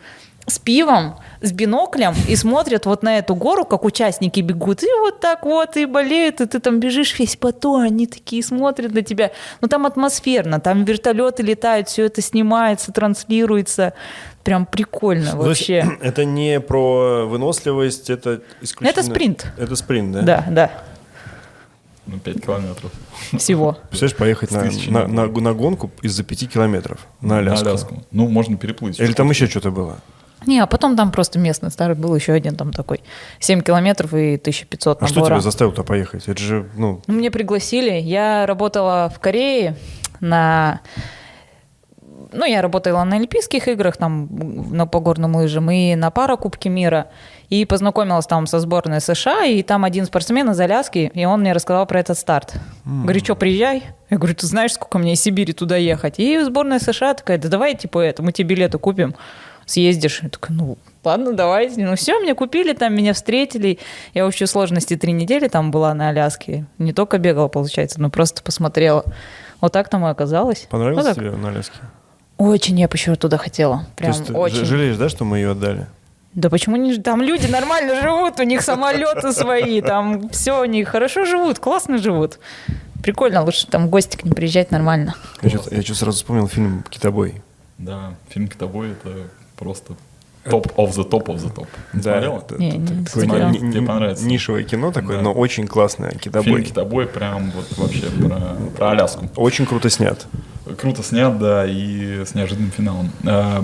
с 0.47 0.59
пивом, 0.59 1.19
с 1.41 1.51
биноклем 1.51 2.13
и 2.27 2.35
смотрят 2.35 2.85
вот 2.85 3.03
на 3.03 3.19
эту 3.19 3.35
гору, 3.35 3.63
как 3.63 3.85
участники 3.85 4.39
бегут, 4.41 4.83
и 4.83 4.87
вот 4.99 5.19
так 5.19 5.45
вот, 5.45 5.77
и 5.77 5.85
болеют, 5.85 6.41
и 6.41 6.45
ты 6.45 6.59
там 6.59 6.79
бежишь 6.79 7.17
весь 7.19 7.35
потом, 7.35 7.81
они 7.81 8.07
такие 8.07 8.43
смотрят 8.43 8.91
на 8.93 9.01
тебя. 9.01 9.31
Ну 9.61 9.67
там 9.67 9.85
атмосферно, 9.85 10.59
там 10.59 10.83
вертолеты 10.83 11.43
летают, 11.43 11.89
все 11.89 12.05
это 12.05 12.21
снимается, 12.21 12.91
транслируется. 12.91 13.93
Прям 14.43 14.65
прикольно 14.65 15.33
Ну, 15.35 15.43
вообще. 15.43 15.85
Это 16.01 16.25
не 16.25 16.59
про 16.59 17.27
выносливость, 17.27 18.09
это 18.09 18.41
исключительно... 18.59 18.89
Это 18.89 19.03
спринт. 19.03 19.45
Это 19.55 19.75
спринт, 19.75 20.11
да? 20.13 20.21
Да, 20.23 20.45
да, 20.49 20.71
Ну, 22.12 22.20
5 22.20 22.45
километров. 22.45 22.91
всего. 23.38 23.78
Представляешь, 23.89 24.18
поехать 24.18 24.51
на, 24.51 24.64
на, 24.64 25.07
на 25.07 25.28
на- 25.28 25.41
на 25.41 25.53
гонку 25.53 25.89
из-за 26.01 26.24
пяти 26.24 26.45
километров 26.47 26.99
на 27.22 27.38
Аляску. 27.39 28.03
Ну, 28.12 28.28
можно 28.28 28.57
переплыть. 28.57 28.99
Или 28.99 29.14
там 29.14 29.30
еще 29.30 29.47
что-то 29.47 29.72
было? 29.72 29.97
Не, 30.47 30.59
а 30.59 30.66
потом 30.66 30.95
там 30.97 31.12
просто 31.12 31.38
местный 31.38 31.70
старт 31.70 31.99
был 31.99 32.16
еще 32.16 32.34
один 32.34 32.55
там 32.55 32.74
такой. 32.74 33.01
7 33.39 33.62
километров 33.62 34.14
и 34.14 34.36
1500 34.36 35.01
А 35.03 35.07
что 35.07 35.16
набора. 35.20 35.36
тебя 35.36 35.41
заставило 35.41 35.74
туда 35.76 35.86
поехать? 35.88 36.28
Это 36.28 36.41
же, 36.41 36.68
ну, 36.76 37.01
Ну, 37.07 37.14
Мне 37.14 37.30
пригласили. 37.32 37.91
Я 37.93 38.45
работала 38.47 39.12
в 39.16 39.20
Корее 39.20 39.78
на... 40.20 40.82
Ну, 42.34 42.45
я 42.45 42.61
работала 42.61 43.03
на 43.03 43.17
Олимпийских 43.17 43.67
играх, 43.67 43.97
там, 43.97 44.29
на, 44.71 44.88
по 44.88 44.99
горным 44.99 45.36
лыжам, 45.36 45.69
и 45.69 45.95
на 45.95 46.11
Паракубке 46.11 46.69
мира. 46.69 47.07
И 47.49 47.65
познакомилась 47.65 48.25
там 48.25 48.47
со 48.47 48.59
сборной 48.59 49.01
США, 49.01 49.45
и 49.45 49.61
там 49.63 49.84
один 49.84 50.05
спортсмен 50.05 50.49
из 50.49 50.59
Аляски, 50.59 51.11
и 51.13 51.25
он 51.25 51.41
мне 51.41 51.51
рассказал 51.51 51.86
про 51.86 51.99
этот 51.99 52.17
старт. 52.17 52.53
Говорит, 52.86 53.25
что, 53.25 53.36
приезжай? 53.36 53.84
Я 54.09 54.17
говорю, 54.17 54.36
ты 54.36 54.47
знаешь, 54.47 54.73
сколько 54.73 54.97
мне 54.97 55.13
из 55.13 55.21
Сибири 55.21 55.53
туда 55.53 55.75
ехать? 55.75 56.19
И 56.19 56.39
сборная 56.39 56.79
США 56.79 57.13
такая, 57.13 57.38
да 57.38 57.49
давай, 57.49 57.75
типа, 57.75 57.99
это, 57.99 58.23
мы 58.23 58.32
тебе 58.32 58.55
билеты 58.55 58.77
купим, 58.77 59.15
съездишь. 59.65 60.21
Я 60.23 60.29
такая, 60.29 60.55
ну, 60.55 60.77
ладно, 61.03 61.34
давайте. 61.34 61.86
Ну, 61.86 61.95
все, 61.95 62.19
мне 62.19 62.34
купили, 62.34 62.73
там 62.73 62.95
меня 62.95 63.13
встретили. 63.13 63.79
Я 64.13 64.23
в 64.23 64.27
общей 64.27 64.45
сложности 64.45 64.95
три 64.95 65.11
недели 65.11 65.49
там 65.49 65.71
была 65.71 65.93
на 65.93 66.09
Аляске. 66.09 66.65
Не 66.77 66.93
только 66.93 67.17
бегала, 67.17 67.49
получается, 67.49 67.99
но 67.99 68.09
просто 68.09 68.41
посмотрела. 68.41 69.03
Вот 69.59 69.73
так 69.73 69.89
там 69.89 70.05
и 70.05 70.09
оказалось. 70.09 70.67
понравилось 70.69 71.05
Ну, 71.05 71.09
так. 71.13 71.17
тебе 71.17 71.32
на 71.32 71.49
Аляске? 71.49 71.75
Очень 72.41 72.79
я 72.79 72.87
бы 72.87 72.95
еще 72.95 73.15
туда 73.15 73.37
хотела. 73.37 73.85
Прям 73.95 74.13
То 74.13 74.17
есть 74.19 74.31
очень. 74.31 74.65
жалеешь, 74.65 74.97
да, 74.97 75.09
что 75.09 75.25
мы 75.25 75.37
ее 75.37 75.51
отдали? 75.51 75.85
Да 76.33 76.49
почему 76.49 76.75
не... 76.75 76.97
Там 76.97 77.21
люди 77.21 77.45
нормально 77.45 78.01
живут, 78.01 78.39
у 78.39 78.43
них 78.43 78.61
самолеты 78.63 79.31
свои, 79.31 79.79
там 79.81 80.27
все 80.29 80.59
у 80.61 80.65
них 80.65 80.87
хорошо 80.89 81.25
живут, 81.25 81.59
классно 81.59 81.97
живут. 81.99 82.39
Прикольно, 83.03 83.43
лучше 83.43 83.67
там 83.67 83.87
в 83.87 83.89
гости 83.91 84.15
к 84.17 84.23
ним 84.23 84.33
приезжать 84.33 84.71
нормально. 84.71 85.15
Я 85.43 85.49
что-то, 85.49 85.75
я 85.75 85.83
чё 85.83 85.93
сразу 85.93 86.17
вспомнил 86.17 86.47
фильм 86.47 86.83
«Китобой». 86.89 87.41
Да, 87.77 88.13
фильм 88.29 88.47
«Китобой»— 88.47 88.91
это 89.03 89.27
просто 89.57 89.93
топ 90.49 90.65
of 90.77 90.89
the 90.91 91.07
top 91.07 91.25
of 91.25 91.35
the 91.35 91.53
top. 91.53 91.67
Не 91.93 92.01
смотрела? 92.01 92.37
это- 92.39 92.55
Не, 92.57 92.69
это 92.69 92.77
не 92.77 93.05
такое 93.05 93.23
смотрела. 93.25 93.49
ни- 93.49 93.57
ни- 93.59 93.71
Тебе 93.71 93.85
понравится. 93.85 94.25
Нишевое 94.25 94.63
кино 94.63 94.91
такое, 94.91 95.17
Да. 95.17 95.23
но 95.23 95.33
очень 95.33 95.67
классное. 95.67 96.09
Фильм 96.09 96.21
«Китобой». 96.21 96.63
«Китобой» 96.63 97.05
прям 97.07 97.51
вот 97.51 97.77
вообще 97.77 98.09
про, 98.09 98.55
про 98.77 98.91
Аляску. 98.91 99.29
Очень 99.35 99.65
круто 99.67 99.89
снят. 99.91 100.25
Круто 100.78 101.01
снят, 101.01 101.38
да, 101.39 101.66
и 101.66 102.24
с 102.24 102.36
неожиданным 102.36 102.72
финалом. 102.72 103.12
А, 103.26 103.64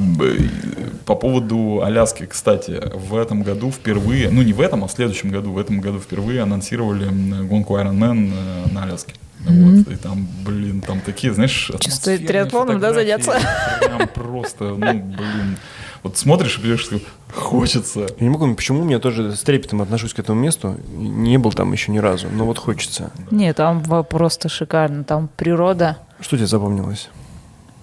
По 1.05 1.15
поводу 1.15 1.81
Аляски, 1.83 2.25
кстати, 2.25 2.81
в 2.93 3.15
этом 3.15 3.43
году 3.43 3.71
впервые, 3.71 4.29
ну 4.29 4.41
не 4.41 4.53
в 4.53 4.61
этом, 4.61 4.83
а 4.83 4.87
в 4.87 4.91
следующем 4.91 5.29
году, 5.29 5.51
в 5.51 5.57
этом 5.57 5.79
году 5.79 5.99
впервые 5.99 6.41
анонсировали 6.41 7.07
гонку 7.45 7.77
Ironman 7.77 8.33
э, 8.33 8.73
на 8.73 8.83
Аляске. 8.83 9.13
Вот, 9.39 9.87
и 9.87 9.95
там, 9.95 10.27
блин, 10.45 10.81
там 10.81 10.99
такие, 10.99 11.31
знаешь, 11.33 11.69
атмосферные 11.69 12.27
триатлоном, 12.27 12.79
да, 12.79 12.93
заняться? 12.93 13.33
Прям 13.79 14.07
просто, 14.09 14.63
ну, 14.63 14.77
блин. 14.77 15.57
Вот 16.03 16.17
смотришь 16.17 16.57
и 16.57 16.61
понимаешь, 16.61 16.81
что 16.81 16.99
хочется. 17.33 18.01
Я 18.01 18.07
не 18.19 18.29
могу, 18.29 18.41
понять, 18.41 18.57
почему 18.57 18.87
я 18.89 18.99
тоже 18.99 19.35
с 19.35 19.41
трепетом 19.41 19.81
отношусь 19.81 20.13
к 20.13 20.19
этому 20.19 20.39
месту. 20.39 20.77
Не 20.95 21.37
был 21.37 21.51
там 21.51 21.71
еще 21.71 21.91
ни 21.91 21.97
разу, 21.99 22.27
но 22.31 22.45
вот 22.45 22.57
хочется. 22.57 23.11
Не, 23.31 23.53
там 23.53 23.83
просто 23.83 24.49
шикарно, 24.49 25.03
там 25.03 25.29
природа. 25.35 25.97
Что 26.19 26.37
тебе 26.37 26.47
запомнилось? 26.47 27.09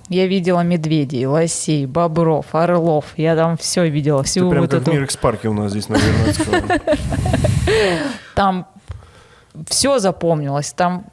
Я 0.09 0.27
видела 0.27 0.61
медведей, 0.61 1.25
лосей, 1.27 1.87
бобров, 1.87 2.55
орлов. 2.55 3.07
Я 3.17 3.37
там 3.37 3.57
все 3.57 3.89
видела, 3.89 4.23
Ты 4.23 4.29
всю 4.29 4.51
прям 4.51 4.63
вот 4.63 4.71
как 4.71 4.81
в 4.81 4.83
эту... 4.83 4.93
Мирекс-парке 4.93 5.49
у 5.49 5.55
нас 5.55 5.71
здесь 5.71 5.89
на 5.89 5.97
Вернадского. 5.97 6.81
Там 8.35 8.67
все 9.67 9.99
запомнилось. 9.99 10.73
Там 10.73 11.07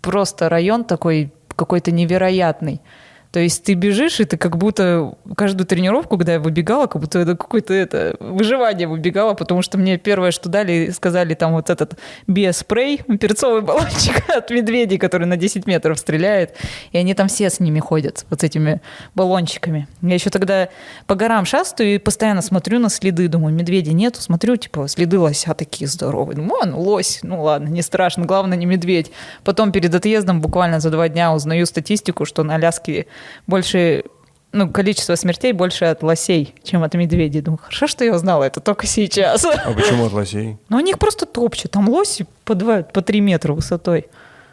просто 0.00 0.48
район 0.48 0.84
такой 0.84 1.32
какой-то 1.54 1.90
невероятный. 1.90 2.80
То 3.34 3.40
есть 3.40 3.64
ты 3.64 3.74
бежишь, 3.74 4.20
и 4.20 4.24
ты 4.26 4.36
как 4.36 4.56
будто 4.56 5.12
каждую 5.36 5.66
тренировку, 5.66 6.16
когда 6.16 6.34
я 6.34 6.38
выбегала, 6.38 6.86
как 6.86 7.02
будто 7.02 7.18
это 7.18 7.36
какое-то 7.36 7.74
это 7.74 8.16
выживание 8.20 8.86
выбегала, 8.86 9.34
потому 9.34 9.60
что 9.60 9.76
мне 9.76 9.98
первое, 9.98 10.30
что 10.30 10.48
дали, 10.48 10.90
сказали 10.90 11.34
там 11.34 11.54
вот 11.54 11.68
этот 11.68 11.98
биоспрей, 12.28 12.98
перцовый 13.18 13.62
баллончик 13.62 14.22
от 14.36 14.50
медведей, 14.50 14.98
который 14.98 15.26
на 15.26 15.36
10 15.36 15.66
метров 15.66 15.98
стреляет, 15.98 16.54
и 16.92 16.98
они 16.98 17.12
там 17.12 17.26
все 17.26 17.50
с 17.50 17.58
ними 17.58 17.80
ходят, 17.80 18.24
вот 18.30 18.42
с 18.42 18.44
этими 18.44 18.80
баллончиками. 19.16 19.88
Я 20.00 20.14
еще 20.14 20.30
тогда 20.30 20.68
по 21.08 21.16
горам 21.16 21.44
шастаю 21.44 21.96
и 21.96 21.98
постоянно 21.98 22.40
смотрю 22.40 22.78
на 22.78 22.88
следы, 22.88 23.26
думаю, 23.26 23.52
медведя 23.52 23.92
нету, 23.94 24.20
смотрю, 24.20 24.54
типа, 24.54 24.86
следы 24.86 25.18
лося 25.18 25.54
такие 25.54 25.88
здоровые. 25.88 26.36
Думаю, 26.36 26.62
а, 26.62 26.66
ну 26.66 26.80
лось, 26.80 27.18
ну 27.24 27.42
ладно, 27.42 27.66
не 27.66 27.82
страшно, 27.82 28.26
главное 28.26 28.56
не 28.56 28.66
медведь. 28.66 29.10
Потом 29.42 29.72
перед 29.72 29.92
отъездом 29.92 30.40
буквально 30.40 30.78
за 30.78 30.90
два 30.90 31.08
дня 31.08 31.34
узнаю 31.34 31.66
статистику, 31.66 32.26
что 32.26 32.44
на 32.44 32.54
Аляске 32.54 33.06
больше 33.46 34.04
ну, 34.52 34.70
количество 34.70 35.16
смертей 35.16 35.52
больше 35.52 35.86
от 35.86 36.02
лосей, 36.02 36.54
чем 36.62 36.84
от 36.84 36.94
медведей. 36.94 37.40
Думаю, 37.40 37.58
хорошо, 37.58 37.86
что 37.86 38.04
я 38.04 38.14
узнала 38.14 38.44
это 38.44 38.60
только 38.60 38.86
сейчас. 38.86 39.44
А 39.44 39.72
почему 39.72 40.06
от 40.06 40.12
лосей? 40.12 40.58
Но 40.68 40.78
они 40.78 40.92
их 40.92 40.98
просто 40.98 41.26
топчут. 41.26 41.72
Там 41.72 41.88
лоси 41.88 42.26
по, 42.44 42.54
два, 42.54 42.82
по 42.82 43.02
3 43.02 43.20
метра 43.20 43.52
высотой. 43.52 44.06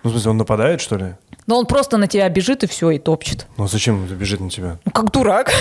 Ну, 0.04 0.10
в 0.10 0.14
смысле, 0.14 0.32
он 0.32 0.38
нападает, 0.38 0.82
что 0.82 0.98
ли? 0.98 1.16
Но 1.46 1.60
он 1.60 1.68
просто 1.68 1.98
на 1.98 2.08
тебя 2.08 2.28
бежит 2.30 2.64
и 2.64 2.68
все, 2.68 2.90
и 2.90 2.98
топчет. 2.98 3.46
Ну, 3.58 3.66
а 3.66 3.68
зачем 3.68 4.02
он 4.02 4.08
бежит 4.08 4.40
на 4.40 4.50
тебя? 4.50 4.80
Ну, 4.86 4.92
как 4.92 5.12
дурак. 5.12 5.52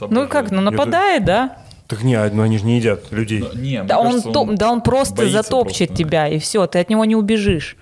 Ну, 0.00 0.26
как, 0.28 0.50
ну, 0.50 0.60
нападает, 0.60 1.24
да. 1.24 1.58
Так 1.86 2.02
не, 2.02 2.14
а, 2.14 2.30
ну 2.32 2.42
они 2.42 2.56
же 2.56 2.64
не 2.64 2.78
едят 2.78 3.12
людей. 3.12 3.42
Да, 3.42 3.58
не, 3.58 3.82
Да 3.82 3.98
он, 3.98 4.06
кажется, 4.06 4.30
топ- 4.30 4.54
да 4.54 4.72
он 4.72 4.80
просто 4.80 5.28
затопчет 5.28 5.88
просто. 5.88 6.04
тебя, 6.04 6.26
и 6.26 6.38
все, 6.38 6.66
ты 6.66 6.78
от 6.78 6.88
него 6.88 7.04
не 7.04 7.14
убежишь. 7.14 7.76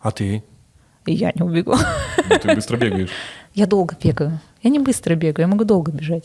А 0.00 0.10
ты? 0.10 0.42
И 1.06 1.14
я 1.14 1.32
не 1.34 1.42
убегу. 1.42 1.74
Ну, 2.28 2.38
Ты 2.38 2.54
быстро 2.54 2.76
бегаешь. 2.76 3.10
Я 3.54 3.66
долго 3.66 3.96
бегаю. 4.02 4.40
Я 4.62 4.70
не 4.70 4.78
быстро 4.78 5.14
бегаю, 5.14 5.46
я 5.46 5.46
могу 5.46 5.64
долго 5.64 5.90
бежать. 5.90 6.24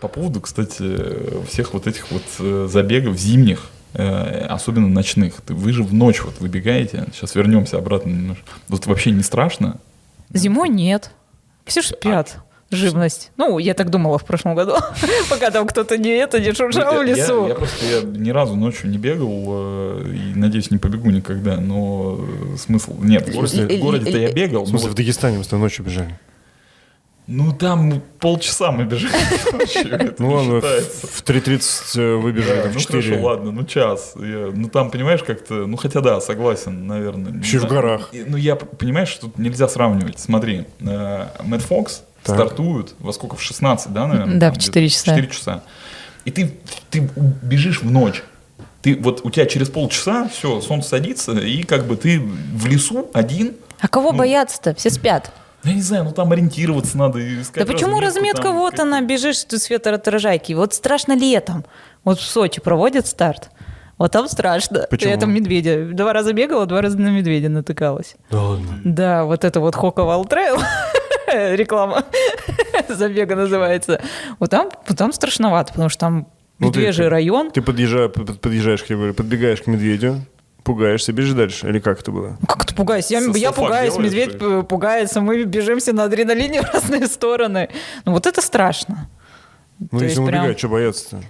По 0.00 0.06
поводу, 0.06 0.40
кстати, 0.40 1.44
всех 1.48 1.74
вот 1.74 1.88
этих 1.88 2.12
вот 2.12 2.22
э, 2.38 2.68
забегов 2.70 3.16
зимних, 3.16 3.70
э, 3.94 4.46
особенно 4.46 4.86
ночных. 4.86 5.40
Вы 5.48 5.72
же 5.72 5.82
в 5.82 5.92
ночь 5.92 6.22
вот 6.22 6.38
выбегаете. 6.38 7.06
Сейчас 7.12 7.34
вернемся 7.34 7.78
обратно 7.78 8.10
немножко. 8.10 8.44
Вот 8.68 8.86
вообще 8.86 9.10
не 9.10 9.24
страшно? 9.24 9.78
Зимой 10.32 10.68
нет. 10.68 11.10
Все 11.64 11.82
же 11.82 11.88
спят. 11.88 12.36
Живность. 12.70 13.30
Ну, 13.38 13.58
я 13.58 13.72
так 13.72 13.88
думала 13.88 14.18
в 14.18 14.24
прошлом 14.24 14.54
году, 14.54 14.74
пока 15.30 15.50
там 15.50 15.66
кто-то 15.66 15.96
не 15.96 16.10
это, 16.10 16.38
не 16.38 16.52
шуршал 16.52 16.92
в 16.92 16.96
Ну, 16.96 17.02
лесу. 17.02 17.42
Я, 17.44 17.48
я 17.48 17.54
просто 17.54 17.86
я 17.86 18.02
ни 18.02 18.30
разу 18.30 18.56
ночью 18.56 18.90
не 18.90 18.98
бегал 18.98 19.44
э, 19.46 20.04
и, 20.14 20.38
надеюсь, 20.38 20.70
не 20.70 20.76
побегу 20.76 21.10
никогда, 21.10 21.56
но 21.56 22.18
э, 22.20 22.56
смысл... 22.58 22.94
Нет, 23.02 23.26
в 23.28 23.32
городе- 23.34 23.66
Э, 23.66 23.76
в 23.78 23.80
городе-то 23.80 24.18
я 24.18 24.32
бегал, 24.32 24.64
В 24.64 24.68
смысле, 24.68 24.90
в 24.90 24.94
Дагестане 24.94 25.38
мы 25.38 25.44
с 25.44 25.46
тобой 25.46 25.62
ночью 25.62 25.82
бежали. 25.84 26.18
ну 27.26 27.52
там 27.52 28.02
полчаса 28.20 28.70
мы 28.70 28.84
бежали 28.84 29.12
ночью, 29.52 30.14
Ну 30.18 30.30
ладно, 30.32 30.60
в 30.60 30.62
в 30.64 31.24
3.30 31.24 32.16
выбежали, 32.16 32.56
Да, 32.56 32.62
там 32.64 32.72
в 32.72 32.74
ну 32.74 32.80
4. 32.80 33.02
хорошо, 33.02 33.22
ладно, 33.26 33.50
ну 33.52 33.64
час. 33.64 34.12
Ну 34.14 34.68
там, 34.68 34.90
понимаешь, 34.90 35.22
как-то, 35.22 35.54
ну 35.66 35.78
хотя 35.78 36.02
да, 36.02 36.20
согласен, 36.20 36.86
наверное. 36.86 37.32
Еще 37.40 37.58
в 37.58 37.60
знаю. 37.62 37.74
горах. 37.74 38.10
Ну 38.26 38.36
я, 38.36 38.56
понимаешь, 38.56 39.08
что 39.08 39.22
тут 39.26 39.38
нельзя 39.38 39.68
сравнивать. 39.68 40.18
Смотри, 40.20 40.66
э, 40.80 41.26
Мэтт 41.44 41.62
Фокс 41.64 42.02
Так. 42.24 42.36
стартует 42.36 42.94
во 42.98 43.12
сколько, 43.12 43.36
в 43.36 43.42
16, 43.42 43.92
да, 43.92 44.06
наверное? 44.06 44.34
Да, 44.38 44.46
там 44.46 44.54
в 44.54 44.58
где-то? 44.58 44.72
4 44.72 44.88
часа. 44.88 45.04
4 45.16 45.28
часа. 45.28 45.62
И 46.24 46.30
ты, 46.30 46.58
ты 46.90 47.08
бежишь 47.42 47.82
в 47.82 47.90
ночь. 47.90 48.22
Ты, 48.82 48.96
вот 48.96 49.22
у 49.24 49.30
тебя 49.30 49.46
через 49.46 49.70
полчаса, 49.70 50.28
все, 50.28 50.60
солнце 50.60 50.90
садится, 50.90 51.32
и 51.32 51.62
как 51.62 51.86
бы 51.86 51.96
ты 51.96 52.20
в 52.20 52.66
лесу 52.66 53.08
один, 53.12 53.56
А 53.80 53.88
кого 53.88 54.12
Ну, 54.12 54.18
бояться-то? 54.18 54.74
Все 54.74 54.90
спят. 54.90 55.32
я 55.64 55.72
не 55.74 55.82
знаю, 55.82 56.04
ну 56.04 56.12
там 56.12 56.30
ориентироваться 56.32 56.96
надо. 56.98 57.18
искать 57.40 57.66
Да 57.66 57.72
почему 57.72 57.98
разметка 58.00 58.42
там, 58.42 58.56
вот 58.56 58.72
как- 58.72 58.80
она, 58.80 59.00
бежишь 59.00 59.42
ты 59.44 59.58
с 59.58 59.68
ветроотражайки. 59.70 60.52
Вот 60.52 60.74
страшно 60.74 61.16
летом. 61.16 61.64
Вот 62.04 62.18
в 62.20 62.24
Сочи 62.24 62.60
проводят 62.60 63.06
старт. 63.06 63.50
Вот 63.98 64.12
там 64.12 64.28
страшно. 64.28 64.86
Почему? 64.88 65.10
Я 65.10 65.16
там 65.18 65.32
медведя. 65.34 65.86
Два 65.92 66.12
раза 66.12 66.32
бегала, 66.32 66.66
два 66.66 66.80
раза 66.80 66.96
на 66.98 67.08
медведя 67.08 67.48
натыкалась. 67.48 68.14
Да 68.30 68.40
ладно. 68.40 68.80
Да, 68.84 69.24
вот 69.24 69.44
это 69.44 69.58
вот 69.58 69.74
Хоковал 69.74 70.24
Trail. 70.24 70.58
Реклама 71.56 72.04
забега 72.88 73.36
называется. 73.36 74.00
Вот 74.38 74.50
там, 74.50 74.70
там 74.96 75.12
страшновато, 75.12 75.72
потому 75.72 75.88
что 75.88 76.00
там 76.00 76.26
Ну, 76.58 76.70
ты- 76.72 76.90
район. 77.08 77.50
Ты 77.50 77.62
подъезжаешь, 77.62 78.12
под- 78.12 78.40
подъезжаешь, 78.40 78.84
подбегаешь 79.14 79.62
к 79.62 79.66
медведю, 79.66 80.24
пугаешься, 80.64 81.12
бежишь 81.12 81.34
дальше. 81.34 81.68
Или 81.68 81.78
как 81.78 82.00
это 82.00 82.10
было? 82.12 82.38
Как 82.46 82.64
ты 82.66 82.74
пугаюсь? 82.74 83.10
Я, 83.10 83.20
Со- 83.20 83.30
я 83.38 83.52
пугаюсь, 83.52 83.94
делаешь, 83.94 84.12
медведь 84.12 84.38
п- 84.38 84.62
пугается, 84.62 85.20
мы 85.20 85.44
бежимся 85.44 85.92
на 85.92 86.04
адреналине 86.04 86.62
в 86.62 86.72
разные 86.74 87.06
стороны. 87.06 87.68
Ну 88.04 88.12
вот 88.12 88.26
это 88.26 88.40
страшно. 88.42 89.08
Ну, 89.92 89.98
То 90.00 90.04
если 90.04 90.18
он 90.20 90.26
прям- 90.26 90.40
убегает, 90.40 90.58
что 90.58 90.68
бояться-то? 90.68 91.22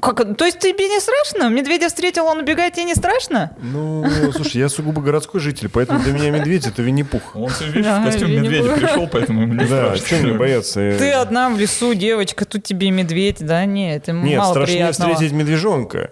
Как, 0.00 0.36
то 0.36 0.44
есть 0.44 0.58
тебе 0.58 0.88
не 0.88 1.00
страшно? 1.00 1.48
Медведя 1.48 1.88
встретил, 1.88 2.26
он 2.26 2.38
убегает, 2.38 2.74
тебе 2.74 2.84
не 2.84 2.94
страшно? 2.94 3.56
Ну, 3.60 4.04
слушай, 4.32 4.58
я 4.58 4.68
сугубо 4.68 5.02
городской 5.02 5.40
житель, 5.40 5.68
поэтому 5.68 6.00
для 6.00 6.12
меня 6.12 6.30
медведь 6.30 6.66
это 6.66 6.82
Винни-Пух. 6.82 7.34
Он, 7.34 7.48
все, 7.48 7.66
видишь, 7.66 7.86
в 7.86 8.04
костюм 8.04 8.30
не 8.30 8.38
медведя 8.38 8.72
пришел, 8.72 9.08
поэтому 9.08 9.42
ему 9.42 9.54
не 9.54 9.64
Да, 9.66 9.96
что 9.96 10.16
мне 10.16 10.32
бояться? 10.34 10.94
Ты 10.98 11.10
одна 11.12 11.50
в 11.50 11.58
лесу, 11.58 11.94
девочка, 11.94 12.44
тут 12.44 12.64
тебе 12.64 12.90
медведь, 12.90 13.38
да? 13.40 13.64
Нет, 13.64 14.02
это 14.02 14.12
Нет, 14.12 14.38
мало 14.38 14.50
страшнее 14.52 14.78
приятного. 14.78 15.12
встретить 15.12 15.34
медвежонка. 15.34 16.10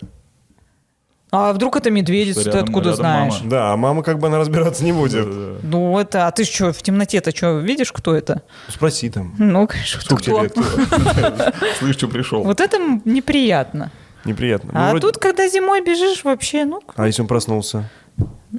А 1.36 1.52
вдруг 1.52 1.76
это 1.76 1.90
медведица, 1.90 2.40
Что 2.40 2.50
ты 2.50 2.56
рядом- 2.58 2.68
откуда 2.68 2.90
рядом 2.90 2.96
знаешь? 3.04 3.34
мама. 3.38 3.50
Да, 3.50 3.72
а 3.72 3.76
мама 3.76 4.02
как 4.02 4.18
бы 4.18 4.28
она 4.28 4.38
разбираться 4.38 4.84
не 4.84 4.92
будет. 4.92 5.26
Ну 5.62 5.98
это, 5.98 6.26
а 6.26 6.30
ты 6.30 6.44
что, 6.44 6.72
в 6.72 6.82
темноте-то 6.82 7.34
что, 7.34 7.58
видишь, 7.58 7.92
кто 7.92 8.14
это? 8.14 8.42
Спроси 8.68 9.10
там. 9.10 9.34
Ну, 9.38 9.66
конечно, 9.66 10.00
кто? 10.00 10.16
Слышь, 11.78 11.96
что 11.96 12.08
пришел. 12.08 12.42
Вот 12.44 12.60
это 12.60 12.78
неприятно. 13.04 13.90
Неприятно. 14.24 14.70
Ну, 14.72 14.78
а 14.80 14.90
вроде- 14.90 15.06
тут, 15.06 15.18
когда 15.18 15.48
зимой 15.48 15.84
бежишь, 15.84 16.24
вообще, 16.24 16.64
ну, 16.64 16.80
А 16.96 17.06
если 17.06 17.20
он 17.22 17.28
проснулся? 17.28 17.90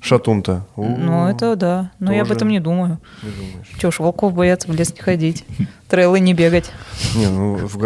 Шатун-то. 0.01 0.65
Ну 0.75 1.27
это 1.27 1.55
да. 1.55 1.91
Но 1.99 2.11
я 2.11 2.23
об 2.23 2.31
этом 2.31 2.49
не 2.49 2.59
думаю. 2.59 2.99
не 3.23 3.29
думаешь. 3.31 3.67
Че 3.79 3.91
ж, 3.91 3.99
волков 3.99 4.33
бояться 4.33 4.67
в 4.69 4.75
лес 4.75 4.93
не 4.93 4.99
ходить. 5.01 5.45
Трейлы 5.87 6.19
не 6.19 6.33
бегать. 6.33 6.71
Не, 7.15 7.27
ну, 7.27 7.55
в 7.55 7.77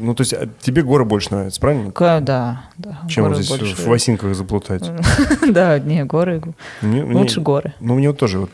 ну, 0.00 0.14
то 0.14 0.20
есть 0.20 0.34
а 0.34 0.46
тебе 0.60 0.82
горы 0.82 1.04
больше 1.04 1.30
нравятся, 1.30 1.60
правильно? 1.60 1.90
Ка- 1.90 2.20
Да, 2.20 2.64
да. 2.76 2.98
Чем 3.08 3.24
горы 3.24 3.36
вот 3.36 3.44
здесь 3.44 3.58
больше. 3.58 3.82
в 3.82 3.92
осинках 3.92 4.34
заплутать? 4.34 4.88
Да, 5.50 5.78
не, 5.78 6.04
горы. 6.04 6.42
Лучше 6.82 7.40
горы. 7.40 7.72
Ну, 7.80 7.94
мне 7.94 8.08
вот 8.10 8.18
тоже 8.18 8.40
вот. 8.40 8.50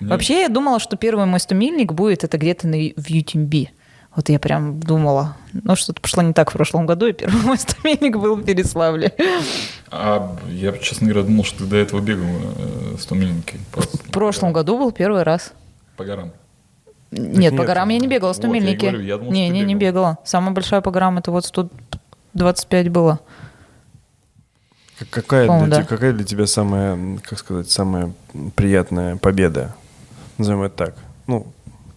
Вообще, 0.00 0.42
я 0.42 0.48
думала, 0.48 0.80
что 0.80 0.96
первый 0.96 1.24
мой 1.26 1.40
стомильник 1.40 1.92
будет 1.92 2.24
это 2.24 2.36
где-то 2.36 2.66
на, 2.66 2.76
в 2.76 3.08
UTMB. 3.08 3.68
Вот 4.14 4.28
я 4.28 4.38
прям 4.38 4.78
думала. 4.78 5.36
Ну, 5.54 5.74
что-то 5.74 6.00
пошло 6.02 6.22
не 6.22 6.32
так 6.34 6.50
в 6.50 6.52
прошлом 6.54 6.84
году, 6.86 7.06
и 7.06 7.12
первый 7.12 7.42
мой 7.44 7.58
стомильник 7.58 8.16
был 8.18 8.36
в 8.36 8.44
Переславле. 8.44 9.14
А 9.90 10.36
я, 10.48 10.72
честно 10.78 11.08
говоря, 11.08 11.26
думал, 11.26 11.44
что 11.44 11.60
ты 11.60 11.64
до 11.66 11.76
этого 11.76 12.00
бегал 12.00 12.26
э, 12.26 12.96
100 12.98 13.14
миленький. 13.14 13.60
В 13.72 14.10
прошлом 14.10 14.52
году 14.52 14.78
был 14.78 14.92
первый 14.92 15.22
раз. 15.22 15.52
По 15.96 16.04
горам. 16.04 16.30
Нет, 17.10 17.52
по 17.52 17.58
нет. 17.60 17.66
горам 17.66 17.88
я 17.90 17.98
не 17.98 18.06
бегала, 18.08 18.28
Вот, 18.32 18.36
я 18.38 18.42
и 18.42 18.42
100 18.42 18.52
мильники. 18.52 18.80
говорю, 18.86 19.00
я 19.00 19.16
думал, 19.18 19.32
не, 19.32 19.46
что 19.46 19.52
ты 19.54 19.58
не, 19.60 19.64
не 19.66 19.74
бегала. 19.74 20.18
Самая 20.24 20.52
большая 20.52 20.80
по 20.82 20.90
горам 20.90 21.18
это 21.18 21.30
вот 21.30 21.44
125 21.46 22.88
было. 22.90 23.20
Как- 24.98 25.08
Какая, 25.10 25.64
для, 25.64 25.76
да. 25.78 25.82
какая 25.84 26.12
для 26.12 26.24
тебя 26.24 26.46
самая, 26.46 27.18
как 27.22 27.38
сказать, 27.38 27.70
самая 27.70 28.12
приятная 28.54 29.16
победа? 29.16 29.74
Назовем 30.38 30.62
это 30.62 30.76
так. 30.86 30.94
Ну, 31.26 31.46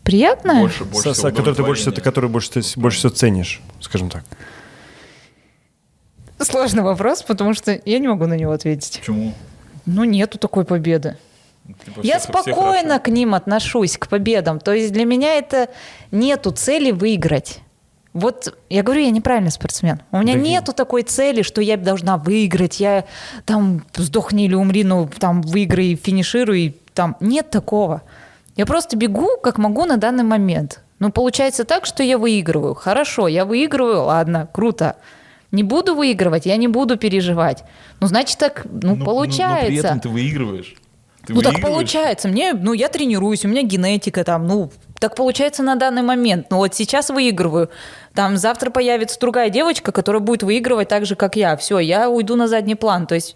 Приятно? 0.05 0.61
Больше, 0.61 0.85
больше 0.85 1.13
со- 1.13 1.31
которую 1.31 1.55
ты 1.55 1.63
больше, 1.63 1.81
всего- 1.91 2.01
которую 2.01 2.31
больше, 2.31 2.51
ты- 2.51 2.79
больше 2.79 2.99
всего 2.99 3.09
ценишь, 3.11 3.61
скажем 3.81 4.09
так. 4.09 4.23
Сложный 6.39 6.83
вопрос, 6.83 7.23
потому 7.23 7.53
что 7.53 7.79
я 7.85 7.99
не 7.99 8.07
могу 8.07 8.25
на 8.27 8.35
него 8.35 8.51
ответить. 8.51 8.99
Почему? 8.99 9.33
Ну, 9.85 10.03
нету 10.03 10.37
такой 10.37 10.65
победы. 10.65 11.17
Типа, 11.85 12.01
Я 12.03 12.19
все- 12.19 12.27
спокойно 12.29 12.99
к 12.99 13.07
ним 13.07 13.33
отношусь, 13.33 13.97
к 13.97 14.07
победам. 14.07 14.59
То 14.59 14.73
есть 14.73 14.93
для 14.93 15.05
меня 15.05 15.33
это 15.35 15.69
нету 16.11 16.51
цели 16.51 16.91
выиграть. 16.91 17.59
Вот 18.13 18.55
я 18.69 18.83
говорю, 18.83 19.01
я 19.01 19.09
неправильный 19.11 19.51
спортсмен. 19.51 20.01
У 20.11 20.19
меня 20.19 20.33
Да 20.35 20.39
нету 20.39 20.73
такой 20.73 21.03
цели, 21.03 21.41
что 21.41 21.61
я 21.61 21.77
должна 21.77 22.17
выиграть, 22.17 22.79
я 22.79 23.05
там 23.45 23.83
сдохни 23.95 24.45
или 24.45 24.53
умри, 24.53 24.83
ну 24.83 25.09
там 25.19 25.41
выиграй, 25.41 25.95
финишируй, 25.95 26.61
и 26.61 26.75
там 26.93 27.17
нет 27.19 27.49
такого. 27.49 28.03
Я 28.55 28.65
просто 28.65 28.97
бегу, 28.97 29.37
как 29.41 29.57
могу 29.57 29.85
на 29.85 29.97
данный 29.97 30.23
момент. 30.23 30.81
Ну, 30.99 31.11
получается 31.11 31.65
так, 31.65 31.85
что 31.85 32.03
я 32.03 32.17
выигрываю. 32.17 32.73
Хорошо, 32.73 33.27
я 33.27 33.45
выигрываю, 33.45 34.03
ладно, 34.03 34.47
круто. 34.51 34.95
Не 35.51 35.63
буду 35.63 35.93
выигрывать, 35.93 36.45
я 36.45 36.55
не 36.57 36.67
буду 36.67 36.97
переживать. 36.97 37.63
Ну, 37.99 38.07
значит, 38.07 38.37
так, 38.37 38.65
ну, 38.65 38.95
Ну, 38.95 39.05
получается. 39.05 39.63
Но, 39.63 39.67
при 39.67 39.77
этом 39.77 39.99
ты 39.99 40.09
выигрываешь. 40.09 40.75
Ты 41.25 41.33
ну 41.33 41.41
так 41.41 41.59
получается, 41.59 42.27
мне, 42.27 42.53
ну 42.53 42.73
я 42.73 42.87
тренируюсь, 42.87 43.45
у 43.45 43.47
меня 43.47 43.63
генетика 43.63 44.23
там, 44.23 44.45
ну 44.45 44.71
так 44.99 45.15
получается 45.15 45.63
на 45.63 45.75
данный 45.75 46.03
момент. 46.03 46.47
Ну 46.51 46.57
вот 46.57 46.75
сейчас 46.75 47.09
выигрываю, 47.09 47.69
там 48.13 48.37
завтра 48.37 48.69
появится 48.69 49.19
другая 49.19 49.49
девочка, 49.49 49.91
которая 49.91 50.21
будет 50.21 50.43
выигрывать 50.43 50.87
так 50.87 51.05
же, 51.05 51.15
как 51.15 51.35
я. 51.35 51.57
Все, 51.57 51.79
я 51.79 52.09
уйду 52.09 52.35
на 52.35 52.47
задний 52.47 52.75
план. 52.75 53.07
То 53.07 53.15
есть 53.15 53.35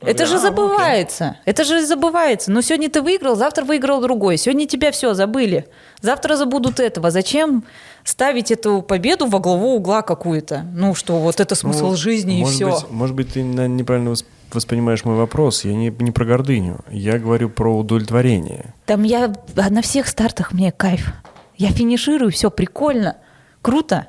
это 0.00 0.26
же 0.26 0.36
А, 0.36 0.38
забывается. 0.38 1.36
Это 1.44 1.64
же 1.64 1.84
забывается. 1.84 2.50
Ну, 2.50 2.62
сегодня 2.62 2.88
ты 2.88 3.02
выиграл, 3.02 3.36
завтра 3.36 3.64
выиграл 3.64 4.00
другой. 4.00 4.36
Сегодня 4.36 4.66
тебя 4.66 4.90
все 4.92 5.14
забыли. 5.14 5.66
Завтра 6.00 6.36
забудут 6.36 6.80
этого. 6.80 7.10
Зачем 7.10 7.64
ставить 8.04 8.50
эту 8.50 8.82
победу 8.82 9.26
во 9.26 9.38
главу 9.40 9.74
угла 9.74 10.02
какую-то? 10.02 10.64
Ну, 10.74 10.94
что 10.94 11.18
вот 11.18 11.40
это 11.40 11.54
смысл 11.54 11.88
Ну, 11.90 11.96
жизни 11.96 12.40
и 12.40 12.44
все. 12.44 12.70
Быть, 12.70 12.90
может 12.90 13.16
быть, 13.16 13.32
ты 13.32 13.42
неправильно 13.42 14.10
вос- 14.10 14.24
воспринимаешь 14.52 15.04
мой 15.04 15.16
вопрос. 15.16 15.64
Я 15.64 15.74
не, 15.74 15.90
не 15.98 16.10
про 16.10 16.24
гордыню. 16.24 16.80
Я 16.90 17.18
говорю 17.18 17.50
про 17.50 17.76
удовлетворение. 17.76 18.74
Там 18.86 19.02
я 19.02 19.32
на 19.56 19.82
всех 19.82 20.06
стартах 20.08 20.52
мне 20.52 20.72
кайф. 20.72 21.12
Я 21.56 21.70
финиширую, 21.70 22.30
все 22.30 22.50
прикольно, 22.50 23.16
круто. 23.62 24.06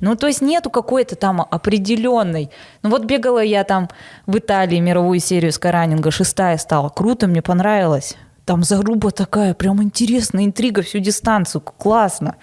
Ну, 0.00 0.14
то 0.14 0.26
есть 0.26 0.42
нету 0.42 0.70
какой-то 0.70 1.16
там 1.16 1.40
определенной. 1.40 2.50
Ну, 2.82 2.90
вот 2.90 3.04
бегала 3.04 3.42
я 3.42 3.64
там 3.64 3.88
в 4.26 4.38
Италии 4.38 4.78
мировую 4.78 5.20
серию 5.20 5.52
скайранинга, 5.52 6.10
шестая 6.10 6.58
стала. 6.58 6.88
Круто, 6.88 7.26
мне 7.26 7.42
понравилось. 7.42 8.16
Там 8.44 8.62
заруба 8.62 9.10
такая, 9.10 9.54
прям 9.54 9.82
интересная 9.82 10.44
интрига 10.44 10.82
всю 10.82 10.98
дистанцию, 10.98 11.62
классно. 11.62 12.36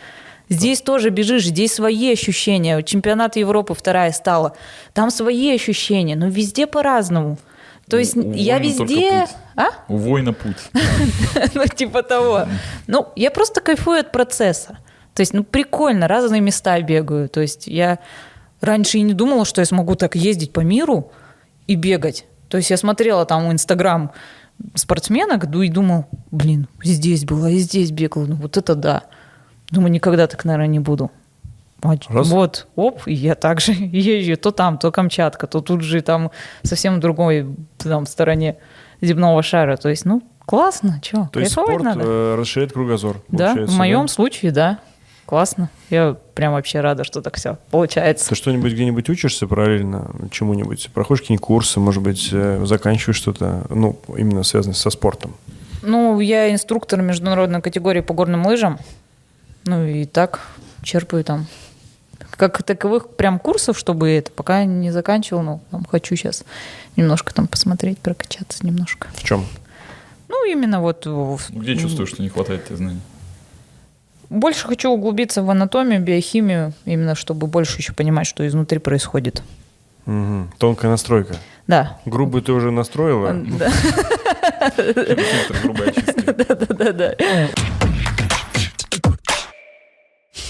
Здесь 0.49 0.81
тоже 0.81 1.09
бежишь, 1.09 1.45
здесь 1.45 1.73
свои 1.73 2.11
ощущения. 2.11 2.81
Чемпионат 2.83 3.37
Европы 3.37 3.73
вторая 3.73 4.11
стала. 4.11 4.53
Там 4.93 5.09
свои 5.09 5.55
ощущения, 5.55 6.15
но 6.15 6.27
везде 6.27 6.67
по-разному. 6.67 7.37
То 7.89 7.97
есть 7.97 8.15
У- 8.17 8.21
у 8.21 8.33
я 8.33 8.59
везде... 8.59 9.25
А? 9.55 9.67
У 9.87 9.97
воина 9.97 10.33
путь. 10.33 10.57
ну, 11.53 11.65
типа 11.67 12.03
того. 12.03 12.47
Ну, 12.87 13.07
я 13.15 13.31
просто 13.31 13.61
кайфую 13.61 13.99
от 13.99 14.11
процесса. 14.11 14.77
То 15.13 15.21
есть, 15.21 15.33
ну, 15.33 15.43
прикольно, 15.43 16.07
разные 16.07 16.41
места 16.41 16.79
бегаю. 16.81 17.29
То 17.29 17.41
есть, 17.41 17.67
я 17.67 17.99
раньше 18.61 18.97
и 18.97 19.01
не 19.01 19.13
думала, 19.13 19.45
что 19.45 19.61
я 19.61 19.65
смогу 19.65 19.95
так 19.95 20.15
ездить 20.15 20.53
по 20.53 20.61
миру 20.61 21.11
и 21.67 21.75
бегать. 21.75 22.25
То 22.49 22.57
есть, 22.57 22.69
я 22.69 22.77
смотрела 22.77 23.25
там 23.25 23.51
Инстаграм 23.51 24.11
спортсменок, 24.75 25.45
и 25.45 25.69
думал, 25.69 26.05
блин, 26.31 26.67
здесь 26.83 27.25
была, 27.25 27.49
и 27.49 27.57
здесь 27.57 27.91
бегала, 27.91 28.25
ну, 28.25 28.35
вот 28.35 28.57
это 28.57 28.75
да. 28.75 29.03
Думаю, 29.71 29.91
никогда 29.91 30.27
так, 30.27 30.45
наверное, 30.45 30.67
не 30.67 30.79
буду. 30.79 31.11
Раз. 31.83 32.29
Вот, 32.29 32.67
оп, 32.75 33.01
и 33.07 33.13
я 33.13 33.35
также 33.35 33.73
езжу 33.77 34.37
то 34.37 34.51
там, 34.51 34.77
то 34.77 34.91
Камчатка, 34.91 35.47
то 35.47 35.59
тут 35.59 35.81
же 35.81 36.01
там 36.01 36.31
совсем 36.63 36.95
в 36.95 36.99
другой 36.99 37.57
там, 37.77 38.05
стороне 38.05 38.57
земного 39.01 39.43
шара. 39.43 39.75
То 39.75 39.89
есть, 39.89 40.05
ну, 40.05 40.23
классно, 40.45 41.01
что, 41.03 41.29
То 41.33 41.41
есть 41.41 41.51
спорт 41.51 41.83
надо. 41.83 42.01
э, 42.03 42.35
расширяет 42.35 42.71
кругозор. 42.71 43.21
Да, 43.27 43.53
в 43.53 43.75
моем 43.75 44.03
да? 44.03 44.07
случае, 44.07 44.51
да. 44.51 44.79
Классно. 45.25 45.69
Я 45.89 46.17
прям 46.35 46.53
вообще 46.53 46.81
рада, 46.81 47.03
что 47.03 47.21
так 47.21 47.37
все 47.37 47.57
получается. 47.71 48.29
Ты 48.29 48.35
что-нибудь 48.35 48.73
где-нибудь 48.73 49.09
учишься 49.09 49.47
параллельно 49.47 50.11
чему-нибудь? 50.31 50.89
Проходишь 50.93 51.21
какие-нибудь 51.21 51.45
курсы, 51.45 51.79
может 51.79 52.03
быть, 52.03 52.29
э, 52.31 52.61
заканчиваешь 52.65 53.17
что-то, 53.17 53.65
ну, 53.69 53.97
именно 54.17 54.43
связанное 54.43 54.75
со 54.75 54.89
спортом? 54.89 55.33
Ну, 55.81 56.19
я 56.19 56.51
инструктор 56.51 57.01
международной 57.01 57.61
категории 57.61 58.01
по 58.01 58.13
горным 58.13 58.45
лыжам. 58.45 58.79
Ну 59.65 59.85
и 59.85 60.05
так 60.05 60.41
черпаю 60.81 61.23
там. 61.23 61.47
Как 62.31 62.61
таковых 62.63 63.09
прям 63.15 63.39
курсов, 63.39 63.77
чтобы 63.77 64.09
это 64.09 64.31
пока 64.31 64.65
не 64.65 64.91
заканчивал, 64.91 65.41
но 65.43 65.61
там 65.71 65.85
хочу 65.85 66.15
сейчас 66.15 66.43
немножко 66.97 67.33
там 67.33 67.47
посмотреть, 67.47 67.99
прокачаться 67.99 68.65
немножко. 68.65 69.07
В 69.15 69.23
чем? 69.23 69.45
Ну, 70.27 70.45
именно 70.49 70.81
вот 70.81 71.05
в- 71.05 71.39
Ну, 71.49 71.61
Где 71.61 71.77
чувствуешь, 71.77 72.09
что 72.09 72.21
не 72.21 72.29
хватает 72.29 72.65
тебе 72.65 72.77
знаний? 72.77 72.99
Больше 74.33 74.67
хочу 74.67 74.89
углубиться 74.89 75.43
в 75.43 75.49
анатомию, 75.49 76.01
биохимию, 76.01 76.73
именно 76.85 77.15
чтобы 77.15 77.47
больше 77.47 77.77
еще 77.77 77.93
понимать, 77.93 78.27
что 78.27 78.45
изнутри 78.45 78.79
происходит. 78.79 79.43
Мгм. 80.05 80.51
Тонкая 80.57 80.91
настройка. 80.91 81.35
Да. 81.67 81.97
Грубую 82.05 82.41
ты 82.41 82.51
уже 82.51 82.71
настроила? 82.71 83.33
Да, 83.33 83.69
Фильтр 84.75 85.61
грубой 85.63 85.89
очистки. 85.89 86.21
да, 86.73 86.91
да. 86.91 87.15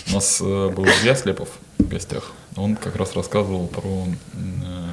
У 0.09 0.15
нас 0.15 0.41
э, 0.41 0.69
был 0.69 0.85
Илья 0.85 1.15
Слепов 1.15 1.49
в 1.77 1.87
гостях. 1.87 2.31
Он 2.55 2.75
как 2.75 2.95
раз 2.95 3.15
рассказывал 3.15 3.67
про 3.67 4.07
э, 4.33 4.83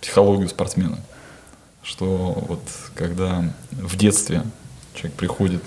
психологию 0.00 0.48
спортсмена. 0.48 0.98
Что 1.82 2.44
вот 2.48 2.62
когда 2.94 3.44
в 3.70 3.96
детстве 3.96 4.42
человек 4.94 5.16
приходит 5.16 5.62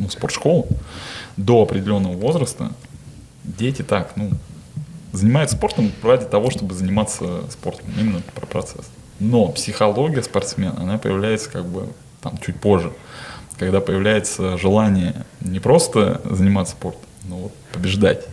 ну, 0.00 0.08
спортшколу, 0.08 0.66
до 1.36 1.62
определенного 1.62 2.14
возраста 2.14 2.72
дети 3.44 3.82
так, 3.82 4.12
ну, 4.16 4.30
занимаются 5.12 5.56
спортом 5.56 5.92
ради 6.02 6.24
того, 6.24 6.50
чтобы 6.50 6.74
заниматься 6.74 7.42
спортом, 7.50 7.86
именно 7.98 8.20
про 8.34 8.46
процесс. 8.46 8.90
Но 9.18 9.48
психология 9.48 10.22
спортсмена, 10.22 10.80
она 10.80 10.98
появляется 10.98 11.50
как 11.50 11.66
бы 11.66 11.88
там 12.22 12.38
чуть 12.38 12.56
позже, 12.56 12.92
когда 13.58 13.80
появляется 13.80 14.56
желание 14.56 15.14
не 15.40 15.60
просто 15.60 16.20
заниматься 16.24 16.72
спортом, 16.72 17.02
но 17.24 17.36
вот 17.36 17.52
побеждать. 17.72 18.26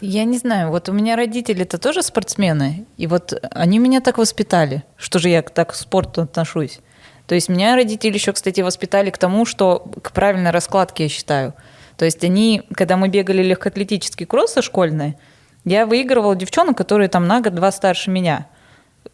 Я 0.00 0.24
не 0.24 0.38
знаю, 0.38 0.70
вот 0.70 0.88
у 0.88 0.92
меня 0.92 1.14
родители-то 1.14 1.78
тоже 1.78 2.02
спортсмены, 2.02 2.84
и 2.96 3.06
вот 3.06 3.32
они 3.52 3.78
меня 3.78 4.00
так 4.00 4.18
воспитали, 4.18 4.82
что 4.96 5.18
же 5.18 5.28
я 5.28 5.42
так 5.42 5.70
к 5.70 5.74
спорту 5.74 6.22
отношусь. 6.22 6.80
То 7.26 7.34
есть 7.34 7.48
меня 7.48 7.74
родители 7.74 8.14
еще, 8.14 8.32
кстати, 8.32 8.60
воспитали 8.60 9.10
к 9.10 9.18
тому, 9.18 9.44
что 9.46 9.90
к 10.02 10.12
правильной 10.12 10.50
раскладке, 10.50 11.04
я 11.04 11.08
считаю. 11.08 11.54
То 11.96 12.04
есть 12.04 12.22
они, 12.24 12.62
когда 12.74 12.96
мы 12.96 13.08
бегали 13.08 13.42
легкоатлетические 13.42 14.26
кроссы 14.26 14.62
школьные, 14.62 15.18
я 15.64 15.86
выигрывала 15.86 16.36
девчонок, 16.36 16.76
которые 16.76 17.08
там 17.08 17.26
на 17.26 17.40
год-два 17.40 17.72
старше 17.72 18.10
меня. 18.10 18.46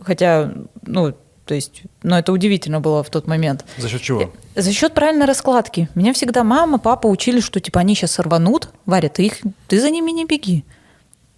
Хотя, 0.01 0.53
ну, 0.82 1.15
то 1.45 1.55
есть, 1.55 1.82
ну, 2.03 2.16
это 2.16 2.32
удивительно 2.32 2.81
было 2.81 3.03
в 3.03 3.11
тот 3.11 3.27
момент. 3.27 3.65
За 3.77 3.89
счет 3.89 4.03
чего? 4.03 4.32
За 4.55 4.73
счет 4.73 4.95
правильной 4.95 5.27
раскладки. 5.27 5.89
Меня 5.95 6.12
всегда 6.12 6.45
мама, 6.45 6.78
папа 6.78 7.07
учили, 7.07 7.41
что 7.41 7.61
типа 7.61 7.81
они 7.81 7.95
сейчас 7.95 8.12
сорванут. 8.12 8.69
Варя, 8.87 9.09
ты, 9.09 9.27
их, 9.27 9.39
ты 9.69 9.81
за 9.81 9.91
ними 9.91 10.11
не 10.11 10.27
беги. 10.27 10.65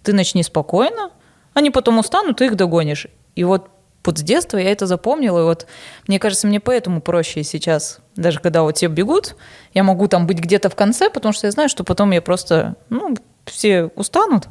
Ты 0.03 0.13
начни 0.13 0.43
спокойно, 0.43 1.09
они 1.53 1.71
потом 1.71 1.99
устанут, 1.99 2.37
ты 2.37 2.45
их 2.45 2.55
догонишь. 2.55 3.07
И 3.35 3.43
вот, 3.43 3.69
вот 4.05 4.17
с 4.19 4.21
детства 4.21 4.57
я 4.57 4.71
это 4.71 4.85
запомнила. 4.87 5.39
И 5.39 5.43
вот 5.43 5.65
мне 6.07 6.19
кажется, 6.19 6.47
мне 6.47 6.59
поэтому 6.59 7.01
проще 7.01 7.43
сейчас. 7.43 7.99
Даже 8.15 8.39
когда 8.39 8.63
вот 8.63 8.77
все 8.77 8.87
бегут, 8.87 9.35
я 9.73 9.83
могу 9.83 10.07
там 10.07 10.27
быть 10.27 10.39
где-то 10.39 10.69
в 10.69 10.75
конце, 10.75 11.09
потому 11.09 11.33
что 11.33 11.47
я 11.47 11.51
знаю, 11.51 11.69
что 11.69 11.83
потом 11.83 12.11
я 12.11 12.21
просто, 12.21 12.75
ну, 12.89 13.15
все 13.45 13.85
устанут. 13.95 14.47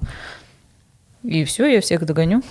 И 1.23 1.45
все, 1.45 1.67
я 1.67 1.81
всех 1.81 2.05
догоню. 2.05 2.43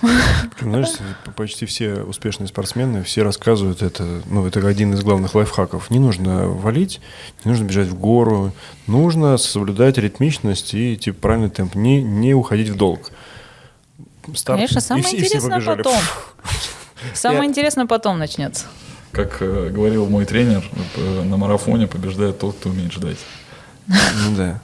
Знаешь, 0.58 0.88
почти 1.36 1.66
все 1.66 1.96
успешные 2.04 2.48
спортсмены, 2.48 3.02
все 3.02 3.22
рассказывают 3.22 3.82
это, 3.82 4.22
ну, 4.24 4.46
это 4.46 4.66
один 4.66 4.94
из 4.94 5.02
главных 5.02 5.34
лайфхаков. 5.34 5.90
Не 5.90 5.98
нужно 5.98 6.46
валить, 6.48 7.00
не 7.44 7.50
нужно 7.50 7.64
бежать 7.64 7.88
в 7.88 7.98
гору, 7.98 8.52
нужно 8.86 9.36
соблюдать 9.36 9.98
ритмичность 9.98 10.72
и 10.72 10.96
типа 10.96 11.20
правильный 11.20 11.50
темп, 11.50 11.74
не, 11.74 12.02
не 12.02 12.32
уходить 12.32 12.70
в 12.70 12.76
долг. 12.76 13.10
Старт, 14.34 14.56
Конечно, 14.60 14.78
и 14.78 14.80
самое 14.80 15.04
все- 15.04 15.16
и 15.16 15.20
все 15.20 15.26
интересное 15.26 15.56
побежали. 15.56 15.82
потом. 15.82 15.98
Самое 17.14 17.42
Я- 17.44 17.48
интересное 17.48 17.86
потом 17.86 18.18
начнется. 18.18 18.66
Как 19.12 19.42
э, 19.42 19.68
говорил 19.70 20.06
мой 20.08 20.24
тренер, 20.24 20.64
э, 20.96 21.22
на 21.24 21.36
марафоне 21.36 21.86
побеждает 21.86 22.38
тот, 22.38 22.56
кто 22.56 22.70
умеет 22.70 22.92
ждать. 22.92 23.18
Ну 23.86 24.36
да. 24.36 24.60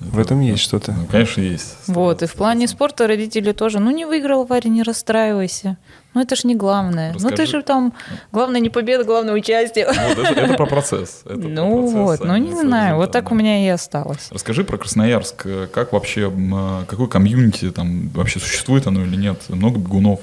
В 0.00 0.18
этом 0.18 0.40
есть 0.40 0.60
что-то. 0.60 0.90
Ну, 0.92 1.06
конечно, 1.06 1.40
есть. 1.40 1.76
Вот, 1.86 2.22
и 2.22 2.26
в 2.26 2.32
плане 2.34 2.66
спорта 2.66 3.06
родители 3.06 3.52
тоже, 3.52 3.78
ну 3.78 3.92
не 3.92 4.04
выиграл, 4.04 4.44
Варя, 4.44 4.68
не 4.68 4.82
расстраивайся. 4.82 5.76
Ну 6.12 6.20
это 6.20 6.34
ж 6.34 6.42
не 6.42 6.56
главное. 6.56 7.12
Ну 7.12 7.18
ты 7.20 7.28
Расскажи. 7.28 7.52
же 7.58 7.62
там, 7.62 7.92
главное 8.32 8.60
не 8.60 8.68
победа, 8.68 9.04
главное 9.04 9.32
участие. 9.32 9.86
Вот 9.86 10.18
это, 10.18 10.40
это 10.40 10.54
про 10.54 10.66
процесс. 10.66 11.20
это 11.24 11.36
про 11.38 11.48
Ну 11.48 11.78
процесс, 11.78 11.94
вот, 11.94 12.24
ну 12.28 12.36
не 12.36 12.50
про 12.50 12.60
знаю, 12.60 12.96
вот 12.96 13.12
так 13.12 13.30
у 13.30 13.34
меня 13.36 13.64
и 13.64 13.68
осталось. 13.68 14.28
Расскажи 14.32 14.64
про 14.64 14.76
Красноярск. 14.76 15.46
Как 15.72 15.92
вообще, 15.92 16.30
а, 16.52 16.84
какой 16.86 17.08
комьюнити 17.08 17.70
там 17.70 18.08
вообще 18.08 18.40
существует 18.40 18.86
оно 18.88 19.02
или 19.04 19.14
нет? 19.16 19.40
Много 19.48 19.78
бегунов? 19.78 20.18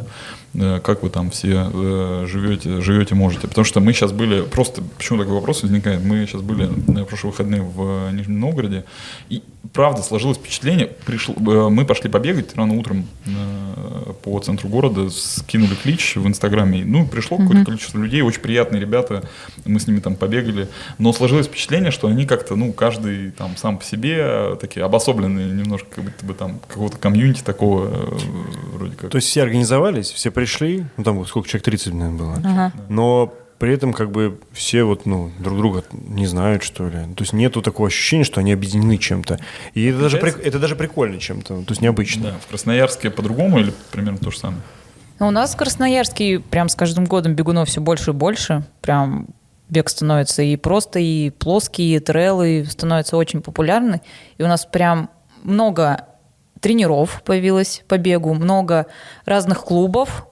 Э, 0.54 0.80
Как 0.84 1.04
вы 1.04 1.10
там 1.10 1.30
все 1.30 1.70
э, 1.72 2.26
живете, 2.28 2.82
живете, 2.82 3.16
можете? 3.16 3.48
Потому 3.48 3.66
что 3.66 3.80
мы 3.80 3.94
сейчас 3.94 4.12
были, 4.12 4.42
просто 4.42 4.82
почему 4.98 5.20
такой 5.20 5.34
вопрос 5.34 5.64
возникает? 5.64 6.04
Мы 6.04 6.26
сейчас 6.26 6.42
были 6.42 6.70
на 6.88 7.06
прошлые 7.06 7.32
выходные 7.32 7.62
в 7.62 8.12
Нижнем 8.12 8.40
Новгороде, 8.40 8.86
и 9.30 9.44
правда 9.74 10.02
сложилось 10.02 10.38
впечатление, 10.38 10.88
пришло, 11.06 11.36
э, 11.36 11.70
мы 11.70 11.86
пошли 11.86 12.10
побегать 12.10 12.56
рано 12.56 12.76
утром 12.76 13.08
э, 13.26 14.14
по 14.24 14.40
центру 14.40 14.70
города, 14.70 15.10
скинули 15.10 15.76
клич 15.76 16.16
в 16.16 16.28
Инстаграме, 16.28 16.84
ну, 16.86 17.08
пришло 17.08 17.38
какое-то 17.38 17.66
количество 17.66 17.98
людей, 18.00 18.22
очень 18.22 18.42
приятные 18.42 18.82
ребята, 18.82 19.24
мы 19.66 19.80
с 19.80 19.88
ними 19.88 20.00
там 20.00 20.16
побегали, 20.16 20.68
но 20.98 21.14
сложилось 21.14 21.48
впечатление, 21.48 21.92
что 21.92 22.08
они 22.08 22.26
как-то, 22.26 22.56
ну, 22.56 22.74
каждый 22.74 23.32
там 23.32 23.56
сам 23.58 23.78
по 23.78 23.84
себе, 23.84 24.18
э, 24.20 24.58
такие 24.60 24.86
обособленные 24.86 25.52
немножко, 25.52 25.88
как 25.96 26.04
будто 26.06 26.26
бы 26.26 26.34
там 26.34 26.60
какого-то 26.68 26.98
комьюнити 26.98 27.42
такого 27.44 27.86
э, 27.86 28.18
вроде 28.74 28.96
как. 28.96 29.12
То 29.12 29.18
есть 29.18 29.28
все 29.28 29.44
организовались, 29.44 30.10
все 30.10 30.32
пришли, 30.40 30.86
ну 30.98 31.04
там 31.04 31.26
сколько 31.26 31.48
человек, 31.48 31.66
30, 31.66 31.94
наверное, 31.94 32.18
было. 32.20 32.34
Ага. 32.44 32.72
Но 32.90 33.34
При 33.60 33.74
этом 33.74 33.92
как 33.92 34.10
бы 34.12 34.40
все 34.54 34.84
вот, 34.86 35.06
ну, 35.06 35.32
друг 35.38 35.58
друга 35.58 35.84
не 35.92 36.28
знают, 36.28 36.64
что 36.64 36.88
ли. 36.88 37.14
То 37.16 37.24
есть 37.24 37.34
нету 37.34 37.62
такого 37.62 37.88
ощущения, 37.88 38.24
что 38.24 38.40
они 38.40 38.54
объединены 38.54 38.98
чем-то. 38.98 39.38
И 39.74 39.84
это 39.86 40.00
даже, 40.00 40.18
прик- 40.18 40.42
это 40.42 40.60
даже 40.60 40.78
прикольно 40.78 41.20
чем-то, 41.20 41.64
то 41.64 41.72
есть 41.72 41.82
необычно. 41.82 42.24
Да, 42.24 42.36
в 42.40 42.48
Красноярске 42.48 43.10
по-другому 43.10 43.60
или 43.60 43.74
примерно 43.92 44.18
то 44.18 44.32
же 44.32 44.38
самое? 44.40 44.62
Ну, 45.20 45.28
У 45.28 45.32
нас 45.32 45.54
в 45.56 45.58
Красноярске 45.58 46.40
прям 46.40 46.70
с 46.70 46.76
каждым 46.76 47.04
годом 47.04 47.34
бегунов 47.36 47.68
все 47.68 47.82
больше 47.82 48.12
и 48.12 48.14
больше. 48.14 48.64
Прям 48.80 49.28
бег 49.68 49.90
становится 49.90 50.42
и 50.42 50.56
просто, 50.56 51.00
и 51.00 51.30
плоские, 51.30 51.98
и 51.98 52.00
трейлы 52.00 52.66
становятся 52.66 53.18
очень 53.18 53.42
популярны. 53.42 54.00
И 54.38 54.44
у 54.44 54.48
нас 54.48 54.66
прям 54.66 55.10
много 55.44 56.06
тренеров 56.62 57.22
появилось 57.26 57.84
по 57.90 57.98
бегу, 57.98 58.34
много 58.34 58.86
разных 59.26 59.66
клубов. 59.66 60.28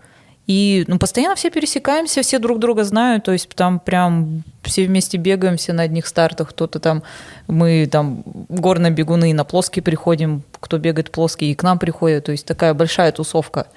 И 0.47 0.85
ну, 0.87 0.97
постоянно 0.97 1.35
все 1.35 1.51
пересекаемся, 1.51 2.21
все 2.21 2.39
друг 2.39 2.59
друга 2.59 2.85
знают, 2.85 3.25
то 3.25 3.33
есть 3.33 3.49
там 3.49 3.79
прям 3.79 4.43
все 4.63 4.85
вместе 4.85 5.17
бегаем, 5.17 5.57
все 5.57 5.73
на 5.73 5.83
одних 5.83 6.07
стартах, 6.07 6.49
кто-то 6.49 6.79
там, 6.79 7.03
мы 7.47 7.85
там 7.91 8.23
горные 8.47 8.91
бегуны 8.91 9.33
на 9.33 9.43
плоские 9.43 9.83
приходим, 9.83 10.43
кто 10.61 10.77
бегает 10.77 11.11
плоские, 11.11 11.51
и 11.51 11.55
к 11.55 11.63
нам 11.63 11.79
приходят, 11.79 12.25
то 12.25 12.31
есть 12.31 12.45
такая 12.45 12.73
большая 12.73 13.11
тусовка 13.11 13.67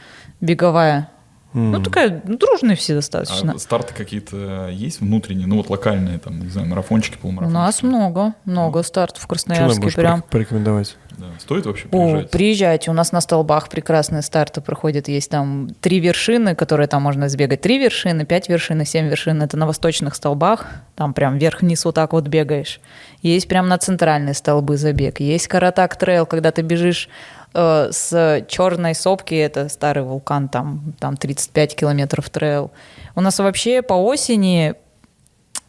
беговая. 0.41 1.11
Ну, 1.53 1.83
такая, 1.83 2.23
ну, 2.25 2.37
дружные 2.37 2.77
все 2.77 2.95
достаточно. 2.95 3.55
А 3.57 3.59
старты 3.59 3.93
какие-то 3.95 4.69
есть 4.69 5.01
внутренние, 5.01 5.47
ну 5.49 5.57
вот 5.57 5.69
локальные, 5.69 6.19
там, 6.19 6.41
не 6.41 6.49
знаю, 6.49 6.69
марафончики, 6.69 7.17
У 7.17 7.21
полумарафончики? 7.21 7.57
нас 7.59 7.83
много, 7.83 8.35
много 8.45 8.83
стартов 8.83 9.19
в 9.19 9.23
Что 9.23 9.29
Красноярске 9.29 9.81
можешь 9.81 9.97
прям. 9.97 10.21
порек- 10.21 10.31
порекомендовать? 10.31 10.97
Да. 11.19 11.27
Стоит 11.39 11.67
вообще 11.67 11.87
О, 11.89 11.89
приезжать? 11.91 12.31
приезжайте, 12.31 12.91
у 12.91 12.95
нас 12.95 13.13
на 13.13 13.21
столбах 13.21 13.69
прекрасные 13.69 14.23
старты 14.23 14.61
проходят. 14.61 15.09
Есть 15.09 15.31
там 15.31 15.69
три 15.81 16.01
вершины, 16.01 16.55
которые 16.55 16.87
там 16.87 17.03
можно 17.03 17.29
сбегать. 17.29 17.61
Три 17.61 17.79
вершины, 17.79 18.25
пять 18.25 18.49
вершин 18.49 18.81
и 18.81 18.85
семь 18.87 19.09
вершин. 19.09 19.43
Это 19.43 19.57
на 19.59 19.67
восточных 19.67 20.15
столбах. 20.15 20.67
Там 20.95 21.13
прям 21.13 21.37
вверх-вниз 21.37 21.85
вот 21.85 21.95
так 21.97 22.13
вот 22.13 22.27
бегаешь. 22.29 22.81
Есть 23.23 23.49
прям 23.49 23.69
на 23.69 23.77
центральные 23.77 24.33
столбы 24.35 24.77
забег. 24.79 25.21
Есть 25.21 25.49
каратак 25.49 25.97
трейл, 25.97 26.25
когда 26.25 26.53
ты 26.53 26.63
бежишь 26.63 27.09
с 27.53 28.45
черной 28.49 28.95
сопки, 28.95 29.35
это 29.35 29.69
старый 29.69 30.05
вулкан, 30.05 30.49
там, 30.49 30.95
там 30.99 31.17
35 31.17 31.75
километров 31.77 32.31
трейл. 32.31 32.71
У 33.15 33.21
нас 33.21 33.39
вообще 33.39 33.83
по 33.83 33.95
осени 33.95 34.77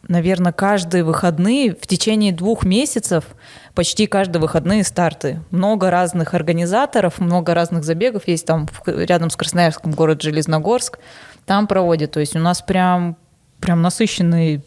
наверное, 0.07 0.51
каждые 0.51 1.03
выходные 1.03 1.73
в 1.73 1.87
течение 1.87 2.31
двух 2.31 2.65
месяцев 2.65 3.25
почти 3.73 4.07
каждые 4.07 4.41
выходные 4.41 4.83
старты. 4.83 5.41
Много 5.51 5.89
разных 5.89 6.33
организаторов, 6.33 7.19
много 7.19 7.53
разных 7.53 7.83
забегов. 7.83 8.27
Есть 8.27 8.45
там 8.45 8.67
рядом 8.85 9.29
с 9.29 9.35
Красноярском 9.35 9.91
город 9.91 10.21
Железногорск. 10.21 10.99
Там 11.45 11.67
проводят. 11.67 12.11
То 12.11 12.19
есть 12.19 12.35
у 12.35 12.39
нас 12.39 12.61
прям, 12.61 13.17
прям 13.59 13.81
насыщенный 13.81 14.63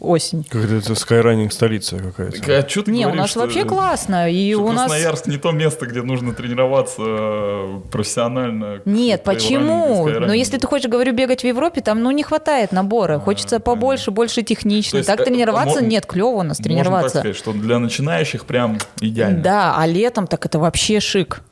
осень. 0.00 0.44
Как 0.48 0.64
это 0.64 0.94
скайранинг 0.94 1.52
столица 1.52 1.98
какая-то. 1.98 2.56
А 2.58 2.62
чё 2.62 2.82
ты 2.82 2.90
Не, 2.90 3.00
у 3.00 3.08
говоришь, 3.10 3.20
нас 3.20 3.30
что- 3.30 3.40
вообще 3.40 3.64
классно. 3.64 4.30
И 4.30 4.52
что 4.52 4.64
у 4.64 4.72
нас... 4.72 4.90
Красноярск 4.90 5.26
не 5.26 5.36
то 5.36 5.50
место, 5.52 5.86
где 5.86 6.02
нужно 6.02 6.32
тренироваться 6.34 7.02
э, 7.04 7.80
профессионально. 7.92 8.80
Нет, 8.84 9.24
почему? 9.24 10.08
Но 10.08 10.32
если 10.32 10.58
ты 10.58 10.66
хочешь, 10.66 10.90
говорю, 10.90 11.12
бегать 11.12 11.42
в 11.42 11.46
Европе, 11.46 11.80
там 11.80 12.02
ну 12.02 12.10
не 12.10 12.22
хватает 12.22 12.72
набора. 12.72 13.18
Хочется 13.18 13.60
побольше, 13.60 14.10
больше 14.10 14.42
технично. 14.42 14.98
Есть, 14.98 15.06
так 15.08 15.20
э, 15.20 15.24
тренироваться? 15.24 15.80
мо- 15.80 15.86
Нет, 15.86 16.06
клево 16.06 16.28
у 16.28 16.42
нас 16.42 16.58
Можно 16.58 16.64
тренироваться. 16.64 17.12
так 17.12 17.20
сказать, 17.22 17.36
что 17.36 17.52
для 17.52 17.78
начинающих 17.78 18.44
прям 18.46 18.78
идеально. 19.00 19.42
Да, 19.42 19.74
а 19.76 19.86
летом 19.86 20.26
так 20.26 20.44
это 20.46 20.58
вообще 20.58 21.00
шик. 21.00 21.42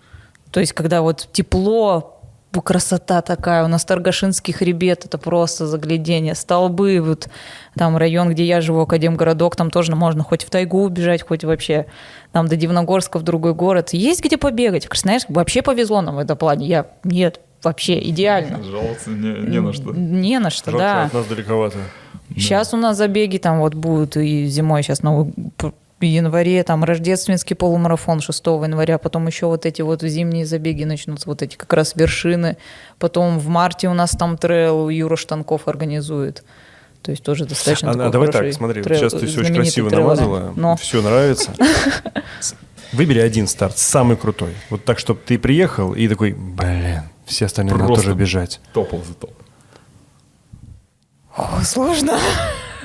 То 0.50 0.60
есть, 0.60 0.72
когда 0.72 1.02
вот 1.02 1.28
тепло, 1.32 2.17
красота 2.60 3.22
такая, 3.22 3.64
у 3.64 3.68
нас 3.68 3.84
Таргашинский 3.84 4.52
хребет, 4.52 5.04
это 5.04 5.18
просто 5.18 5.66
заглядение, 5.66 6.34
столбы, 6.34 7.00
вот 7.00 7.28
там 7.76 7.96
район, 7.96 8.30
где 8.30 8.44
я 8.44 8.60
живу, 8.60 8.80
Академгородок, 8.80 9.56
там 9.56 9.70
тоже 9.70 9.94
можно 9.94 10.22
хоть 10.24 10.44
в 10.44 10.50
тайгу 10.50 10.82
убежать, 10.82 11.22
хоть 11.22 11.44
вообще 11.44 11.86
там 12.32 12.48
до 12.48 12.56
Дивногорска 12.56 13.18
в 13.18 13.22
другой 13.22 13.54
город. 13.54 13.90
Есть 13.92 14.24
где 14.24 14.36
побегать. 14.36 14.86
В 14.86 14.88
Красноярске 14.88 15.32
вообще 15.32 15.62
повезло 15.62 16.00
нам 16.00 16.16
в 16.16 16.18
этом 16.18 16.36
плане. 16.36 16.66
Я, 16.66 16.86
нет, 17.04 17.40
вообще 17.62 17.98
идеально. 18.10 18.62
Жаловаться 18.62 19.10
не, 19.10 19.50
не 19.50 19.60
на 19.60 19.72
что. 19.72 19.92
Не 19.92 20.38
на 20.38 20.50
что, 20.50 20.70
Жалко, 20.70 20.84
да. 20.84 21.04
от 21.04 21.14
нас 21.14 21.26
далековато. 21.26 21.78
Сейчас 22.34 22.74
у 22.74 22.76
нас 22.76 22.96
забеги 22.96 23.38
там 23.38 23.60
вот 23.60 23.74
будут 23.74 24.16
и 24.16 24.46
зимой 24.46 24.82
сейчас 24.82 25.02
новый 25.02 25.32
январе 26.06 26.62
там 26.62 26.84
рождественский 26.84 27.56
полумарафон 27.56 28.20
6 28.20 28.46
января, 28.46 28.98
потом 28.98 29.26
еще 29.26 29.46
вот 29.46 29.66
эти 29.66 29.82
вот 29.82 30.02
зимние 30.02 30.46
забеги 30.46 30.84
начнутся, 30.84 31.28
вот 31.28 31.42
эти 31.42 31.56
как 31.56 31.72
раз 31.72 31.94
вершины. 31.96 32.56
Потом 32.98 33.38
в 33.38 33.48
марте 33.48 33.88
у 33.88 33.94
нас 33.94 34.10
там 34.12 34.36
трейл 34.38 34.88
Юра 34.88 35.16
Штанков 35.16 35.66
организует. 35.68 36.44
То 37.02 37.10
есть 37.12 37.22
тоже 37.22 37.44
достаточно 37.46 37.90
А, 37.90 37.94
такой 37.94 38.10
давай 38.10 38.28
так, 38.32 38.52
смотри, 38.52 38.82
трейл- 38.82 38.98
сейчас 38.98 39.12
ты 39.12 39.26
все 39.26 39.40
очень 39.40 39.54
красиво 39.54 39.88
трейлер. 39.88 40.04
намазала, 40.04 40.52
Но 40.56 40.76
все 40.76 41.00
нравится. 41.02 41.52
Выбери 42.92 43.18
один 43.20 43.46
старт, 43.46 43.76
самый 43.78 44.16
крутой. 44.16 44.54
Вот 44.70 44.84
так, 44.84 44.98
чтобы 44.98 45.20
ты 45.24 45.38
приехал 45.38 45.92
и 45.94 46.08
такой, 46.08 46.32
блин, 46.32 47.02
все 47.26 47.44
остальные 47.46 47.74
надо 47.74 47.86
Просто 47.86 48.04
тоже 48.06 48.16
бежать. 48.16 48.60
Top 48.72 49.02
of 49.06 49.14
the 49.14 49.22
top. 49.22 49.32
О, 51.36 51.60
сложно. 51.62 52.18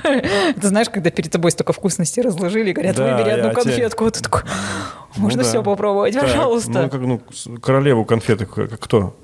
Ты 0.60 0.68
знаешь, 0.68 0.88
когда 0.90 1.10
перед 1.10 1.30
тобой 1.32 1.50
столько 1.50 1.72
вкусностей 1.72 2.22
разложили, 2.22 2.72
говорят, 2.72 2.96
Да, 2.96 3.16
выбери 3.16 3.30
одну 3.30 3.50
тебе- 3.50 3.62
конфетку, 3.62 4.04
вот 4.04 4.14
ты 4.14 4.22
такой, 4.22 4.42
можно 5.16 5.38
Ну 5.38 5.44
да. 5.44 5.48
все 5.48 5.62
попробовать, 5.62 6.14
Так, 6.14 6.22
пожалуйста. 6.24 6.70
Ну, 6.70 6.88
как, 6.88 7.00
ну, 7.00 7.58
королеву 7.58 8.04
конфеток, 8.04 8.54
как- 8.54 8.78
кто? 8.78 9.16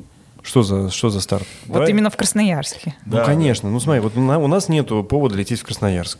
Что 0.42 0.62
за, 0.62 0.90
что 0.90 1.10
за 1.10 1.20
старт? 1.20 1.46
Вот 1.66 1.74
Давай. 1.74 1.90
именно 1.90 2.08
в 2.08 2.16
Красноярске. 2.16 2.94
Ну, 3.04 3.16
Да, 3.18 3.24
конечно. 3.24 3.68
Ну, 3.68 3.78
смотри, 3.78 4.00
вот 4.00 4.16
у 4.16 4.20
на- 4.20 4.38
у 4.38 4.46
нас 4.46 4.68
нету 4.70 5.04
повода 5.04 5.36
лететь 5.36 5.60
в 5.60 5.64
Красноярск. 5.64 6.18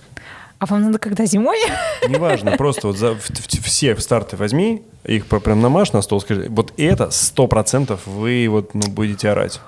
А 0.59 0.67
вам 0.67 0.83
надо 0.83 0.99
когда 0.99 1.25
зимой? 1.25 1.57
Неважно, 2.09 2.53
просто 2.59 2.89
вот 2.89 2.99
за, 2.99 3.15
в- 3.15 3.19
в- 3.31 3.65
все 3.65 3.97
старты 3.97 4.37
возьми, 4.37 4.83
их 5.05 5.25
прям 5.27 5.63
намажь 5.63 5.93
на 5.93 6.03
стол, 6.03 6.21
скажи, 6.21 6.49
вот 6.51 6.75
это 6.77 7.11
сто 7.11 7.47
процентов 7.47 8.07
вы 8.07 8.47
вот, 8.51 8.75
ну, 8.75 8.83
будете 8.89 9.31
орать. 9.31 9.59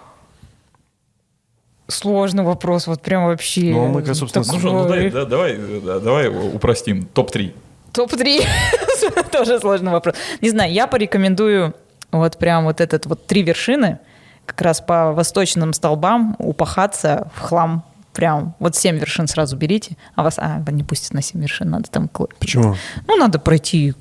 Сложный 2.02 2.42
вопрос, 2.42 2.88
вот 2.88 3.00
прям 3.00 3.26
вообще. 3.26 3.70
Ну, 3.72 3.84
а 3.84 3.88
мы, 3.88 4.02
как, 4.02 4.16
собственно, 4.16 4.44
такой. 4.44 4.60
Ну, 4.60 4.88
дай- 4.88 5.10
да, 5.10 5.24
давай, 5.24 5.56
да, 5.56 6.00
давай 6.00 6.28
упростим. 6.28 7.06
Топ-3. 7.06 7.54
Топ-3. 7.92 8.44
Тоже 9.30 9.60
сложный 9.60 9.92
вопрос. 9.92 10.16
Не 10.40 10.50
знаю, 10.50 10.72
я 10.72 10.88
порекомендую 10.88 11.74
вот 12.10 12.38
прям 12.38 12.64
вот 12.64 12.80
этот 12.80 13.06
вот 13.06 13.26
три 13.26 13.42
вершины, 13.42 14.00
как 14.46 14.60
раз 14.62 14.80
по 14.80 15.12
восточным 15.12 15.72
столбам 15.72 16.34
упахаться 16.38 17.30
в 17.36 17.40
хлам. 17.40 17.84
Прям 18.12 18.54
вот 18.58 18.76
семь 18.76 18.98
вершин 18.98 19.26
сразу 19.26 19.56
берите, 19.56 19.96
а 20.16 20.22
вас 20.22 20.38
а, 20.38 20.62
не 20.70 20.82
пустят 20.82 21.14
на 21.14 21.22
семь 21.22 21.40
вершин, 21.40 21.70
надо 21.70 21.88
там... 21.88 22.10
Почему? 22.38 22.76
Ну, 23.06 23.16
надо 23.16 23.38
пройти 23.38 23.94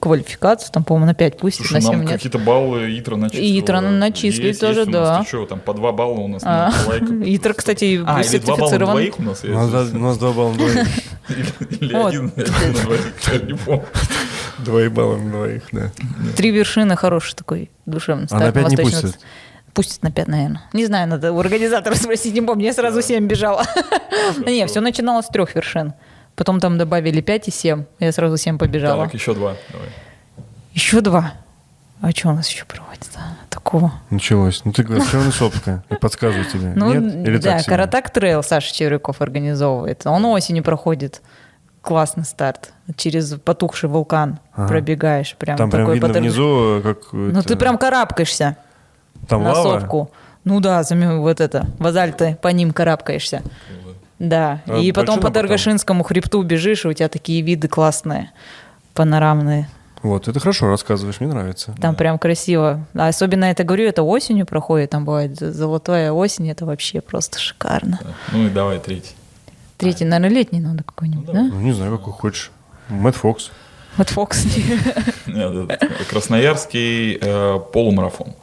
квалификацию, 0.00 0.70
там, 0.72 0.84
по-моему, 0.84 1.06
на 1.06 1.14
5 1.14 1.38
пустят, 1.38 1.66
Слушай, 1.66 1.82
на 1.82 1.86
нам 1.90 1.92
7 2.00 2.02
нет. 2.04 2.12
какие-то 2.12 2.38
баллы 2.38 2.98
Итра 2.98 3.16
начислили. 3.16 3.60
Итра 3.60 3.80
начислили 3.80 4.52
тоже, 4.52 4.86
да. 4.86 5.24
Что, 5.26 5.46
там 5.46 5.60
по 5.60 5.74
два 5.74 5.92
балла 5.92 6.18
у 6.20 6.28
нас 6.28 6.42
А, 6.44 6.70
на 6.70 6.88
лайках. 6.88 7.10
Итр, 7.24 7.54
кстати, 7.54 7.84
А, 7.84 7.88
или 7.88 7.98
два 7.98 8.10
балла 8.10 8.22
сертифицирован. 8.24 8.92
двоих 8.92 9.18
у 9.18 9.22
нас 9.22 9.44
У 9.44 9.46
нас, 9.48 9.70
есть? 9.72 9.92
два- 9.92 9.98
у 10.00 10.02
нас 10.02 10.18
два 10.18 10.32
балла 10.32 10.50
на 10.50 10.56
двоих. 10.56 10.86
Или- 11.80 11.94
один 11.94 12.24
на 12.36 12.82
двоих, 12.82 13.12
я 13.32 13.38
не 13.38 13.54
помню. 13.54 13.84
Два 14.58 14.90
балла 14.90 15.16
на 15.16 15.30
двоих, 15.30 15.62
да. 15.70 15.92
Три 16.36 16.50
вершины 16.50 16.96
хороший 16.96 17.34
такой 17.36 17.70
душевный 17.86 18.26
А 18.30 18.34
на 18.34 18.40
старт 18.40 18.54
пять 18.54 18.68
не 18.70 18.76
восточного- 18.76 19.02
пустят? 19.02 19.20
Пустят 19.74 20.02
на 20.02 20.10
5, 20.10 20.26
наверное. 20.26 20.62
Не 20.72 20.86
знаю, 20.86 21.06
надо 21.08 21.32
у 21.32 21.38
организатора 21.38 21.94
спросить, 21.94 22.34
не 22.34 22.42
помню, 22.42 22.64
я 22.64 22.72
сразу 22.72 23.00
7 23.00 23.26
бежала. 23.28 23.64
Не, 24.44 24.66
все 24.66 24.80
начиналось 24.80 25.26
с 25.26 25.28
трех 25.28 25.54
вершин. 25.54 25.92
Потом 26.38 26.60
там 26.60 26.78
добавили 26.78 27.20
5 27.20 27.48
и 27.48 27.50
7. 27.50 27.84
Я 27.98 28.12
сразу 28.12 28.36
7 28.36 28.58
побежала. 28.58 29.06
Так, 29.06 29.14
еще 29.14 29.34
два. 29.34 29.56
Давай. 29.72 29.88
Еще 30.72 31.00
два. 31.00 31.32
А 32.00 32.12
что 32.12 32.28
у 32.28 32.32
нас 32.32 32.48
еще 32.48 32.64
проводится? 32.64 33.18
Такого. 33.50 33.92
Началось. 34.08 34.62
Ну 34.64 34.72
ты 34.72 34.84
говоришь, 34.84 35.10
черная 35.10 35.32
сопка. 35.32 35.82
Я 35.90 35.96
подсказываю 35.96 36.44
тебе. 36.44 36.74
Ну, 36.76 36.94
Нет? 36.94 37.26
Или 37.26 37.38
да? 37.38 37.60
Каратаг 37.64 38.10
Trail 38.10 38.44
Саша 38.44 38.72
Чевряков 38.72 39.20
организовывает. 39.20 40.06
Он 40.06 40.24
осенью 40.26 40.62
проходит. 40.62 41.22
Классный 41.82 42.24
старт. 42.24 42.72
Через 42.96 43.34
потухший 43.34 43.88
вулкан 43.88 44.38
Ага. 44.54 44.68
пробегаешь. 44.68 45.34
Прям 45.36 45.56
Там 45.56 45.70
прям 45.70 45.82
такой 45.82 45.94
видно 45.94 46.08
потом- 46.08 46.22
внизу, 46.22 46.80
как... 46.84 46.98
Ну, 47.12 47.42
ты 47.42 47.56
прям 47.56 47.78
карабкаешься. 47.78 48.56
Там 49.26 49.42
на 49.42 49.54
лава? 49.54 49.80
сопку. 49.80 50.12
Ну 50.44 50.60
да, 50.60 50.82
вот 50.88 51.40
это, 51.40 51.66
базальт 51.80 52.18
ты 52.18 52.38
по 52.40 52.48
ним 52.48 52.72
карабкаешься. 52.72 53.42
Да, 54.18 54.62
А 54.66 54.78
и 54.78 54.90
потом 54.92 55.16
по 55.16 55.22
потом? 55.22 55.34
Торгашинскому 55.34 56.02
хребту 56.02 56.42
бежишь, 56.42 56.84
и 56.84 56.88
у 56.88 56.92
тебя 56.92 57.08
такие 57.08 57.42
виды 57.42 57.68
классные, 57.68 58.30
панорамные. 58.94 59.68
Вот, 60.02 60.28
это 60.28 60.38
хорошо 60.38 60.68
рассказываешь, 60.68 61.20
мне 61.20 61.28
нравится. 61.28 61.74
Там 61.80 61.94
прям 61.96 62.18
красиво. 62.18 62.86
А 62.94 63.08
особенно 63.08 63.46
это 63.46 63.64
говорю, 63.64 63.84
это 63.84 64.02
осенью 64.02 64.46
проходит, 64.46 64.90
там 64.90 65.04
бывает 65.04 65.38
золотая 65.38 66.12
осень, 66.12 66.50
это 66.50 66.66
вообще 66.66 67.00
просто 67.00 67.38
шикарно. 67.38 67.98
Так, 68.02 68.14
Ну 68.32 68.46
и 68.46 68.50
давай 68.50 68.78
третий. 68.78 69.14
Третий, 69.76 70.04
наверное, 70.04 70.36
летний 70.36 70.60
надо 70.60 70.82
какой-нибудь, 70.84 71.26
да? 71.26 71.42
Ну, 71.42 71.60
не 71.60 71.72
знаю, 71.72 71.98
какой 71.98 72.12
хочешь. 72.12 72.50
Мэтт 72.88 73.16
Фокс. 73.16 73.50
Вот 73.96 74.08
Фокс. 74.10 74.44
Красноярский 76.10 77.18
э, 77.20 77.58
полумарафон. 77.72 78.34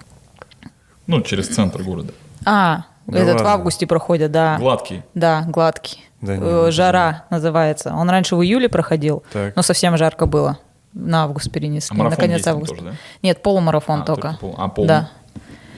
Ну, 1.07 1.21
через 1.21 1.47
центр 1.47 1.81
города. 1.83 2.13
А, 2.45 2.85
Да 3.07 3.19
Этот 3.19 3.33
в 3.33 3.37
ладно? 3.37 3.51
августе 3.53 3.85
проходит, 3.87 4.31
да. 4.31 4.57
Гладкий. 4.57 5.03
Да, 5.13 5.43
гладкий. 5.47 6.03
Да 6.21 6.37
не, 6.37 6.43
Э, 6.67 6.71
Жара 6.71 7.25
называется. 7.29 7.93
Он 7.93 8.09
раньше 8.09 8.35
в 8.35 8.41
июле 8.43 8.67
проходил, 8.67 9.23
Так. 9.31 9.55
но 9.55 9.61
совсем 9.61 9.95
жарко 9.97 10.25
было. 10.25 10.57
На 10.93 11.23
август 11.25 11.51
перенесли. 11.51 11.99
А 11.99 12.03
на 12.09 12.15
конец 12.15 12.47
августа. 12.47 12.75
тоже, 12.75 12.89
да? 12.91 12.95
Нет, 13.21 13.43
полумарафон 13.43 14.01
А, 14.01 14.05
только. 14.05 14.37
пол- 14.39 14.55
А, 14.57 14.67
полный? 14.69 14.87
Да. 14.87 15.09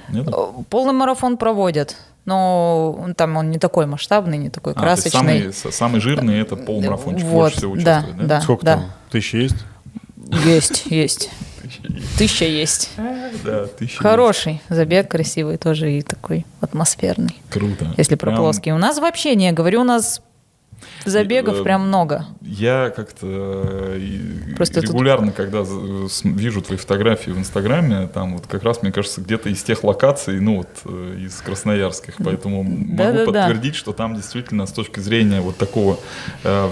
Нет? 0.10 0.28
Э, 0.30 0.32
Полный 0.70 0.94
марафон 0.94 1.36
проводят, 1.38 1.98
но 2.24 3.10
там 3.18 3.36
он 3.36 3.50
не 3.52 3.58
такой 3.58 3.88
масштабный, 3.88 4.38
не 4.38 4.50
такой 4.50 4.74
А, 4.74 4.76
то 4.80 4.86
есть 4.92 5.10
красочный. 5.12 5.52
самый, 5.52 5.74
самый 5.74 6.00
жирный 6.02 6.40
это 6.40 6.56
полумарафончик, 6.56 7.26
Вот, 7.26 7.34
больше 7.42 7.58
всего 7.58 7.76
да, 7.76 7.98
участвует, 8.00 8.28
да. 8.28 8.42
Сколько 8.42 8.66
там? 8.66 8.86
Тысяча 9.10 9.38
есть? 9.38 9.56
Есть, 10.46 10.86
есть. 10.86 11.30
Тысяча 12.18 12.46
есть. 12.46 12.92
Да, 13.44 13.68
тысяча. 13.68 14.00
Хороший 14.02 14.62
забег, 14.70 15.10
красивый 15.10 15.58
тоже 15.58 15.92
и 15.92 16.02
такой 16.02 16.46
атмосферный. 16.62 17.36
Круто. 17.50 17.94
Если 17.98 18.16
про 18.16 18.32
Прям 18.32 18.38
плоский. 18.38 18.72
У 18.72 18.78
нас 18.78 19.00
вообще 19.00 19.36
не, 19.36 19.52
говорю, 19.52 19.82
у 19.82 19.86
нас 19.86 20.22
забегов 21.06 21.60
Э, 21.60 21.64
прям 21.64 21.88
много. 21.88 22.26
Я 22.42 22.92
как-то 22.96 23.26
э, 23.26 24.00
и 24.00 24.54
Просто 24.56 24.82
тут- 24.82 24.90
регулярно, 24.92 25.32
когда 25.32 25.64
за- 25.64 26.08
с- 26.10 26.24
вижу 26.24 26.62
твои 26.62 26.78
фотографии 26.78 27.32
в 27.32 27.38
Инстаграме, 27.40 28.08
там 28.08 28.36
вот 28.36 28.48
как 28.48 28.64
раз, 28.64 28.82
мне 28.82 28.92
кажется, 28.92 29.22
где-то 29.22 29.50
из 29.50 29.64
тех 29.64 29.84
локаций, 29.84 30.40
ну 30.40 30.58
вот 30.58 30.68
э, 30.86 31.18
из 31.26 31.36
красноярских, 31.42 32.16
поэтому 32.24 32.64
могу 32.64 32.96
Да-да-да. 32.98 33.26
подтвердить, 33.26 33.76
что 33.76 33.94
там 33.94 34.16
действительно 34.16 34.66
с 34.66 34.72
точки 34.72 35.00
зрения 35.00 35.42
вот 35.42 35.58
такого 35.58 35.98
э, 36.44 36.70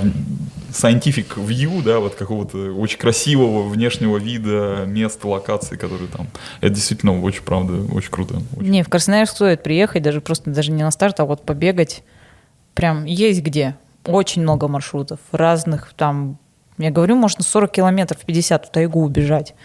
scientific 0.72 1.36
view, 1.38 1.82
да, 1.84 2.00
вот 2.00 2.16
какого-то 2.16 2.58
очень 2.74 2.98
красивого 3.00 3.68
внешнего 3.70 4.18
вида 4.18 4.84
мест, 4.86 5.24
локаций, 5.24 5.78
которые 5.78 6.08
там, 6.10 6.28
это 6.62 6.74
действительно 6.74 7.22
очень, 7.22 7.44
правда, 7.44 7.74
очень 7.94 8.12
круто. 8.12 8.42
очень. 8.58 8.70
Не, 8.70 8.84
в 8.84 8.90
Красноярск 8.90 9.36
стоит 9.36 9.64
приехать, 9.64 10.04
даже 10.04 10.22
просто 10.22 10.50
даже 10.50 10.72
не 10.72 10.84
на 10.84 10.92
старт, 10.92 11.20
а 11.20 11.26
вот 11.26 11.44
побегать. 11.44 12.04
Прям 12.74 13.06
есть 13.06 13.42
где. 13.42 13.76
Очень 14.06 14.42
много 14.44 14.68
маршрутов 14.68 15.20
разных. 15.32 15.94
Там, 15.96 16.38
я 16.78 16.92
говорю, 16.92 17.16
можно 17.16 17.44
40 17.44 17.72
километров, 17.72 18.20
50 18.26 18.66
в 18.66 18.72
тайгу 18.72 19.02
убежать. 19.04 19.56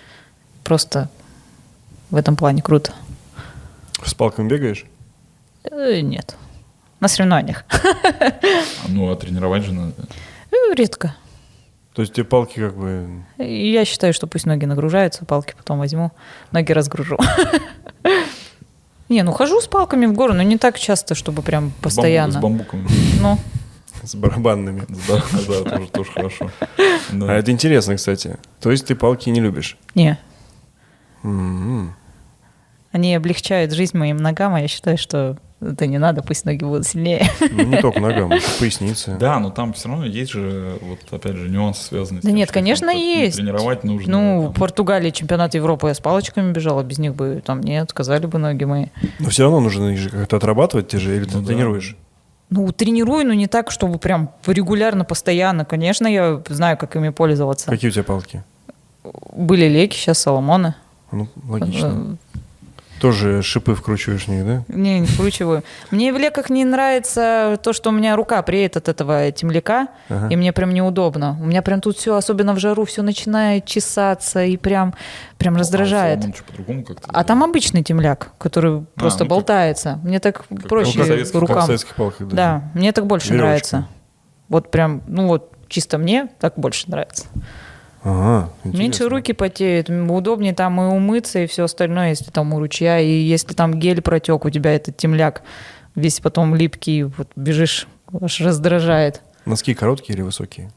Просто 0.64 1.08
в 2.10 2.16
этом 2.16 2.36
плане 2.36 2.62
круто. 2.62 2.92
С 4.04 4.14
палками 4.14 4.48
бегаешь? 4.48 4.84
Э, 5.64 6.00
нет. 6.00 6.36
На 7.00 7.08
соревнованиях. 7.08 7.64
Ну, 8.88 9.10
а 9.10 9.16
тренировать 9.16 9.64
же 9.64 9.72
надо. 9.72 9.94
Э, 10.52 10.74
Редко. 10.74 11.14
То 11.94 12.02
есть 12.02 12.14
тебе 12.14 12.24
палки 12.24 12.58
как 12.60 12.76
бы... 12.76 13.24
Я 13.38 13.84
считаю, 13.84 14.12
что 14.14 14.26
пусть 14.26 14.46
ноги 14.46 14.64
нагружаются, 14.64 15.24
палки 15.24 15.54
потом 15.56 15.78
возьму, 15.80 16.12
ноги 16.52 16.72
разгружу. 16.72 17.18
Не, 19.08 19.22
ну 19.24 19.32
хожу 19.32 19.60
с 19.60 19.66
палками 19.66 20.06
в 20.06 20.12
гору, 20.12 20.34
но 20.34 20.42
не 20.42 20.56
так 20.56 20.78
часто, 20.78 21.16
чтобы 21.16 21.42
прям 21.42 21.64
бамбу- 21.66 21.78
С 21.80 21.82
постоянно. 21.82 22.40
бамбуком. 22.40 22.86
Ну, 23.20 23.38
С 24.10 24.14
барабанными. 24.16 24.82
Да, 25.06 25.22
да, 25.48 25.70
тоже, 25.70 25.86
тоже 25.88 26.10
хорошо. 26.12 26.50
Да. 27.12 27.26
А 27.32 27.34
это 27.34 27.52
интересно, 27.52 27.94
кстати. 27.94 28.38
То 28.60 28.70
есть 28.72 28.86
ты 28.86 28.96
палки 28.96 29.30
не 29.30 29.40
любишь? 29.40 29.76
не. 29.94 30.18
М-м. 31.22 31.94
Они 32.92 33.14
облегчают 33.14 33.72
жизнь 33.72 33.96
моим 33.96 34.16
ногам, 34.16 34.54
а 34.54 34.60
я 34.60 34.66
считаю, 34.66 34.98
что 34.98 35.36
это 35.60 35.86
не 35.86 35.98
надо, 35.98 36.22
пусть 36.22 36.44
ноги 36.44 36.64
будут 36.64 36.86
сильнее. 36.86 37.30
Ну, 37.52 37.62
не 37.66 37.76
только 37.76 38.00
ногам, 38.00 38.32
еще 38.32 38.48
поясница. 38.58 39.16
Да, 39.20 39.38
но 39.38 39.50
там 39.50 39.74
все 39.74 39.88
равно 39.90 40.06
есть 40.06 40.32
же, 40.32 40.76
вот 40.80 40.98
опять 41.12 41.36
же, 41.36 41.48
нюансы 41.48 41.84
связанные 41.84 42.22
с 42.22 42.24
Да 42.24 42.30
тем, 42.30 42.36
нет, 42.36 42.50
конечно, 42.50 42.90
есть. 42.90 43.36
Тренировать 43.36 43.84
нужно. 43.84 44.10
Ну, 44.10 44.40
в. 44.48 44.54
Португалии 44.54 45.10
чемпионат 45.10 45.54
Европы 45.54 45.86
я 45.86 45.94
с 45.94 46.00
палочками 46.00 46.50
бежала, 46.50 46.82
без 46.82 46.98
них 46.98 47.14
бы 47.14 47.40
там 47.46 47.60
нет, 47.60 47.90
сказали 47.90 48.26
бы 48.26 48.38
ноги 48.38 48.64
мои. 48.64 48.86
Но 49.20 49.28
все 49.28 49.44
равно 49.44 49.60
нужно 49.60 49.90
их 49.92 49.98
же 49.98 50.10
как-то 50.10 50.38
отрабатывать 50.38 50.88
те 50.88 50.98
же, 50.98 51.14
или 51.14 51.26
ты 51.26 51.36
Ну 51.36 51.42
да. 51.42 51.46
тренируешь? 51.48 51.96
Ну, 52.50 52.72
тренирую, 52.72 53.26
но 53.26 53.32
не 53.32 53.46
так, 53.46 53.70
чтобы 53.70 53.98
прям 53.98 54.30
регулярно, 54.46 55.04
постоянно. 55.04 55.64
Конечно, 55.64 56.08
я 56.08 56.42
знаю, 56.48 56.76
как 56.76 56.96
ими 56.96 57.10
пользоваться. 57.10 57.66
Какие 57.70 57.90
у 57.90 57.92
тебя 57.92 58.04
палки? 58.04 58.42
Были 59.32 59.66
леки, 59.66 59.96
сейчас 59.96 60.18
Соломоны. 60.18 60.74
Ну, 61.12 61.28
логично. 61.48 62.16
Тоже 63.00 63.42
шипы 63.42 63.74
вкручиваешь 63.74 64.24
в 64.24 64.28
них, 64.28 64.44
да? 64.44 64.62
Не, 64.68 65.00
не 65.00 65.06
вкручиваю. 65.06 65.64
Мне 65.90 66.12
в 66.12 66.18
леках 66.18 66.50
не 66.50 66.64
нравится 66.66 67.58
то, 67.62 67.72
что 67.72 67.88
у 67.88 67.92
меня 67.92 68.14
рука 68.14 68.42
преет 68.42 68.76
от 68.76 68.88
этого 68.88 69.32
темляка, 69.32 69.88
Ага. 70.08 70.28
и 70.28 70.36
мне 70.36 70.52
прям 70.52 70.74
неудобно. 70.74 71.38
У 71.40 71.46
меня 71.46 71.62
прям 71.62 71.80
тут 71.80 71.96
все, 71.96 72.14
особенно 72.14 72.52
в 72.54 72.58
жару, 72.58 72.84
все 72.84 73.02
начинает 73.02 73.64
чесаться 73.64 74.44
и 74.44 74.56
прям, 74.58 74.94
прям 75.38 75.56
раздражает. 75.56 76.24
А? 76.24 77.20
А 77.20 77.24
там 77.24 77.42
обычный 77.42 77.82
темляк, 77.82 78.32
который 78.38 78.84
просто 78.96 79.24
ну, 79.24 79.28
как- 79.28 79.30
болтается. 79.30 79.98
Мне 80.04 80.20
так 80.20 80.44
проще 80.68 80.98
как 80.98 81.06
в 81.06 81.10
советских- 81.10 81.40
Как 81.40 81.48
в 81.48 81.52
рукам. 81.52 81.66
советских 81.66 81.94
палках, 81.94 82.28
да. 82.28 82.36
Да, 82.36 82.62
мне 82.78 82.92
так 82.92 83.06
больше 83.06 83.28
Веревочка. 83.32 83.46
нравится. 83.46 83.88
Вот 84.48 84.70
прям, 84.70 85.02
ну 85.06 85.26
вот 85.26 85.52
чисто 85.68 85.96
мне 85.96 86.28
так 86.38 86.54
больше 86.56 86.90
нравится. 86.90 87.26
Ага, 88.02 88.50
Меньше 88.64 88.82
интересно. 88.86 89.08
руки 89.10 89.32
потеют, 89.34 89.90
удобнее 89.90 90.54
там 90.54 90.80
и 90.80 90.84
умыться, 90.84 91.40
и 91.40 91.46
все 91.46 91.64
остальное, 91.64 92.10
если 92.10 92.30
там 92.30 92.52
у 92.54 92.58
ручья, 92.58 92.98
и 92.98 93.10
если 93.10 93.52
там 93.52 93.78
гель 93.78 94.00
протек, 94.00 94.44
у 94.46 94.50
тебя 94.50 94.74
этот 94.74 94.96
темляк 94.96 95.42
весь 95.94 96.20
потом 96.20 96.54
липкий, 96.54 97.02
вот 97.02 97.28
бежишь, 97.36 97.86
аж 98.20 98.40
раздражает. 98.40 99.20
Носки 99.44 99.74
короткие 99.74 100.14
или 100.14 100.22
высокие? 100.22 100.72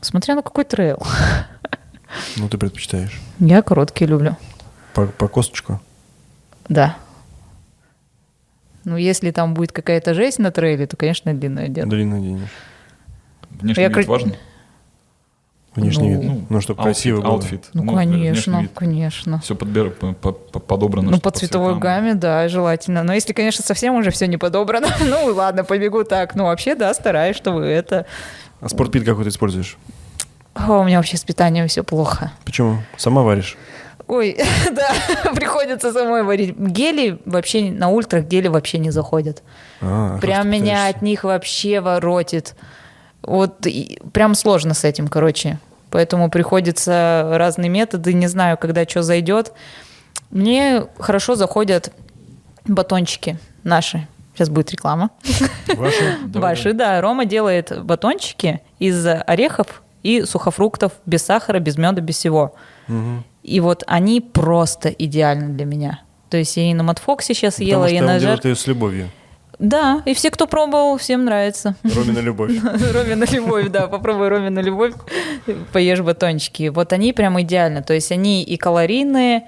Смотря 0.00 0.34
на 0.34 0.42
какой 0.42 0.64
трейл. 0.64 0.98
Ну, 2.36 2.46
ты 2.46 2.58
предпочитаешь. 2.58 3.18
Я 3.38 3.62
короткие 3.62 4.06
люблю. 4.06 4.36
По, 4.92 5.06
по 5.06 5.28
косточку? 5.28 5.80
Да. 6.68 6.98
Ну, 8.84 8.98
если 8.98 9.30
там 9.30 9.54
будет 9.54 9.72
какая-то 9.72 10.12
жесть 10.12 10.38
на 10.38 10.50
трейле, 10.50 10.86
то, 10.86 10.94
конечно, 10.98 11.32
длинную 11.32 11.66
одену. 11.66 11.88
Длинный 11.90 12.20
оденешь. 12.20 12.50
Внешний 13.48 13.82
Я 13.82 13.88
вид 13.88 13.96
кра- 13.96 14.04
важен? 14.06 14.34
Внешний 15.74 16.14
Ну, 16.14 16.20
вид. 16.20 16.50
Ну, 16.50 16.60
чтобы 16.60 16.82
красиво 16.82 17.22
было. 17.22 17.34
Outfit. 17.34 17.64
Ну, 17.72 17.94
конечно, 17.94 18.68
конечно. 18.74 19.40
Все 19.40 19.54
подобрано. 19.54 21.10
Ну, 21.10 21.18
по 21.18 21.30
цветовой 21.30 21.72
цветам. 21.74 21.80
гамме, 21.80 22.14
да, 22.14 22.46
желательно. 22.48 23.02
Но 23.02 23.14
если, 23.14 23.32
конечно, 23.32 23.64
совсем 23.64 23.94
уже 23.94 24.10
все 24.10 24.26
не 24.26 24.36
подобрано, 24.36 24.88
ну 25.00 25.32
ладно, 25.32 25.64
побегу 25.64 26.04
так. 26.04 26.34
Ну, 26.34 26.44
вообще, 26.44 26.74
да, 26.74 26.92
стараюсь, 26.92 27.36
чтобы 27.36 27.64
это... 27.64 28.04
А 28.60 28.68
спортпит 28.68 29.04
какой 29.04 29.24
ты 29.24 29.30
используешь? 29.30 29.78
О, 30.54 30.80
у 30.80 30.84
меня 30.84 30.98
вообще 30.98 31.16
с 31.16 31.24
питанием 31.24 31.66
все 31.68 31.82
плохо. 31.82 32.32
Почему? 32.44 32.78
Сама 32.98 33.22
варишь? 33.22 33.56
Ой, 34.08 34.36
да, 34.72 34.90
приходится 35.34 35.90
самой 35.92 36.22
варить. 36.22 36.54
Гели 36.58 37.18
вообще, 37.24 37.70
на 37.70 37.88
ультрах 37.88 38.26
гели 38.26 38.48
вообще 38.48 38.76
не 38.78 38.90
заходят. 38.90 39.42
А, 39.80 40.18
Прям 40.18 40.50
меня 40.50 40.88
от 40.88 41.00
них 41.00 41.24
вообще 41.24 41.80
воротит. 41.80 42.54
Вот 43.22 43.66
прям 44.12 44.34
сложно 44.34 44.74
с 44.74 44.84
этим, 44.84 45.08
короче. 45.08 45.58
Поэтому 45.90 46.30
приходится 46.30 47.28
разные 47.32 47.68
методы, 47.68 48.14
не 48.14 48.26
знаю, 48.26 48.56
когда 48.56 48.84
что 48.84 49.02
зайдет. 49.02 49.52
Мне 50.30 50.86
хорошо 50.98 51.34
заходят 51.34 51.92
батончики 52.66 53.38
наши. 53.62 54.08
Сейчас 54.34 54.48
будет 54.48 54.70
реклама. 54.72 55.10
Ваши? 55.76 56.16
Ваши, 56.34 56.72
да. 56.72 57.00
Рома 57.02 57.26
делает 57.26 57.84
батончики 57.84 58.62
из 58.78 59.06
орехов 59.06 59.82
и 60.02 60.22
сухофруктов 60.24 60.92
без 61.04 61.22
сахара, 61.22 61.58
без 61.58 61.76
меда, 61.76 62.00
без 62.00 62.16
всего. 62.16 62.54
Мгм. 62.88 63.24
И 63.42 63.60
вот 63.60 63.84
они 63.86 64.20
просто 64.20 64.88
идеальны 64.88 65.54
для 65.54 65.66
меня. 65.66 66.00
То 66.30 66.38
есть 66.38 66.56
я 66.56 66.70
и 66.70 66.74
на 66.74 66.82
Матфоксе 66.82 67.34
сейчас 67.34 67.54
Потому 67.54 67.70
ела, 67.70 67.88
что 67.88 67.96
и 67.96 68.00
на 68.00 68.12
жар... 68.14 68.20
делает 68.20 68.44
ее 68.46 68.56
с 68.56 68.66
любовью. 68.66 69.10
Да, 69.62 70.02
и 70.06 70.12
все, 70.12 70.32
кто 70.32 70.48
пробовал, 70.48 70.98
всем 70.98 71.24
нравится. 71.24 71.76
Ромина 71.84 72.18
любовь. 72.18 72.50
Ромина 72.92 73.24
любовь, 73.30 73.68
да, 73.68 73.86
попробуй 73.86 74.26
Ромина 74.26 74.58
любовь, 74.58 74.92
поешь 75.72 76.00
батончики. 76.00 76.68
Вот 76.68 76.92
они 76.92 77.12
прям 77.12 77.40
идеально. 77.40 77.80
То 77.80 77.94
есть 77.94 78.10
они 78.10 78.42
и 78.42 78.56
калорийные, 78.56 79.46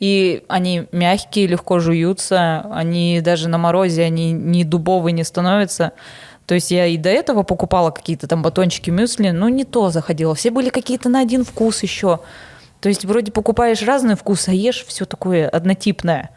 и 0.00 0.44
они 0.48 0.86
мягкие, 0.92 1.46
легко 1.46 1.78
жуются, 1.78 2.66
они 2.74 3.22
даже 3.24 3.48
на 3.48 3.56
морозе, 3.56 4.02
они 4.02 4.32
не 4.32 4.64
дубовые 4.64 5.14
не 5.14 5.24
становятся. 5.24 5.92
То 6.44 6.54
есть 6.54 6.70
я 6.70 6.84
и 6.84 6.98
до 6.98 7.08
этого 7.08 7.42
покупала 7.42 7.90
какие-то 7.90 8.28
там 8.28 8.42
батончики 8.42 8.90
мюсли, 8.90 9.30
но 9.30 9.48
не 9.48 9.64
то 9.64 9.88
заходило. 9.88 10.34
Все 10.34 10.50
были 10.50 10.68
какие-то 10.68 11.08
на 11.08 11.20
один 11.20 11.42
вкус 11.42 11.82
еще. 11.82 12.20
То 12.82 12.90
есть 12.90 13.06
вроде 13.06 13.32
покупаешь 13.32 13.80
разный 13.80 14.14
вкус, 14.14 14.46
а 14.46 14.52
ешь 14.52 14.84
все 14.86 15.06
такое 15.06 15.48
однотипное. 15.48 16.32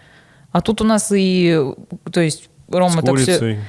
А 0.54 0.62
тут 0.62 0.80
у 0.80 0.86
нас 0.86 1.12
и, 1.14 1.62
то 2.10 2.22
есть 2.22 2.49
Рома 2.69 3.02
С 3.02 3.06
так 3.06 3.15
все... 3.18 3.26
курицей. 3.39 3.60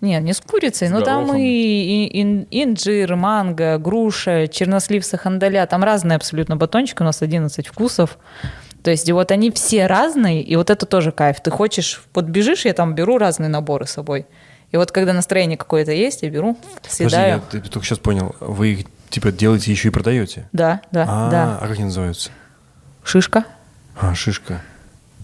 Нет, 0.00 0.22
не 0.22 0.32
с 0.32 0.40
курицей, 0.40 0.88
С 0.88 0.90
но 0.90 1.02
там 1.02 1.24
горохом. 1.24 1.40
и, 1.40 1.44
и- 1.44 2.22
ин- 2.22 2.46
инжир, 2.50 3.16
манго, 3.16 3.76
груша, 3.78 4.48
чернослив, 4.48 5.04
сахандаля. 5.04 5.66
Там 5.66 5.84
разные 5.84 6.16
абсолютно 6.16 6.56
батончики, 6.56 7.02
у 7.02 7.04
нас 7.04 7.20
11 7.20 7.66
вкусов. 7.68 8.16
То 8.82 8.90
есть 8.90 9.06
и 9.08 9.12
вот 9.12 9.30
они 9.30 9.50
все 9.50 9.86
разные, 9.86 10.42
и 10.42 10.56
вот 10.56 10.70
это 10.70 10.86
тоже 10.86 11.12
кайф. 11.12 11.40
Ты 11.42 11.50
хочешь, 11.50 12.02
вот 12.14 12.24
бежишь, 12.24 12.64
я 12.64 12.72
там 12.72 12.94
беру 12.94 13.18
разные 13.18 13.48
наборы 13.50 13.86
с 13.86 13.90
собой. 13.90 14.26
И 14.72 14.76
вот 14.78 14.90
когда 14.90 15.12
настроение 15.12 15.58
какое-то 15.58 15.92
есть, 15.92 16.22
я 16.22 16.30
беру, 16.30 16.54
Подожди, 16.54 16.88
съедаю. 17.08 17.34
я 17.34 17.60
ты 17.60 17.68
только 17.68 17.86
сейчас 17.86 17.98
понял. 17.98 18.34
Вы 18.40 18.68
их 18.72 18.86
типа 19.10 19.32
делаете 19.32 19.70
еще 19.70 19.88
и 19.88 19.90
продаете? 19.90 20.48
Да, 20.52 20.80
да, 20.92 21.04
а, 21.08 21.30
да. 21.30 21.58
а 21.60 21.66
как 21.66 21.72
они 21.76 21.84
называются? 21.84 22.30
Шишка. 23.04 23.44
А, 24.00 24.14
шишка. 24.14 24.62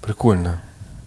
Прикольно. 0.03 0.61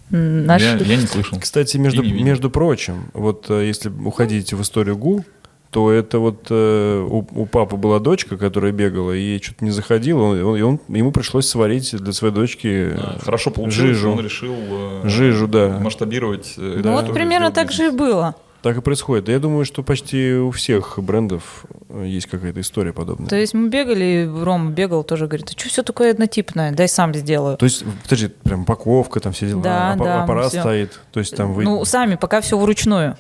Наш... 0.10 0.62
Я, 0.62 0.78
я 0.78 0.96
не 0.96 1.06
слышал. 1.08 1.40
Кстати, 1.40 1.78
между, 1.78 2.04
между 2.04 2.50
прочим, 2.50 3.06
вот 3.14 3.46
э, 3.50 3.68
если 3.68 3.90
уходить 3.90 4.54
в 4.54 4.62
историю 4.62 4.98
ГУ, 4.98 5.24
то 5.72 5.92
это 5.92 6.18
вот 6.18 6.48
э, 6.50 7.08
у, 7.08 7.28
у 7.32 7.46
папы 7.46 7.76
была 7.78 8.00
дочка, 8.00 8.38
которая 8.38 8.72
бегала, 8.72 9.12
и 9.12 9.20
ей 9.22 9.40
что-то 9.42 9.64
не 9.64 9.70
заходило, 9.70 10.24
он- 10.24 10.44
он- 10.44 10.58
и 10.58 10.62
он, 10.62 10.80
ему 10.88 11.12
пришлось 11.12 11.48
сварить 11.48 11.96
для 11.96 12.12
своей 12.12 12.34
дочки 12.34 12.68
А, 12.98 13.18
э, 13.18 13.24
Хорошо 13.24 13.52
получилось, 13.52 13.90
жижу. 13.98 14.12
он 14.14 14.20
решил 14.24 14.56
э, 14.58 15.02
Жижу, 15.08 15.48
да. 15.48 15.78
масштабировать. 15.80 16.56
э, 16.58 16.82
Ну 16.84 16.98
эту 16.98 17.06
вот 17.08 17.14
примерно 17.14 17.52
так 17.52 17.72
же 17.72 17.88
и 17.88 17.90
было. 17.92 18.36
Так 18.62 18.76
и 18.78 18.82
происходит. 18.82 19.30
Я 19.30 19.40
думаю, 19.40 19.64
что 19.64 19.84
почти 19.84 20.34
у 20.34 20.52
всех 20.52 21.00
брендов 21.00 21.66
э, 21.88 22.04
есть 22.08 22.28
какая-то 22.28 22.60
история 22.60 22.92
подобная. 22.92 23.30
То 23.30 23.38
есть 23.38 23.54
мы 23.54 23.70
бегали, 23.70 24.30
Рома 24.44 24.72
бегал, 24.72 25.04
тоже 25.06 25.28
говорит, 25.28 25.50
а 25.50 25.58
что 25.58 25.70
все 25.70 25.82
такое 25.82 26.12
однотипное, 26.12 26.74
дай 26.74 26.90
сам 26.90 27.14
сделаю. 27.14 27.56
То 27.58 27.66
есть, 27.66 27.86
подожди, 28.04 28.28
прям 28.28 28.64
упаковка, 28.64 29.22
там 29.22 29.32
все 29.32 29.48
дела, 29.48 29.62
Да, 29.64 29.94
аппа- 29.94 30.04
да, 30.04 30.24
аппарат 30.24 30.52
всё. 30.52 30.60
стоит. 30.60 31.00
То 31.12 31.22
есть 31.22 31.36
там 31.38 31.54
вы... 31.54 31.64
Ну, 31.64 31.86
сами 31.86 32.16
пока 32.16 32.42
все 32.42 32.58
вручную. 32.58 33.18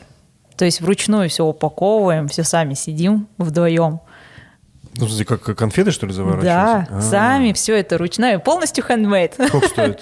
То 0.57 0.65
есть 0.65 0.81
вручную 0.81 1.29
все 1.29 1.45
упаковываем, 1.45 2.27
все 2.27 2.43
сами 2.43 2.73
сидим 2.73 3.29
вдвоем. 3.37 4.01
Ну, 4.97 5.07
смотри, 5.07 5.23
как 5.23 5.41
конфеты, 5.57 5.91
что 5.91 6.05
ли, 6.05 6.11
Да, 6.11 6.15
заворачиваете? 6.17 6.87
А, 6.91 7.01
сами 7.01 7.53
все 7.53 7.77
это 7.79 7.97
ручная, 7.97 8.39
полностью 8.39 8.83
хендмейд. 8.83 9.35
Сколько 9.47 9.67
стоит? 9.69 9.99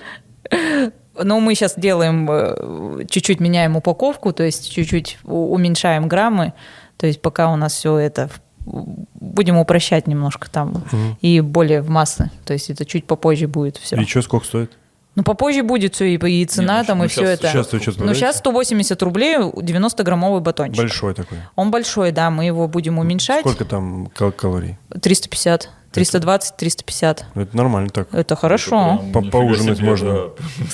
Но 1.24 1.40
мы 1.40 1.56
сейчас 1.56 1.76
делаем, 1.78 2.28
э, 2.30 3.06
чуть-чуть 3.10 3.40
меняем 3.40 3.76
упаковку, 3.76 4.34
то 4.34 4.44
есть 4.44 4.72
чуть-чуть 4.72 5.18
уменьшаем 5.24 6.08
граммы. 6.08 6.54
То 6.98 7.08
есть 7.08 7.22
пока 7.22 7.52
у 7.52 7.56
нас 7.56 7.74
все 7.74 7.98
это 7.98 8.30
будем 8.66 9.58
упрощать 9.58 10.08
немножко 10.08 10.50
там 10.50 10.84
и 11.22 11.40
более 11.42 11.82
в 11.82 11.90
массы. 11.90 12.32
То 12.46 12.54
есть 12.54 12.70
это 12.70 12.86
чуть 12.86 13.06
попозже 13.06 13.48
будет 13.48 13.78
все. 13.78 13.96
И 13.96 14.06
что, 14.06 14.22
сколько 14.22 14.46
стоит? 14.46 14.72
Ну 15.18 15.24
попозже 15.24 15.64
будет 15.64 15.96
все 15.96 16.14
и, 16.14 16.18
и 16.18 16.46
цена 16.46 16.76
Не, 16.76 16.82
ну, 16.82 16.86
там 16.86 17.00
и 17.00 17.02
ну, 17.04 17.08
все 17.08 17.24
это. 17.24 17.48
Сейчас 17.48 17.68
что-то 17.68 18.04
Ну 18.04 18.14
сейчас 18.14 18.38
180 18.38 19.02
рублей 19.02 19.38
90 19.56 20.04
граммовый 20.04 20.42
батончик. 20.42 20.78
Большой 20.78 21.16
такой. 21.16 21.40
Он 21.56 21.72
большой, 21.72 22.12
да, 22.12 22.30
мы 22.30 22.46
его 22.46 22.68
будем 22.68 23.00
уменьшать. 23.00 23.40
Сколько 23.40 23.66
там 23.66 24.12
кал- 24.14 24.32
калорий? 24.32 24.78
350, 25.02 25.72
320, 25.98 26.56
350. 26.58 27.26
Ну, 27.36 27.42
это 27.42 27.58
нормально 27.58 27.90
так. 27.90 28.08
Это 28.12 28.36
хорошо. 28.36 28.98
Прям 28.98 29.12
По- 29.12 29.20
нифига 29.20 29.32
поужинать 29.32 29.78
себе, 29.78 29.90
можно. 29.90 30.14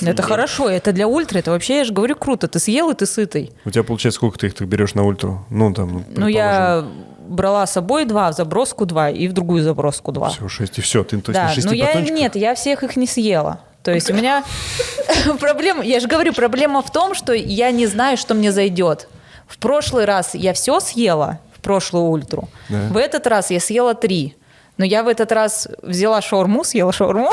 да. 0.02 0.12
Это 0.12 0.22
хорошо, 0.22 0.70
это 0.70 0.92
для 0.92 1.08
ультра, 1.08 1.40
это 1.40 1.52
вообще, 1.52 1.80
я 1.80 1.84
же 1.86 1.94
говорю, 1.94 2.16
круто. 2.16 2.48
Ты 2.48 2.60
съел, 2.60 2.90
и 2.92 2.94
ты 2.96 3.06
сытый. 3.06 3.52
У 3.66 3.72
тебя 3.72 3.84
получается, 3.84 4.18
сколько 4.18 4.38
ты 4.38 4.48
их 4.48 4.54
так 4.54 4.68
берешь 4.68 4.94
на 4.94 5.04
ультру? 5.04 5.46
Ну, 5.50 5.74
там, 5.74 6.06
Ну, 6.16 6.28
я 6.28 6.86
брала 7.28 7.66
с 7.66 7.72
собой 7.74 8.06
два, 8.06 8.32
в 8.32 8.36
заброску 8.36 8.86
два 8.86 9.10
и 9.10 9.28
в 9.28 9.34
другую 9.34 9.64
заброску 9.64 10.12
два. 10.12 10.30
Все, 10.30 10.48
шесть, 10.48 10.78
и 10.78 10.82
все. 10.82 11.04
Ты, 11.04 11.20
то 11.22 11.32
есть, 11.32 11.40
да, 11.42 11.48
на 11.48 11.54
шести 11.54 11.70
но 11.70 11.74
я 11.74 11.94
нет, 12.02 12.36
я 12.36 12.54
всех 12.56 12.84
их 12.84 12.96
не 12.96 13.08
съела. 13.08 13.60
То 13.84 13.92
есть 13.92 14.10
у 14.10 14.14
меня 14.14 14.44
проблема, 15.40 15.84
я 15.84 16.00
же 16.00 16.08
говорю, 16.08 16.34
проблема 16.34 16.82
в 16.82 16.92
том, 16.92 17.16
что 17.16 17.34
я 17.34 17.72
не 17.72 17.88
знаю, 17.88 18.18
что 18.18 18.34
мне 18.34 18.52
зайдет. 18.52 19.08
В 19.48 19.58
прошлый 19.58 20.06
раз 20.06 20.36
я 20.36 20.54
все 20.54 20.80
съела, 20.80 21.40
в 21.56 21.60
прошлую 21.62 22.06
ультру. 22.06 22.50
Да. 22.70 22.88
В 22.90 22.98
этот 22.98 23.28
раз 23.28 23.52
я 23.52 23.60
съела 23.60 23.94
три. 23.94 24.36
Но 24.78 24.86
я 24.86 25.04
в 25.04 25.08
этот 25.08 25.32
раз 25.32 25.68
взяла 25.82 26.22
шаурму, 26.22 26.64
съела 26.64 26.92
шаурму, 26.92 27.30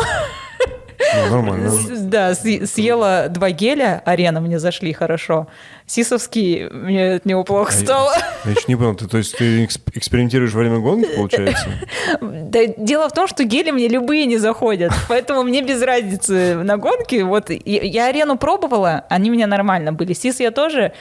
Ну, 1.15 1.31
нормально. 1.31 1.73
Да, 2.01 2.35
съела 2.35 3.29
два 3.31 3.51
геля, 3.51 4.03
арена 4.05 4.41
мне 4.41 4.59
зашли 4.59 4.93
хорошо. 4.93 5.47
Сисовский, 5.87 6.69
мне 6.69 7.15
от 7.15 7.25
него 7.25 7.43
плохо 7.43 7.73
стало. 7.73 8.13
Я 8.45 8.51
еще 8.51 8.65
не 8.69 8.77
понял, 8.77 8.95
ты, 8.95 9.09
то 9.09 9.17
есть 9.17 9.37
ты 9.37 9.65
эксп- 9.65 9.91
экспериментируешь 9.95 10.53
во 10.53 10.61
время 10.61 10.79
гонки, 10.79 11.09
получается? 11.17 11.67
Да, 12.21 12.61
дело 12.77 13.09
в 13.09 13.13
том, 13.13 13.27
что 13.29 13.45
гели 13.45 13.71
мне 13.71 13.89
любые 13.89 14.27
не 14.27 14.37
заходят, 14.37 14.93
поэтому 15.09 15.43
мне 15.43 15.63
без 15.63 15.81
разницы 15.83 16.57
на 16.57 16.77
гонке. 16.77 17.25
Вот 17.25 17.49
я 17.49 18.07
арену 18.09 18.37
пробовала, 18.37 19.05
они 19.09 19.31
у 19.31 19.33
меня 19.33 19.47
нормально 19.47 19.93
были. 19.95 20.13
Сис 20.13 20.39
я 20.41 20.51
тоже. 20.51 20.93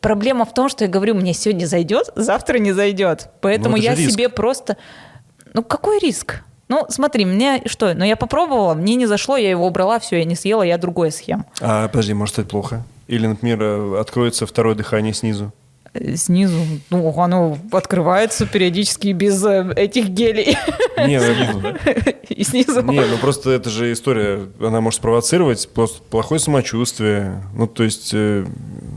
Проблема 0.00 0.44
в 0.44 0.54
том, 0.54 0.68
что 0.68 0.84
я 0.84 0.90
говорю, 0.90 1.14
мне 1.14 1.34
сегодня 1.34 1.66
зайдет, 1.66 2.10
завтра 2.16 2.58
не 2.58 2.72
зайдет. 2.72 3.28
Поэтому 3.42 3.76
Ну, 3.76 3.82
я 3.82 3.94
риск. 3.94 4.12
себе 4.12 4.28
просто... 4.30 4.76
Ну, 5.54 5.62
какой 5.62 5.98
риск? 6.00 6.42
Ну, 6.68 6.84
смотри, 6.88 7.24
мне 7.24 7.62
что? 7.66 7.94
Ну, 7.94 8.04
я 8.04 8.16
попробовала, 8.16 8.74
мне 8.74 8.96
не 8.96 9.06
зашло, 9.06 9.36
я 9.36 9.50
его 9.50 9.66
убрала, 9.66 9.98
все, 10.00 10.16
я 10.18 10.24
не 10.24 10.34
съела, 10.34 10.62
я 10.62 10.78
другое 10.78 11.10
съем. 11.10 11.44
А, 11.60 11.88
подожди, 11.88 12.12
может 12.14 12.34
стать 12.34 12.48
плохо? 12.48 12.82
Или, 13.06 13.26
например, 13.26 13.96
откроется 14.00 14.46
второе 14.46 14.74
дыхание 14.74 15.14
снизу? 15.14 15.52
Э, 15.92 16.16
Снизу, 16.16 16.58
ну, 16.90 17.08
оно 17.20 17.56
открывается 17.70 18.46
периодически 18.46 19.08
без 19.12 19.44
э, 19.44 19.72
этих 19.76 20.08
гелей. 20.08 20.56
Не, 20.96 21.20
ну, 21.20 21.74
И 22.28 22.42
снизу. 22.44 22.82
не, 22.82 23.00
ну 23.00 23.18
просто 23.18 23.50
это 23.50 23.70
же 23.70 23.92
история, 23.92 24.48
она 24.60 24.80
может 24.80 24.98
спровоцировать 24.98 25.68
просто 25.72 26.02
плохое 26.02 26.40
самочувствие. 26.40 27.42
Ну, 27.54 27.66
то 27.68 27.84
есть, 27.84 28.10
э, 28.12 28.44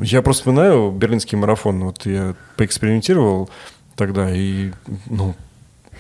я 0.01 0.21
просто 0.21 0.41
вспоминаю 0.41 0.89
берлинский 0.91 1.37
марафон, 1.37 1.83
вот 1.83 2.05
я 2.05 2.33
поэкспериментировал 2.55 3.49
тогда, 3.95 4.31
и, 4.31 4.71
ну, 5.07 5.35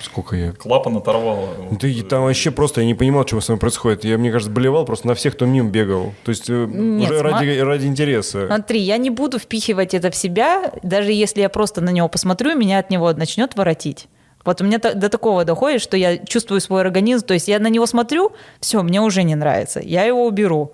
сколько 0.01 0.35
я... 0.35 0.51
Клапан 0.51 0.97
оторвало. 0.97 1.49
Ну, 1.71 1.77
ты 1.77 2.01
там 2.03 2.23
вообще 2.23 2.51
просто, 2.51 2.81
я 2.81 2.87
не 2.87 2.93
понимал, 2.93 3.25
что 3.27 3.39
с 3.39 3.49
вами 3.49 3.59
происходит. 3.59 4.05
Я, 4.05 4.17
мне 4.17 4.31
кажется, 4.31 4.51
болевал 4.51 4.85
просто 4.85 5.07
на 5.07 5.15
всех, 5.15 5.33
кто 5.33 5.45
мимо 5.45 5.69
бегал. 5.69 6.13
То 6.23 6.29
есть, 6.29 6.49
э, 6.49 6.65
Нет, 6.69 7.09
уже 7.09 7.19
сма- 7.19 7.23
ради, 7.23 7.59
ради 7.59 7.85
интереса. 7.87 8.47
Смотри, 8.47 8.79
я 8.79 8.97
не 8.97 9.09
буду 9.09 9.39
впихивать 9.39 9.93
это 9.93 10.11
в 10.11 10.15
себя, 10.15 10.71
даже 10.83 11.11
если 11.11 11.41
я 11.41 11.49
просто 11.49 11.81
на 11.81 11.89
него 11.89 12.07
посмотрю, 12.07 12.55
меня 12.55 12.79
от 12.79 12.89
него 12.89 13.11
начнет 13.13 13.55
воротить. 13.55 14.07
Вот 14.45 14.61
у 14.61 14.63
меня 14.63 14.79
до 14.79 15.09
такого 15.09 15.43
доходит, 15.43 15.81
что 15.81 15.97
я 15.97 16.17
чувствую 16.17 16.61
свой 16.61 16.81
организм, 16.81 17.25
то 17.25 17.33
есть 17.33 17.49
я 17.49 17.59
на 17.59 17.67
него 17.67 17.85
смотрю, 17.85 18.31
все, 18.61 18.81
мне 18.81 19.01
уже 19.01 19.23
не 19.23 19.35
нравится, 19.35 19.81
я 19.81 20.03
его 20.03 20.25
уберу. 20.25 20.73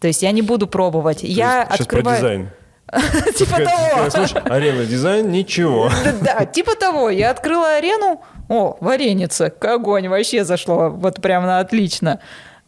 То 0.00 0.06
есть 0.06 0.22
я 0.22 0.30
не 0.30 0.42
буду 0.42 0.66
пробовать. 0.66 1.20
То 1.20 1.26
я 1.26 1.66
сейчас 1.66 1.76
про 1.76 1.84
открываю... 1.84 2.16
дизайн. 2.16 2.50
Типа 3.36 3.56
того. 3.56 4.10
смотришь, 4.10 4.34
арена, 4.44 4.84
дизайн, 4.84 5.30
ничего. 5.30 5.90
Да, 6.04 6.12
да, 6.38 6.44
типа 6.46 6.74
того. 6.76 7.10
Я 7.10 7.30
открыла 7.30 7.76
арену, 7.76 8.22
о, 8.48 8.76
вареница, 8.80 9.52
огонь, 9.60 10.08
вообще 10.08 10.44
зашло, 10.44 10.90
вот 10.90 11.20
прям 11.20 11.44
на 11.44 11.58
отлично. 11.60 12.20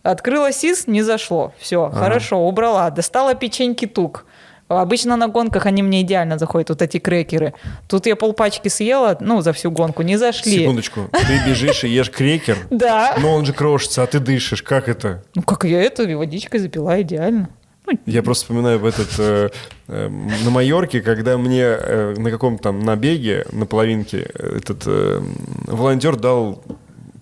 Открыла 0.02 0.52
СИС, 0.52 0.86
не 0.86 1.02
зашло. 1.02 1.52
Все, 1.58 1.90
хорошо, 1.90 2.38
убрала. 2.38 2.90
Достала 2.90 3.34
печеньки 3.34 3.86
тук. 3.86 4.26
Обычно 4.68 5.16
на 5.16 5.28
гонках 5.28 5.64
они 5.64 5.82
мне 5.82 6.02
идеально 6.02 6.36
заходят, 6.38 6.68
вот 6.68 6.82
эти 6.82 6.98
крекеры. 6.98 7.54
Тут 7.88 8.06
я 8.06 8.16
полпачки 8.16 8.68
съела, 8.68 9.16
ну, 9.20 9.40
за 9.40 9.52
всю 9.54 9.70
гонку, 9.70 10.02
не 10.02 10.18
зашли. 10.18 10.58
Секундочку. 10.58 11.08
Ты 11.12 11.48
бежишь 11.48 11.84
и 11.84 11.88
ешь 11.88 12.10
крекер, 12.10 12.58
Да. 12.70 13.14
но 13.18 13.34
он 13.34 13.46
же 13.46 13.54
крошится, 13.54 14.02
а 14.02 14.06
ты 14.06 14.18
дышишь. 14.18 14.62
Как 14.62 14.88
это? 14.88 15.22
Ну, 15.34 15.42
как 15.42 15.64
я 15.64 15.80
это 15.82 16.04
водичкой 16.16 16.60
запила 16.60 17.00
идеально. 17.00 17.48
Ну, 17.92 18.12
Я 18.12 18.22
просто 18.22 18.44
вспоминаю 18.44 18.78
в 18.78 18.84
этот 18.86 19.08
э, 19.18 19.50
э, 19.88 20.08
на 20.08 20.50
Майорке, 20.50 21.00
когда 21.00 21.38
мне 21.38 21.62
э, 21.62 22.14
на 22.16 22.30
каком-то 22.30 22.64
там 22.64 22.80
набеге 22.80 23.46
на 23.52 23.66
половинке 23.66 24.30
э, 24.34 24.58
этот 24.58 24.82
э, 24.86 25.20
волонтер 25.66 26.16
дал 26.16 26.62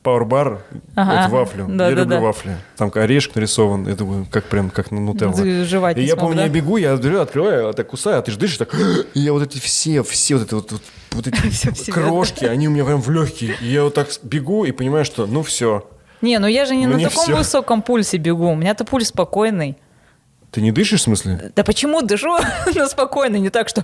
пауэрбар, 0.02 0.62
Ага, 0.94 1.28
вот 1.28 1.38
вафлю. 1.40 1.66
да, 1.68 1.88
я 1.88 1.94
да, 1.96 2.02
люблю 2.02 2.16
да. 2.16 2.20
вафли. 2.20 2.56
Там 2.76 2.92
орешек 2.94 3.34
нарисован. 3.34 3.88
Я 3.88 3.96
думаю, 3.96 4.24
как 4.30 4.44
прям 4.44 4.70
как 4.70 4.92
на 4.92 5.00
нутелла. 5.00 5.34
Жевать 5.64 5.96
И 5.96 6.00
не 6.00 6.06
я 6.06 6.12
смог, 6.12 6.20
помню, 6.26 6.36
да? 6.36 6.42
я 6.44 6.48
бегу, 6.48 6.76
я 6.76 6.96
беру, 6.96 7.18
открываю, 7.18 7.68
а 7.68 7.72
так 7.72 7.88
кусаю, 7.88 8.18
а 8.18 8.22
ты 8.22 8.30
же 8.30 8.38
дышишь 8.38 8.58
так. 8.58 8.72
И 9.14 9.20
я 9.20 9.32
вот 9.32 9.42
эти 9.42 9.58
все, 9.58 10.04
все 10.04 10.36
вот 10.36 10.44
это 10.44 10.56
вот, 10.56 10.70
вот, 10.72 10.82
вот 11.10 11.26
эти 11.26 11.36
Всё 11.50 11.72
в 11.72 11.76
себе, 11.76 11.92
крошки, 11.92 12.44
они 12.44 12.68
у 12.68 12.70
меня 12.70 12.84
прям 12.84 13.02
в 13.02 13.10
легкие. 13.10 13.56
И 13.60 13.66
я 13.66 13.82
вот 13.82 13.94
так 13.94 14.08
бегу 14.22 14.64
и 14.64 14.70
понимаю, 14.70 15.04
что 15.04 15.26
ну 15.26 15.42
все. 15.42 15.84
Не, 16.22 16.38
ну 16.38 16.46
я 16.46 16.66
же 16.66 16.76
не 16.76 16.86
Мне 16.86 17.04
на 17.04 17.10
таком 17.10 17.24
всё. 17.24 17.36
высоком 17.36 17.82
пульсе 17.82 18.16
бегу. 18.16 18.48
У 18.50 18.54
меня-то 18.54 18.84
пульс 18.84 19.08
спокойный. 19.08 19.76
Ты 20.56 20.62
не 20.62 20.72
дышишь, 20.72 21.00
в 21.00 21.02
смысле? 21.02 21.52
Да 21.54 21.64
почему 21.64 22.00
дышу 22.00 22.34
на 22.74 22.88
спокойно, 22.88 23.36
не 23.36 23.50
так, 23.50 23.68
что 23.68 23.82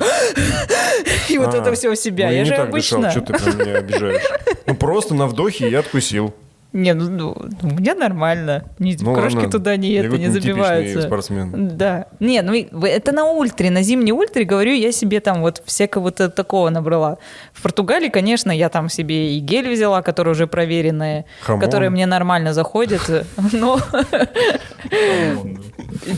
и 1.28 1.36
вот 1.36 1.52
А, 1.52 1.58
это 1.58 1.74
все 1.74 1.90
в 1.90 1.96
себя. 1.96 2.28
ну, 2.28 2.32
я 2.32 2.38
не 2.38 2.44
же 2.46 2.56
так 2.56 2.68
обычно. 2.70 2.96
Дышал, 2.96 3.10
что 3.10 3.20
ты 3.20 3.32
прям 3.34 3.58
меня 3.58 3.76
обижаешь? 3.76 4.22
Ну 4.64 4.74
просто 4.74 5.14
на 5.14 5.26
вдохе 5.26 5.68
я 5.68 5.80
откусил. 5.80 6.32
Не, 6.72 6.94
ну, 6.94 7.10
ну, 7.10 7.36
у 7.62 7.66
меня 7.66 7.94
нормально. 7.94 8.64
Не- 8.78 8.96
Ну, 9.00 9.14
крошки 9.14 9.36
ладно. 9.36 9.50
туда 9.50 9.76
не, 9.76 9.92
это, 9.92 10.16
не 10.16 10.28
забиваются. 10.28 11.02
спортсмен. 11.02 11.76
Да. 11.76 12.06
Не, 12.18 12.40
ну 12.42 12.54
это 12.54 13.12
на 13.12 13.26
ультре, 13.30 13.70
на 13.70 13.82
зимней 13.82 14.12
ультре, 14.12 14.44
говорю, 14.44 14.72
я 14.72 14.90
себе 14.92 15.20
там 15.20 15.42
вот 15.42 15.62
всякого 15.66 16.04
вот 16.04 16.34
такого 16.34 16.70
набрала. 16.70 17.18
В 17.52 17.62
Португалии, 17.62 18.08
конечно, 18.08 18.50
я 18.50 18.68
там 18.70 18.88
себе 18.88 19.36
и 19.36 19.40
гель 19.40 19.70
взяла, 19.70 20.00
которые 20.02 20.32
уже 20.32 20.46
проверенные, 20.46 21.26
Хамон. 21.42 21.60
которые 21.60 21.90
мне 21.90 22.06
нормально 22.06 22.54
заходят. 22.54 23.02
Но 23.52 23.78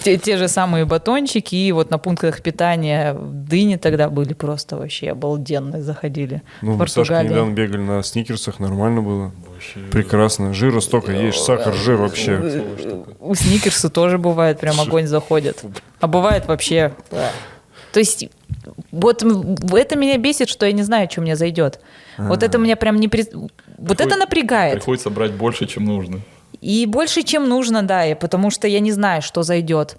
те, 0.04 0.16
те 0.18 0.36
же 0.36 0.46
самые 0.48 0.84
батончики, 0.84 1.54
и 1.56 1.72
вот 1.72 1.90
на 1.90 1.98
пунктах 1.98 2.42
питания 2.42 3.14
в 3.14 3.32
Дыне 3.48 3.76
тогда 3.78 4.08
были 4.08 4.34
просто 4.34 4.76
вообще 4.76 5.10
обалденные, 5.10 5.82
заходили. 5.82 6.42
Ну, 6.62 6.74
в 6.74 6.78
Португалии. 6.78 7.28
недавно 7.28 7.52
бегали 7.52 7.80
на 7.80 8.02
сникерсах, 8.02 8.60
нормально 8.60 9.02
было. 9.02 9.32
Прекрасно. 9.90 10.43
Жира 10.52 10.80
столько 10.80 11.12
ешь, 11.12 11.38
сахар, 11.40 11.72
жир 11.74 11.96
вообще. 11.96 12.64
У 13.20 13.34
сникерса 13.34 13.88
тоже 13.88 14.18
бывает, 14.18 14.60
прям 14.60 14.78
огонь 14.80 15.06
заходит. 15.06 15.62
А 16.00 16.06
бывает 16.06 16.46
вообще... 16.46 16.92
То 17.92 18.00
есть 18.00 18.28
вот 18.90 19.22
это 19.22 19.96
меня 19.96 20.18
бесит, 20.18 20.48
что 20.48 20.66
я 20.66 20.72
не 20.72 20.82
знаю, 20.82 21.08
что 21.10 21.20
мне 21.20 21.36
зайдет. 21.36 21.80
Вот 22.18 22.42
это 22.42 22.58
меня 22.58 22.76
прям 22.76 22.96
не... 22.96 23.06
при- 23.08 23.28
Вот 23.78 24.00
это 24.00 24.16
напрягает. 24.16 24.74
Приходится 24.74 25.10
брать 25.10 25.32
больше, 25.32 25.66
чем 25.66 25.84
нужно. 25.84 26.20
И 26.60 26.86
больше, 26.86 27.22
чем 27.22 27.48
нужно, 27.48 27.82
да, 27.82 28.06
и 28.06 28.14
потому 28.14 28.50
что 28.50 28.66
я 28.66 28.80
не 28.80 28.90
знаю, 28.90 29.22
что 29.22 29.42
зайдет. 29.42 29.96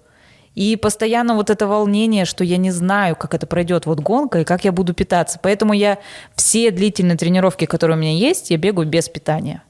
И 0.55 0.77
постоянно 0.77 1.35
вот 1.35 1.49
это 1.49 1.67
волнение, 1.67 2.25
что 2.25 2.43
я 2.43 2.57
не 2.57 2.71
знаю, 2.71 3.15
как 3.17 3.33
это 3.33 3.45
пройдет 3.45 3.85
вот 3.85 3.99
гонка 3.99 4.39
и 4.39 4.43
как 4.45 4.63
я 4.65 4.71
буду 4.71 4.93
питаться. 4.93 5.37
Поэтому 5.41 5.73
я 5.73 5.97
все 6.35 6.71
длительные 6.71 7.17
тренировки, 7.17 7.65
которые 7.65 7.97
у 7.97 7.99
меня 7.99 8.13
есть, 8.13 8.51
я 8.51 8.57
бегаю 8.57 8.87
без 8.87 9.09
питания. 9.09 9.61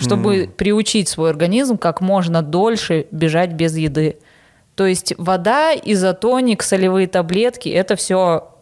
Чтобы 0.00 0.48
приучить 0.56 1.08
свой 1.08 1.30
организм 1.30 1.76
как 1.76 2.00
можно 2.00 2.42
дольше 2.42 3.06
бежать 3.10 3.52
без 3.52 3.76
еды. 3.76 4.18
То 4.74 4.86
есть 4.86 5.12
вода, 5.18 5.74
изотоник, 5.74 6.62
солевые 6.62 7.08
таблетки, 7.08 7.68
это 7.68 7.96
все 7.96 8.54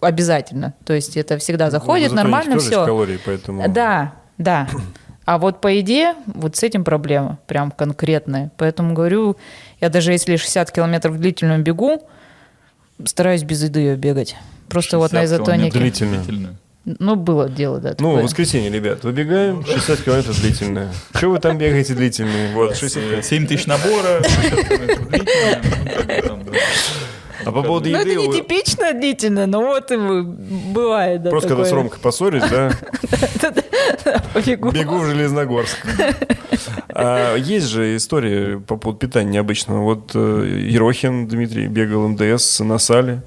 обязательно. 0.00 0.74
То 0.84 0.92
есть 0.92 1.16
это 1.16 1.38
всегда 1.38 1.70
заходит, 1.70 2.10
Ну, 2.10 2.16
нормально 2.16 2.58
все. 2.58 2.84
калорий, 2.84 3.18
поэтому... 3.24 3.68
Да, 3.68 4.14
да. 4.38 4.68
А 5.24 5.38
вот 5.38 5.60
по 5.60 5.66
еде, 5.66 6.14
вот 6.26 6.54
с 6.54 6.62
этим 6.62 6.84
проблема 6.84 7.40
прям 7.48 7.72
конкретная. 7.72 8.52
Поэтому 8.56 8.94
говорю, 8.94 9.36
я 9.80 9.88
даже 9.88 10.12
если 10.12 10.36
60 10.36 10.70
километров 10.70 11.18
длительную 11.18 11.62
бегу, 11.62 12.06
стараюсь 13.04 13.42
без 13.42 13.64
еды 13.64 13.80
ее 13.80 13.96
бегать. 13.96 14.36
Просто 14.68 14.98
вот 14.98 15.12
на 15.12 15.22
60 15.22 15.44
километров 15.44 15.82
изотонике. 15.82 16.24
Длительно. 16.24 16.56
Ну, 16.86 17.16
было 17.16 17.48
дело, 17.48 17.78
да. 17.80 17.90
Ну, 17.98 18.10
такое. 18.10 18.22
воскресенье, 18.22 18.70
ребят, 18.70 19.02
выбегаем, 19.02 19.64
60 19.66 20.00
километров 20.02 20.40
длительное. 20.40 20.92
Что 21.14 21.30
вы 21.30 21.40
там 21.40 21.58
бегаете 21.58 21.94
длительные? 21.94 22.54
Вот, 22.54 22.76
60 22.76 23.24
7 23.24 23.46
тысяч 23.48 23.66
набора, 23.66 24.22
60 24.22 24.68
километров 24.68 25.08
длительно, 25.08 25.62
ну, 25.84 25.94
как 25.96 26.06
бы 26.06 26.22
там, 26.28 26.44
да. 26.44 26.52
А 27.44 27.52
по 27.52 27.62
поводу 27.62 27.88
Ну, 27.90 27.98
еды... 28.00 28.12
это 28.12 28.20
не 28.20 28.32
типично 28.32 28.92
длительно, 28.92 29.46
но 29.46 29.60
вот 29.62 29.90
и 29.92 29.96
вы- 29.96 30.22
бывает, 30.24 31.22
да, 31.22 31.30
Просто 31.30 31.48
когда 31.50 31.64
с. 31.64 31.72
Ромкой 31.72 31.98
поссорюсь, 32.00 32.42
да, 32.50 32.70
бегу 34.72 34.98
в 34.98 35.06
Железногорск. 35.06 35.76
А 36.88 37.36
есть 37.36 37.66
же 37.66 37.96
история 37.96 38.58
по 38.58 38.76
поводу 38.76 38.98
питания 38.98 39.30
необычного. 39.30 39.82
Вот 39.82 40.12
э, 40.14 40.60
Ерохин 40.70 41.26
Дмитрий 41.28 41.66
бегал 41.66 42.08
МДС 42.08 42.60
на 42.60 42.78
сале. 42.78 43.22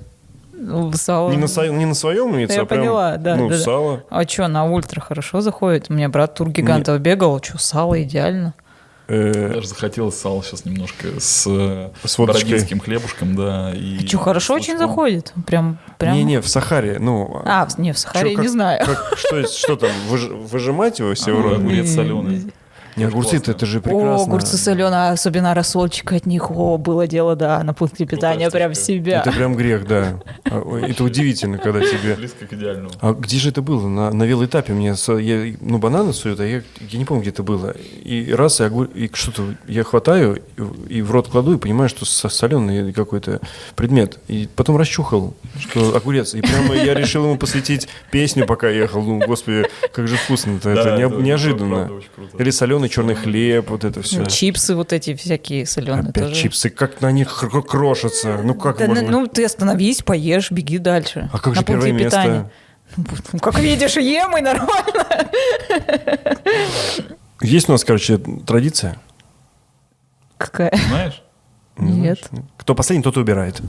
Ну, 0.59 0.91
сало. 0.93 1.29
Не 1.31 1.37
на, 1.37 1.47
со- 1.47 1.67
не 1.67 1.85
на 1.85 1.93
своем 1.95 2.35
имеется, 2.35 2.57
Я 2.57 2.63
а 2.63 2.65
прям, 2.65 2.81
поняла, 2.81 3.17
да, 3.17 3.35
ну, 3.35 3.49
да, 3.49 3.55
да. 3.57 3.61
сало. 3.63 4.03
А 4.09 4.27
что, 4.27 4.47
на 4.47 4.65
ультра 4.65 4.99
хорошо 5.01 5.41
заходит? 5.41 5.85
У 5.89 5.93
меня 5.93 6.09
брат 6.09 6.35
тур 6.35 6.49
гигантов 6.49 6.99
бегал, 6.99 7.41
что, 7.41 7.57
сало 7.57 8.01
идеально. 8.03 8.53
Э, 9.07 9.53
Даже 9.55 9.67
захотелось 9.67 10.19
сало 10.19 10.43
сейчас 10.43 10.65
немножко 10.65 11.07
с, 11.19 11.45
э, 11.47 11.89
С 12.03 12.17
бородинским 12.19 12.79
хлебушком, 12.79 13.35
да. 13.35 13.71
И 13.73 14.05
Что, 14.05 14.19
хорошо 14.19 14.53
очень 14.53 14.73
лучком. 14.73 14.87
заходит? 14.89 15.33
Прям, 15.47 15.79
прям... 15.97 16.13
Не-не, 16.13 16.41
в 16.41 16.47
Сахаре, 16.47 16.97
ну... 16.99 17.41
А, 17.43 17.65
в- 17.65 17.79
не, 17.79 17.91
в 17.93 17.97
Сахаре 17.97 18.29
чё, 18.31 18.35
как- 18.35 18.43
не 18.45 18.49
знаю. 18.49 18.85
как- 18.85 19.17
что, 19.17 19.47
что 19.47 19.75
там, 19.77 19.89
выж- 20.11 20.31
выжимать 20.47 20.99
его 20.99 21.11
все 21.15 21.31
в 21.33 21.39
А, 21.39 21.41
рот? 21.43 21.53
огурец 21.57 21.89
соленый. 21.91 22.51
Не, 22.99 23.05
огурцы 23.05 23.37
классно. 23.37 23.51
это 23.51 23.65
же 23.65 23.79
О, 23.79 23.81
прекрасно. 23.81 24.23
огурцы 24.23 24.57
соленые, 24.57 25.09
особенно 25.11 25.53
рассольчик 25.53 26.11
от 26.13 26.25
них. 26.25 26.51
О, 26.51 26.77
было 26.77 27.07
дело, 27.07 27.35
да, 27.35 27.63
на 27.63 27.73
пункте 27.73 28.05
питания 28.05 28.49
прям 28.49 28.71
в 28.71 28.75
штука. 28.75 28.85
себя. 28.87 29.19
Это 29.21 29.31
прям 29.31 29.55
грех, 29.55 29.87
да. 29.87 30.21
А, 30.45 30.79
Это 30.81 31.03
удивительно, 31.03 31.57
когда 31.57 31.81
тебе... 31.81 32.15
Близко 32.15 32.45
к 32.45 32.53
идеальному. 32.53 32.89
А 33.01 33.13
где 33.13 33.37
же 33.37 33.49
это 33.49 33.61
было? 33.61 33.87
На, 33.87 34.11
на 34.11 34.23
велоэтапе 34.23 34.73
мне 34.73 34.95
я, 35.19 35.53
ну, 35.61 35.77
бананы 35.77 36.13
суют, 36.13 36.39
а 36.39 36.45
я, 36.45 36.61
я 36.89 36.99
не 36.99 37.05
помню, 37.05 37.21
где 37.21 37.31
это 37.31 37.43
было. 37.43 37.75
И 38.03 38.31
раз, 38.33 38.59
и, 38.59 38.63
огур- 38.63 38.91
и 38.93 39.09
что-то 39.13 39.55
я 39.67 39.83
хватаю 39.83 40.41
и, 40.89 40.97
и 40.97 41.01
в 41.01 41.11
рот 41.11 41.27
кладу, 41.29 41.53
и 41.53 41.57
понимаю, 41.57 41.89
что 41.89 42.05
соленый 42.05 42.93
какой-то 42.93 43.39
предмет. 43.75 44.19
И 44.27 44.47
потом 44.55 44.77
расчухал, 44.77 45.33
что 45.59 45.95
огурец. 45.95 46.33
И 46.33 46.41
прямо 46.41 46.75
я 46.75 46.93
решил 46.93 47.23
ему 47.25 47.37
посвятить 47.37 47.87
песню, 48.11 48.45
пока 48.45 48.69
ехал. 48.69 49.01
Ну, 49.01 49.19
господи, 49.25 49.67
как 49.93 50.07
же 50.07 50.15
вкусно-то. 50.17 50.73
Да, 50.75 50.81
это 50.81 50.89
это 50.89 51.15
неожиданно. 51.21 51.75
правда 51.75 51.93
очень 51.93 52.09
круто. 52.15 52.37
Или 52.37 52.49
соленый 52.49 52.88
черный 52.89 53.15
хлеб, 53.15 53.69
вот 53.69 53.83
это 53.85 54.01
все. 54.01 54.19
Ну, 54.19 54.25
чипсы 54.25 54.75
вот 54.75 54.91
эти 54.93 55.15
всякие 55.15 55.65
соленые 55.65 56.09
Опять 56.09 56.23
тоже. 56.25 56.35
чипсы, 56.35 56.69
как 56.69 56.99
на 57.01 57.11
них 57.11 57.43
крошатся. 57.67 58.39
Ну 58.43 58.53
как 58.55 58.77
Да, 58.79 58.87
можно? 58.87 59.01
ну, 59.09 59.27
ты 59.27 59.45
остановись, 59.45 60.01
поешь, 60.01 60.51
беги 60.51 60.77
дальше. 60.77 61.29
А 61.31 61.37
как 61.39 61.53
На 61.53 61.59
же 61.61 61.65
первое 61.65 61.91
место? 61.91 62.09
питания. 62.21 62.51
Ну, 63.33 63.39
как 63.39 63.59
видишь, 63.59 63.95
ем 63.97 64.35
и 64.37 64.41
нормально. 64.41 65.29
Есть 67.41 67.69
у 67.69 67.71
нас, 67.71 67.83
короче, 67.83 68.17
традиция. 68.17 68.97
Какая? 70.37 70.71
Знаешь? 70.89 71.21
Не 71.77 71.91
Нет. 71.91 72.27
знаешь? 72.29 72.45
Кто 72.57 72.75
последний, 72.75 73.03
тот 73.03 73.15
и 73.17 73.19
убирает. 73.19 73.61